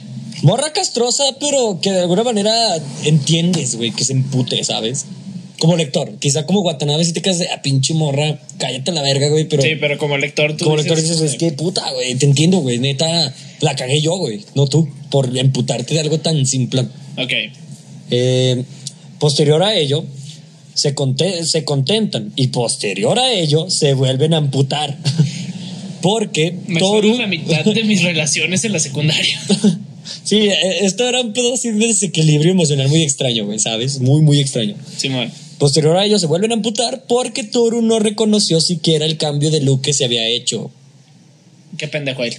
Morra 0.44 0.72
castrosa, 0.74 1.24
pero 1.40 1.80
que 1.82 1.92
de 1.92 2.02
alguna 2.02 2.24
manera 2.24 2.52
entiendes, 3.04 3.76
güey, 3.76 3.92
que 3.92 4.04
se 4.04 4.14
empute, 4.14 4.64
¿sabes? 4.64 5.06
Como 5.60 5.76
lector. 5.76 6.18
Quizá 6.20 6.46
como 6.46 6.62
Watanabe 6.62 7.04
si 7.04 7.14
te 7.14 7.22
quedas 7.22 7.40
de, 7.40 7.50
a 7.50 7.62
pinche 7.64 7.94
morra, 7.96 8.40
cállate 8.60 8.92
a 8.92 8.94
la 8.94 9.02
verga, 9.02 9.30
güey, 9.30 9.46
pero... 9.46 9.64
sí, 9.64 9.72
pero 9.80 9.98
como 9.98 10.18
lector 10.18 10.56
tú 10.56 10.66
Como 10.66 10.78
lector 10.78 11.02
dices, 11.02 11.20
es 11.22 11.36
que 11.36 11.52
puta, 11.52 11.90
güey, 11.94 12.14
te 12.16 12.28
entiendo, 12.28 12.60
güey, 12.60 12.78
neta, 12.78 13.34
la 13.62 13.76
cagué 13.76 14.00
yo, 14.00 14.16
güey, 14.18 14.46
no 14.54 14.68
tú, 14.68 14.88
por 15.10 15.36
emputarte 15.36 15.96
de 15.96 16.00
algo 16.02 16.20
tan 16.20 16.46
simple. 16.46 16.82
Ok. 17.18 17.34
Eh, 18.12 18.64
posterior 19.18 19.64
a 19.64 19.74
ello, 19.74 20.06
se, 20.76 20.94
conte- 20.94 21.44
se 21.46 21.64
contentan 21.66 22.32
y 22.36 22.48
posterior 22.48 23.18
a 23.18 23.32
ello 23.34 23.72
se 23.72 23.94
vuelven 23.94 24.36
a 24.36 24.38
amputar. 24.38 24.96
Porque 26.02 26.56
Me 26.68 26.80
Toru... 26.80 27.18
la 27.18 27.26
mitad 27.26 27.66
de 27.66 27.84
mis 27.84 28.04
relaciones 28.04 28.64
en 28.64 28.74
la 28.74 28.80
secundaria. 28.80 29.42
Sí, 30.24 30.50
eh, 30.50 30.86
esto 30.86 31.08
era 31.08 31.22
un 31.22 31.34
pedo 31.34 31.54
así 31.54 31.72
de 31.72 31.88
desequilibrio 31.88 32.52
emocional 32.52 32.88
muy 32.90 33.04
extraño, 33.04 33.46
güey, 33.46 33.60
¿sabes? 33.60 34.00
Muy, 34.00 34.22
muy 34.22 34.40
extraño. 34.40 34.76
Simón. 34.98 35.32
Posterior 35.58 35.98
a 35.98 36.06
ello 36.06 36.20
se 36.20 36.28
vuelven 36.28 36.52
a 36.52 36.56
amputar 36.56 37.06
porque 37.08 37.44
Toru 37.44 37.82
no 37.82 38.00
reconoció 38.00 38.62
siquiera 38.62 39.06
el 39.06 39.18
cambio 39.18 39.50
de 39.50 39.62
look 39.62 39.82
que 39.82 39.94
se 39.94 40.06
había 40.06 40.28
hecho. 40.28 40.70
Qué 41.78 41.88
pendejo 41.88 42.24
él. 42.24 42.38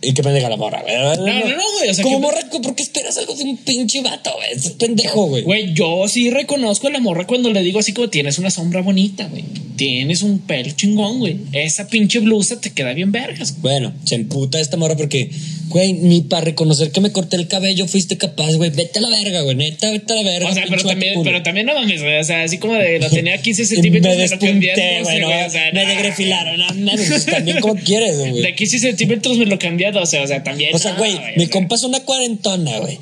Y 0.00 0.12
qué 0.14 0.22
pendeja 0.22 0.48
la 0.48 0.56
morra, 0.56 0.80
güey. 0.82 0.94
no, 0.94 1.16
no, 1.16 1.62
güey, 1.78 1.90
o 1.90 1.94
sea, 1.94 2.04
Como 2.04 2.20
morra, 2.20 2.38
¿por 2.62 2.74
qué 2.74 2.84
esperas 2.84 3.18
algo 3.18 3.34
de 3.34 3.42
un 3.42 3.56
pinche 3.56 4.00
vato, 4.00 4.30
güey? 4.36 4.52
Es 4.52 4.70
pendejo, 4.70 5.26
güey. 5.26 5.42
Güey, 5.42 5.74
yo 5.74 6.06
sí 6.06 6.30
reconozco 6.30 6.86
a 6.86 6.90
la 6.90 7.00
morra 7.00 7.26
cuando 7.26 7.50
le 7.50 7.62
digo 7.62 7.80
así 7.80 7.92
como 7.92 8.08
tienes 8.08 8.38
una 8.38 8.50
sombra 8.50 8.80
bonita, 8.80 9.26
güey. 9.26 9.44
Tienes 9.76 10.22
un 10.22 10.38
pelo 10.38 10.70
chingón, 10.70 11.18
güey. 11.18 11.38
Esa 11.52 11.88
pinche 11.88 12.20
blusa 12.20 12.60
te 12.60 12.70
queda 12.70 12.92
bien 12.92 13.10
vergas. 13.10 13.60
Bueno, 13.60 13.92
se 14.04 14.14
emputa 14.14 14.60
esta 14.60 14.76
morra 14.76 14.96
porque, 14.96 15.30
güey, 15.68 15.92
ni 15.92 16.22
para 16.22 16.44
reconocer 16.44 16.90
que 16.90 17.00
me 17.00 17.12
corté 17.12 17.36
el 17.36 17.48
cabello 17.48 17.86
fuiste 17.86 18.16
capaz, 18.16 18.52
güey. 18.54 18.70
Vete 18.70 18.98
a 18.98 19.02
la 19.02 19.08
verga, 19.10 19.42
güey. 19.42 19.56
Neta, 19.56 19.90
vete 19.90 20.12
a 20.12 20.16
la 20.16 20.22
verga. 20.22 20.50
O 20.50 20.54
sea, 20.54 20.64
pero 20.68 20.82
también, 20.82 21.14
culo. 21.14 21.24
pero 21.24 21.42
también 21.42 21.66
no 21.66 21.74
mames, 21.74 22.02
güey. 22.02 22.18
O 22.18 22.24
sea, 22.24 22.42
así 22.42 22.58
como 22.58 22.74
de 22.74 22.98
lo 22.98 23.08
tenía 23.10 23.40
15 23.40 23.62
Y 23.62 23.66
centímetros. 23.66 24.16
me 24.16 24.28
lo 24.28 24.38
cambié 24.38 24.72
a 24.72 24.76
despunté, 24.76 24.98
12, 24.98 25.02
güey. 25.02 25.20
no, 25.20 25.46
o 25.46 25.50
sea, 25.50 25.72
me 25.72 25.84
nah. 25.84 25.90
degrefilaron. 25.90 26.58
No, 26.58 26.92
mames, 26.92 27.26
también 27.26 27.60
como 27.60 27.74
quieres, 27.76 28.18
güey. 28.18 28.42
De 28.42 28.54
15 28.54 28.78
centímetros 28.78 29.36
me 29.38 29.46
lo 29.46 29.58
cambié 29.58 29.86
a 29.86 29.92
12, 29.92 30.18
o 30.18 30.26
sea, 30.26 30.42
también. 30.42 30.74
O 30.74 30.78
sea, 30.78 30.92
no, 30.92 30.98
güey, 30.98 31.14
o 31.14 31.20
mi 31.36 31.46
compa 31.48 31.76
es 31.76 31.82
una 31.82 32.00
cuarentona, 32.00 32.78
güey. 32.78 32.98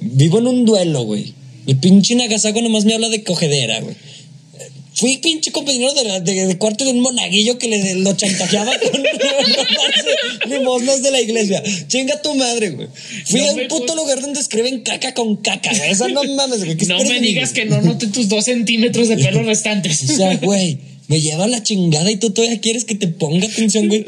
Vivo 0.00 0.38
en 0.38 0.46
un 0.46 0.64
duelo, 0.64 1.02
güey. 1.02 1.32
Mi 1.66 1.74
pinche 1.74 2.14
Nagasawa 2.14 2.62
nomás 2.62 2.84
me 2.84 2.94
habla 2.94 3.08
de 3.08 3.22
cogedera, 3.22 3.80
güey. 3.80 3.94
Fui 4.98 5.16
pinche 5.18 5.52
compañero 5.52 5.92
de, 5.94 6.04
la- 6.04 6.20
de- 6.20 6.46
de 6.46 6.58
cuarto 6.58 6.84
de 6.84 6.90
un 6.90 7.00
monaguillo 7.00 7.56
que 7.58 7.68
le 7.68 7.94
lo 7.96 8.12
chantajeaba 8.16 8.72
con 8.80 9.02
limosnas 10.50 11.02
de 11.02 11.10
la 11.10 11.20
iglesia. 11.20 11.62
Chinga 11.88 12.20
tu 12.22 12.34
madre, 12.34 12.70
güey. 12.70 12.88
Fui 13.26 13.40
No 13.40 13.48
a 13.50 13.52
un 13.54 13.68
puto 13.68 13.94
lugar 13.94 14.20
donde 14.20 14.40
escriben 14.40 14.80
caca 14.80 15.14
con 15.14 15.36
caca, 15.36 15.70
güey. 15.76 15.90
Esa 15.90 16.08
no 16.08 16.22
mames, 16.24 16.64
güey. 16.64 16.76
¿qué 16.76 16.86
No 16.86 16.98
me 17.04 17.20
digas 17.20 17.52
que 17.52 17.64
no 17.64 17.80
note 17.80 18.06
tus 18.08 18.28
dos 18.28 18.44
centímetros 18.46 19.08
de 19.08 19.16
pelo 19.24 19.42
restantes. 19.42 20.02
O 20.10 20.16
sea, 20.16 20.36
güey, 20.36 20.78
me 21.08 21.20
lleva 21.20 21.46
la 21.46 21.62
chingada 21.62 22.10
y 22.10 22.16
tú 22.16 22.30
todavía 22.30 22.60
quieres 22.60 22.84
que 22.84 22.94
te 22.94 23.08
ponga 23.08 23.46
atención, 23.46 23.88
güey. 23.88 24.04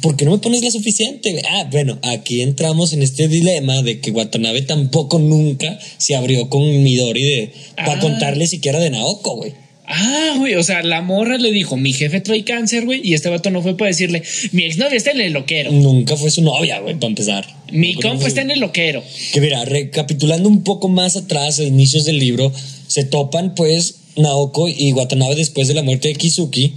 ¿Por 0.00 0.16
qué 0.16 0.24
no 0.24 0.32
me 0.32 0.38
pones 0.38 0.62
la 0.62 0.70
suficiente? 0.70 1.42
Ah, 1.48 1.68
bueno, 1.70 1.98
aquí 2.02 2.40
entramos 2.42 2.92
en 2.92 3.02
este 3.02 3.28
dilema 3.28 3.82
de 3.82 4.00
que 4.00 4.10
Watanabe 4.10 4.62
tampoco 4.62 5.18
nunca 5.18 5.78
se 5.98 6.14
abrió 6.16 6.48
con 6.48 6.62
Midori 6.82 7.22
de, 7.22 7.52
para 7.76 7.92
Ah. 7.94 8.00
contarle 8.00 8.46
siquiera 8.46 8.80
de 8.80 8.90
Naoko, 8.90 9.36
güey. 9.36 9.52
Ah, 9.94 10.36
güey, 10.38 10.54
o 10.54 10.62
sea, 10.62 10.82
la 10.82 11.02
morra 11.02 11.36
le 11.36 11.52
dijo, 11.52 11.76
mi 11.76 11.92
jefe 11.92 12.20
trae 12.22 12.44
cáncer, 12.44 12.86
güey, 12.86 13.02
y 13.04 13.12
este 13.12 13.28
vato 13.28 13.50
no 13.50 13.60
fue 13.60 13.76
para 13.76 13.88
decirle, 13.88 14.22
mi 14.52 14.62
exnovia 14.62 14.96
está 14.96 15.10
en 15.10 15.20
el 15.20 15.34
loquero, 15.34 15.70
Nunca 15.70 16.16
fue 16.16 16.30
su 16.30 16.40
novia, 16.40 16.80
güey, 16.80 16.94
para 16.94 17.08
empezar. 17.08 17.46
mi 17.70 17.94
compa 17.94 18.26
está 18.26 18.40
en 18.40 18.50
el 18.52 18.60
loquero. 18.60 19.04
Que 19.34 19.40
mira, 19.42 19.64
recapitulando 19.66 20.48
un 20.48 20.64
poco 20.64 20.88
más 20.88 21.16
atrás, 21.16 21.58
a 21.58 21.64
inicios 21.64 22.06
del 22.06 22.18
libro, 22.18 22.50
se 22.86 23.04
topan 23.04 23.54
pues 23.54 23.96
Naoko 24.16 24.66
y 24.66 24.92
Watanabe 24.94 25.34
después 25.34 25.68
de 25.68 25.74
la 25.74 25.82
muerte 25.82 26.08
de 26.08 26.14
Kizuki 26.14 26.72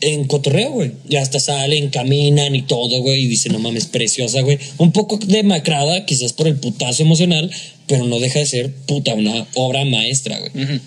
en 0.00 0.24
cotorreo, 0.24 0.70
güey. 0.70 0.92
Y 1.08 1.16
hasta 1.16 1.40
salen, 1.40 1.90
caminan 1.90 2.54
y 2.54 2.62
todo, 2.62 3.00
güey, 3.00 3.24
y 3.24 3.26
dicen, 3.26 3.52
no 3.52 3.58
mames, 3.58 3.86
preciosa, 3.86 4.40
güey. 4.40 4.58
Un 4.78 4.92
poco 4.92 5.18
demacrada, 5.18 6.06
quizás 6.06 6.32
por 6.32 6.46
el 6.46 6.56
putazo 6.56 7.02
emocional, 7.02 7.50
pero 7.86 8.04
no 8.04 8.20
deja 8.20 8.38
de 8.38 8.46
ser 8.46 8.74
puta 8.86 9.14
una 9.14 9.46
obra 9.54 9.84
maestra, 9.84 10.38
güey. 10.38 10.80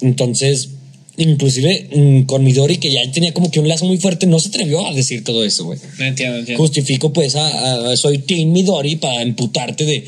Entonces, 0.00 0.70
inclusive 1.24 1.88
mm, 1.94 2.22
con 2.22 2.44
Midori, 2.44 2.76
que 2.78 2.90
ya 2.90 3.00
tenía 3.12 3.32
como 3.34 3.50
que 3.50 3.60
un 3.60 3.68
lazo 3.68 3.84
muy 3.86 3.98
fuerte, 3.98 4.26
no 4.26 4.38
se 4.38 4.48
atrevió 4.48 4.86
a 4.86 4.92
decir 4.94 5.24
todo 5.24 5.44
eso, 5.44 5.64
güey 5.64 5.78
No 5.98 6.04
entiendo, 6.04 6.38
entiendo. 6.38 6.62
justifico 6.62 7.12
pues 7.12 7.36
a, 7.36 7.90
a- 7.90 7.96
soy 7.96 8.18
Team 8.18 8.50
Midori 8.52 8.96
para 8.96 9.22
emputarte 9.22 9.84
de 9.84 10.04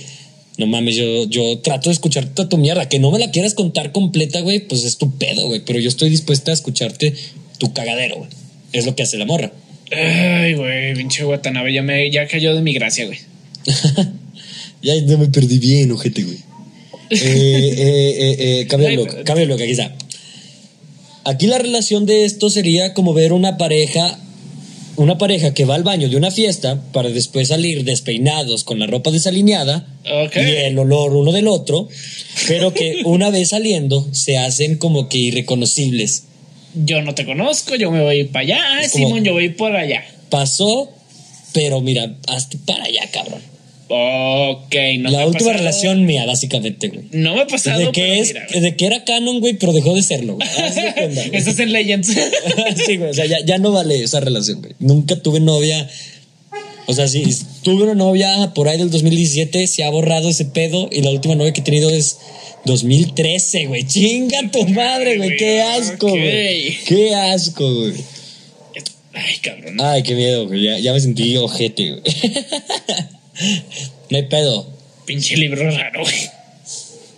no 0.58 0.66
mames, 0.66 0.96
yo, 0.96 1.24
yo 1.28 1.58
trato 1.60 1.88
de 1.88 1.94
escucharte 1.94 2.42
a 2.42 2.48
tu 2.48 2.58
mierda, 2.58 2.86
que 2.88 2.98
no 2.98 3.10
me 3.10 3.18
la 3.18 3.30
quieras 3.30 3.54
contar 3.54 3.90
completa, 3.90 4.40
güey, 4.42 4.60
pues 4.60 4.84
es 4.84 4.98
tu 4.98 5.10
pedo, 5.16 5.46
güey, 5.48 5.62
pero 5.64 5.78
yo 5.80 5.88
estoy 5.88 6.10
dispuesta 6.10 6.50
a 6.50 6.54
escucharte 6.54 7.14
tu 7.58 7.72
cagadero, 7.72 8.16
güey. 8.16 8.28
Es 8.74 8.84
lo 8.84 8.94
que 8.94 9.02
hace 9.02 9.16
la 9.16 9.24
morra. 9.24 9.50
Ay, 9.90 10.52
güey, 10.54 10.94
pinche 10.94 11.24
Watanabe, 11.24 11.72
ya, 11.72 11.82
me, 11.82 12.10
ya 12.10 12.26
cayó 12.26 12.54
de 12.54 12.60
mi 12.60 12.74
gracia, 12.74 13.06
güey. 13.06 13.18
ya 14.82 14.94
no 15.02 15.18
me 15.18 15.28
perdí 15.28 15.58
bien, 15.58 15.90
ojete, 15.92 16.22
güey. 16.22 16.36
Eh, 17.10 17.16
eh, 17.20 18.16
eh, 18.18 18.36
eh, 18.60 18.66
cambia 18.68 18.90
de 18.90 18.96
bloque, 19.46 19.62
aquí 19.64 19.72
está. 19.72 19.94
Aquí 21.24 21.46
la 21.46 21.58
relación 21.58 22.06
de 22.06 22.24
esto 22.24 22.50
sería 22.50 22.94
como 22.94 23.14
ver 23.14 23.32
una 23.32 23.56
pareja, 23.56 24.18
una 24.96 25.18
pareja 25.18 25.54
que 25.54 25.64
va 25.64 25.74
al 25.76 25.84
baño 25.84 26.08
de 26.08 26.16
una 26.16 26.30
fiesta 26.30 26.82
para 26.92 27.10
después 27.10 27.48
salir 27.48 27.84
despeinados 27.84 28.64
con 28.64 28.78
la 28.78 28.86
ropa 28.86 29.10
desalineada 29.10 29.86
y 30.40 30.50
el 30.66 30.78
olor 30.78 31.14
uno 31.14 31.30
del 31.32 31.46
otro, 31.48 31.88
pero 32.48 32.74
que 32.74 33.00
una 33.04 33.30
vez 33.30 33.50
saliendo 33.50 34.06
se 34.12 34.36
hacen 34.38 34.76
como 34.78 35.08
que 35.08 35.18
irreconocibles. 35.18 36.24
Yo 36.74 37.02
no 37.02 37.14
te 37.14 37.24
conozco, 37.24 37.76
yo 37.76 37.90
me 37.90 38.02
voy 38.02 38.24
para 38.24 38.40
allá, 38.44 38.88
como- 38.90 39.06
Simón, 39.06 39.24
yo 39.24 39.32
voy 39.34 39.50
por 39.50 39.76
allá. 39.76 40.04
Pasó, 40.30 40.90
pero 41.52 41.80
mira, 41.82 42.16
hazte 42.26 42.58
para 42.66 42.84
allá, 42.84 43.08
cabrón. 43.12 43.40
Ok, 43.94 44.74
no 45.00 45.10
la 45.10 45.18
me 45.18 45.26
última 45.26 45.50
pasado- 45.50 45.58
relación 45.58 46.06
mía, 46.06 46.24
básicamente, 46.24 46.88
güey. 46.88 47.04
No 47.10 47.34
me 47.34 47.42
ha 47.42 47.46
pasado. 47.46 47.78
Desde 47.78 47.92
que, 47.92 48.20
es, 48.20 48.28
mira, 48.28 48.46
desde 48.50 48.74
que 48.74 48.86
era 48.86 49.04
canon, 49.04 49.40
güey, 49.40 49.52
pero 49.58 49.74
dejó 49.74 49.94
de 49.94 50.02
serlo, 50.02 50.36
güey. 50.36 50.48
De. 50.48 51.30
Estás 51.36 51.58
en 51.58 51.72
Legends. 51.72 52.08
sí, 52.86 52.96
güey, 52.96 53.10
o 53.10 53.14
sea, 53.14 53.26
ya, 53.26 53.44
ya 53.44 53.58
no 53.58 53.70
vale 53.70 54.02
esa 54.02 54.20
relación, 54.20 54.62
güey. 54.62 54.72
Nunca 54.78 55.16
tuve 55.20 55.40
novia. 55.40 55.86
O 56.86 56.94
sea, 56.94 57.06
sí, 57.06 57.22
tuve 57.62 57.82
una 57.82 57.94
novia 57.94 58.52
por 58.54 58.68
ahí 58.68 58.78
del 58.78 58.90
2017, 58.90 59.66
se 59.66 59.84
ha 59.84 59.90
borrado 59.90 60.30
ese 60.30 60.46
pedo 60.46 60.88
y 60.90 61.02
la 61.02 61.10
última 61.10 61.34
novia 61.34 61.52
que 61.52 61.60
he 61.60 61.64
tenido 61.64 61.90
es 61.90 62.16
2013, 62.64 63.66
güey. 63.66 63.86
Chinga 63.86 64.38
tu 64.50 64.66
madre, 64.68 65.18
güey. 65.18 65.36
Qué 65.36 65.60
asco, 65.60 66.08
güey. 66.08 66.78
Qué 66.86 67.14
asco, 67.14 67.74
güey. 67.74 67.92
Ay, 69.12 69.36
cabrón. 69.42 69.76
Ay, 69.80 70.02
qué 70.02 70.14
miedo, 70.14 70.46
güey. 70.46 70.62
Ya, 70.62 70.78
ya 70.78 70.94
me 70.94 71.00
sentí 71.00 71.36
ojete, 71.36 71.90
güey. 71.90 72.02
no 74.10 74.16
hay 74.16 74.24
pedo. 74.24 74.66
Pinche 75.06 75.36
libro 75.36 75.70
raro, 75.70 76.02
güey. 76.02 76.14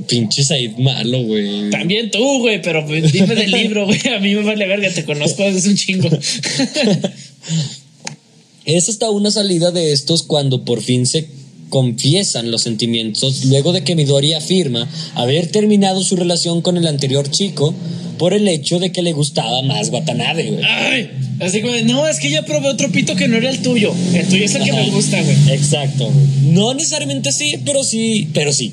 Pinche 0.09 0.43
Said 0.43 0.77
malo, 0.79 1.23
güey. 1.23 1.71
También 1.71 2.11
tú, 2.11 2.41
güey, 2.41 2.61
pero 2.61 2.85
dime 2.87 3.35
del 3.35 3.51
libro, 3.51 3.87
güey. 3.87 4.01
A 4.15 4.19
mí 4.19 4.35
me 4.35 4.43
vale 4.43 4.67
verga, 4.67 4.91
te 4.91 5.05
conozco 5.05 5.45
desde 5.45 5.71
un 5.71 5.77
chingo. 5.77 6.09
Es 8.65 8.89
hasta 8.89 9.11
una 9.11 9.31
salida 9.31 9.71
de 9.71 9.93
estos 9.93 10.23
cuando 10.23 10.65
por 10.65 10.81
fin 10.81 11.07
se 11.07 11.29
confiesan 11.69 12.51
los 12.51 12.63
sentimientos 12.63 13.45
luego 13.47 13.73
de 13.73 13.83
que 13.83 13.97
Midori 13.97 14.33
afirma 14.35 14.89
haber 15.15 15.49
terminado 15.49 16.03
su 16.03 16.17
relación 16.17 16.63
con 16.63 16.77
el 16.77 16.87
anterior 16.87 17.31
chico 17.31 17.75
por 18.17 18.33
el 18.33 18.47
hecho 18.49 18.79
de 18.79 18.93
que 18.93 19.03
le 19.03 19.13
gustaba 19.13 19.61
más 19.63 19.91
Watanabe, 19.91 20.51
güey. 20.51 20.65
Ay, 20.65 21.11
así 21.41 21.61
como, 21.61 21.75
no, 21.85 22.09
es 22.09 22.19
que 22.19 22.31
ya 22.31 22.45
probé 22.45 22.69
otro 22.69 22.91
pito 22.91 23.17
que 23.17 23.29
no 23.29 23.37
era 23.37 23.51
el 23.51 23.61
tuyo. 23.61 23.95
El 24.15 24.27
tuyo 24.27 24.45
es 24.45 24.55
el 24.55 24.65
que 24.65 24.73
me 24.73 24.91
gusta, 24.91 25.21
güey. 25.23 25.37
Exacto. 25.51 26.11
güey. 26.11 26.53
No 26.53 26.75
necesariamente 26.75 27.33
sí, 27.33 27.57
pero 27.65 27.83
sí, 27.85 28.29
pero 28.33 28.53
sí. 28.53 28.73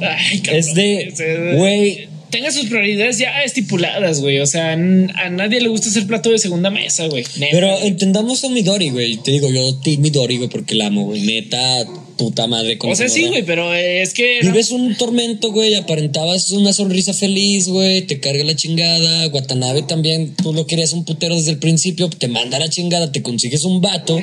Ay, 0.00 0.38
cabrón. 0.40 0.60
Es 0.60 0.74
de, 0.74 1.54
güey. 1.56 2.08
Tenga 2.30 2.52
sus 2.52 2.66
prioridades 2.66 3.18
ya 3.18 3.42
estipuladas, 3.42 4.20
güey. 4.20 4.38
O 4.38 4.46
sea, 4.46 4.72
a 4.72 4.76
nadie 4.76 5.60
le 5.60 5.68
gusta 5.68 5.90
ser 5.90 6.06
plato 6.06 6.30
de 6.30 6.38
segunda 6.38 6.70
mesa, 6.70 7.06
güey. 7.08 7.24
Pero 7.50 7.76
entendamos 7.82 8.44
a 8.44 8.48
Midori, 8.48 8.90
güey. 8.90 9.16
Te 9.16 9.32
digo, 9.32 9.50
yo 9.50 9.76
Midori, 9.98 10.36
güey, 10.36 10.48
porque 10.48 10.76
la 10.76 10.86
amo, 10.86 11.06
güey. 11.06 11.22
Neta, 11.22 11.84
puta 12.20 12.46
madre. 12.46 12.76
con 12.76 12.90
O 12.90 12.94
sea, 12.94 13.08
sí, 13.08 13.26
güey, 13.28 13.42
pero 13.42 13.72
es 13.72 14.12
que. 14.12 14.40
Vives 14.42 14.70
un 14.72 14.94
tormento, 14.94 15.52
güey, 15.52 15.74
aparentabas 15.74 16.50
una 16.50 16.74
sonrisa 16.74 17.14
feliz, 17.14 17.68
güey, 17.68 18.02
te 18.02 18.20
carga 18.20 18.44
la 18.44 18.54
chingada, 18.54 19.28
Watanabe 19.28 19.82
también, 19.82 20.34
tú 20.36 20.52
lo 20.52 20.66
querías 20.66 20.92
un 20.92 21.06
putero 21.06 21.34
desde 21.34 21.52
el 21.52 21.58
principio, 21.58 22.10
te 22.10 22.28
manda 22.28 22.58
la 22.58 22.68
chingada, 22.68 23.10
te 23.10 23.22
consigues 23.22 23.64
un 23.64 23.80
vato, 23.80 24.20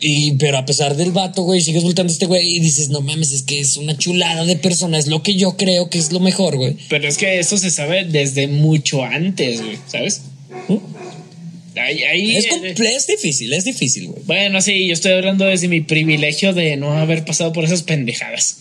y 0.00 0.32
pero 0.32 0.58
a 0.58 0.66
pesar 0.66 0.96
del 0.96 1.12
vato, 1.12 1.44
güey, 1.44 1.62
sigues 1.62 1.82
volteando 1.82 2.10
a 2.10 2.14
este 2.14 2.26
güey 2.26 2.56
y 2.56 2.60
dices, 2.60 2.90
no 2.90 3.00
mames, 3.00 3.32
es 3.32 3.42
que 3.42 3.58
es 3.58 3.78
una 3.78 3.96
chulada 3.96 4.44
de 4.44 4.56
persona, 4.56 4.98
es 4.98 5.06
lo 5.06 5.22
que 5.22 5.34
yo 5.34 5.56
creo 5.56 5.88
que 5.88 5.96
es 5.96 6.12
lo 6.12 6.20
mejor, 6.20 6.56
güey. 6.56 6.76
Pero 6.90 7.08
es 7.08 7.16
que 7.16 7.38
eso 7.38 7.56
se 7.56 7.70
sabe 7.70 8.04
desde 8.04 8.48
mucho 8.48 9.02
antes, 9.02 9.62
güey, 9.62 9.78
¿sabes? 9.86 10.20
¿Mm? 10.68 10.76
Ahí, 11.76 12.02
ahí, 12.04 12.36
Es, 12.36 12.46
eh, 12.46 12.74
es 12.96 13.06
difícil, 13.06 13.52
es 13.52 13.64
difícil, 13.64 14.08
güey. 14.08 14.22
Bueno, 14.24 14.60
sí, 14.62 14.86
yo 14.86 14.94
estoy 14.94 15.12
hablando 15.12 15.44
desde 15.44 15.68
mi 15.68 15.82
privilegio 15.82 16.52
de 16.52 16.76
no 16.76 16.92
haber 16.96 17.24
pasado 17.24 17.52
por 17.52 17.64
esas 17.64 17.82
pendejadas. 17.82 18.58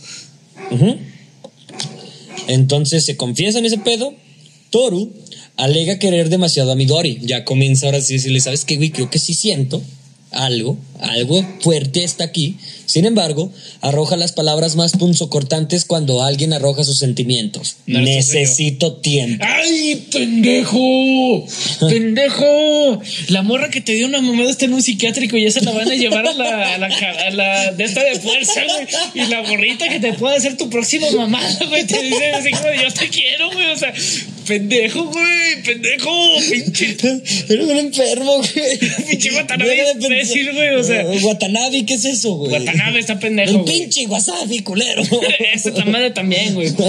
Entonces 2.48 3.06
se 3.06 3.16
confiesa 3.16 3.60
en 3.60 3.66
ese 3.66 3.78
pedo. 3.78 4.14
Toru 4.70 5.14
alega 5.58 6.00
querer 6.00 6.30
demasiado 6.30 6.72
a 6.72 6.76
Midori. 6.76 7.20
Ya 7.22 7.46
comienza 7.46 7.86
ahora 7.86 8.02
sí 8.02 8.14
a 8.14 8.18
decirle, 8.18 8.42
¿sabes 8.42 8.66
qué, 8.66 8.76
güey? 8.76 8.90
Creo 8.90 9.10
que 9.10 9.20
sí 9.20 9.34
siento 9.34 9.82
algo, 10.32 10.78
algo 11.00 11.46
fuerte 11.62 12.04
está 12.04 12.26
aquí. 12.26 12.58
Sin 12.86 13.06
embargo, 13.06 13.52
arroja 13.82 14.16
las 14.16 14.32
palabras 14.32 14.76
más 14.76 14.94
punzocortantes 14.94 15.86
cuando 15.86 16.24
alguien 16.24 16.54
arroja 16.54 16.84
sus 16.84 17.00
sentimientos. 17.00 17.78
No. 17.86 18.00
Necesito 18.02 18.94
tiempo. 18.98 19.44
¡Ay, 19.48 20.08
pendejo! 20.12 21.46
¡Pendejo! 21.90 23.02
La 23.30 23.42
morra 23.42 23.70
que 23.70 23.82
te 23.82 23.94
dio 23.94 24.08
una 24.08 24.22
mamada 24.22 24.50
está 24.50 24.66
en 24.66 24.74
un 24.74 24.82
psiquiátrico 24.82 25.38
y 25.38 25.44
ya 25.44 25.52
se 25.52 25.62
la 25.62 25.72
van 25.72 25.90
a 25.90 25.96
llevar 25.96 26.28
a 26.28 26.34
la, 26.34 26.76
a 26.76 26.78
la, 26.78 26.90
ca- 26.90 27.28
a 27.28 27.30
la 27.32 27.72
de 27.72 27.84
esta 27.84 28.04
de 28.04 28.20
fuerza, 28.20 28.62
güey. 28.64 29.26
Y 29.26 29.30
la 29.30 29.42
morrita 29.44 29.88
que 29.90 30.00
te 30.00 30.14
puede 30.14 30.38
hacer 30.38 30.58
tu 30.58 30.70
próxima 30.70 31.10
mamada, 31.12 31.60
güey, 31.68 31.86
te 31.86 32.02
dice 32.02 32.32
así 32.32 32.52
como 32.52 32.70
yo 32.74 32.92
te 32.94 33.10
quiero, 33.10 33.52
güey. 33.52 33.68
O 33.72 33.78
sea, 33.78 33.94
pendejo, 34.46 35.04
güey, 35.06 35.64
pendejo, 35.64 36.12
pinche. 36.50 36.96
Eres 37.50 37.68
un 37.68 37.78
enfermo, 37.78 38.38
güey. 38.38 38.80
Pinche 39.10 39.32
Watanabe 39.34 39.72
de 39.76 39.92
imbécil, 39.92 40.54
güey, 40.54 40.76
o 40.76 40.84
sea. 40.84 41.06
Watanabe, 41.06 41.86
¿qué 41.86 41.94
es 41.96 42.06
eso, 42.06 42.36
güey? 42.36 42.52
Watanabe 42.54 43.00
está 43.00 43.20
pendejo, 43.20 43.52
El 43.52 43.58
güey. 43.64 43.80
pinche 43.80 44.08
wasabi, 44.08 44.60
culero. 44.60 45.04
Esa 45.54 45.74
ta 45.74 45.86
madre 45.86 46.12
también, 46.12 46.54
güey. 46.54 46.72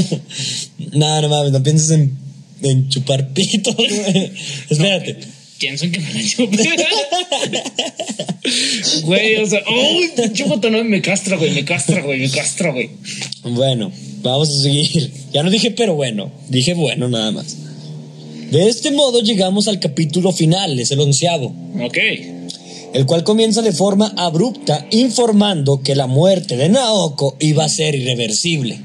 No, 0.92 1.20
no 1.20 1.28
mames, 1.28 1.52
no 1.52 1.62
pienses 1.62 1.90
en, 1.90 2.16
en 2.62 2.88
chupar 2.88 3.28
pitos, 3.32 3.74
güey. 3.76 4.30
Espérate. 4.70 5.16
Pienso 5.58 5.86
en 5.86 5.92
que 5.92 6.00
me 6.00 6.12
la 6.14 6.28
chupe. 6.28 6.56
Güey, 9.02 9.36
o 9.36 9.46
sea, 9.46 9.62
¡Uy, 9.68 10.10
pinche 10.16 10.44
Watanabe 10.44 10.84
me 10.84 11.00
castra, 11.02 11.36
güey! 11.36 11.50
Me 11.50 11.64
castra, 11.64 12.00
güey, 12.02 12.20
me 12.20 12.30
castra, 12.30 12.70
güey. 12.70 12.90
Bueno, 13.42 13.90
vamos 14.32 14.50
a 14.50 14.62
seguir. 14.62 15.10
Ya 15.32 15.42
no 15.42 15.50
dije 15.50 15.70
pero 15.70 15.94
bueno, 15.94 16.30
dije 16.48 16.72
bueno 16.74 17.08
nada 17.08 17.30
más. 17.30 17.56
De 18.50 18.68
este 18.68 18.90
modo 18.90 19.20
llegamos 19.20 19.68
al 19.68 19.80
capítulo 19.80 20.32
final, 20.32 20.78
es 20.78 20.90
el 20.92 21.00
onceavo, 21.00 21.52
Ok. 21.84 21.98
el 22.94 23.04
cual 23.06 23.22
comienza 23.24 23.60
de 23.60 23.72
forma 23.72 24.14
abrupta 24.16 24.86
informando 24.92 25.82
que 25.82 25.94
la 25.94 26.06
muerte 26.06 26.56
de 26.56 26.68
Naoko 26.70 27.36
iba 27.40 27.64
a 27.64 27.68
ser 27.68 27.94
irreversible. 27.96 28.78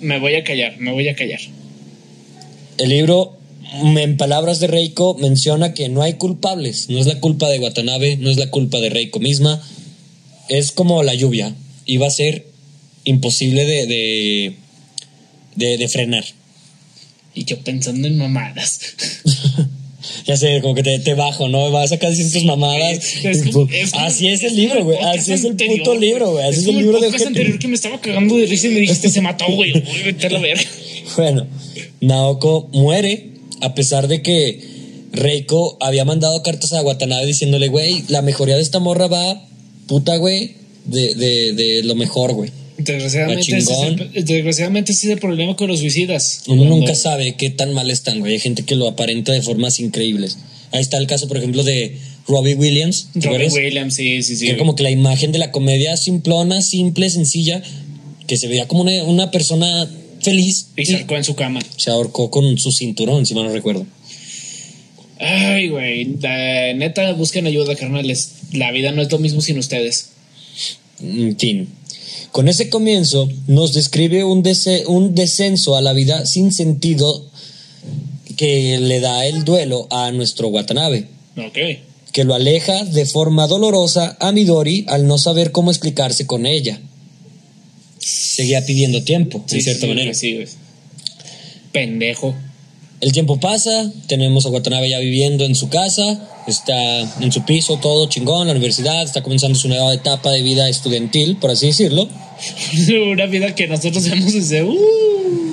Me 0.00 0.18
voy 0.18 0.34
a 0.34 0.44
callar, 0.44 0.76
me 0.78 0.92
voy 0.92 1.08
a 1.08 1.14
callar. 1.14 1.40
El 2.78 2.88
libro, 2.90 3.36
en 3.82 4.16
palabras 4.16 4.60
de 4.60 4.66
Reiko, 4.66 5.14
menciona 5.14 5.72
que 5.74 5.88
no 5.88 6.02
hay 6.02 6.14
culpables. 6.14 6.88
No 6.90 6.98
es 6.98 7.06
la 7.06 7.20
culpa 7.20 7.48
de 7.48 7.58
Watanabe, 7.58 8.16
no 8.16 8.30
es 8.30 8.36
la 8.36 8.50
culpa 8.50 8.78
de 8.80 8.90
Reiko 8.90 9.20
misma. 9.20 9.60
Es 10.48 10.72
como 10.72 11.02
la 11.02 11.14
lluvia. 11.14 11.54
Iba 11.86 12.06
a 12.06 12.10
ser 12.10 12.46
imposible 13.06 13.64
de, 13.64 13.86
de, 13.86 14.56
de, 15.54 15.78
de 15.78 15.88
frenar. 15.88 16.24
Y 17.34 17.44
yo 17.44 17.58
pensando 17.60 18.06
en 18.06 18.18
mamadas. 18.18 18.80
Ya 20.24 20.36
sé, 20.36 20.60
como 20.62 20.74
que 20.76 20.84
te, 20.84 20.98
te 21.00 21.14
bajo, 21.14 21.48
¿no? 21.48 21.70
Vas 21.72 21.90
a 21.90 21.98
casi 21.98 22.28
sus 22.28 22.44
mamadas. 22.44 23.16
Es 23.24 23.42
como- 23.50 23.68
es 23.72 23.90
como- 23.90 24.04
así 24.04 24.28
es 24.28 24.42
el 24.44 24.54
libro, 24.54 24.84
güey. 24.84 24.98
Así 24.98 25.32
es 25.32 25.42
el 25.44 25.56
puto 25.56 25.96
libro, 25.96 26.30
güey. 26.32 26.44
Así 26.48 26.60
es, 26.60 26.66
el 26.68 26.76
libro 26.78 27.00
de 27.00 27.08
anterior 27.08 27.58
que 27.58 27.66
me 27.66 27.74
estaba 27.74 28.00
cagando 28.00 28.36
de 28.36 28.46
risa 28.46 28.68
y 28.68 28.70
me 28.70 28.80
dijiste 28.80 29.08
se 29.08 29.20
mató, 29.20 29.46
güey. 29.52 29.72
Voy 29.80 30.00
a 30.02 30.04
meter 30.04 30.30
la 30.30 30.38
verga. 30.38 30.62
Bueno, 31.16 31.46
Naoko 32.00 32.68
muere 32.72 33.30
a 33.62 33.74
pesar 33.74 34.06
de 34.06 34.22
que 34.22 34.60
Reiko 35.12 35.76
había 35.80 36.04
mandado 36.04 36.40
cartas 36.44 36.72
a 36.72 36.82
Watanabe 36.82 37.26
diciéndole, 37.26 37.66
güey, 37.68 38.04
la 38.08 38.22
mejoría 38.22 38.54
de 38.56 38.62
esta 38.62 38.78
morra 38.78 39.08
va, 39.08 39.44
puta, 39.88 40.16
güey, 40.18 40.52
de, 40.84 41.14
de, 41.16 41.52
de 41.54 41.82
lo 41.82 41.96
mejor, 41.96 42.32
güey. 42.34 42.50
Desgraciadamente, 42.78 43.56
ese 43.56 44.22
desgraciadamente 44.22 44.92
ese 44.92 45.06
es 45.06 45.12
el 45.14 45.18
problema 45.18 45.56
con 45.56 45.68
los 45.68 45.80
suicidas. 45.80 46.42
Uno 46.46 46.58
Cuando- 46.62 46.76
nunca 46.76 46.94
sabe 46.94 47.34
qué 47.36 47.50
tan 47.50 47.72
mal 47.72 47.90
están, 47.90 48.20
güey. 48.20 48.34
Hay 48.34 48.38
gente 48.38 48.64
que 48.64 48.74
lo 48.76 48.86
aparenta 48.88 49.32
de 49.32 49.42
formas 49.42 49.80
increíbles. 49.80 50.38
Ahí 50.72 50.80
está 50.82 50.98
el 50.98 51.06
caso, 51.06 51.26
por 51.28 51.38
ejemplo, 51.38 51.62
de 51.62 51.96
Robbie 52.28 52.54
Williams. 52.54 53.08
¿te 53.14 53.20
Robin 53.20 53.42
acuerdas? 53.42 53.54
Williams, 53.54 53.94
sí, 53.94 54.22
sí, 54.22 54.36
sí. 54.36 54.46
que 54.46 54.56
como 54.56 54.74
que 54.74 54.82
la 54.82 54.90
imagen 54.90 55.32
de 55.32 55.38
la 55.38 55.52
comedia 55.52 55.96
simplona, 55.96 56.60
simple, 56.60 57.08
sencilla, 57.08 57.62
que 58.26 58.36
se 58.36 58.48
veía 58.48 58.66
como 58.68 58.82
una, 58.82 59.04
una 59.04 59.30
persona 59.30 59.88
feliz. 60.20 60.66
Y 60.76 60.82
y 60.82 60.86
se 60.86 60.96
ahorcó 60.96 61.16
en 61.16 61.24
su 61.24 61.34
cama. 61.34 61.60
se 61.76 61.90
ahorcó 61.90 62.30
con 62.30 62.58
su 62.58 62.72
cinturón, 62.72 63.24
si 63.24 63.34
mal 63.34 63.44
no 63.44 63.52
recuerdo. 63.52 63.86
Ay, 65.18 65.68
güey. 65.68 66.04
Neta, 66.04 67.12
busquen 67.14 67.46
ayuda, 67.46 67.74
carnales. 67.74 68.32
La 68.52 68.70
vida 68.72 68.92
no 68.92 69.02
es 69.02 69.10
lo 69.10 69.18
mismo 69.18 69.40
sin 69.40 69.58
ustedes. 69.58 70.08
En 71.00 71.36
fin. 71.38 71.68
Con 72.32 72.48
ese 72.48 72.68
comienzo 72.68 73.28
nos 73.46 73.72
describe 73.72 74.24
un, 74.24 74.42
un 74.88 75.14
descenso 75.14 75.76
a 75.76 75.82
la 75.82 75.92
vida 75.92 76.26
sin 76.26 76.52
sentido 76.52 77.24
que 78.36 78.78
le 78.78 79.00
da 79.00 79.24
el 79.26 79.44
duelo 79.44 79.86
a 79.90 80.12
nuestro 80.12 80.48
Watanabe, 80.48 81.08
Ok. 81.38 81.58
que 82.12 82.24
lo 82.24 82.34
aleja 82.34 82.84
de 82.84 83.06
forma 83.06 83.46
dolorosa 83.46 84.16
a 84.20 84.32
Midori 84.32 84.84
al 84.88 85.06
no 85.06 85.16
saber 85.18 85.52
cómo 85.52 85.70
explicarse 85.70 86.26
con 86.26 86.44
ella. 86.46 86.80
Seguía 87.98 88.64
pidiendo 88.66 89.02
tiempo, 89.02 89.42
Sí, 89.46 89.56
de 89.56 89.62
cierta 89.62 89.82
sí, 89.82 89.86
manera. 89.88 90.14
Sí. 90.14 90.38
Pendejo. 91.72 92.34
El 93.00 93.12
tiempo 93.12 93.38
pasa, 93.38 93.90
tenemos 94.06 94.46
a 94.46 94.48
Watanabe 94.48 94.88
ya 94.88 94.98
viviendo 94.98 95.44
en 95.44 95.54
su 95.54 95.68
casa, 95.68 96.18
está 96.46 97.00
en 97.20 97.30
su 97.30 97.44
piso, 97.44 97.78
todo 97.78 98.08
chingón, 98.08 98.46
la 98.46 98.52
universidad, 98.52 99.02
está 99.02 99.22
comenzando 99.22 99.58
su 99.58 99.68
nueva 99.68 99.92
etapa 99.92 100.30
de 100.32 100.42
vida 100.42 100.68
estudiantil, 100.68 101.36
por 101.36 101.50
así 101.50 101.66
decirlo. 101.66 102.08
Una 103.12 103.26
vida 103.26 103.54
que 103.54 103.66
nosotros 103.66 104.08
vemos 104.08 104.32
desde. 104.32 104.62
Uh, 104.62 104.76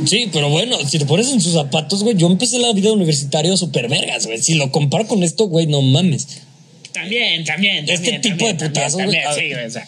Sí, 0.05 0.29
pero 0.33 0.49
bueno, 0.49 0.77
si 0.87 0.99
te 0.99 1.05
pones 1.05 1.31
en 1.31 1.39
sus 1.39 1.53
zapatos, 1.53 2.03
güey, 2.03 2.17
yo 2.17 2.27
empecé 2.27 2.59
la 2.59 2.73
vida 2.73 2.91
universitaria 2.91 3.55
super 3.55 3.87
vergas, 3.87 4.25
güey. 4.25 4.41
Si 4.41 4.55
lo 4.55 4.69
comparo 4.69 5.07
con 5.07 5.23
esto, 5.23 5.45
güey, 5.47 5.65
no 5.65 5.81
mames. 5.81 6.27
También, 6.91 7.43
también, 7.45 7.85
Este 7.89 8.11
también, 8.11 8.21
tipo 8.21 8.37
también, 8.45 8.57
de 8.57 8.65
putazos, 8.67 8.97
también, 8.97 9.23
güey, 9.25 9.39
sí, 9.39 9.53
güey, 9.53 9.65
o 9.65 9.69
sea, 9.69 9.87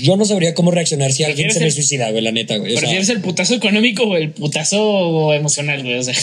Yo 0.00 0.16
no 0.16 0.24
sabría 0.24 0.54
cómo 0.54 0.70
reaccionar 0.70 1.12
si 1.12 1.24
alguien 1.24 1.48
¿Prefieres 1.48 1.54
se 1.54 1.60
me 1.60 1.66
el- 1.66 1.72
suicida, 1.72 2.10
güey, 2.10 2.22
la 2.22 2.30
neta, 2.30 2.56
güey. 2.56 2.70
O 2.70 2.74
sea, 2.74 2.80
¿Prefieres 2.82 3.08
el 3.08 3.20
putazo 3.20 3.54
económico 3.54 4.04
o 4.04 4.16
el 4.16 4.30
putazo 4.30 5.34
emocional, 5.34 5.82
güey? 5.82 5.98
O 5.98 6.02
sea, 6.04 6.14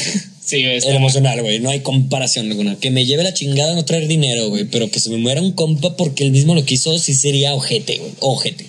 sí, 0.49 0.63
el 0.63 0.95
emocional, 0.95 1.41
güey. 1.41 1.59
No 1.59 1.69
hay 1.69 1.81
comparación 1.81 2.49
alguna. 2.49 2.75
Que 2.75 2.91
me 2.91 3.05
lleve 3.05 3.23
la 3.23 3.33
chingada 3.33 3.75
no 3.75 3.85
traer 3.85 4.07
dinero, 4.07 4.49
güey. 4.49 4.65
Pero 4.65 4.89
que 4.89 4.99
se 4.99 5.09
me 5.09 5.17
muera 5.17 5.41
un 5.41 5.51
compa 5.51 5.95
porque 5.95 6.23
él 6.23 6.31
mismo 6.31 6.55
lo 6.55 6.65
quiso, 6.65 6.97
sí 6.99 7.13
sería 7.13 7.53
ojete, 7.55 7.97
güey. 7.97 8.11
Ojete. 8.19 8.65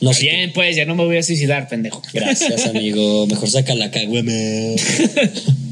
No 0.00 0.10
Está 0.10 0.20
sé. 0.20 0.28
bien, 0.28 0.52
pues, 0.52 0.76
ya 0.76 0.84
no 0.84 0.94
me 0.94 1.04
voy 1.04 1.16
a 1.16 1.22
suicidar, 1.22 1.68
pendejo. 1.68 2.02
Gracias, 2.12 2.66
amigo. 2.66 3.26
Mejor 3.26 3.50
saca 3.50 3.74
la 3.74 3.90
cagüeme. 3.90 4.76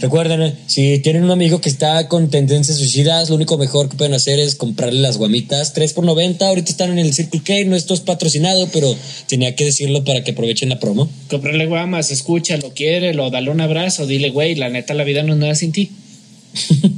Recuerden, 0.00 0.40
eh, 0.40 0.54
si 0.66 0.98
tienen 1.00 1.24
un 1.24 1.30
amigo 1.30 1.60
que 1.60 1.68
está 1.68 2.08
con 2.08 2.30
tendencias 2.30 2.78
suicidas, 2.78 3.28
lo 3.28 3.36
único 3.36 3.58
mejor 3.58 3.90
que 3.90 3.98
pueden 3.98 4.14
hacer 4.14 4.40
es 4.40 4.54
comprarle 4.54 5.00
las 5.00 5.18
guamitas 5.18 5.74
3 5.74 5.92
por 5.92 6.04
90. 6.04 6.48
Ahorita 6.48 6.70
están 6.70 6.92
en 6.92 6.98
el 6.98 7.12
Circle 7.12 7.42
K, 7.42 7.64
no 7.66 7.76
esto 7.76 7.92
es 7.92 8.00
patrocinado, 8.00 8.66
pero 8.72 8.96
tenía 9.26 9.54
que 9.54 9.66
decirlo 9.66 10.02
para 10.02 10.24
que 10.24 10.30
aprovechen 10.30 10.70
la 10.70 10.80
promo. 10.80 11.10
Cómprale 11.28 11.66
guamas, 11.66 12.10
escúchalo, 12.10 12.72
quiérelo, 12.72 13.28
dale 13.28 13.50
un 13.50 13.60
abrazo, 13.60 14.06
dile, 14.06 14.30
güey, 14.30 14.54
la 14.54 14.70
neta, 14.70 14.94
la 14.94 15.04
vida 15.04 15.22
no 15.22 15.34
es 15.34 15.38
nada 15.38 15.54
sin 15.54 15.72
ti. 15.72 15.90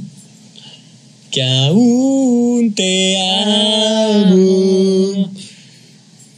Que 1.29 1.41
aún 1.41 2.75
te 2.75 3.19
amo. 3.19 5.31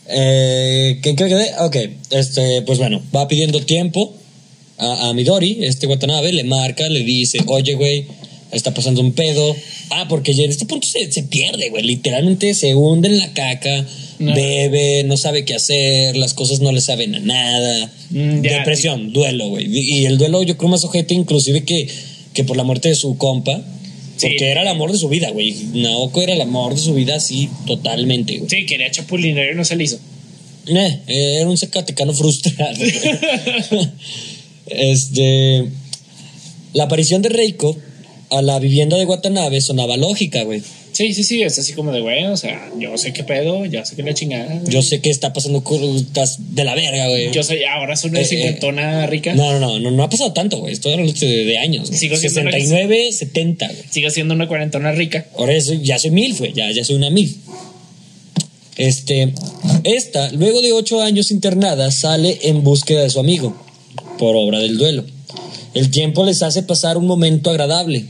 Eh, 0.07 0.99
¿Qué 1.03 1.15
qué 1.17 1.25
quedé? 1.25 1.51
Ok, 1.59 1.75
este, 2.11 2.61
pues 2.61 2.79
bueno, 2.79 3.01
va 3.13 3.27
pidiendo 3.27 3.59
tiempo 3.59 4.15
a, 4.77 5.09
a 5.09 5.13
Midori, 5.13 5.59
este 5.61 5.87
Watanabe, 5.87 6.31
le 6.33 6.43
marca, 6.43 6.87
le 6.89 7.03
dice, 7.03 7.39
oye, 7.47 7.73
güey, 7.75 8.05
está 8.51 8.73
pasando 8.73 9.01
un 9.01 9.13
pedo. 9.13 9.55
Ah, 9.91 10.05
porque 10.09 10.33
ya 10.33 10.43
en 10.43 10.49
este 10.51 10.65
punto 10.65 10.87
se, 10.87 11.11
se 11.11 11.23
pierde, 11.23 11.69
güey, 11.69 11.83
literalmente 11.83 12.53
se 12.53 12.73
hunde 12.75 13.09
en 13.09 13.17
la 13.19 13.33
caca, 13.33 13.85
No. 14.19 14.33
bebe, 14.33 15.03
no 15.03 15.17
sabe 15.17 15.45
qué 15.45 15.55
hacer, 15.55 16.15
las 16.17 16.33
cosas 16.33 16.59
no 16.59 16.71
le 16.71 16.81
saben 16.81 17.15
a 17.15 17.19
nada. 17.19 17.91
Mm, 18.09 18.41
ya. 18.41 18.57
Depresión, 18.59 19.13
duelo, 19.13 19.49
güey. 19.49 19.67
Y 19.77 20.05
el 20.05 20.17
duelo 20.17 20.41
yo 20.43 20.57
creo 20.57 20.69
más 20.69 20.83
ojete 20.83 21.13
inclusive 21.13 21.63
que, 21.63 21.87
que 22.33 22.43
por 22.43 22.57
la 22.57 22.63
muerte 22.63 22.89
de 22.89 22.95
su 22.95 23.17
compa. 23.17 23.61
Sí. 24.17 24.27
Porque 24.27 24.49
era 24.49 24.61
el 24.61 24.69
amor 24.69 24.93
de 24.93 24.97
su 24.97 25.09
vida, 25.09 25.29
güey. 25.31 25.53
Naoko 25.73 26.21
era 26.21 26.33
el 26.33 26.41
amor 26.41 26.73
de 26.73 26.81
su 26.81 26.93
vida 26.93 27.15
así 27.15 27.49
totalmente, 27.67 28.37
güey. 28.37 28.49
Sí, 28.49 28.65
quería 28.65 28.89
chapulinear 28.89 29.51
y 29.51 29.55
no 29.55 29.65
se 29.65 29.75
le 29.75 29.83
hizo. 29.83 29.99
Eh, 30.67 30.99
era 31.39 31.49
un 31.49 31.57
zacatecano 31.57 32.13
frustrado. 32.13 32.77
este. 34.67 35.65
La 36.73 36.85
aparición 36.85 37.21
de 37.21 37.29
Reiko 37.29 37.77
a 38.31 38.41
la 38.41 38.59
vivienda 38.59 38.97
de 38.97 39.05
Watanabe 39.05 39.61
sonaba 39.61 39.95
lógica, 39.97 40.43
güey. 40.43 40.61
Sí, 40.91 41.13
sí, 41.13 41.23
sí, 41.25 41.41
es 41.43 41.59
así 41.59 41.73
como 41.73 41.91
de, 41.91 41.99
güey, 41.99 42.23
o 42.25 42.37
sea, 42.37 42.69
yo 42.79 42.97
sé 42.97 43.11
qué 43.11 43.23
pedo, 43.25 43.65
ya 43.65 43.83
sé 43.83 43.97
que 43.97 44.03
la 44.03 44.13
chingada. 44.13 44.45
güey. 44.59 44.71
Yo 44.73 44.81
sé 44.81 45.01
que 45.01 45.09
está 45.09 45.33
pasando 45.33 45.61
cosas 45.61 46.37
de 46.55 46.63
la 46.63 46.73
verga, 46.73 47.09
güey. 47.09 47.31
Yo 47.33 47.43
soy, 47.43 47.63
ahora 47.65 47.97
soy 47.97 48.11
una 48.11 48.21
Eh, 48.21 48.25
cincuentona 48.25 49.05
rica. 49.05 49.33
No, 49.35 49.51
no, 49.53 49.59
no, 49.59 49.79
no, 49.79 49.91
no 49.91 50.03
ha 50.03 50.09
pasado 50.09 50.31
tanto, 50.31 50.57
güey. 50.59 50.71
Estoy 50.73 50.93
hablando 50.93 51.11
de, 51.13 51.43
de 51.45 51.57
años. 51.57 51.89
güey. 51.89 51.99
Sigo 51.99 52.15
siendo 52.15 52.41
una- 52.41 52.51
69, 52.51 53.11
70, 53.11 53.67
güey. 53.67 53.79
Sigo 53.91 54.09
siendo 54.09 54.33
una 54.33 54.47
cuarentona 54.47 54.91
rica. 54.93 55.25
Ahora 55.37 55.53
ya 55.53 55.61
soy, 55.61 55.81
ya 55.83 55.99
soy 55.99 56.11
mil, 56.11 56.33
güey. 56.37 56.53
Ya, 56.53 56.71
ya 56.71 56.83
soy 56.85 56.95
una 56.95 57.09
mil. 57.09 57.35
Este, 58.77 59.33
esta, 59.85 60.31
luego 60.31 60.61
de 60.61 60.73
ocho 60.73 61.01
años 61.01 61.31
internada, 61.31 61.91
sale 61.91 62.39
en 62.43 62.63
búsqueda 62.63 63.03
de 63.03 63.09
su 63.09 63.19
amigo, 63.19 63.55
por 64.17 64.35
obra 64.35 64.59
del 64.59 64.77
duelo. 64.77 65.03
El 65.73 65.91
tiempo 65.91 66.23
les 66.25 66.41
hace 66.43 66.63
pasar 66.63 66.97
un 66.97 67.05
momento 67.07 67.49
agradable. 67.49 68.05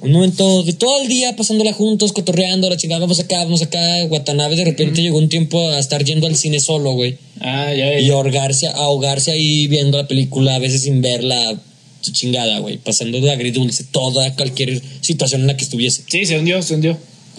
Un 0.00 0.12
momento 0.12 0.62
de 0.62 0.72
todo 0.74 1.00
el 1.02 1.08
día 1.08 1.34
pasándola 1.34 1.72
juntos, 1.72 2.12
cotorreando, 2.12 2.68
la 2.70 2.76
chingada, 2.76 3.00
vamos 3.00 3.18
acá, 3.18 3.38
vamos 3.42 3.62
acá. 3.62 3.78
Watanabe 4.08 4.54
de 4.54 4.64
repente 4.64 5.02
llegó 5.02 5.18
un 5.18 5.28
tiempo 5.28 5.68
a 5.70 5.78
estar 5.80 6.04
yendo 6.04 6.26
al 6.28 6.36
cine 6.36 6.60
solo, 6.60 6.92
güey. 6.92 7.16
Ah, 7.40 7.72
ya, 7.74 7.98
Y 7.98 8.06
ya. 8.06 8.12
ahogarse, 8.12 8.68
ahogarse 8.68 9.32
ahí 9.32 9.66
viendo 9.66 9.98
la 9.98 10.06
película, 10.06 10.54
a 10.54 10.58
veces 10.60 10.82
sin 10.82 11.00
verla, 11.02 11.60
chingada, 12.02 12.60
güey. 12.60 12.78
Pasando 12.78 13.20
de 13.20 13.32
agridulce 13.32 13.82
toda, 13.90 14.36
cualquier 14.36 14.80
situación 15.00 15.40
en 15.40 15.46
la 15.48 15.56
que 15.56 15.64
estuviese 15.64 16.04
Sí, 16.08 16.24
se 16.24 16.38
hundió, 16.38 16.62
se 16.62 16.74
hundió. 16.74 16.96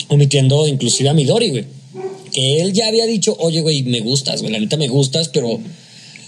omitiendo 0.10 0.68
inclusive 0.68 1.08
a 1.08 1.14
Midori, 1.14 1.50
güey. 1.52 1.66
Que 2.34 2.60
él 2.62 2.74
ya 2.74 2.88
había 2.90 3.06
dicho, 3.06 3.38
oye, 3.40 3.62
güey, 3.62 3.84
me 3.84 4.02
gustas, 4.02 4.42
güey, 4.42 4.52
la 4.52 4.60
neta 4.60 4.76
me 4.76 4.90
gustas, 4.90 5.30
pero 5.30 5.58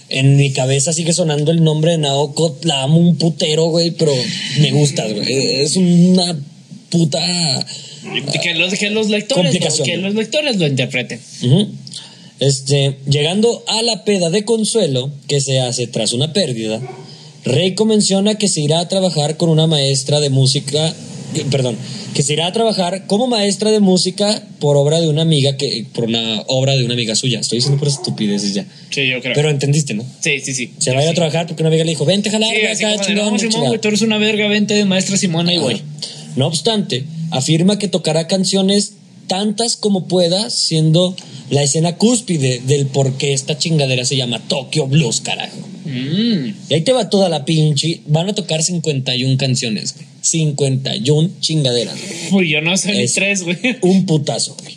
en 0.10 0.38
mi 0.38 0.52
cabeza 0.52 0.94
sigue 0.94 1.14
sonando 1.14 1.52
el 1.52 1.64
nombre 1.64 1.92
de 1.92 1.98
Naoko, 2.00 2.58
la 2.64 2.84
amo 2.84 2.98
un 2.98 3.18
putero, 3.18 3.66
güey, 3.66 3.92
pero 3.92 4.14
me 4.60 4.72
gustas, 4.72 5.14
güey. 5.14 5.62
Es 5.62 5.76
una 5.76 6.38
puta... 6.90 7.20
Que 8.42 8.56
los, 8.56 8.74
que 8.74 8.90
los 8.90 9.10
lectores, 9.10 9.54
lo, 9.54 9.84
que 9.84 9.98
los 9.98 10.16
lectores 10.16 10.58
lo 10.58 10.66
interpreten. 10.66 11.20
Este, 12.40 12.98
llegando 13.06 13.64
a 13.68 13.84
la 13.84 14.04
peda 14.06 14.30
de 14.30 14.46
consuelo 14.46 15.12
que 15.28 15.42
se 15.42 15.60
hace 15.60 15.86
tras 15.88 16.14
una 16.14 16.32
pérdida, 16.32 16.82
Reiko 17.44 17.86
menciona 17.86 18.36
que 18.36 18.48
se 18.48 18.62
irá 18.62 18.80
a 18.80 18.88
trabajar 18.88 19.38
con 19.38 19.50
una 19.50 19.68
maestra 19.68 20.20
de 20.20 20.30
música, 20.30 20.94
que- 21.34 21.46
perdón, 21.46 21.78
que 22.14 22.24
se 22.24 22.34
irá 22.34 22.48
a 22.48 22.54
trabajar 22.54 23.06
como 23.08 23.28
maestra 23.28 23.72
de 23.72 23.80
música 23.80 24.42
por 24.60 24.76
obra 24.78 25.00
de 25.00 25.08
una 25.08 25.22
amiga 25.22 25.58
que, 25.58 25.86
por 25.94 26.06
una 26.06 26.42
obra 26.48 26.76
de 26.76 26.84
una 26.86 26.94
amiga 26.94 27.16
suya. 27.16 27.40
Estoy 27.40 27.58
diciendo 27.60 27.80
por 27.80 27.88
estupideces 27.88 28.54
ya. 28.54 28.66
Sí, 28.90 29.08
yo 29.08 29.22
creo. 29.22 29.34
Pero 29.36 29.50
entendiste, 29.50 29.94
¿no? 29.94 30.04
sí, 30.20 30.40
sí, 30.42 30.54
sí. 30.54 30.72
Se 30.80 30.92
va 30.94 31.00
a 31.00 31.04
ir 31.04 31.10
a 31.10 31.14
trabajar 31.14 31.48
porque 31.48 31.64
una 31.64 31.70
amiga 31.70 31.84
le 31.84 31.92
dijo, 31.92 32.06
vente, 32.06 32.30
jalar, 32.30 32.50
Sí, 32.56 32.66
acá, 32.66 32.92
como 32.94 33.04
chingón, 33.04 33.16
no, 33.34 33.38
Simón, 33.40 33.40
chingada". 33.52 33.68
güey, 33.70 33.82
tú 33.82 33.88
eres 33.90 34.02
una 34.02 34.18
verga, 34.18 34.48
vente 34.48 34.74
de 34.74 34.86
maestra 34.86 35.18
Simona 35.18 35.54
y 35.54 35.58
voy. 35.58 35.82
No 36.36 36.48
obstante, 36.48 37.06
afirma 37.32 37.78
que 37.80 37.88
tocará 37.88 38.28
canciones 38.28 38.94
tantas 39.28 39.76
como 39.76 40.08
pueda, 40.08 40.50
siendo 40.50 41.16
la 41.50 41.64
escena 41.64 41.96
cúspide 41.96 42.62
del 42.66 42.86
por 42.88 43.14
qué 43.18 43.34
esta 43.34 43.58
chingadera 43.58 44.06
se 44.06 44.16
llama 44.16 44.40
Tokyo 44.48 44.88
Blues, 44.88 45.22
carajo. 45.22 45.58
Mm. 45.86 46.54
Y 46.70 46.74
ahí 46.74 46.82
te 46.82 46.92
va 46.94 47.10
toda 47.10 47.30
la 47.30 47.46
pinche. 47.46 48.02
Van 48.08 48.30
a 48.30 48.34
tocar 48.36 48.62
51 48.64 49.38
canciones, 49.38 49.96
güey. 49.96 50.06
51 50.22 51.30
chingaderas. 51.40 51.96
güey. 52.30 52.44
Uy, 52.44 52.50
yo 52.52 52.62
no 52.62 52.78
sé 52.78 52.92
ni 52.92 53.00
Es- 53.04 53.14
tres, 53.14 53.44
güey. 53.44 53.58
Un 53.82 54.06
putazo, 54.06 54.56
güey. 54.62 54.76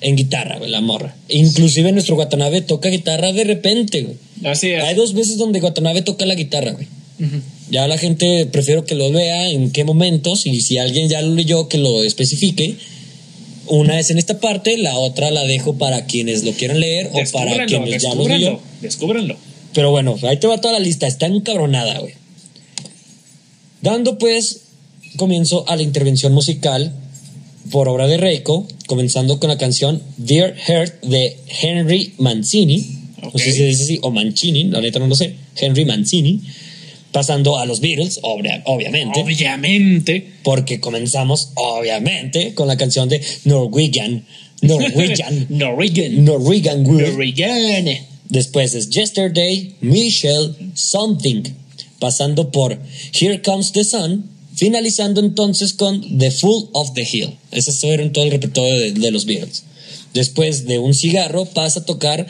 En 0.00 0.16
guitarra, 0.16 0.58
güey, 0.58 0.70
la 0.70 0.80
morra. 0.82 1.16
Inclusive 1.28 1.90
nuestro 1.92 2.16
Watanabe 2.16 2.60
toca 2.60 2.90
guitarra 2.90 3.32
de 3.32 3.44
repente, 3.44 4.02
güey. 4.02 4.16
Así 4.44 4.68
es. 4.70 4.84
Hay 4.84 4.94
dos 4.94 5.14
veces 5.14 5.38
donde 5.38 5.60
Watanabe 5.60 6.02
toca 6.02 6.26
la 6.26 6.34
guitarra, 6.34 6.72
güey. 6.72 6.86
Ya 7.70 7.86
la 7.88 7.96
gente 7.96 8.44
prefiero 8.46 8.84
que 8.84 8.94
lo 8.94 9.10
vea 9.10 9.48
en 9.48 9.70
qué 9.70 9.84
momentos 9.84 10.44
y 10.46 10.60
si 10.60 10.76
alguien 10.78 11.08
ya 11.08 11.22
lo 11.22 11.34
leyó 11.34 11.68
que 11.68 11.78
lo 11.78 12.02
especifique. 12.02 12.76
Una 13.66 13.98
es 13.98 14.10
en 14.10 14.18
esta 14.18 14.40
parte, 14.40 14.76
la 14.78 14.96
otra 14.98 15.30
la 15.30 15.44
dejo 15.44 15.76
para 15.76 16.06
quienes 16.06 16.44
lo 16.44 16.52
quieran 16.52 16.80
leer 16.80 17.10
o 17.12 17.20
para 17.32 17.66
quienes 17.66 18.02
ya 18.02 18.14
lo 18.14 18.28
leyó. 18.28 18.60
descúbranlo. 18.80 19.36
Pero 19.72 19.90
bueno, 19.90 20.16
ahí 20.22 20.38
te 20.38 20.46
va 20.46 20.60
toda 20.60 20.74
la 20.74 20.80
lista, 20.80 21.06
está 21.06 21.26
encabronada, 21.26 21.98
güey. 21.98 22.14
Dando 23.82 24.18
pues 24.18 24.62
comienzo 25.16 25.64
a 25.68 25.76
la 25.76 25.82
intervención 25.82 26.32
musical 26.32 26.92
por 27.70 27.88
obra 27.88 28.06
de 28.06 28.16
Reiko, 28.16 28.66
comenzando 28.86 29.40
con 29.40 29.48
la 29.48 29.58
canción 29.58 30.02
Dear 30.16 30.54
Heart 30.56 31.02
de 31.02 31.36
Henry 31.62 32.14
Mancini. 32.18 33.00
No 33.22 33.30
sé 33.38 33.52
si 33.52 33.52
se 33.52 33.66
dice 33.66 33.84
así, 33.84 33.98
o 34.02 34.10
Mancini, 34.10 34.64
la 34.64 34.80
neta 34.80 34.98
no 34.98 35.06
lo 35.06 35.14
sé. 35.14 35.34
Henry 35.56 35.84
Mancini. 35.84 36.40
Pasando 37.14 37.56
a 37.58 37.64
los 37.64 37.78
Beatles, 37.80 38.18
obvia- 38.22 38.60
obviamente. 38.66 39.20
Obviamente. 39.22 40.32
porque 40.42 40.80
comenzamos, 40.80 41.50
obviamente, 41.54 42.52
con 42.54 42.66
la 42.68 42.76
canción 42.76 43.08
de 43.08 43.22
Norwegian. 43.44 44.26
Norwegian. 44.60 45.46
Norwegian. 45.48 46.24
Norwegian. 46.24 46.82
Norwegian. 46.82 47.86
Después 48.28 48.74
es 48.74 48.90
Yesterday, 48.90 49.76
Michelle, 49.80 50.54
Something, 50.74 51.42
pasando 52.00 52.50
por 52.50 52.80
Here 53.12 53.40
Comes 53.42 53.70
the 53.70 53.84
Sun, 53.84 54.28
finalizando 54.56 55.20
entonces 55.20 55.72
con 55.72 56.18
The 56.18 56.32
Fool 56.32 56.68
of 56.72 56.94
the 56.94 57.02
Hill. 57.10 57.30
Esos 57.52 57.78
fueron 57.80 58.12
todo 58.12 58.24
el 58.24 58.32
repertorio 58.32 58.74
de, 58.80 58.90
de 58.92 59.10
los 59.12 59.24
Beatles. 59.24 59.62
Después 60.14 60.66
de 60.66 60.80
un 60.80 60.94
cigarro 60.94 61.44
pasa 61.44 61.80
a 61.80 61.84
tocar 61.84 62.26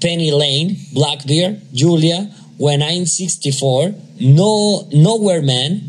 Penny 0.00 0.30
Lane, 0.30 0.76
Blackbeard, 0.92 1.58
Julia, 1.76 2.30
When 2.62 2.80
I'm 2.80 3.06
64, 3.06 3.92
no, 4.20 4.86
Nowhere 4.92 5.42
Man, 5.42 5.82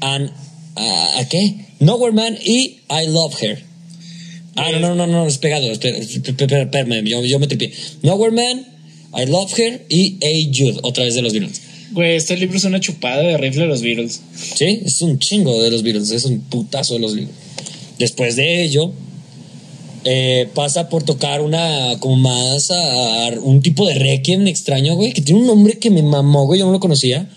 and, 0.00 0.32
ah, 0.78 1.20
¿a 1.20 1.28
qué? 1.28 1.66
Nowhere 1.78 2.10
Man 2.10 2.38
y 2.42 2.80
I 2.88 3.04
Love 3.04 3.34
Her. 3.34 3.58
Ah, 4.56 4.70
no, 4.72 4.78
no, 4.78 4.94
no, 4.94 5.06
no, 5.06 5.26
es 5.26 5.36
pegado. 5.36 5.70
Espérame, 5.70 7.04
yo, 7.04 7.22
yo 7.22 7.38
me 7.38 7.46
tripié. 7.48 7.74
Nowhere 8.00 8.32
Man, 8.32 8.64
I 9.12 9.26
Love 9.26 9.52
Her 9.58 9.84
y 9.90 10.16
Hey 10.22 10.50
Jude, 10.54 10.80
otra 10.84 11.04
vez 11.04 11.16
de 11.16 11.20
los 11.20 11.34
Beatles. 11.34 11.60
Güey, 11.92 12.16
este 12.16 12.38
libro 12.38 12.56
es 12.56 12.64
una 12.64 12.80
chupada 12.80 13.20
de 13.20 13.36
rifle 13.36 13.64
de 13.64 13.68
los 13.68 13.82
Beatles. 13.82 14.22
Sí, 14.54 14.80
es 14.86 15.02
un 15.02 15.18
chingo 15.18 15.62
de 15.62 15.70
los 15.70 15.82
Beatles, 15.82 16.10
es 16.12 16.24
un 16.24 16.40
putazo 16.40 16.94
de 16.94 17.00
los 17.00 17.14
Beatles. 17.14 17.36
Después 17.98 18.36
de 18.36 18.64
ello, 18.64 18.90
eh, 20.04 20.48
pasa 20.54 20.88
por 20.88 21.02
tocar 21.02 21.40
una, 21.40 21.98
como 22.00 22.16
más, 22.16 22.70
a- 22.70 23.26
a- 23.28 23.40
un 23.40 23.60
tipo 23.62 23.86
de 23.86 23.94
requiem 23.94 24.46
extraño, 24.46 24.94
güey, 24.96 25.12
que 25.12 25.22
tiene 25.22 25.40
un 25.40 25.46
nombre 25.46 25.78
que 25.78 25.90
me 25.90 26.02
mamó, 26.02 26.46
güey, 26.46 26.60
yo 26.60 26.66
no 26.66 26.72
lo 26.72 26.80
conocía. 26.80 27.28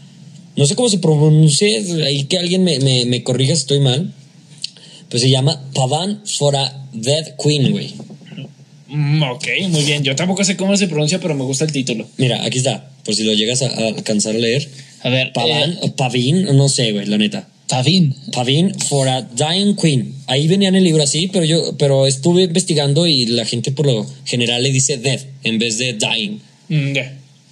No 0.56 0.66
sé 0.66 0.76
cómo 0.76 0.90
se 0.90 0.98
pronuncia, 1.00 1.68
ahí 2.06 2.24
que 2.24 2.38
alguien 2.40 2.64
me, 2.64 2.80
me, 2.80 3.06
me 3.06 3.24
corrija 3.24 3.54
si 3.56 3.62
estoy 3.62 3.80
mal. 3.80 4.14
Pues 5.10 5.22
se 5.22 5.30
llama 5.30 5.62
Pavan 5.74 6.22
for 6.26 6.56
a 6.56 6.88
Dead 6.94 7.36
Queen, 7.42 7.72
güey. 7.72 7.94
Mm, 8.88 9.22
ok, 9.24 9.48
muy 9.70 9.84
bien. 9.84 10.04
Yo 10.04 10.16
tampoco 10.16 10.44
sé 10.44 10.58
cómo 10.58 10.76
se 10.78 10.88
pronuncia, 10.88 11.20
pero 11.20 11.36
me 11.36 11.44
gusta 11.44 11.66
el 11.66 11.72
título. 11.72 12.08
Mira, 12.18 12.44
aquí 12.44 12.58
está, 12.58 12.90
por 13.06 13.14
si 13.16 13.24
lo 13.24 13.34
llegas 13.34 13.62
a, 13.62 13.68
a 13.68 13.88
alcanzar 13.88 14.36
a 14.36 14.40
leer. 14.40 14.68
A 15.04 15.10
ver, 15.10 15.32
Pavan, 15.34 15.78
eh, 15.84 15.92
Pavin, 15.96 16.44
no 16.58 16.68
sé, 16.70 16.92
güey, 16.92 17.06
la 17.06 17.18
neta. 17.18 17.48
Pavin. 17.68 18.16
Pavin 18.32 18.74
for 18.80 19.08
a 19.08 19.22
Dying 19.22 19.76
Queen. 19.76 20.14
Ahí 20.28 20.48
venía 20.48 20.70
en 20.70 20.76
el 20.76 20.84
libro 20.84 21.04
así, 21.04 21.28
pero 21.28 21.46
yo 21.46 21.76
pero 21.78 22.08
estuve 22.08 22.44
investigando 22.44 23.08
y 23.08 23.26
la 23.28 23.46
gente 23.46 23.72
por 23.72 23.86
lo 23.86 24.06
general 24.26 24.64
le 24.64 24.72
dice 24.72 24.98
dead 24.98 25.20
en 25.44 25.60
vez 25.60 25.78
de 25.78 25.94
dying. 25.94 26.40
Mm. 26.70 26.94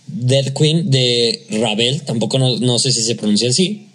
Dead 0.07 0.53
Queen 0.53 0.89
de 0.91 1.43
Ravel, 1.51 2.01
tampoco 2.03 2.37
no, 2.39 2.57
no 2.59 2.79
sé 2.79 2.91
si 2.91 3.01
se 3.01 3.15
pronuncia 3.15 3.49
así. 3.49 3.87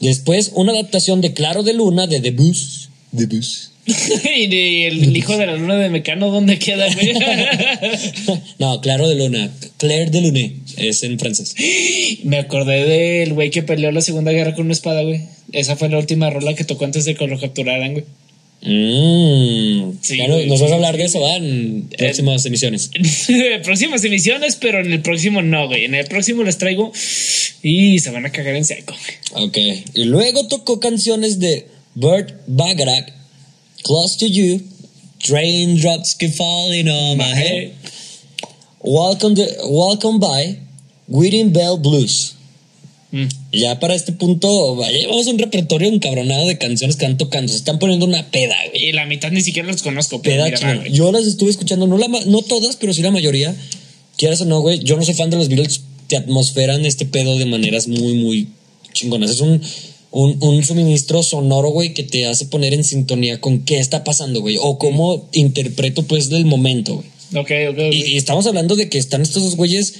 Después, 0.00 0.52
una 0.54 0.72
adaptación 0.72 1.20
de 1.20 1.32
Claro 1.32 1.62
de 1.62 1.72
Luna 1.74 2.06
de 2.06 2.20
Debussy. 2.20 2.88
Debussy. 3.10 3.68
y 4.36 4.46
de- 4.48 4.86
el 4.88 5.16
hijo 5.16 5.36
de 5.38 5.46
la 5.46 5.56
luna 5.56 5.76
de 5.76 5.88
Mecano, 5.88 6.30
¿dónde 6.30 6.58
queda, 6.58 6.86
no, 8.58 8.80
Claro 8.80 9.08
de 9.08 9.14
Luna. 9.14 9.50
Claire 9.78 10.10
de 10.10 10.20
Lune. 10.20 10.56
Es 10.76 11.02
en 11.02 11.18
francés. 11.18 11.54
Me 12.24 12.38
acordé 12.38 12.84
del 12.84 13.32
güey 13.34 13.50
que 13.50 13.62
peleó 13.62 13.90
la 13.90 14.00
Segunda 14.02 14.32
Guerra 14.32 14.54
con 14.54 14.66
una 14.66 14.74
espada, 14.74 15.02
güey. 15.02 15.22
Esa 15.52 15.76
fue 15.76 15.88
la 15.88 15.98
última 15.98 16.30
rola 16.30 16.54
que 16.54 16.64
tocó 16.64 16.84
antes 16.84 17.04
de 17.04 17.14
que 17.14 17.26
lo 17.26 17.38
capturaran, 17.38 17.92
güey. 17.92 18.04
Mm. 18.60 19.98
Sí, 20.02 20.18
güey. 20.18 20.48
nos 20.48 20.60
vas 20.60 20.72
a 20.72 20.74
hablar 20.74 20.96
de 20.96 21.04
eso 21.04 21.20
¿va? 21.20 21.36
en 21.36 21.88
próximas 21.96 22.44
emisiones. 22.44 22.90
Próximas 23.62 24.04
emisiones, 24.04 24.56
pero 24.56 24.80
en 24.80 24.92
el 24.92 25.00
próximo 25.00 25.42
no, 25.42 25.68
güey. 25.68 25.84
En 25.84 25.94
el 25.94 26.06
próximo 26.06 26.42
les 26.42 26.58
traigo 26.58 26.92
y 27.62 27.98
se 28.00 28.10
van 28.10 28.26
a 28.26 28.32
cagar 28.32 28.56
en 28.56 28.64
seco. 28.64 28.94
Ok. 29.34 29.58
Y 29.94 30.04
luego 30.04 30.48
tocó 30.48 30.80
canciones 30.80 31.38
de 31.38 31.66
Burt 31.94 32.32
Bacharach, 32.46 33.12
Close 33.84 34.18
to 34.18 34.26
You, 34.26 34.60
Raindrops 35.28 36.14
Keep 36.14 36.32
Falling 36.34 36.88
on 36.88 37.16
My 37.16 37.32
Head, 37.32 37.72
Welcome, 38.80 39.34
the, 39.34 39.56
Welcome 39.68 40.18
By, 40.18 40.58
Wedding 41.06 41.52
Bell 41.52 41.78
Blues. 41.78 42.34
Mm. 43.10 43.24
Ya 43.52 43.80
para 43.80 43.94
este 43.94 44.12
punto, 44.12 44.76
vaya, 44.76 44.96
llevamos 44.98 45.26
un 45.28 45.38
repertorio 45.38 45.88
encabronado 45.88 46.46
de 46.46 46.58
canciones 46.58 46.96
que 46.96 47.04
están 47.04 47.16
tocando. 47.16 47.50
Se 47.50 47.58
están 47.58 47.78
poniendo 47.78 48.04
una 48.04 48.30
peda, 48.30 48.54
güey. 48.70 48.88
Y 48.88 48.92
la 48.92 49.06
mitad 49.06 49.30
ni 49.30 49.40
siquiera 49.40 49.68
los 49.70 49.82
conozco, 49.82 50.20
Peda 50.20 50.44
mira, 50.44 50.58
chingona. 50.58 50.76
va, 50.76 50.84
güey. 50.84 50.92
Yo 50.92 51.10
las 51.12 51.26
estuve 51.26 51.50
escuchando, 51.50 51.86
no, 51.86 51.96
la, 51.96 52.08
no 52.08 52.42
todas, 52.42 52.76
pero 52.76 52.92
sí 52.92 53.02
la 53.02 53.10
mayoría. 53.10 53.54
Quieras 54.16 54.40
o 54.42 54.44
no, 54.44 54.60
güey. 54.60 54.80
Yo 54.80 54.96
no 54.96 55.04
soy 55.04 55.14
fan 55.14 55.30
de 55.30 55.36
los 55.36 55.48
Beatles. 55.48 55.82
Te 56.06 56.16
atmosferan 56.16 56.84
este 56.84 57.06
pedo 57.06 57.38
de 57.38 57.46
maneras 57.46 57.88
muy, 57.88 58.14
muy 58.14 58.48
chingonas. 58.92 59.30
Es 59.30 59.40
un, 59.40 59.62
un, 60.10 60.36
un 60.40 60.64
suministro 60.64 61.22
sonoro, 61.22 61.70
güey, 61.70 61.94
que 61.94 62.02
te 62.02 62.26
hace 62.26 62.46
poner 62.46 62.74
en 62.74 62.84
sintonía 62.84 63.40
con 63.40 63.60
qué 63.64 63.78
está 63.78 64.04
pasando, 64.04 64.40
güey. 64.40 64.58
O 64.60 64.78
cómo 64.78 65.28
interpreto, 65.32 66.02
pues, 66.02 66.28
del 66.28 66.44
momento, 66.44 66.96
güey. 66.96 67.06
Ok, 67.42 67.50
ok, 67.70 67.78
ok. 67.78 67.94
Y, 67.94 68.12
y 68.12 68.16
estamos 68.16 68.46
hablando 68.46 68.74
de 68.74 68.88
que 68.88 68.98
están 68.98 69.22
estos 69.22 69.42
dos 69.42 69.56
güeyes 69.56 69.94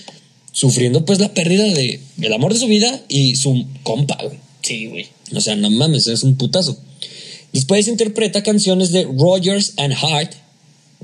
sufriendo, 0.59 1.05
pues, 1.05 1.21
la 1.21 1.33
pérdida 1.33 1.63
de 1.63 2.01
el 2.21 2.33
amor 2.33 2.53
de 2.53 2.59
su 2.59 2.67
vida 2.67 3.01
y 3.09 3.37
su 3.37 3.65
compa, 3.85 4.19
güey. 4.21 4.39
Sí, 4.61 4.87
güey. 4.87 5.07
O 5.33 5.41
sea, 5.41 5.55
no 5.55 5.71
mames, 5.71 6.09
es 6.09 6.25
un 6.25 6.37
putazo. 6.37 6.77
Después 7.53 7.87
interpreta 7.87 8.43
canciones 8.43 8.91
de 8.91 9.05
Rogers 9.05 9.75
and 9.77 9.95
Hart, 9.95 10.33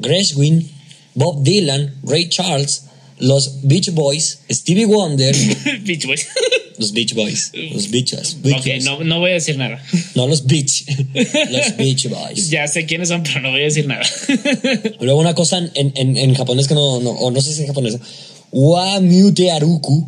Gershwin, 0.02 0.68
Bob 1.14 1.44
Dylan, 1.44 1.94
Ray 2.02 2.28
Charles, 2.28 2.82
los 3.20 3.62
Beach 3.62 3.90
Boys, 3.92 4.40
Stevie 4.50 4.86
Wonder, 4.86 5.34
Bitch, 5.84 6.04
güey. 6.04 6.18
los 6.78 6.92
Beach 6.92 7.14
Boys, 7.14 7.52
los 7.72 7.88
Beaches, 7.90 8.38
ok, 8.42 8.66
no, 8.82 9.04
no 9.04 9.20
voy 9.20 9.30
a 9.30 9.34
decir 9.34 9.56
nada. 9.56 9.80
no 10.16 10.26
los 10.26 10.46
Beach, 10.46 10.84
los 11.14 11.76
Beach 11.76 12.08
Boys. 12.08 12.50
Ya 12.50 12.66
sé 12.66 12.86
quiénes 12.86 13.08
son, 13.08 13.22
pero 13.22 13.40
no 13.40 13.52
voy 13.52 13.60
a 13.60 13.64
decir 13.64 13.86
nada. 13.86 14.02
Luego 15.00 15.20
una 15.20 15.36
cosa 15.36 15.58
en, 15.58 15.92
en, 15.94 16.16
en 16.16 16.34
japonés 16.34 16.66
que 16.66 16.74
no, 16.74 17.00
no, 17.00 17.10
o 17.10 17.30
no 17.30 17.40
sé 17.40 17.54
si 17.54 17.62
es 17.62 17.68
japonés, 17.68 17.98
wa 18.56 19.00
mute 19.00 19.50
aruku, 19.50 20.06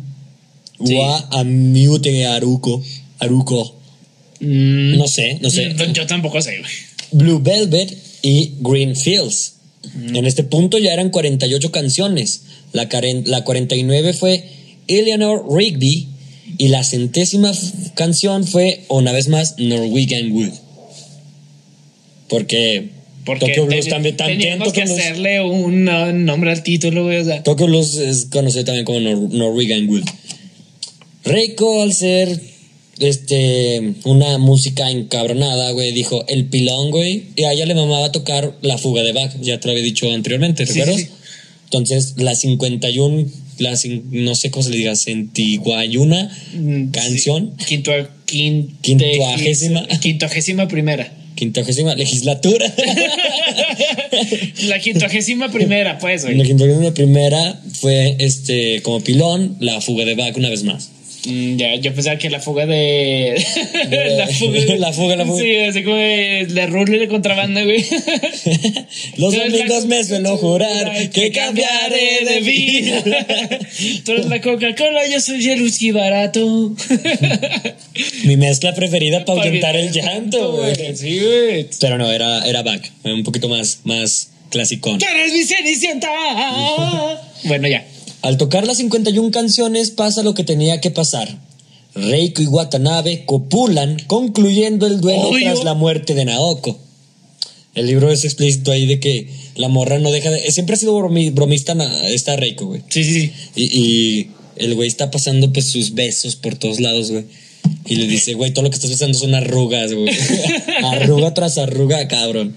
Sí. 0.85 0.95
wa 0.95 1.27
amute 1.31 2.25
aruko, 2.25 2.81
aruko, 3.19 3.73
Mm, 4.39 4.97
no 4.97 5.07
sé, 5.07 5.39
no 5.41 5.49
sé. 5.49 5.73
Yo 5.93 6.05
tampoco 6.05 6.39
sé, 6.41 6.59
güey. 6.59 6.71
Blue 7.11 7.39
Velvet 7.41 7.91
y 8.21 8.51
Green 8.59 8.95
Fields. 8.95 9.53
En 10.13 10.25
este 10.27 10.43
punto 10.43 10.77
ya 10.77 10.93
eran 10.93 11.09
48 11.09 11.71
canciones. 11.71 12.41
La, 12.71 12.87
caren- 12.87 13.25
la 13.25 13.43
49 13.43 14.13
fue 14.13 14.43
Eleanor 14.87 15.43
Rigby 15.49 16.07
y 16.59 16.67
la 16.67 16.83
centésima 16.83 17.51
canción 17.95 18.45
fue, 18.45 18.83
una 18.89 19.11
vez 19.11 19.27
más, 19.27 19.55
Norwegian 19.57 20.31
Wood. 20.31 20.51
Porque, 22.29 22.89
Porque 23.27 23.45
Tokyo 23.47 23.65
Blues 23.67 23.87
también, 23.89 24.17
también 24.17 24.39
teníamos 24.39 24.73
que 24.73 24.81
Tokyo 24.81 24.95
Blues- 24.95 24.99
hacerle 25.03 25.41
un 25.41 26.25
nombre 26.25 26.49
al 26.51 26.63
título, 26.63 27.03
güey. 27.03 27.17
O 27.17 27.25
sea, 27.25 27.43
Tokyo 27.43 27.67
Blues 27.67 27.95
es 27.97 28.25
conocido 28.31 28.65
también 28.65 28.85
como 28.85 28.99
Nor- 28.99 29.29
Norwegian 29.29 29.87
Wood. 29.87 30.03
Reiko, 31.25 31.83
al 31.83 31.93
ser 31.93 32.39
este, 32.99 33.93
una 34.05 34.37
música 34.37 34.89
encabronada, 34.89 35.71
güey, 35.71 35.91
dijo 35.91 36.25
el 36.27 36.45
pilón, 36.45 36.89
güey, 36.89 37.25
y 37.35 37.43
a 37.43 37.51
ella 37.53 37.65
le 37.65 37.75
mamaba 37.75 38.11
tocar 38.11 38.55
la 38.61 38.77
fuga 38.77 39.03
de 39.03 39.11
Bach, 39.13 39.31
ya 39.41 39.59
te 39.59 39.67
lo 39.67 39.71
había 39.73 39.83
dicho 39.83 40.11
anteriormente, 40.11 40.65
Sí, 40.65 40.73
¿recuerdas? 40.79 41.01
sí. 41.01 41.07
Entonces, 41.65 42.13
la 42.17 42.33
51, 42.33 43.25
la, 43.59 43.77
no 44.11 44.35
sé 44.35 44.49
cómo 44.51 44.63
se 44.63 44.69
le 44.69 44.77
diga, 44.77 44.95
centiguayuna 44.95 46.31
mm, 46.53 46.91
canción, 46.91 47.53
sí. 47.59 47.65
Quinto, 47.65 47.91
primera. 50.69 51.13
Quincuagésima 51.37 51.95
legislatura. 51.95 52.65
La 54.67 54.79
quintuagésima 54.79 55.49
primera, 55.49 55.97
pues, 55.99 56.23
la 56.23 56.33
güey. 56.33 56.43
quincuagésima 56.47 56.91
primera 56.93 57.61
fue, 57.79 58.15
este, 58.19 58.81
como 58.81 58.99
pilón, 59.01 59.55
la 59.59 59.79
fuga 59.79 60.03
de 60.03 60.15
Bach 60.15 60.35
una 60.35 60.49
vez 60.49 60.63
más. 60.63 60.89
Mm, 61.25 61.57
ya, 61.57 61.75
yo 61.75 61.93
pensaba 61.93 62.17
que 62.17 62.29
la 62.29 62.39
fuga 62.39 62.65
de. 62.65 63.43
De- 63.89 64.15
la 64.17 64.27
fuga. 64.27 64.59
la 64.77 64.93
fuga, 64.93 65.15
la 65.15 65.25
fuga. 65.25 65.41
Sí, 65.41 65.55
así 65.57 65.83
como 65.83 65.95
de, 65.97 66.45
de 66.49 66.67
rule 66.67 66.99
de 66.99 67.07
contrabanda, 67.07 67.63
güey. 67.63 67.83
Los 69.17 69.33
eres 69.33 69.51
la- 69.51 69.57
domingos 69.57 69.85
me 69.87 70.03
suelo 70.03 70.37
jurar 70.37 71.09
que 71.09 71.31
cambiaré 71.31 72.19
de 72.25 72.39
vida. 72.41 73.03
Tú 74.05 74.11
eres 74.13 74.25
la 74.27 74.41
Coca-Cola, 74.41 75.01
yo 75.11 75.19
soy 75.19 75.45
el 75.49 75.61
whisky 75.63 75.91
barato. 75.91 76.73
Mi 78.23 78.37
mezcla 78.37 78.73
preferida 78.73 79.25
para 79.25 79.41
ahuyentar 79.41 79.75
el 79.75 79.91
llanto, 79.91 80.53
güey. 80.53 80.75
Sí, 80.95 81.19
güey. 81.19 81.67
Pero 81.79 81.97
no, 81.97 82.11
era, 82.11 82.47
era 82.47 82.61
back, 82.63 82.91
un 83.03 83.23
poquito 83.23 83.49
más, 83.49 83.79
más 83.83 84.29
clasicón. 84.49 84.99
¡Tú 84.99 85.05
eres 85.13 85.33
mi 85.33 85.43
cenicienta! 85.43 86.07
bueno, 87.43 87.67
ya. 87.67 87.85
Al 88.21 88.37
tocar 88.37 88.65
las 88.67 88.77
51 88.77 89.31
canciones 89.31 89.91
pasa 89.91 90.23
lo 90.23 90.33
que 90.33 90.43
tenía 90.43 90.81
que 90.81 90.91
pasar. 90.91 91.39
Reiko 91.95 92.41
y 92.41 92.47
Watanabe 92.47 93.25
copulan, 93.25 93.97
concluyendo 94.07 94.85
el 94.87 95.01
duelo 95.01 95.29
Obvio. 95.29 95.51
tras 95.51 95.63
la 95.63 95.73
muerte 95.73 96.13
de 96.13 96.25
Naoko. 96.25 96.77
El 97.75 97.85
libro 97.87 98.11
es 98.11 98.25
explícito 98.25 98.71
ahí 98.71 98.85
de 98.87 98.99
que 98.99 99.27
la 99.55 99.67
morra 99.67 99.99
no 99.99 100.11
deja 100.11 100.29
de... 100.31 100.51
Siempre 100.51 100.75
ha 100.75 100.79
sido 100.79 100.97
bromi- 100.99 101.31
bromista 101.33 101.75
esta 102.05 102.35
Reiko, 102.35 102.65
güey. 102.67 102.81
Sí, 102.89 103.03
sí, 103.03 103.13
sí. 103.21 103.31
Y, 103.55 103.63
y 103.79 104.31
el 104.57 104.73
güey 104.75 104.87
está 104.87 105.11
pasando 105.11 105.53
pues 105.53 105.67
sus 105.67 105.93
besos 105.93 106.35
por 106.35 106.55
todos 106.55 106.79
lados, 106.79 107.11
güey. 107.11 107.25
Y 107.85 107.95
le 107.97 108.07
dice, 108.07 108.33
güey, 108.33 108.51
todo 108.51 108.63
lo 108.63 108.69
que 108.69 108.75
estás 108.75 108.89
besando 108.89 109.17
son 109.17 109.35
arrugas, 109.35 109.93
güey. 109.93 110.07
Arruga 110.85 111.33
tras 111.33 111.57
arruga, 111.57 112.07
cabrón. 112.07 112.55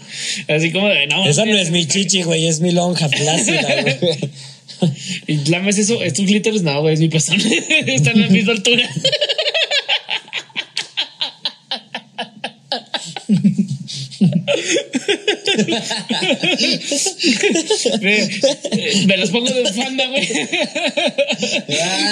Así 0.48 0.70
como 0.72 0.88
de, 0.88 1.06
no. 1.06 1.26
Esa 1.26 1.44
no 1.46 1.56
es 1.56 1.70
mi 1.70 1.86
chichi, 1.86 2.22
güey, 2.22 2.46
es 2.46 2.60
mi 2.60 2.70
lonja 2.72 3.08
flácida, 3.10 3.82
güey. 3.82 3.96
Y 5.26 5.36
lames 5.50 5.78
eso, 5.78 6.02
estos 6.02 6.26
glitters, 6.26 6.62
no, 6.62 6.80
güey, 6.82 6.94
es 6.94 7.00
mi 7.00 7.08
pezón. 7.08 7.40
Están 7.86 8.18
a 8.18 8.26
la 8.26 8.28
misma 8.28 8.52
altura. 8.52 8.88
me, 18.00 18.28
me 19.06 19.16
los 19.16 19.30
pongo 19.30 19.50
de 19.50 19.62
bufanda, 19.62 20.06
güey. 20.08 20.26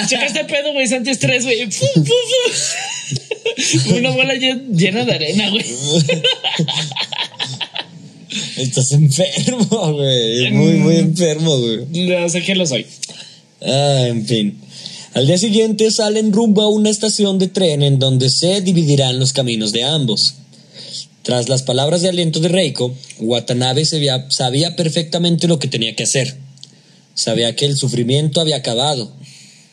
Checa 0.09 0.27
este 0.27 0.45
pedo, 0.45 0.73
güey, 0.73 0.85
es 0.85 0.93
antiestrés, 0.93 1.45
güey. 1.45 1.69
Una 3.97 4.11
bola 4.11 4.35
llen- 4.35 4.75
llena 4.77 5.05
de 5.05 5.15
arena, 5.15 5.51
güey. 5.51 5.65
Estás 8.59 8.93
enfermo, 8.93 9.93
güey. 9.93 10.51
Muy, 10.51 10.73
muy 10.75 10.97
enfermo, 10.97 11.57
güey. 11.57 11.87
No 12.09 12.29
sé 12.29 12.43
qué 12.43 12.55
lo 12.55 12.67
soy. 12.67 12.87
Ah, 13.63 14.07
en 14.09 14.27
fin. 14.27 14.61
Al 15.15 15.27
día 15.27 15.39
siguiente 15.39 15.91
salen 15.91 16.33
rumbo 16.33 16.63
a 16.63 16.69
una 16.69 16.91
estación 16.91 17.39
de 17.39 17.49
tren 17.49 17.83
en 17.83 17.99
donde 17.99 18.31
se 18.31 18.61
dividirán 18.61 19.19
los 19.19 19.33
caminos 19.33 19.73
de 19.73 19.85
ambos. 19.85 20.35
Tras 21.23 21.49
las 21.49 21.63
palabras 21.63 22.03
de 22.03 22.09
aliento 22.09 22.41
de 22.41 22.49
Reiko, 22.49 22.95
Watanabe 23.21 23.85
sabía, 23.85 24.27
sabía 24.31 24.77
perfectamente 24.77 25.49
lo 25.49 25.59
que 25.59 25.69
tenía 25.69 25.95
que 25.95 26.05
hacer. 26.05 26.37
Sabía 27.15 27.57
que 27.57 27.67
el 27.67 27.77
sufrimiento 27.77 28.41
había 28.41 28.57
acabado. 28.57 29.13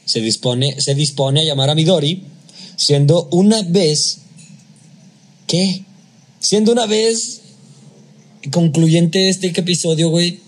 Se 0.06 0.22
dispone, 0.22 0.80
se 0.82 0.95
dispone 0.95 1.41
a 1.41 1.44
llamar 1.44 1.70
a 1.70 1.76
Midori, 1.76 2.24
siendo 2.76 3.28
una 3.32 3.62
vez... 3.62 4.20
¿Qué? 5.48 5.86
siendo 6.45 6.72
una 6.72 6.86
vez 6.86 7.41
concluyente 8.52 9.30
este 9.30 9.48
episodio, 9.48 10.10
güey. 10.10 10.40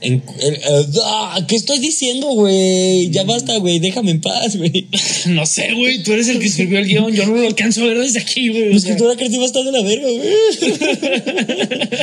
En, 0.00 0.22
el- 0.40 0.54
eh, 0.54 0.86
ah, 1.04 1.40
¿Qué 1.48 1.56
estoy 1.56 1.80
diciendo, 1.80 2.28
güey? 2.28 3.10
Ya 3.10 3.24
basta, 3.24 3.56
güey. 3.58 3.80
Déjame 3.80 4.12
en 4.12 4.20
paz, 4.20 4.56
güey. 4.56 4.86
No 5.26 5.44
sé, 5.44 5.74
güey, 5.74 6.02
tú 6.04 6.12
eres 6.12 6.28
el 6.28 6.38
que 6.38 6.46
escribió 6.46 6.78
el 6.78 6.86
guion, 6.86 7.12
yo 7.12 7.26
no 7.26 7.34
lo 7.34 7.46
alcanzo 7.46 7.82
a 7.82 7.86
ver 7.86 7.98
desde 7.98 8.20
aquí, 8.20 8.48
güey. 8.48 8.70
La 8.70 8.76
escritura 8.76 9.16
creativa 9.16 9.44
está 9.44 9.62
de 9.64 9.72
la 9.72 9.82
verga, 9.82 10.06
güey. 10.08 10.28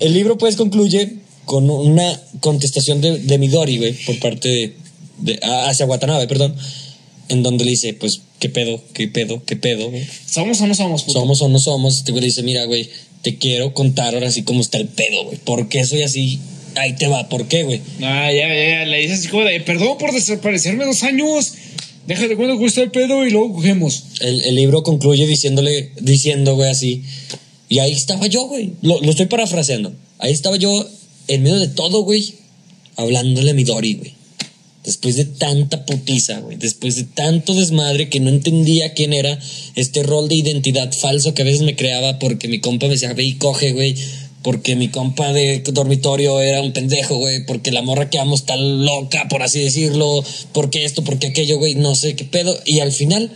El 0.00 0.14
libro, 0.14 0.38
pues, 0.38 0.56
concluye 0.56 1.16
con 1.44 1.68
una 1.70 2.20
contestación 2.40 3.00
de, 3.00 3.18
de 3.18 3.38
Midori, 3.38 3.78
güey, 3.78 3.92
por 4.04 4.18
parte 4.18 4.48
de, 4.48 4.74
de- 5.18 5.38
hacia 5.42 5.86
Watanabe, 5.86 6.26
perdón, 6.28 6.54
en 7.28 7.42
donde 7.42 7.64
le 7.64 7.70
dice, 7.72 7.94
pues, 7.94 8.20
¿qué 8.38 8.48
pedo? 8.48 8.80
¿Qué 8.92 9.08
pedo? 9.08 9.42
¿Qué 9.44 9.56
pedo? 9.56 9.90
güey? 9.90 10.06
¿Somos 10.26 10.60
o 10.60 10.66
no 10.66 10.74
somos, 10.74 11.02
puto? 11.02 11.20
¿Somos 11.20 11.42
o 11.42 11.48
no 11.48 11.58
somos? 11.58 11.96
Este 11.98 12.12
güey 12.12 12.22
le 12.22 12.26
dice, 12.26 12.42
mira, 12.42 12.64
güey, 12.64 12.88
te 13.22 13.36
quiero 13.36 13.74
contar 13.74 14.14
ahora 14.14 14.30
sí 14.30 14.42
cómo 14.42 14.60
está 14.60 14.78
el 14.78 14.88
pedo, 14.88 15.24
güey. 15.24 15.38
¿Por 15.38 15.68
qué 15.68 15.84
soy 15.84 16.02
así? 16.02 16.38
Ahí 16.76 16.94
te 16.94 17.08
va, 17.08 17.28
¿por 17.28 17.48
qué, 17.48 17.64
güey? 17.64 17.80
Ah, 18.02 18.30
ya, 18.32 18.48
ya, 18.48 18.70
ya, 18.70 18.84
le 18.84 18.98
dices 19.00 19.20
así 19.20 19.28
como 19.28 19.44
de, 19.44 19.60
perdón 19.60 19.98
por 19.98 20.12
desaparecerme 20.12 20.84
dos 20.84 21.02
años. 21.02 21.54
Déjate 22.06 22.36
cuando 22.36 22.56
gusta 22.56 22.80
el 22.82 22.90
pedo 22.90 23.26
y 23.26 23.30
luego 23.30 23.54
cogemos. 23.54 24.04
El, 24.20 24.42
el 24.44 24.54
libro 24.54 24.82
concluye 24.82 25.26
diciéndole, 25.26 25.90
diciendo, 26.00 26.54
güey, 26.54 26.70
así. 26.70 27.02
Y 27.68 27.80
ahí 27.80 27.92
estaba 27.92 28.26
yo, 28.28 28.46
güey. 28.46 28.72
Lo, 28.82 29.00
lo 29.00 29.10
estoy 29.10 29.26
parafraseando. 29.26 29.92
Ahí 30.18 30.32
estaba 30.32 30.56
yo, 30.56 30.88
en 31.26 31.42
medio 31.42 31.58
de 31.58 31.68
todo, 31.68 32.02
güey, 32.02 32.34
hablándole 32.96 33.50
a 33.50 33.54
Midori, 33.54 33.94
güey. 33.94 34.17
Después 34.88 35.16
de 35.16 35.26
tanta 35.26 35.84
putiza, 35.84 36.40
güey. 36.40 36.56
Después 36.56 36.96
de 36.96 37.04
tanto 37.04 37.52
desmadre 37.52 38.08
que 38.08 38.20
no 38.20 38.30
entendía 38.30 38.94
quién 38.94 39.12
era 39.12 39.38
este 39.74 40.02
rol 40.02 40.30
de 40.30 40.36
identidad 40.36 40.90
falso 40.94 41.34
que 41.34 41.42
a 41.42 41.44
veces 41.44 41.60
me 41.60 41.76
creaba 41.76 42.18
porque 42.18 42.48
mi 42.48 42.58
compa 42.60 42.86
me 42.86 42.94
decía, 42.94 43.12
ve 43.12 43.22
y 43.22 43.34
coge, 43.34 43.72
güey. 43.72 43.94
Porque 44.42 44.76
mi 44.76 44.88
compa 44.88 45.34
de 45.34 45.58
dormitorio 45.58 46.40
era 46.40 46.62
un 46.62 46.72
pendejo, 46.72 47.16
güey. 47.16 47.44
Porque 47.44 47.70
la 47.70 47.82
morra 47.82 48.08
que 48.08 48.18
amo 48.18 48.34
está 48.34 48.56
loca, 48.56 49.26
por 49.28 49.42
así 49.42 49.60
decirlo. 49.60 50.24
Porque 50.54 50.86
esto, 50.86 51.04
porque 51.04 51.26
aquello, 51.26 51.58
güey. 51.58 51.74
No 51.74 51.94
sé 51.94 52.16
qué 52.16 52.24
pedo. 52.24 52.58
Y 52.64 52.80
al 52.80 52.92
final, 52.92 53.30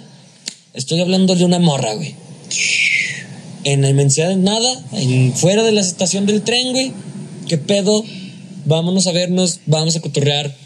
estoy 0.73 1.01
hablando 1.01 1.35
de 1.35 1.45
una 1.45 1.59
morra, 1.59 1.93
güey. 1.93 2.15
En 3.65 3.83
la 3.83 3.91
inmensidad 3.91 4.31
de 4.31 4.37
nada, 4.37 4.85
en, 4.93 5.35
fuera 5.35 5.63
de 5.65 5.73
la 5.73 5.83
estación 5.83 6.25
del 6.25 6.41
tren, 6.41 6.73
güey. 6.73 6.93
¿Qué 7.47 7.59
pedo? 7.59 8.03
Vámonos 8.65 9.07
a 9.07 9.13
vernos, 9.13 9.61
vamos 9.67 9.97
a 9.97 10.01
cotorrear. 10.01 10.62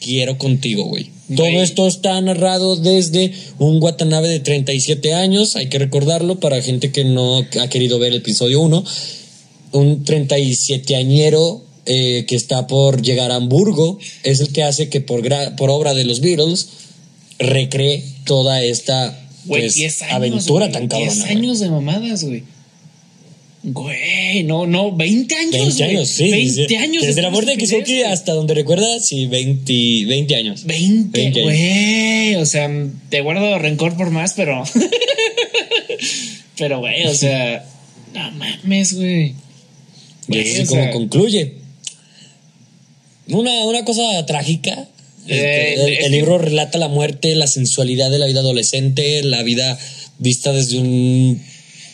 Quiero 0.00 0.36
contigo, 0.38 0.84
güey. 0.84 1.10
Todo 1.36 1.46
esto 1.46 1.86
está 1.88 2.20
narrado 2.20 2.76
desde 2.76 3.32
un 3.58 3.82
Watanabe 3.82 4.28
de 4.28 4.40
37 4.40 5.14
años, 5.14 5.56
hay 5.56 5.68
que 5.70 5.78
recordarlo 5.78 6.38
para 6.38 6.60
gente 6.60 6.92
que 6.92 7.04
no 7.04 7.38
ha 7.60 7.68
querido 7.68 7.98
ver 7.98 8.12
el 8.12 8.18
episodio 8.18 8.60
1. 8.60 8.84
Un 9.72 10.04
37 10.04 10.94
añero 10.96 11.62
eh, 11.86 12.24
que 12.28 12.36
está 12.36 12.66
por 12.66 13.00
llegar 13.02 13.30
a 13.30 13.36
Hamburgo 13.36 13.98
es 14.22 14.40
el 14.40 14.48
que 14.52 14.62
hace 14.62 14.88
que 14.90 15.00
por, 15.00 15.22
gra- 15.22 15.56
por 15.56 15.70
obra 15.70 15.94
de 15.94 16.04
los 16.04 16.20
Beatles 16.20 16.68
recree 17.38 18.04
toda 18.24 18.62
esta 18.62 19.18
pues, 19.46 19.74
10 19.74 20.02
años. 20.02 20.12
aventura 20.14 20.70
tan 20.70 20.88
cabrona. 20.88 21.12
10 21.12 21.24
güey. 21.24 21.36
años 21.38 21.60
de 21.60 21.70
mamadas, 21.70 22.24
güey. 22.24 22.44
Güey, 23.66 24.42
no, 24.42 24.66
no, 24.66 24.92
20 24.92 25.34
años. 25.36 25.52
20 25.52 25.84
güey. 25.84 25.96
años, 25.96 26.08
sí. 26.10 26.30
20 26.30 26.68
sí. 26.68 26.76
años. 26.76 27.02
Desde 27.02 27.22
la 27.22 27.30
muerte 27.30 27.56
de 27.56 27.82
güey. 27.82 28.02
hasta 28.02 28.34
donde 28.34 28.52
recuerda, 28.52 29.00
sí, 29.00 29.26
20, 29.26 30.04
20 30.04 30.36
años. 30.36 30.64
20, 30.66 31.18
20 31.18 31.40
años. 31.40 31.44
güey. 31.44 32.34
O 32.36 32.44
sea, 32.44 32.70
te 33.08 33.22
guardo 33.22 33.58
rencor 33.58 33.96
por 33.96 34.10
más, 34.10 34.34
pero. 34.34 34.64
pero, 36.58 36.80
güey, 36.80 37.06
o 37.06 37.14
sea. 37.14 37.64
No 38.12 38.30
mames, 38.32 38.92
güey. 38.92 39.34
Y 40.28 40.38
así 40.40 40.60
o 40.60 40.66
como 40.66 40.82
sea, 40.82 40.90
concluye. 40.92 41.54
Una, 43.28 43.64
una 43.64 43.82
cosa 43.86 44.26
trágica. 44.26 44.88
Eh, 45.26 45.74
Este, 45.74 45.84
el, 45.86 46.04
el 46.04 46.12
libro 46.12 46.36
relata 46.36 46.76
la 46.76 46.88
muerte, 46.88 47.34
la 47.34 47.46
sensualidad 47.46 48.10
de 48.10 48.18
la 48.18 48.26
vida 48.26 48.40
adolescente, 48.40 49.22
la 49.22 49.42
vida 49.42 49.78
vista 50.18 50.52
desde 50.52 50.78
un 50.78 51.42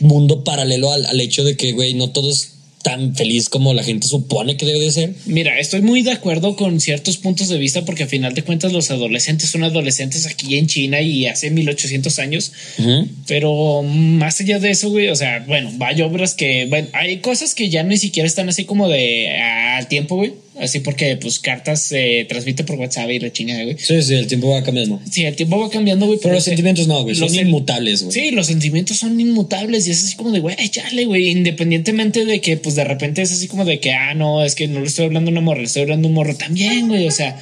mundo 0.01 0.45
paralelo 0.45 0.93
al, 0.93 1.07
al 1.07 1.21
hecho 1.21 1.45
de 1.45 1.57
que, 1.57 1.73
güey, 1.73 1.95
no 1.95 2.11
todo 2.11 2.31
es 2.31 2.55
tan 2.83 3.15
feliz 3.15 3.49
como 3.49 3.75
la 3.75 3.83
gente 3.83 4.09
supone 4.09 4.57
que 4.57 4.65
debe 4.65 4.81
de 4.81 4.91
ser. 4.91 5.15
Mira, 5.27 5.59
estoy 5.59 5.83
muy 5.83 6.03
de 6.03 6.13
acuerdo 6.13 6.57
con 6.57 6.81
ciertos 6.81 7.19
puntos 7.19 7.49
de 7.49 7.59
vista 7.59 7.85
porque 7.85 8.05
a 8.05 8.07
final 8.07 8.35
de 8.35 8.43
cuentas 8.43 8.73
los 8.73 8.91
adolescentes 8.91 9.51
son 9.51 9.65
adolescentes 9.65 10.27
aquí 10.27 10.57
en 10.57 10.67
China 10.67 11.01
y 11.01 11.27
hace 11.27 11.51
1800 11.51 12.19
años. 12.19 12.53
Pero 13.27 13.83
más 13.83 14.41
allá 14.41 14.59
de 14.59 14.71
eso, 14.71 14.91
güey, 14.91 15.09
o 15.09 15.17
sea, 15.17 15.45
bueno, 15.47 15.71
hay 15.81 16.01
obras 16.03 16.35
que, 16.35 16.67
bueno, 16.67 16.89
hay 16.93 17.19
cosas 17.19 17.55
que 17.55 17.69
ya 17.69 17.83
ni 17.83 17.99
siquiera 17.99 18.27
están 18.27 18.49
así 18.49 18.65
como 18.65 18.89
de 18.89 19.29
ah, 19.29 19.77
al 19.77 19.89
tiempo, 19.89 20.17
güey. 20.17 20.33
Así 20.61 20.81
porque, 20.81 21.17
pues, 21.17 21.39
cartas 21.39 21.81
se 21.83 22.27
transmiten 22.29 22.67
por 22.67 22.77
WhatsApp 22.79 23.11
y 23.11 23.19
la 23.19 23.33
chingada, 23.33 23.65
güey. 23.65 23.77
Sí, 23.79 24.03
sí, 24.03 24.15
el 24.15 24.27
tiempo 24.27 24.51
va 24.51 24.63
cambiando. 24.63 25.01
Sí, 25.11 25.23
el 25.25 25.35
tiempo 25.35 25.59
va 25.59 25.71
cambiando, 25.71 26.07
güey. 26.07 26.19
Pero 26.23 26.35
los 26.35 26.45
se- 26.45 26.51
sentimientos 26.51 26.87
no, 26.87 27.03
güey, 27.03 27.15
son 27.17 27.35
inmutables, 27.35 28.03
güey. 28.03 28.13
Sí, 28.13 28.31
los 28.31 28.47
sentimientos 28.49 28.99
son 28.99 29.19
inmutables 29.19 29.89
y 29.89 29.91
es 29.93 30.05
así 30.05 30.17
como 30.17 30.33
de, 30.33 30.41
güey, 30.41 30.57
chale, 30.71 31.07
güey, 31.07 31.29
independientemente 31.31 32.25
de 32.27 32.41
que, 32.43 32.59
pues, 32.59 32.75
de 32.75 32.85
repente 32.85 33.23
es 33.23 33.33
así 33.33 33.49
como 33.49 33.65
de 33.65 33.81
que, 33.81 33.93
ah, 33.93 34.13
no, 34.15 34.45
es 34.45 34.55
que 34.55 34.69
no 34.69 34.81
le 34.81 34.87
estoy 34.87 35.07
hablando 35.07 35.31
a 35.31 35.33
una 35.33 35.41
morra, 35.41 35.61
le 35.61 35.67
estoy 35.67 35.83
hablando 35.83 36.09
a 36.09 36.11
un 36.11 36.15
morro 36.15 36.37
también, 36.37 36.89
güey, 36.89 37.07
o 37.09 37.11
sea, 37.11 37.41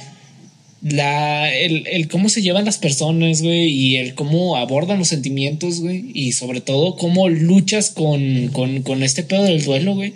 la, 0.81 1.53
el, 1.53 1.87
el 1.91 2.07
cómo 2.07 2.29
se 2.29 2.41
llevan 2.41 2.63
las 2.63 2.77
personas, 2.77 3.41
güey, 3.41 3.67
y 3.69 3.97
el 3.97 4.13
cómo 4.15 4.55
abordan 4.55 4.97
los 4.97 5.09
sentimientos, 5.09 5.81
güey, 5.81 6.05
y 6.13 6.31
sobre 6.31 6.61
todo 6.61 6.95
cómo 6.95 7.27
luchas 7.27 7.89
con, 7.89 8.47
con, 8.53 8.81
con 8.83 9.03
este 9.03 9.23
pedo 9.23 9.43
del 9.43 9.61
duelo, 9.65 9.95
güey. 9.95 10.13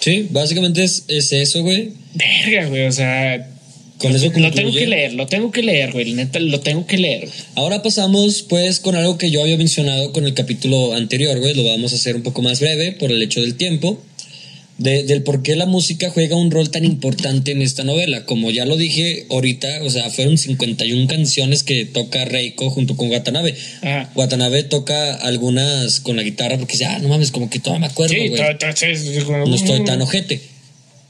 Sí, 0.00 0.26
básicamente 0.30 0.84
es, 0.84 1.04
es 1.08 1.32
eso, 1.32 1.62
güey. 1.62 1.90
Verga, 2.14 2.68
güey, 2.68 2.86
o 2.86 2.92
sea, 2.92 3.48
Con 3.98 4.14
eso 4.14 4.26
lo 4.26 4.32
tengo 4.32 4.50
concluye. 4.50 4.78
que 4.78 4.86
leer, 4.86 5.14
lo 5.14 5.26
tengo 5.26 5.50
que 5.50 5.62
leer, 5.62 5.92
güey, 5.92 6.12
neta, 6.14 6.38
lo 6.40 6.60
tengo 6.60 6.86
que 6.86 6.98
leer. 6.98 7.28
Ahora 7.56 7.82
pasamos 7.82 8.42
pues 8.42 8.80
con 8.80 8.94
algo 8.94 9.18
que 9.18 9.30
yo 9.30 9.42
había 9.42 9.56
mencionado 9.56 10.12
con 10.12 10.24
el 10.24 10.34
capítulo 10.34 10.94
anterior, 10.94 11.38
güey. 11.40 11.54
Lo 11.54 11.64
vamos 11.64 11.92
a 11.92 11.96
hacer 11.96 12.14
un 12.16 12.22
poco 12.22 12.42
más 12.42 12.60
breve 12.60 12.92
por 12.92 13.10
el 13.10 13.22
hecho 13.22 13.40
del 13.40 13.56
tiempo. 13.56 14.00
De- 14.78 15.02
del 15.02 15.24
por 15.24 15.42
qué 15.42 15.56
la 15.56 15.66
música 15.66 16.08
juega 16.10 16.36
un 16.36 16.52
rol 16.52 16.70
tan 16.70 16.84
importante 16.84 17.50
en 17.50 17.62
esta 17.62 17.82
novela. 17.82 18.24
Como 18.26 18.50
ya 18.50 18.64
lo 18.64 18.76
dije 18.76 19.26
ahorita, 19.28 19.82
o 19.82 19.90
sea, 19.90 20.08
fueron 20.10 20.38
51 20.38 21.08
canciones 21.08 21.64
que 21.64 21.84
toca 21.84 22.24
Reiko 22.24 22.70
junto 22.70 22.96
con 22.96 23.10
Watanabe. 23.10 23.54
Ajá. 23.82 24.10
Watanabe 24.14 24.62
toca 24.62 25.14
algunas 25.14 25.98
con 25.98 26.14
la 26.14 26.22
guitarra 26.22 26.58
porque 26.58 26.76
ya, 26.76 26.98
no 27.00 27.08
mames, 27.08 27.32
como 27.32 27.50
que 27.50 27.58
todavía 27.58 27.88
me 27.88 27.92
acuerdo, 27.92 28.14
Sí, 28.14 28.30
No 29.48 29.54
estoy 29.56 29.84
tan 29.84 30.00
ojete. 30.00 30.40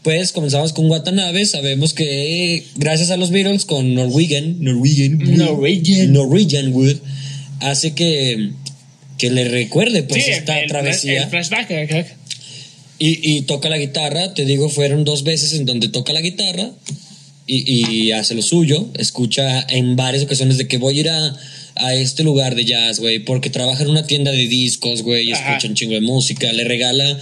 Pues 0.03 0.33
comenzamos 0.33 0.73
con 0.73 0.89
Watanabe. 0.91 1.45
Sabemos 1.45 1.93
que 1.93 2.65
gracias 2.77 3.11
a 3.11 3.19
los 3.19 3.31
Beatles 3.31 3.67
con 3.67 3.95
Norwegian, 3.95 4.57
Norwegian, 4.65 5.19
Norwegian. 5.19 6.13
Norwegian 6.15 6.73
Wood, 6.73 6.97
hace 7.61 7.93
que, 7.93 8.51
que 9.19 9.31
le 9.31 9.45
recuerde 9.49 10.05
pues 10.05 10.25
Sí, 10.25 10.31
esta 10.31 10.59
el, 10.59 10.69
travesía 10.69 11.25
el 11.25 11.29
flashback, 11.29 11.71
ajá. 11.71 12.07
Y, 12.99 13.37
y 13.37 13.43
toca 13.43 13.69
la 13.69 13.79
guitarra. 13.79 14.35
Te 14.35 14.45
digo, 14.45 14.69
fueron 14.69 15.05
dos 15.05 15.25
veces 15.25 15.53
en 15.53 15.67
donde 15.67 15.89
toca 15.89 16.13
la 16.13 16.21
guitarra 16.21 16.71
y, 17.47 17.81
y 17.81 18.13
hace 18.13 18.35
lo 18.35 18.43
suyo. 18.43 18.89
Escucha 18.95 19.61
en 19.69 19.97
varias 19.97 20.25
ocasiones 20.25 20.59
de 20.59 20.69
que 20.69 20.79
voy 20.79 20.99
a 20.99 21.01
ir 21.01 21.09
a, 21.11 21.37
a 21.77 21.95
este 21.95 22.23
lugar 22.25 22.55
de 22.55 22.65
jazz, 22.65 23.01
güey, 23.01 23.21
porque 23.21 23.51
trabaja 23.51 23.83
en 23.83 23.91
una 23.91 24.07
tienda 24.07 24.31
de 24.31 24.47
discos, 24.49 25.03
güey, 25.03 25.29
y 25.29 25.33
escucha 25.33 25.69
un 25.69 25.75
chingo 25.75 25.95
de 25.95 26.01
música. 26.01 26.53
Le 26.53 26.65
regala 26.65 27.19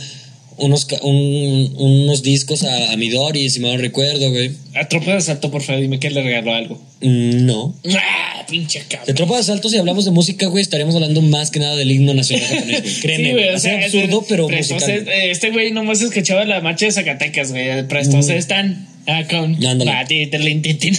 unos, 0.59 0.87
un- 1.03 1.75
unos 1.77 2.23
discos 2.23 2.63
a, 2.65 2.93
a 2.93 2.97
Midori, 2.97 3.49
si 3.51 3.61
mal 3.61 3.73
no 3.73 3.79
recuerdo, 3.79 4.31
güey. 4.31 4.51
A 4.75 4.89
tropa 4.89 5.13
de 5.13 5.17
asalto, 5.19 5.51
por 5.51 5.63
favor, 5.63 5.81
dime 5.83 5.99
que 5.99 6.11
le 6.11 6.23
regaló 6.23 6.55
algo. 6.55 6.75
Mm, 7.01 7.45
No. 7.47 7.75
¡Ah, 7.99 8.45
pinche 8.49 8.79
De 8.81 8.85
cabrón! 8.87 9.17
tropa 9.17 9.35
de 9.35 9.41
asalto, 9.41 9.69
si 9.69 9.77
hablamos 9.77 10.05
de 10.05 10.11
música, 10.13 10.47
güey, 10.47 10.63
estaríamos 10.63 10.95
hablando 10.95 11.21
más 11.23 11.51
que 11.51 11.59
nada 11.61 11.77
del 11.77 11.91
himno 11.91 12.15
nacional 12.15 12.47
japonés, 12.49 12.83
güey. 12.83 12.95
Créeme, 13.01 13.25
Sí, 13.29 13.33
güey. 13.33 13.49
o 13.55 13.59
sea, 13.59 13.85
absurdo, 13.85 14.25
pero 14.29 14.49
musical. 14.49 14.91
eh, 14.91 15.31
Este 15.31 15.51
güey 15.51 15.73
nomás 15.73 16.01
escuchaba 16.01 16.45
la 16.45 16.61
marcha 16.61 16.87
de 16.87 16.93
Zacatecas, 16.93 17.51
güey. 17.53 17.87
Prestos 17.89 18.29
están 18.31 18.89
ah, 19.07 19.25
con. 19.29 19.65
Ándale. 19.65 19.91
Ah, 19.91 20.05
tin. 20.07 20.31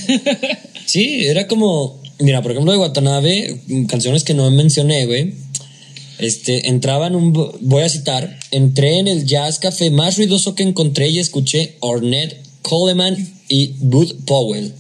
Sí, 0.86 1.26
era 1.26 1.48
como, 1.48 2.02
mira, 2.20 2.42
por 2.42 2.52
ejemplo, 2.52 2.72
de 2.72 2.78
Watanabe, 2.80 3.58
mm, 3.68 3.86
canciones 3.88 4.24
que 4.24 4.34
no 4.34 4.50
mencioné, 4.52 5.06
güey. 5.06 5.34
Este, 6.20 6.70
entraba 6.70 7.08
en 7.08 7.16
un, 7.16 7.34
voy 7.34 7.84
a 7.84 7.90
citar, 7.90 8.40
entré 8.52 8.98
en 9.00 9.08
el 9.08 9.26
jazz 9.26 9.60
café 9.60 9.92
más 9.92 10.18
ruidoso 10.18 10.56
que 10.56 10.64
encontré 10.64 11.10
y 11.10 11.20
escuché 11.20 11.76
Ornette 11.80 12.38
Coleman 12.64 13.16
y 13.48 13.74
Bud 13.80 14.16
Powell, 14.26 14.74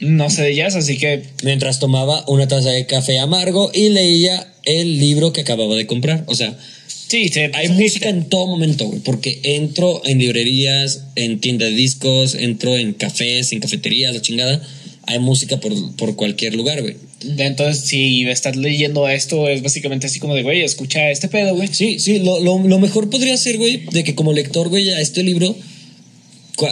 No 0.00 0.30
sé 0.30 0.42
de 0.42 0.54
jazz, 0.54 0.76
así 0.76 0.96
que. 0.96 1.24
mientras 1.42 1.80
tomaba 1.80 2.24
una 2.28 2.48
taza 2.48 2.70
de 2.70 2.86
café 2.86 3.18
amargo 3.18 3.70
y 3.74 3.88
leía 3.88 4.52
el 4.64 4.98
libro 4.98 5.32
que 5.32 5.42
acababa 5.42 5.74
de 5.74 5.86
comprar. 5.86 6.24
O 6.26 6.34
sea, 6.34 6.56
Sí, 7.08 7.28
sí, 7.28 7.40
hay 7.52 7.68
música 7.68 8.08
en 8.08 8.28
todo 8.28 8.48
momento, 8.48 8.86
güey, 8.86 8.98
porque 8.98 9.38
entro 9.44 10.02
en 10.04 10.18
librerías, 10.18 11.04
en 11.14 11.38
tiendas 11.38 11.70
de 11.70 11.76
discos, 11.76 12.34
entro 12.34 12.76
en 12.76 12.94
cafés, 12.94 13.52
en 13.52 13.60
cafeterías, 13.60 14.12
la 14.12 14.20
chingada. 14.20 14.60
Hay 15.04 15.20
música 15.20 15.60
por, 15.60 15.72
por 15.94 16.16
cualquier 16.16 16.56
lugar, 16.56 16.82
güey. 16.82 16.96
Entonces, 17.38 17.84
si 17.84 18.28
estás 18.28 18.56
leyendo 18.56 19.08
esto, 19.08 19.48
es 19.48 19.62
básicamente 19.62 20.06
así 20.06 20.18
como 20.20 20.34
de, 20.34 20.42
güey, 20.42 20.62
escucha 20.62 21.10
este 21.10 21.28
pedo, 21.28 21.54
güey. 21.54 21.68
Sí, 21.68 21.98
sí, 21.98 22.18
lo, 22.18 22.40
lo, 22.40 22.58
lo 22.58 22.78
mejor 22.78 23.10
podría 23.10 23.36
ser, 23.36 23.58
güey, 23.58 23.84
de 23.90 24.04
que 24.04 24.14
como 24.14 24.32
lector, 24.32 24.68
güey, 24.68 24.90
a 24.90 25.00
este 25.00 25.22
libro, 25.22 25.54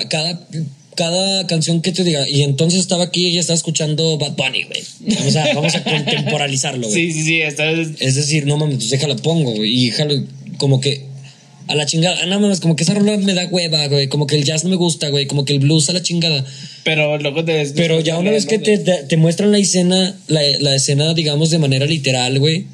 cada, 0.08 0.48
cada 0.94 1.46
canción 1.46 1.82
que 1.82 1.92
te 1.92 2.04
diga, 2.04 2.28
y 2.28 2.42
entonces 2.42 2.80
estaba 2.80 3.04
aquí 3.04 3.28
y 3.28 3.38
estaba 3.38 3.56
escuchando 3.56 4.18
Bad 4.18 4.36
Bunny, 4.36 4.64
güey. 4.64 4.82
Vamos 5.16 5.36
a, 5.36 5.54
vamos 5.54 5.74
a 5.74 5.84
contemporalizarlo, 5.84 6.88
güey. 6.88 7.06
Sí, 7.12 7.12
sí, 7.12 7.22
sí, 7.24 7.40
está, 7.40 7.70
Es 7.70 8.14
decir, 8.14 8.46
no 8.46 8.56
mames, 8.56 8.76
pues 8.76 8.90
déjala 8.90 9.16
pongo, 9.16 9.52
güey. 9.52 9.70
Y 9.70 9.90
déjalo, 9.90 10.24
como 10.58 10.80
que 10.80 11.13
a 11.66 11.74
la 11.74 11.86
chingada, 11.86 12.26
no 12.26 12.40
mames, 12.40 12.60
como 12.60 12.76
que 12.76 12.84
esa 12.84 12.94
rola 12.94 13.16
me 13.16 13.32
da 13.34 13.46
hueva, 13.46 13.86
güey. 13.88 14.08
Como 14.08 14.26
que 14.26 14.36
el 14.36 14.44
jazz 14.44 14.64
no 14.64 14.70
me 14.70 14.76
gusta, 14.76 15.08
güey. 15.08 15.26
Como 15.26 15.44
que 15.44 15.54
el 15.54 15.60
blues 15.60 15.88
a 15.88 15.92
la 15.94 16.02
chingada. 16.02 16.44
pero 16.84 17.16
luego 17.18 17.44
te... 17.44 17.64
Pero 17.74 18.00
ya 18.00 18.18
una 18.18 18.30
vez 18.30 18.44
que 18.46 18.58
te, 18.58 18.76
te, 18.78 19.16
muestran 19.16 19.50
la 19.52 19.58
escena, 19.58 20.16
la, 20.28 20.40
la 20.60 20.74
escena, 20.74 21.14
digamos, 21.14 21.50
de 21.50 21.58
manera 21.58 21.86
literal, 21.86 22.38
güey. 22.38 22.66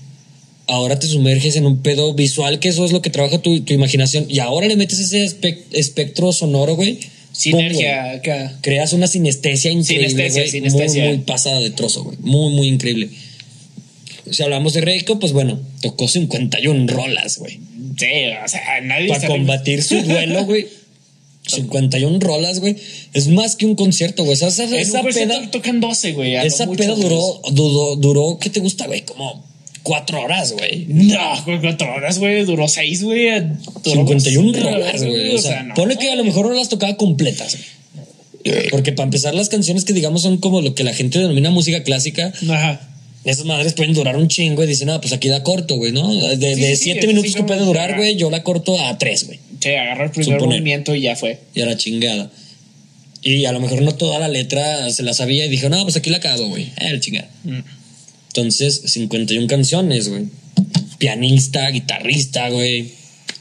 Ahora 0.67 0.99
te 0.99 1.07
sumerges 1.07 1.57
en 1.57 1.67
un 1.67 1.83
pedo 1.83 2.15
visual, 2.15 2.59
que 2.61 2.69
eso 2.69 2.85
es 2.85 2.93
lo 2.93 3.01
que 3.03 3.11
trabaja 3.11 3.39
tu, 3.39 3.61
tu 3.61 3.73
imaginación. 3.75 4.27
Y 4.29 4.39
ahora 4.41 4.67
le 4.69 4.77
metes 4.77 4.99
ese 5.01 5.25
espe- 5.25 5.59
espectro 5.73 6.33
sonoro, 6.33 6.77
güey. 6.77 6.99
Sinergia 7.33 8.13
acá. 8.13 8.59
Creas 8.61 8.93
una 8.93 9.07
sinestesia 9.07 9.71
increíble, 9.71 10.09
Sinestesia, 10.09 10.43
güey. 10.43 10.51
sinestesia. 10.51 11.05
Muy, 11.05 11.17
muy 11.17 11.25
pasada 11.25 11.61
de 11.61 11.71
trozo, 11.71 12.05
güey. 12.05 12.17
Muy, 12.21 12.53
muy 12.55 12.69
increíble. 12.69 13.09
Si 14.31 14.43
hablamos 14.43 14.75
de 14.75 14.81
Reiko, 14.83 15.19
pues 15.19 15.33
bueno, 15.33 15.59
tocó 15.81 16.07
51 16.07 16.87
rolas, 16.93 17.39
güey. 17.39 17.59
Sí, 18.01 18.07
o 18.45 18.49
sea, 18.49 18.81
nadie 18.83 19.09
Para 19.09 19.29
combatir 19.29 19.83
su 19.83 20.01
duelo, 20.03 20.45
güey. 20.45 20.67
51 21.47 22.19
rolas, 22.21 22.61
güey. 22.61 22.77
Es 23.13 23.29
más 23.29 23.57
que 23.57 23.67
un 23.67 23.75
concierto, 23.75 24.23
güey. 24.25 24.35
Esa, 24.35 24.49
esa, 24.49 24.65
En 24.65 24.75
esa 24.75 25.01
concierto 25.01 25.35
peda, 25.39 25.51
tocan 25.51 25.81
12, 25.81 26.13
güey. 26.13 26.37
esa 26.37 26.67
peda 26.71 26.95
pues. 26.95 26.99
duró, 27.01 27.41
duró, 27.53 27.97
duró, 27.97 28.39
¿qué 28.41 28.51
te 28.51 28.61
gusta, 28.61 28.87
güey? 28.87 29.03
Como 29.03 29.45
cuatro 29.83 30.21
horas, 30.23 30.53
güey. 30.53 30.85
No, 30.89 31.43
güey, 31.45 31.61
cuatro 31.61 31.93
horas, 31.95 32.19
güey. 32.19 32.45
Duró 32.45 32.69
seis, 32.69 33.03
güey. 33.03 33.31
Duró 33.83 34.07
51 34.07 34.53
dos- 34.53 34.63
rolas, 34.63 35.03
güey. 35.03 35.35
O 35.35 35.39
sea, 35.39 35.63
no. 35.63 35.75
pone 35.75 35.97
que 35.97 36.11
a 36.13 36.17
lo 36.17 36.25
mejor 36.25 36.47
no 36.47 36.55
las 36.55 36.69
tocaba 36.69 36.97
completas, 36.97 37.57
güey. 37.57 38.69
Porque 38.71 38.93
para 38.93 39.05
empezar, 39.05 39.35
las 39.35 39.49
canciones 39.49 39.85
que 39.85 39.93
digamos 39.93 40.23
son 40.23 40.39
como 40.39 40.61
lo 40.63 40.75
que 40.75 40.85
la 40.85 40.95
gente 40.95 41.19
denomina 41.19 41.51
música 41.51 41.83
clásica, 41.83 42.33
Ajá. 42.49 42.81
Esas 43.25 43.45
madres 43.45 43.75
pueden 43.75 43.93
durar 43.95 44.17
un 44.17 44.29
chingo 44.29 44.65
y 44.65 44.67
dicen, 44.67 44.89
ah, 44.91 45.01
pues 45.01 45.13
aquí 45.13 45.29
da 45.29 45.43
corto, 45.43 45.77
güey, 45.77 45.93
¿no? 45.93 46.09
De, 46.15 46.37
de 46.37 46.55
sí, 46.55 46.63
sí, 46.63 46.77
siete 46.77 47.03
sí, 47.03 47.07
minutos 47.09 47.35
que 47.35 47.43
puede 47.43 47.61
durar, 47.61 47.97
güey, 47.97 48.17
yo 48.17 48.31
la 48.31 48.43
corto 48.43 48.81
a 48.81 48.97
tres, 48.97 49.27
güey. 49.27 49.39
Sí, 49.61 49.71
agarró 49.71 50.05
el 50.05 50.11
primer 50.11 50.39
Suponer. 50.39 50.59
movimiento 50.59 50.95
y 50.95 51.03
ya 51.03 51.17
fue. 51.17 51.39
Y 51.55 51.61
a 51.61 51.67
la 51.67 51.77
chingada. 51.77 52.31
Y 53.23 53.45
a 53.45 53.53
lo 53.53 53.61
mejor 53.61 53.83
no 53.83 53.93
toda 53.93 54.19
la 54.19 54.29
letra 54.29 54.91
se 54.91 55.03
la 55.03 55.13
sabía 55.13 55.45
y 55.45 55.51
dijo, 55.51 55.69
no, 55.69 55.83
pues 55.83 55.97
aquí 55.97 56.09
la 56.09 56.17
acabo, 56.17 56.49
güey. 56.49 56.65
Eh, 56.79 56.93
la 56.93 57.01
chingada. 57.01 57.29
Mm. 57.45 57.59
Entonces, 58.29 58.83
51 58.87 59.47
canciones, 59.47 60.09
güey. 60.09 60.25
Pianista, 60.99 61.69
guitarrista, 61.69 62.49
güey. 62.49 62.93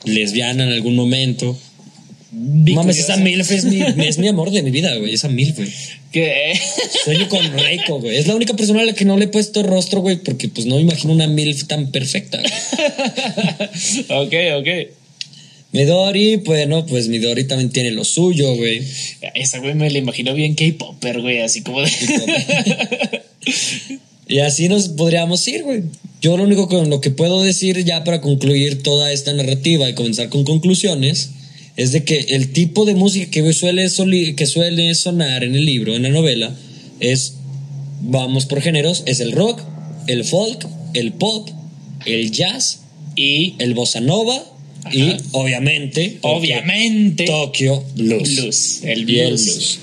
Lesbiana 0.04 0.66
en 0.66 0.72
algún 0.72 0.96
momento. 0.96 1.58
Mames, 2.32 2.98
esa 2.98 3.18
MILF 3.18 3.52
es 3.52 3.64
mi, 3.66 3.82
es 4.06 4.18
mi 4.18 4.28
amor 4.28 4.52
de 4.52 4.62
mi 4.62 4.72
vida, 4.72 4.94
güey. 4.98 5.14
Esa 5.14 5.30
MILF, 5.30 5.56
güey. 5.58 5.70
Que, 6.12 6.60
Sueño 7.04 7.30
con 7.30 7.58
Reiko, 7.58 8.00
güey. 8.00 8.18
Es 8.18 8.28
la 8.28 8.36
única 8.36 8.56
persona 8.56 8.82
a 8.82 8.86
la 8.86 8.94
que 8.94 9.06
no 9.06 9.18
le 9.18 9.26
he 9.26 9.28
puesto 9.28 9.62
rostro, 9.62 10.02
güey, 10.02 10.18
porque 10.18 10.50
pues 10.50 10.66
no 10.66 10.76
me 10.76 10.82
imagino 10.82 11.14
una 11.14 11.28
MILF 11.28 11.66
tan 11.68 11.92
perfecta. 11.92 12.40
ok, 14.10 14.34
ok. 14.58 14.68
Midori, 15.72 16.38
bueno, 16.38 16.86
pues 16.88 17.10
Midori 17.10 17.44
también 17.44 17.70
tiene 17.70 17.92
lo 17.92 18.04
suyo, 18.04 18.56
güey. 18.56 18.82
Esa, 19.36 19.60
güey, 19.60 19.76
me 19.76 19.90
la 19.92 20.00
imagino 20.00 20.34
bien 20.34 20.56
K-Popper, 20.56 21.22
güey. 21.22 21.42
Así 21.42 21.62
como 21.62 21.82
de. 21.82 21.92
Y 24.28 24.40
así 24.40 24.70
nos 24.70 24.90
podríamos 24.90 25.48
ir, 25.48 25.64
güey. 25.64 25.84
Yo 26.22 26.38
lo 26.38 26.44
único 26.44 26.68
con 26.68 26.90
lo 26.90 27.02
que 27.02 27.10
puedo 27.10 27.42
decir 27.42 27.84
ya 27.84 28.04
para 28.04 28.22
concluir 28.22 28.84
toda 28.84 29.12
esta 29.12 29.34
narrativa 29.34 29.90
y 29.90 29.96
comenzar 29.96 30.30
con 30.30 30.44
conclusiones 30.44 31.32
es 31.80 31.94
de 31.94 32.04
que 32.04 32.20
el 32.32 32.52
tipo 32.52 32.84
de 32.84 32.94
música 32.94 33.32
que 33.32 33.54
suele, 33.54 33.88
que 34.36 34.46
suele 34.46 34.94
sonar 34.96 35.46
en 35.46 35.56
el 35.56 35.66
libro, 35.66 35.96
en 35.96 36.04
la 36.04 36.10
novela, 36.10 36.54
es, 37.00 37.36
vamos 38.02 38.46
por 38.46 38.62
géneros, 38.62 39.04
es 39.06 39.22
el 39.22 39.32
rock, 39.32 39.62
el 40.08 40.26
folk, 40.26 40.68
el 40.94 41.14
pop, 41.14 41.50
el 42.06 42.32
jazz, 42.32 42.82
y. 43.16 43.56
el 43.60 43.76
bossa 43.76 44.02
nova 44.02 44.44
y 44.92 45.16
obviamente, 45.32 46.18
Obviamente. 46.22 47.26
Blues. 47.96 48.36
Blues, 48.36 48.82
el 48.84 49.00
Y 49.00 49.06
blues. 49.06 49.80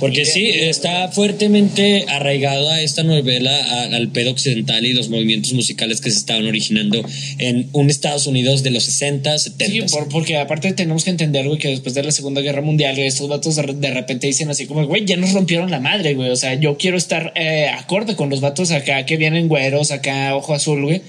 Porque 0.00 0.24
sí, 0.24 0.46
está 0.46 1.08
fuertemente 1.08 2.04
arraigado 2.08 2.68
a 2.70 2.80
esta 2.80 3.02
novela 3.02 3.50
al 3.92 4.08
pedo 4.08 4.30
occidental 4.30 4.84
y 4.86 4.92
los 4.94 5.08
movimientos 5.08 5.52
musicales 5.52 6.00
que 6.00 6.10
se 6.10 6.18
estaban 6.18 6.46
originando 6.46 7.04
en 7.38 7.68
un 7.72 7.90
Estados 7.90 8.26
Unidos 8.26 8.62
de 8.62 8.70
los 8.70 8.84
60, 8.84 9.38
70. 9.38 9.88
Sí, 9.88 9.94
por- 9.94 10.08
porque 10.08 10.36
aparte 10.36 10.72
tenemos 10.72 11.04
que 11.04 11.10
entender, 11.10 11.46
güey, 11.46 11.58
que 11.58 11.68
después 11.68 11.94
de 11.94 12.02
la 12.02 12.12
Segunda 12.12 12.40
Guerra 12.40 12.62
Mundial, 12.62 12.98
estos 12.98 13.28
vatos 13.28 13.56
de, 13.56 13.62
de 13.74 13.90
repente 13.92 14.26
dicen 14.26 14.48
así 14.50 14.66
como, 14.66 14.86
güey, 14.86 15.04
ya 15.04 15.16
nos 15.16 15.32
rompieron 15.32 15.70
la 15.70 15.80
madre, 15.80 16.14
güey. 16.14 16.30
O 16.30 16.36
sea, 16.36 16.54
yo 16.54 16.76
quiero 16.76 16.96
estar 16.96 17.32
eh, 17.36 17.66
acorde 17.76 18.14
con 18.16 18.30
los 18.30 18.40
vatos 18.40 18.70
acá 18.70 19.04
que 19.06 19.16
vienen 19.16 19.48
güeros, 19.48 19.90
acá 19.90 20.34
ojo 20.36 20.54
azul, 20.54 20.82
güey. 20.84 21.00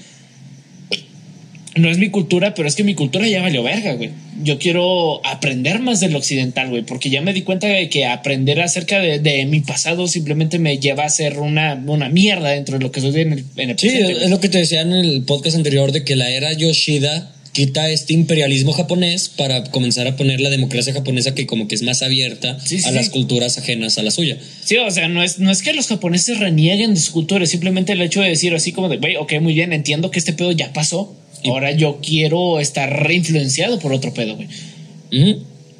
No 1.76 1.88
es 1.88 1.98
mi 1.98 2.10
cultura, 2.10 2.54
pero 2.54 2.66
es 2.66 2.74
que 2.74 2.82
mi 2.82 2.94
cultura 2.94 3.28
ya 3.28 3.42
valió 3.42 3.62
verga, 3.62 3.92
güey. 3.94 4.10
Yo 4.42 4.58
quiero 4.58 5.24
aprender 5.24 5.78
más 5.78 6.00
del 6.00 6.16
occidental, 6.16 6.68
güey, 6.68 6.82
porque 6.82 7.10
ya 7.10 7.20
me 7.20 7.32
di 7.32 7.42
cuenta 7.42 7.68
de 7.68 7.88
que 7.88 8.06
aprender 8.06 8.60
acerca 8.60 8.98
de, 8.98 9.18
de 9.20 9.44
mi 9.46 9.60
pasado 9.60 10.08
simplemente 10.08 10.58
me 10.58 10.78
lleva 10.78 11.04
a 11.04 11.08
ser 11.10 11.38
una, 11.38 11.80
una 11.86 12.08
mierda 12.08 12.50
dentro 12.50 12.78
de 12.78 12.82
lo 12.82 12.90
que 12.90 13.00
soy 13.00 13.20
en 13.20 13.32
el, 13.34 13.44
en 13.56 13.70
el 13.70 13.78
Sí, 13.78 13.88
presente, 13.88 14.24
es 14.24 14.30
lo 14.30 14.40
que 14.40 14.48
te 14.48 14.58
decía 14.58 14.80
en 14.80 14.92
el 14.92 15.22
podcast 15.22 15.56
anterior 15.56 15.92
de 15.92 16.02
que 16.04 16.16
la 16.16 16.28
era 16.30 16.52
Yoshida 16.54 17.32
quita 17.52 17.90
este 17.90 18.14
imperialismo 18.14 18.72
japonés 18.72 19.28
para 19.28 19.64
comenzar 19.64 20.06
a 20.06 20.16
poner 20.16 20.40
la 20.40 20.50
democracia 20.50 20.92
japonesa 20.92 21.34
que 21.34 21.46
como 21.46 21.66
que 21.68 21.74
es 21.74 21.82
más 21.82 22.00
abierta 22.02 22.58
Sí, 22.60 22.78
sí, 22.78 22.84
a 22.86 22.90
sí. 22.90 22.94
las 22.94 23.10
culturas 23.10 23.58
ajenas 23.58 23.98
a 23.98 24.02
la 24.04 24.10
suya. 24.12 24.38
Sí, 24.64 24.76
o 24.76 24.90
sea, 24.90 25.08
no 25.08 25.22
es, 25.22 25.38
no 25.40 25.50
es 25.50 25.62
que 25.62 25.72
los 25.72 25.88
japoneses 25.88 26.38
renieguen 26.38 26.94
de 26.94 27.00
su 27.00 27.12
cultura, 27.12 27.42
es 27.44 27.50
simplemente 27.50 27.92
el 27.92 28.00
hecho 28.02 28.20
de 28.22 28.28
decir 28.28 28.54
así 28.54 28.72
como 28.72 28.88
de, 28.88 28.98
güey, 28.98 29.16
ok, 29.16 29.34
muy 29.40 29.52
bien, 29.54 29.72
entiendo 29.72 30.10
que 30.12 30.20
este 30.20 30.32
pedo 30.32 30.52
ya 30.52 30.72
pasó, 30.72 31.16
ahora 31.48 31.72
yo 31.72 31.98
quiero 32.02 32.60
estar 32.60 33.04
reinfluenciado 33.06 33.78
por 33.78 33.92
otro 33.92 34.12
pedo, 34.12 34.36
güey. 34.36 34.48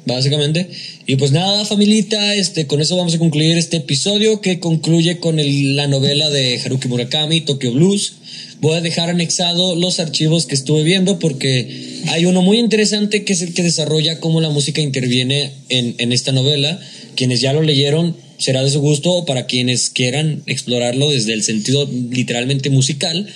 Básicamente. 0.05 0.67
Y 1.05 1.15
pues 1.17 1.31
nada, 1.31 1.63
familita, 1.65 2.33
este, 2.33 2.65
con 2.65 2.81
eso 2.81 2.97
vamos 2.97 3.13
a 3.13 3.19
concluir 3.19 3.57
este 3.57 3.77
episodio 3.77 4.41
que 4.41 4.59
concluye 4.59 5.19
con 5.19 5.39
el- 5.39 5.75
la 5.75 5.85
novela 5.87 6.29
de 6.31 6.59
Haruki 6.59 6.87
Murakami, 6.87 7.41
Tokyo 7.41 7.71
Blues. 7.71 8.13
Voy 8.61 8.75
a 8.77 8.81
dejar 8.81 9.09
anexado 9.09 9.75
los 9.75 9.99
archivos 9.99 10.45
que 10.47 10.55
estuve 10.55 10.83
viendo 10.83 11.19
porque 11.19 12.01
hay 12.07 12.25
uno 12.25 12.41
muy 12.41 12.57
interesante 12.57 13.23
que 13.23 13.33
es 13.33 13.41
el 13.43 13.53
que 13.53 13.61
desarrolla 13.63 14.19
cómo 14.19 14.41
la 14.41 14.49
música 14.49 14.81
interviene 14.81 15.51
en, 15.69 15.95
en 15.99 16.11
esta 16.11 16.31
novela. 16.31 16.79
Quienes 17.15 17.41
ya 17.41 17.53
lo 17.53 17.61
leyeron 17.61 18.15
será 18.37 18.63
de 18.63 18.71
su 18.71 18.79
gusto 18.81 19.11
o 19.11 19.25
para 19.25 19.45
quienes 19.45 19.89
quieran 19.91 20.41
explorarlo 20.47 21.11
desde 21.11 21.33
el 21.33 21.43
sentido 21.43 21.87
literalmente 22.09 22.71
musical 22.71 23.27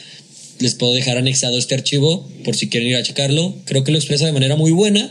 les 0.60 0.76
puedo 0.76 0.94
dejar 0.94 1.18
anexado 1.18 1.58
este 1.58 1.76
archivo 1.76 2.28
por 2.44 2.56
si 2.56 2.70
quieren 2.70 2.90
ir 2.90 2.96
a 2.96 3.04
checarlo. 3.04 3.56
Creo 3.66 3.84
que 3.84 3.92
lo 3.92 3.98
expresa 3.98 4.26
de 4.26 4.32
manera 4.32 4.56
muy 4.56 4.72
buena. 4.72 5.10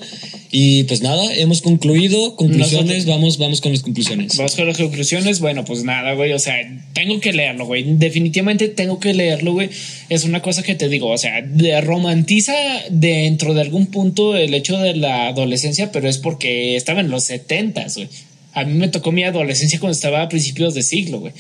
Y 0.57 0.85
pues 0.85 1.03
nada, 1.03 1.35
hemos 1.35 1.63
concluido. 1.63 2.37
Conclusiones, 2.37 3.07
vamos, 3.07 3.39
vamos 3.39 3.61
con 3.61 3.73
las 3.73 3.83
conclusiones. 3.83 4.37
Vamos 4.37 4.55
con 4.55 4.67
las 4.69 4.77
conclusiones, 4.79 5.41
bueno, 5.41 5.65
pues 5.65 5.83
nada, 5.83 6.13
güey, 6.15 6.33
o 6.33 6.39
sea, 6.39 6.55
tengo 6.93 7.19
que 7.19 7.33
leerlo, 7.33 7.67
güey, 7.67 7.83
definitivamente 7.97 8.69
tengo 8.69 9.01
que 9.01 9.15
leerlo, 9.15 9.53
güey. 9.53 9.69
Es 10.11 10.23
una 10.23 10.43
cosa 10.43 10.63
que 10.63 10.77
te 10.77 10.89
digo, 10.89 11.09
o 11.09 11.19
sea, 11.19 11.43
de- 11.43 11.81
romantiza 11.81 12.53
dentro 12.89 13.53
de 13.53 13.63
algún 13.63 13.87
punto 13.87 14.37
el 14.37 14.55
hecho 14.55 14.79
de 14.79 14.95
la 14.95 15.27
adolescencia, 15.27 15.91
pero 15.91 16.09
es 16.09 16.19
porque 16.19 16.77
estaba 16.77 17.01
en 17.01 17.11
los 17.11 17.25
setentas, 17.25 17.97
güey. 17.97 18.09
A 18.53 18.63
mí 18.65 18.75
me 18.75 18.87
tocó 18.87 19.11
mi 19.11 19.25
adolescencia 19.25 19.81
cuando 19.81 19.97
estaba 19.97 20.23
a 20.23 20.29
principios 20.29 20.75
de 20.75 20.85
siglo, 20.85 21.19
güey. 21.19 21.33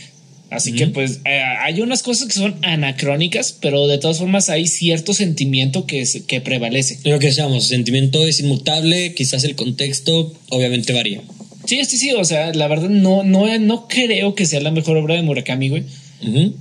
Así 0.54 0.72
que 0.72 0.86
pues 0.88 1.20
eh, 1.24 1.40
hay 1.62 1.80
unas 1.80 2.02
cosas 2.02 2.28
que 2.28 2.34
son 2.34 2.54
anacrónicas, 2.62 3.56
pero 3.60 3.86
de 3.86 3.98
todas 3.98 4.18
formas 4.18 4.48
hay 4.50 4.66
cierto 4.66 5.12
sentimiento 5.14 5.86
que, 5.86 6.00
es- 6.00 6.22
que 6.26 6.40
prevalece. 6.40 6.98
Lo 7.04 7.18
que 7.18 7.26
decíamos, 7.28 7.66
sentimiento 7.66 8.26
es 8.26 8.40
inmutable, 8.40 9.14
quizás 9.14 9.44
el 9.44 9.54
contexto 9.56 10.32
obviamente 10.50 10.92
varía. 10.92 11.20
Sí, 11.66 11.82
sí, 11.84 11.96
sí, 11.98 12.12
o 12.12 12.24
sea, 12.24 12.52
la 12.54 12.68
verdad 12.68 12.88
no, 12.90 13.22
no, 13.24 13.58
no 13.58 13.88
creo 13.88 14.34
que 14.34 14.46
sea 14.46 14.60
la 14.60 14.70
mejor 14.70 14.96
obra 14.98 15.14
de 15.14 15.22
Murakami, 15.22 15.68
güey. 15.70 15.84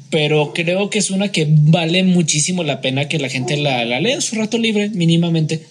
Pero 0.10 0.52
creo 0.54 0.90
que 0.90 1.00
es 1.00 1.10
una 1.10 1.32
que 1.32 1.48
vale 1.50 2.04
muchísimo 2.04 2.64
la 2.64 2.82
pena 2.82 3.08
que 3.08 3.18
la 3.20 3.30
gente 3.30 3.56
la, 3.56 3.86
la 3.86 4.02
lea 4.02 4.16
en 4.16 4.22
su 4.22 4.36
rato 4.36 4.58
libre, 4.58 4.90
mínimamente. 4.90 5.62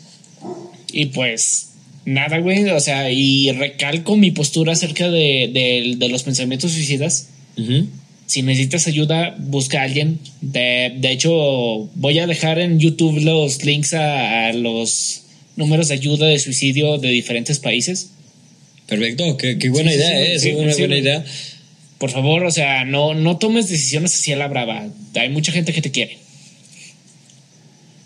Y 0.92 1.06
pues, 1.06 1.68
nada, 2.04 2.38
güey, 2.38 2.64
o 2.70 2.80
sea, 2.80 3.10
y 3.10 3.50
recalco 3.52 4.16
mi 4.16 4.30
postura 4.30 4.72
acerca 4.72 5.10
de, 5.10 5.50
de- 5.52 5.94
de 5.98 6.08
los 6.08 6.22
pensamientos 6.22 6.72
suicidas. 6.72 7.28
Ujú. 7.58 7.86
Si 8.26 8.42
necesitas 8.42 8.86
ayuda, 8.86 9.34
busca 9.38 9.80
a 9.80 9.84
alguien. 9.84 10.18
De, 10.40 10.92
de 10.96 11.10
hecho, 11.12 11.88
voy 11.94 12.18
a 12.18 12.26
dejar 12.26 12.58
en 12.58 12.78
YouTube 12.80 13.20
los 13.20 13.64
links 13.64 13.92
a, 13.94 14.48
a 14.48 14.52
los 14.52 15.22
números 15.56 15.88
de 15.88 15.94
ayuda 15.94 16.26
de 16.26 16.38
suicidio 16.38 16.98
de 16.98 17.08
diferentes 17.10 17.58
países. 17.58 18.10
Perfecto, 18.86 19.36
qué, 19.36 19.58
qué 19.58 19.68
buena 19.70 19.90
Sí, 19.90 19.96
idea, 19.96 20.08
sí, 20.10 20.32
¿eh? 20.32 20.38
sí, 20.38 20.48
es 20.50 20.56
una 20.56 20.74
buena 20.76 20.96
idea. 20.98 21.24
por 21.98 22.10
favor, 22.10 22.44
o 22.44 22.50
sea, 22.50 22.84
no, 22.84 23.14
no 23.14 23.36
tomes 23.38 23.68
decisiones 23.68 24.14
así 24.14 24.32
a 24.32 24.36
la 24.36 24.48
brava. 24.48 24.88
Hay 25.14 25.28
mucha 25.28 25.52
gente 25.52 25.72
que 25.72 25.82
te 25.82 25.90
quiere. 25.90 26.18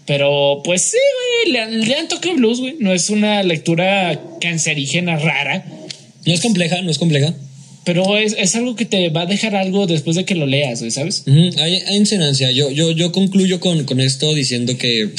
Pero 0.06 0.60
pues 0.64 0.82
sí, 0.82 0.98
güey, 1.44 1.52
lean, 1.52 1.80
lean 1.88 2.08
Tokyo 2.08 2.34
Blues, 2.34 2.60
güey. 2.60 2.76
No 2.78 2.92
es 2.92 3.10
una 3.10 3.42
lectura 3.42 4.20
cancerígena 4.40 5.16
rara. 5.18 5.64
No 6.24 6.32
es 6.32 6.40
compleja, 6.40 6.80
no 6.82 6.90
es 6.90 6.98
compleja. 6.98 7.34
Pero 7.86 8.18
es, 8.18 8.34
es 8.36 8.56
algo 8.56 8.74
que 8.74 8.84
te 8.84 9.10
va 9.10 9.22
a 9.22 9.26
dejar 9.26 9.54
algo 9.54 9.86
después 9.86 10.16
de 10.16 10.24
que 10.24 10.34
lo 10.34 10.44
leas, 10.44 10.82
¿sabes? 10.92 11.22
Ujú, 11.24 11.62
Hay, 11.62 11.74
hay 11.86 11.96
insonancia. 11.96 12.50
Yo, 12.50 12.68
yo, 12.68 12.90
yo 12.90 13.12
concluyo 13.12 13.60
con, 13.60 13.84
con 13.84 14.00
esto 14.00 14.34
diciendo 14.34 14.76
que 14.76 15.10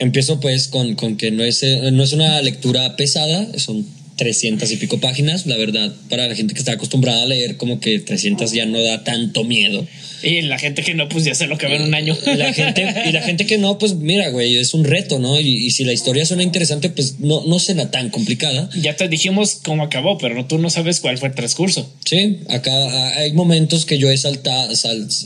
empiezo 0.00 0.40
pues 0.40 0.66
con, 0.66 0.96
con 0.96 1.16
que 1.16 1.30
no 1.30 1.44
es, 1.44 1.62
eh, 1.62 1.90
no 1.92 2.02
es 2.02 2.12
una 2.12 2.42
lectura 2.42 2.96
pesada, 2.96 3.46
son 3.58 3.86
300 4.16 4.72
y 4.72 4.76
pico 4.76 4.98
páginas. 4.98 5.46
La 5.46 5.56
verdad, 5.56 5.94
para 6.10 6.26
la 6.26 6.34
gente 6.34 6.52
que 6.52 6.58
está 6.58 6.72
acostumbrada 6.72 7.22
a 7.22 7.26
leer, 7.26 7.56
como 7.56 7.78
que 7.78 8.00
300 8.00 8.50
ya 8.50 8.66
no 8.66 8.82
da 8.82 9.04
tanto 9.04 9.44
miedo. 9.44 9.86
Y 10.22 10.42
la 10.42 10.58
gente 10.58 10.82
que 10.82 10.94
no, 10.94 11.08
pues 11.08 11.24
ya 11.24 11.34
se 11.34 11.46
lo 11.46 11.58
que 11.58 11.66
en 11.66 11.82
un 11.82 11.94
año. 11.94 12.16
Y 12.26 12.36
la 12.36 12.52
gente, 12.52 12.86
y 13.08 13.12
la 13.12 13.22
gente 13.22 13.46
que 13.46 13.58
no, 13.58 13.78
pues 13.78 13.94
mira, 13.94 14.28
güey, 14.30 14.56
es 14.56 14.72
un 14.74 14.84
reto, 14.84 15.18
¿no? 15.18 15.38
Y, 15.40 15.66
y 15.66 15.70
si 15.70 15.84
la 15.84 15.92
historia 15.92 16.24
suena 16.24 16.42
interesante, 16.42 16.88
pues 16.90 17.20
no, 17.20 17.44
no 17.46 17.58
suena 17.58 17.90
tan 17.90 18.10
complicada. 18.10 18.68
ya 18.80 18.96
te 18.96 19.08
dijimos 19.08 19.58
cómo 19.62 19.82
acabó, 19.82 20.18
pero 20.18 20.44
tú 20.46 20.58
no 20.58 20.70
sabes 20.70 21.00
cuál 21.00 21.18
fue 21.18 21.28
el 21.28 21.34
transcurso. 21.34 21.92
Sí, 22.04 22.38
acá 22.48 23.18
hay 23.18 23.32
momentos 23.32 23.84
que 23.84 23.98
yo 23.98 24.10
he 24.10 24.16
saltado, 24.16 24.72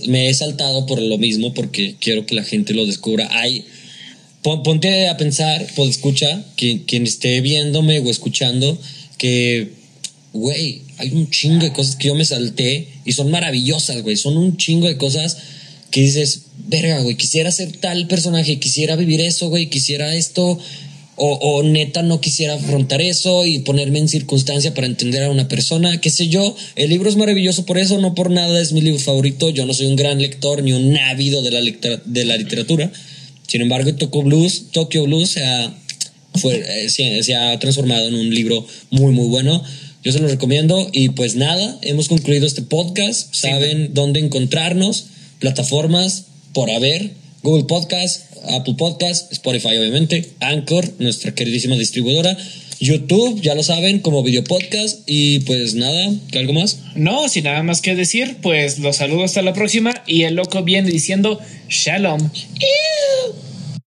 me 0.09 0.29
he 0.29 0.35
saltado 0.35 0.87
por 0.87 1.01
lo 1.01 1.19
mismo 1.19 1.55
porque 1.55 1.95
quiero 2.01 2.27
que 2.27 2.35
la 2.35 2.43
gente 2.45 2.75
lo 2.75 2.87
descubra. 2.87 3.29
Hay, 3.31 3.65
pon- 4.43 4.63
ponte 4.63 5.09
a 5.09 5.17
pensar, 5.17 5.67
pues 5.77 5.91
escucha, 5.91 6.43
quien, 6.57 6.81
quien 6.81 7.05
esté 7.05 7.41
viéndome 7.41 7.99
o 8.01 8.11
escuchando, 8.11 8.79
que, 9.19 9.69
güey, 10.33 10.83
hay 10.99 11.11
un 11.13 11.29
chingo 11.31 11.65
de 11.65 11.73
cosas 11.73 11.97
que 11.97 12.09
yo 12.09 12.15
me 12.15 12.25
salté 12.25 12.89
y 13.05 13.13
son 13.13 13.31
maravillosas, 13.31 14.03
güey. 14.03 14.17
Son 14.17 14.37
un 14.37 14.57
chingo 14.57 14.87
de 14.87 14.97
cosas 14.97 15.37
que 15.91 16.03
dices, 16.03 16.43
verga, 16.69 17.01
güey, 17.01 17.17
quisiera 17.17 17.51
ser 17.51 17.73
tal 17.73 18.07
personaje, 18.07 18.59
quisiera 18.59 18.97
vivir 18.97 19.21
eso, 19.21 19.49
güey, 19.49 19.69
quisiera 19.69 20.15
esto. 20.15 20.59
O, 21.23 21.63
neta 21.63 22.03
no 22.03 22.19
quisiera 22.19 22.55
afrontar 22.55 23.03
eso 23.03 23.45
y 23.45 23.59
ponerme 23.59 23.99
en 23.99 24.09
circunstancia 24.09 24.73
para 24.73 24.87
entender 24.87 25.23
a 25.23 25.31
una 25.31 25.49
persona, 25.49 26.01
qué 26.01 26.09
sé 26.09 26.29
yo. 26.29 26.57
El 26.77 26.89
libro 26.89 27.11
es 27.11 27.17
maravilloso 27.17 27.67
por 27.67 27.77
eso, 27.77 27.99
no 27.99 28.15
por 28.15 28.31
nada 28.31 28.59
es 28.59 28.73
mi 28.73 28.81
libro 28.81 28.99
favorito. 28.99 29.51
Yo 29.51 29.67
no 29.67 29.75
soy 29.75 29.89
un 29.89 29.97
gran 29.97 30.19
lector 30.19 30.63
ni 30.63 30.73
un 30.73 30.97
ávido 30.97 31.43
de 31.43 31.51
la, 31.51 31.61
de 32.07 32.25
la 32.25 32.39
literatura. 32.39 32.91
Sin 33.47 33.61
embargo, 33.61 33.95
Tokyo 33.97 34.23
Blues, 34.23 34.69
Tokyo 34.73 35.05
Blues 35.05 35.29
se 35.29 35.45
ha, 35.45 35.75
eh, 36.43 36.89
se 36.89 37.35
ha 37.35 37.59
transformado 37.59 38.09
en 38.09 38.15
un 38.15 38.35
libro 38.35 38.67
muy, 38.89 39.13
muy 39.13 39.29
bueno. 39.29 39.63
Yo 40.03 40.13
se 40.13 40.19
lo 40.21 40.29
recomiendo. 40.29 40.89
Y 40.93 41.11
pues 41.11 41.37
nada, 41.37 41.79
hemos 41.83 42.09
concluido 42.09 42.47
este 42.47 42.63
podcast. 42.63 43.35
Saben 43.35 43.93
dónde 43.95 44.21
encontrarnos, 44.21 45.07
plataformas 45.39 46.25
por 46.53 46.71
haber, 46.71 47.13
Google 47.43 47.65
Podcast, 47.65 48.25
Apple 48.59 48.75
Podcast, 48.77 49.33
Spotify 49.33 49.77
obviamente, 49.77 50.31
Anchor, 50.41 50.91
nuestra 50.99 51.35
queridísima 51.35 51.77
distribuidora, 51.77 52.37
YouTube, 52.81 53.41
ya 53.43 53.55
lo 53.55 53.63
saben, 53.63 53.99
como 54.01 54.23
video 54.23 54.43
podcast. 54.43 55.01
Y 55.07 55.41
pues 55.41 55.75
nada, 55.75 56.13
¿algo 56.35 56.55
más? 56.55 56.81
No, 56.95 57.29
sin 57.29 57.45
nada 57.45 57.63
más 57.63 57.83
que 57.83 57.95
decir, 57.95 58.39
pues 58.43 58.79
los 58.79 58.97
saludo 58.97 59.25
hasta 59.25 59.43
la 59.43 59.53
próxima. 59.53 60.03
Y 60.07 60.23
el 60.23 60.35
loco 60.35 60.63
viene 60.63 60.91
diciendo 60.91 61.39
Shalom. 61.69 62.31